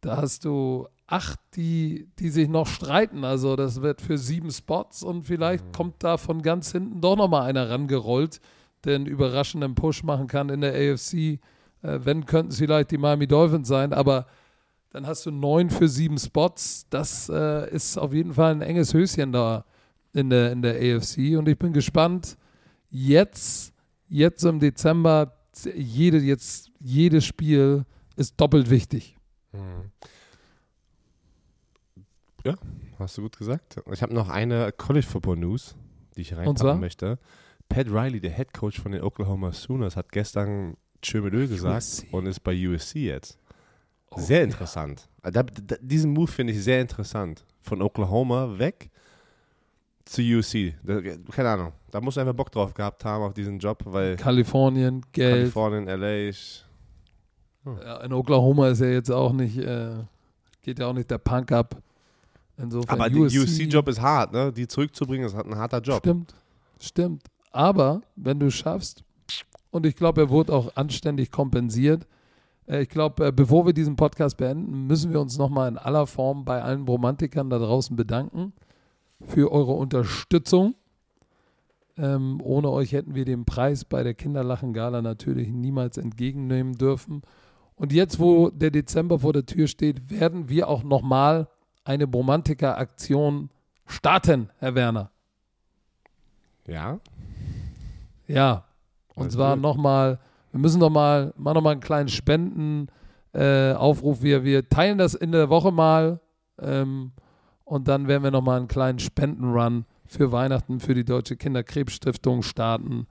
da 0.00 0.16
hast 0.16 0.46
du 0.46 0.88
acht, 1.06 1.38
die, 1.56 2.08
die 2.18 2.30
sich 2.30 2.48
noch 2.48 2.66
streiten. 2.66 3.22
Also 3.22 3.54
das 3.54 3.82
wird 3.82 4.00
für 4.00 4.16
sieben 4.16 4.50
Spots 4.50 5.02
und 5.02 5.24
vielleicht 5.24 5.76
kommt 5.76 6.02
da 6.02 6.16
von 6.16 6.40
ganz 6.40 6.72
hinten 6.72 7.02
doch 7.02 7.16
nochmal 7.16 7.50
einer 7.50 7.68
rangerollt, 7.68 8.40
der 8.86 8.94
einen 8.94 9.04
überraschenden 9.04 9.74
Push 9.74 10.04
machen 10.04 10.26
kann 10.26 10.48
in 10.48 10.62
der 10.62 10.72
AFC. 10.72 11.14
Äh, 11.14 11.38
wenn, 11.82 12.24
könnten 12.24 12.50
es 12.52 12.56
vielleicht 12.56 12.92
die 12.92 12.96
Miami 12.96 13.26
Dolphins 13.26 13.68
sein, 13.68 13.92
aber 13.92 14.24
dann 14.92 15.06
hast 15.06 15.24
du 15.24 15.30
neun 15.30 15.70
für 15.70 15.88
sieben 15.88 16.18
Spots. 16.18 16.86
Das 16.90 17.28
äh, 17.28 17.70
ist 17.74 17.96
auf 17.96 18.12
jeden 18.12 18.34
Fall 18.34 18.52
ein 18.52 18.60
enges 18.60 18.92
Höschen 18.92 19.32
da 19.32 19.64
in 20.12 20.28
der, 20.28 20.52
in 20.52 20.60
der 20.60 20.74
AFC 20.74 21.38
und 21.38 21.48
ich 21.48 21.58
bin 21.58 21.72
gespannt. 21.72 22.36
Jetzt, 22.90 23.72
jetzt 24.08 24.44
im 24.44 24.60
Dezember, 24.60 25.34
jede, 25.74 26.18
jetzt, 26.18 26.70
jedes 26.78 27.24
Spiel 27.24 27.86
ist 28.16 28.38
doppelt 28.38 28.68
wichtig. 28.68 29.16
Mhm. 29.52 29.90
Ja, 32.44 32.54
hast 32.98 33.16
du 33.16 33.22
gut 33.22 33.38
gesagt. 33.38 33.80
Ich 33.92 34.02
habe 34.02 34.12
noch 34.12 34.28
eine 34.28 34.72
College 34.72 35.06
Football 35.06 35.36
News, 35.38 35.74
die 36.16 36.20
ich 36.20 36.36
reinpacken 36.36 36.80
möchte. 36.80 37.18
Pat 37.70 37.86
Riley, 37.86 38.20
der 38.20 38.32
Head 38.32 38.52
Coach 38.52 38.78
von 38.78 38.92
den 38.92 39.02
Oklahoma 39.02 39.52
Sooners, 39.52 39.96
hat 39.96 40.12
gestern 40.12 40.76
Tschömelö 41.00 41.48
gesagt 41.48 41.76
USC. 41.76 42.08
und 42.12 42.26
ist 42.26 42.40
bei 42.40 42.68
USC 42.68 42.96
jetzt. 43.06 43.38
Oh, 44.14 44.20
Sehr 44.20 44.38
ja. 44.38 44.44
interessant. 44.44 45.08
Da, 45.22 45.42
da, 45.42 45.76
diesen 45.80 46.12
Move 46.12 46.30
finde 46.30 46.52
ich 46.52 46.62
sehr 46.62 46.80
interessant. 46.80 47.44
Von 47.60 47.80
Oklahoma 47.80 48.58
weg 48.58 48.90
zu 50.04 50.20
USC. 50.20 50.74
Da, 50.82 51.00
keine 51.30 51.48
Ahnung. 51.48 51.72
Da 51.90 52.00
muss 52.00 52.18
einfach 52.18 52.34
Bock 52.34 52.50
drauf 52.50 52.74
gehabt 52.74 53.04
haben 53.04 53.22
auf 53.22 53.34
diesen 53.34 53.58
Job, 53.58 53.82
weil 53.84 54.16
Kalifornien, 54.16 55.02
Geld. 55.12 55.52
Kalifornien, 55.52 55.86
LA. 55.86 56.32
Ja, 57.84 58.00
in 58.02 58.12
Oklahoma 58.12 58.68
ist 58.68 58.80
ja 58.80 58.88
jetzt 58.88 59.10
auch 59.10 59.32
nicht, 59.32 59.56
äh, 59.56 59.94
geht 60.62 60.78
ja 60.80 60.88
auch 60.88 60.92
nicht 60.92 61.10
der 61.10 61.18
Punk 61.18 61.52
ab. 61.52 61.76
Insofern 62.56 63.00
Aber 63.00 63.08
der 63.08 63.20
USC-Job 63.22 63.88
ist 63.88 64.00
hart, 64.00 64.32
ne? 64.32 64.52
Die 64.52 64.66
zurückzubringen, 64.66 65.26
ist 65.26 65.34
ein 65.34 65.56
harter 65.56 65.80
Job. 65.80 65.98
Stimmt, 65.98 66.34
stimmt. 66.80 67.22
Aber 67.52 68.02
wenn 68.16 68.40
du 68.40 68.46
es 68.46 68.54
schaffst, 68.54 69.04
und 69.70 69.86
ich 69.86 69.96
glaube, 69.96 70.20
er 70.20 70.30
wurde 70.30 70.52
auch 70.52 70.76
anständig 70.76 71.30
kompensiert. 71.30 72.06
Äh, 72.66 72.82
ich 72.82 72.88
glaube, 72.88 73.26
äh, 73.26 73.32
bevor 73.32 73.66
wir 73.66 73.72
diesen 73.72 73.96
Podcast 73.96 74.36
beenden, 74.36 74.86
müssen 74.86 75.12
wir 75.12 75.20
uns 75.20 75.38
nochmal 75.38 75.68
in 75.68 75.78
aller 75.78 76.06
Form 76.06 76.44
bei 76.44 76.62
allen 76.62 76.86
Romantikern 76.86 77.50
da 77.50 77.58
draußen 77.58 77.96
bedanken 77.96 78.52
für 79.24 79.52
eure 79.52 79.72
Unterstützung. 79.72 80.74
Ähm, 81.98 82.40
ohne 82.42 82.70
euch 82.70 82.92
hätten 82.92 83.14
wir 83.14 83.24
den 83.24 83.44
Preis 83.44 83.84
bei 83.84 84.02
der 84.02 84.14
Kinderlachen-Gala 84.14 85.02
natürlich 85.02 85.48
niemals 85.48 85.98
entgegennehmen 85.98 86.74
dürfen. 86.74 87.22
Und 87.74 87.92
jetzt, 87.92 88.18
wo 88.18 88.50
der 88.50 88.70
Dezember 88.70 89.18
vor 89.18 89.32
der 89.32 89.44
Tür 89.44 89.66
steht, 89.66 90.10
werden 90.10 90.48
wir 90.48 90.68
auch 90.68 90.84
nochmal 90.84 91.48
eine 91.84 92.06
Bromantiker-Aktion 92.06 93.50
starten, 93.86 94.50
Herr 94.58 94.74
Werner. 94.74 95.10
Ja. 96.66 97.00
Ja, 98.26 98.64
und 99.14 99.24
Also 99.24 99.38
zwar 99.38 99.56
nochmal, 99.56 100.18
wir 100.52 100.60
müssen 100.60 100.78
nochmal, 100.78 101.32
mal 101.36 101.54
noch 101.54 101.62
mal 101.62 101.72
einen 101.72 101.80
kleinen 101.80 102.08
Spenden, 102.08 102.88
äh. 103.32 103.74
Wir, 103.74 104.44
wir 104.44 104.68
teilen 104.68 104.98
das 104.98 105.14
in 105.14 105.32
der 105.32 105.48
Woche 105.48 105.72
mal 105.72 106.20
ähm, 106.60 107.12
und 107.64 107.88
dann 107.88 108.06
werden 108.06 108.22
wir 108.22 108.30
nochmal 108.30 108.58
einen 108.58 108.68
kleinen 108.68 108.98
Spendenrun 108.98 109.86
für 110.06 110.30
Weihnachten 110.30 110.80
für 110.80 110.94
die 110.94 111.04
Deutsche 111.04 111.36
Kinderkrebsstiftung 111.36 112.42
starten. 112.42 113.06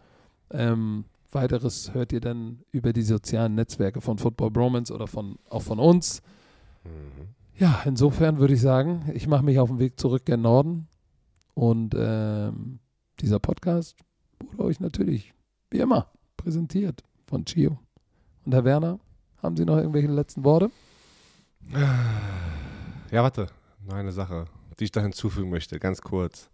Ähm, 0.51 1.05
weiteres 1.31 1.93
hört 1.93 2.13
ihr 2.13 2.21
dann 2.21 2.59
über 2.71 2.93
die 2.93 3.01
sozialen 3.01 3.55
Netzwerke 3.55 4.01
von 4.01 4.19
Football 4.19 4.51
Bromance 4.51 4.93
oder 4.93 5.07
von, 5.07 5.37
auch 5.49 5.63
von 5.63 5.79
uns. 5.79 6.21
Mhm. 6.83 7.29
Ja, 7.57 7.81
insofern 7.85 8.37
würde 8.37 8.53
ich 8.53 8.61
sagen, 8.61 9.09
ich 9.13 9.27
mache 9.27 9.43
mich 9.43 9.57
auf 9.57 9.69
den 9.69 9.79
Weg 9.79 9.99
zurück 9.99 10.25
gen 10.25 10.41
Norden 10.41 10.87
und 11.55 11.95
ähm, 11.97 12.79
dieser 13.19 13.39
Podcast 13.39 13.97
wurde 14.39 14.63
euch 14.63 14.79
natürlich 14.79 15.33
wie 15.71 15.79
immer 15.79 16.07
präsentiert 16.37 17.03
von 17.31 17.45
Chio. 17.45 17.79
Und 18.45 18.53
Herr 18.53 18.65
Werner, 18.65 18.99
haben 19.41 19.55
Sie 19.55 19.65
noch 19.65 19.77
irgendwelche 19.77 20.09
letzten 20.09 20.43
Worte? 20.43 20.69
Ja, 23.09 23.23
warte, 23.23 23.47
noch 23.87 23.95
eine 23.95 24.11
Sache, 24.11 24.45
die 24.79 24.83
ich 24.85 24.91
da 24.91 25.01
hinzufügen 25.01 25.49
möchte, 25.49 25.79
ganz 25.79 26.01
kurz. 26.01 26.49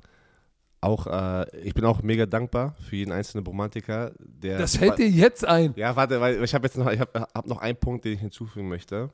Auch, 0.79 1.07
äh, 1.07 1.59
ich 1.59 1.73
bin 1.73 1.83
auch 1.85 2.03
mega 2.03 2.27
dankbar 2.27 2.75
für 2.79 2.95
jeden 2.95 3.11
einzelnen 3.11 3.45
Romantiker, 3.45 4.11
der. 4.19 4.59
Das 4.59 4.77
fällt 4.77 4.99
dir 4.99 5.09
jetzt 5.09 5.43
ein. 5.43 5.73
Ja, 5.75 5.95
warte, 5.95 6.21
weil 6.21 6.43
ich 6.43 6.53
habe 6.53 6.67
jetzt 6.67 6.77
noch, 6.77 6.91
ich 6.91 6.99
habe 6.99 7.27
hab 7.33 7.47
noch 7.47 7.57
einen 7.57 7.77
Punkt, 7.77 8.05
den 8.05 8.13
ich 8.13 8.19
hinzufügen 8.19 8.69
möchte. 8.69 9.09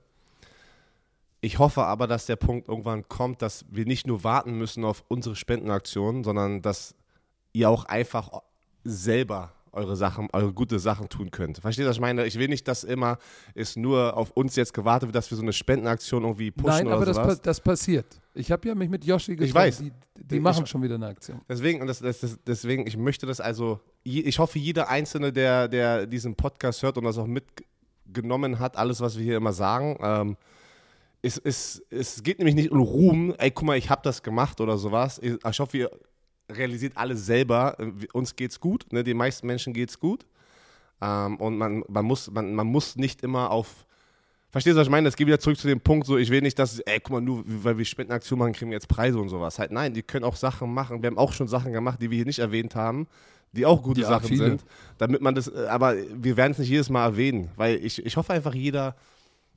Ich 1.40 1.60
hoffe 1.60 1.84
aber, 1.84 2.07
dass 2.07 2.26
der 2.26 2.35
Punkt 2.35 2.68
irgendwann 2.68 3.07
kommt, 3.07 3.41
dass 3.41 3.65
wir 3.69 3.85
nicht 3.85 4.06
nur 4.06 4.26
warten 4.26 4.57
müssen 4.57 4.84
auf 4.84 5.06
unsere 5.07 5.38
Spendenaktion, 5.38 6.26
sondern 6.26 6.61
dass 6.61 6.95
ihr 7.53 7.69
auch 7.69 7.85
einfach 7.85 8.41
selber 8.84 9.53
eure 9.74 9.95
Sachen, 9.95 10.30
eure 10.34 10.54
gute 10.54 10.80
Sachen 10.80 11.10
tun 11.10 11.32
könnt. 11.32 11.58
Versteht 11.58 11.86
ihr, 11.86 11.90
was 11.90 11.98
ich 11.98 12.02
meine? 12.02 12.26
Ich 12.26 12.38
will 12.38 12.48
nicht, 12.48 12.68
dass 12.68 12.84
immer 12.84 13.18
es 13.56 13.76
nur 13.76 14.16
auf 14.16 14.32
uns 14.32 14.56
jetzt 14.56 14.74
gewartet 14.74 15.08
wird, 15.08 15.16
dass 15.16 15.30
wir 15.32 15.36
so 15.36 15.41
eine 15.41 15.54
Spendenaktion 15.54 16.24
irgendwie 16.24 16.52
pushen 16.52 16.70
Nein, 16.70 16.88
aber 16.88 16.98
oder 16.98 17.06
das, 17.08 17.16
sowas. 17.18 17.38
pa 17.38 17.44
das 17.44 17.60
passiert. 17.60 18.06
Ich 18.36 18.52
habe 18.52 18.68
ja 18.68 18.76
mich 18.76 18.90
mit 18.90 19.04
Yoshi 19.04 19.36
getroffen. 19.36 19.56
weiß. 19.56 19.78
Die, 19.80 19.91
die 20.16 20.40
machen 20.40 20.66
schon 20.66 20.82
wieder 20.84 20.95
eine 20.95 21.08
Aktion. 21.08 21.41
Deswegen, 21.50 21.82
und 21.82 21.88
das, 21.88 22.00
das, 22.00 22.20
das, 22.20 22.40
deswegen, 22.45 22.88
ich 22.88 22.98
möchte 22.98 23.26
das 23.26 23.41
also, 23.41 23.80
ich 24.04 24.40
hoffe, 24.40 24.60
jeder 24.60 24.90
Einzelne, 24.90 25.34
der, 25.34 25.68
der 25.68 26.06
diesen 26.06 26.36
Podcast 26.36 26.84
hört 26.84 26.98
und 26.98 27.04
das 27.06 27.18
auch 27.18 27.28
mitgenommen 27.28 28.60
hat, 28.60 28.78
alles, 28.78 29.02
was 29.02 29.18
wir 29.18 29.24
hier 29.24 29.38
immer 29.38 29.54
sagen, 29.54 29.98
ähm, 30.02 30.38
es, 31.24 31.38
es, 31.38 31.82
es 31.90 32.22
geht 32.22 32.40
nämlich 32.40 32.56
nicht 32.56 32.70
um 32.72 32.82
Ruhm, 32.82 33.34
ey, 33.38 33.50
guck 33.50 33.66
mal, 33.66 33.78
ich 33.78 33.90
habe 33.90 34.02
das 34.04 34.24
gemacht 34.24 34.60
oder 34.60 34.78
sowas. 34.78 35.20
Ich, 35.20 35.38
ich 35.44 35.60
hoffe, 35.60 35.78
ihr 35.78 35.91
realisiert 36.52 36.94
alles 36.95 37.26
selber, 37.26 37.78
äh, 37.80 38.07
uns 38.14 38.36
geht's 38.36 38.60
gut, 38.60 38.86
ne? 38.91 39.03
den 39.03 39.18
meisten 39.18 39.48
Menschen 39.48 39.74
geht's 39.74 39.99
gut. 39.99 40.26
Ähm, 41.02 41.38
und 41.38 41.57
man, 41.57 41.84
man, 41.88 42.06
muss, 42.06 42.30
man, 42.32 42.53
man 42.53 42.68
muss 42.68 42.95
nicht 42.95 43.24
immer 43.24 43.52
auf. 43.52 43.86
Verstehst 44.52 44.76
du, 44.76 44.80
was 44.80 44.88
ich 44.88 44.91
meine? 44.91 45.07
Es 45.07 45.15
geht 45.15 45.26
wieder 45.26 45.40
zurück 45.40 45.57
zu 45.57 45.68
dem 45.68 45.82
Punkt, 45.82 46.06
so 46.06 46.18
ich 46.18 46.30
will 46.30 46.41
nicht, 46.41 46.60
dass, 46.60 46.80
ey, 46.80 46.99
guck 46.99 47.14
mal, 47.14 47.22
nur 47.22 47.44
weil 47.45 47.78
wir 47.78 47.86
Spendenaktionen 47.86 48.40
machen, 48.40 48.53
kriegen 48.53 48.70
wir 48.70 48.76
jetzt 48.76 48.88
Preise 48.88 49.18
und 49.20 49.30
sowas. 49.30 49.57
Halt, 49.57 49.72
nein, 49.72 49.94
die 49.94 50.03
können 50.03 50.24
auch 50.24 50.36
Sachen 50.36 50.72
machen. 50.74 51.02
Wir 51.02 51.07
haben 51.07 51.18
auch 51.18 51.34
schon 51.34 51.48
Sachen 51.48 51.74
gemacht, 51.74 51.99
die 52.02 52.11
wir 52.11 52.18
hier 52.18 52.26
nicht 52.26 52.40
erwähnt 52.40 52.76
haben, 52.76 53.07
die 53.52 53.65
auch 53.65 53.82
gute 53.82 54.02
Ja, 54.02 54.10
Sachen 54.10 54.28
viele. 54.28 54.45
sind. 54.45 54.64
Damit 54.99 55.22
man 55.22 55.34
das, 55.34 55.48
äh, 55.48 55.65
aber 55.68 55.95
wir 55.95 56.38
werden 56.38 56.52
es 56.52 56.60
nicht 56.60 56.70
jedes 56.70 56.90
Mal 56.90 57.03
erwähnen, 57.03 57.49
weil 57.56 57.84
ich, 57.84 58.06
ich 58.06 58.15
hoffe 58.15 58.32
einfach, 58.32 58.53
jeder, 58.53 58.95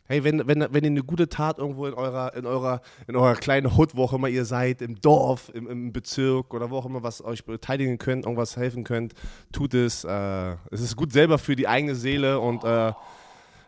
Hey, 0.08 0.22
wenn, 0.24 0.46
wenn, 0.46 0.60
wenn 0.70 0.84
ihr 0.84 0.90
eine 0.90 1.02
gute 1.02 1.28
Tat 1.28 1.58
irgendwo 1.58 1.86
in 1.86 1.94
eurer, 1.94 2.34
in 2.34 2.46
eurer, 2.46 2.80
in 3.08 3.16
eurer 3.16 3.34
kleinen 3.34 3.76
Hut, 3.76 3.96
wo 3.96 4.04
auch 4.04 4.12
immer 4.12 4.28
ihr 4.28 4.44
seid, 4.44 4.80
im 4.82 5.00
Dorf, 5.00 5.50
im, 5.52 5.66
im 5.68 5.92
Bezirk 5.92 6.54
oder 6.54 6.70
wo 6.70 6.76
auch 6.78 6.86
immer 6.86 7.02
was 7.02 7.24
euch 7.24 7.44
beteiligen 7.44 7.98
könnt, 7.98 8.24
irgendwas 8.24 8.56
helfen 8.56 8.84
könnt, 8.84 9.14
tut 9.52 9.74
es. 9.74 10.04
Äh, 10.04 10.56
es 10.70 10.80
ist 10.80 10.96
gut 10.96 11.12
selber 11.12 11.38
für 11.38 11.56
die 11.56 11.66
eigene 11.66 11.94
Seele 11.96 12.38
und 12.38 12.62
äh, 12.64 12.92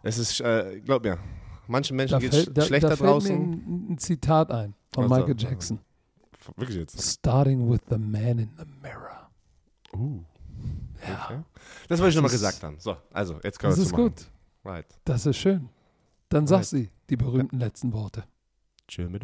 es 0.03 0.19
ist, 0.19 0.41
äh, 0.41 0.81
glaub 0.85 1.03
mir, 1.03 1.19
manchen 1.67 1.97
Menschen 1.97 2.19
geht 2.21 2.33
es 2.33 2.45
fällt, 2.45 2.57
da, 2.59 2.63
schlechter 2.63 2.91
da 2.91 2.97
fällt 2.97 3.11
draußen. 3.11 3.39
mir 3.51 3.93
ein, 3.95 3.99
Zitat 3.99 4.51
ein 4.53 4.75
von 4.95 5.11
Was 5.11 5.19
Michael? 5.19 5.35
Jackson. 5.39 5.81
Wirklich 6.57 6.79
jetzt. 6.79 7.03
Starting 7.15 7.69
with 7.71 7.81
the 7.91 7.99
man 7.99 8.39
in 8.39 8.51
the 8.57 8.65
mirror. 8.81 9.29
Uh. 9.93 10.21
Ja, 11.07 11.25
Okay. 11.27 11.41
Das 11.89 12.01
wollte 12.01 12.09
ich 12.11 12.15
Das 12.15 12.15
nochmal 12.17 12.27
ist- 12.27 12.33
gesagt 12.33 12.63
haben. 12.63 12.77
So, 12.79 12.97
also, 13.13 13.39
jetzt 13.43 13.59
können 13.59 13.71
das 13.73 13.79
wir 13.79 13.83
ist 13.83 13.89
zu 13.91 13.95
machen. 13.97 14.05
gut. 14.15 14.27
Right. 14.65 14.87
Das 15.05 15.27
ist 15.27 15.37
schön. 15.37 15.69
Dann 16.29 16.47
sag 16.47 16.59
Right. 16.59 16.67
sie 16.67 16.91
die 17.11 17.17
berühmten 17.17 17.59
letzten 17.59 17.93
Worte. 17.93 18.25
Tschö 18.87 19.09
mit. 19.09 19.23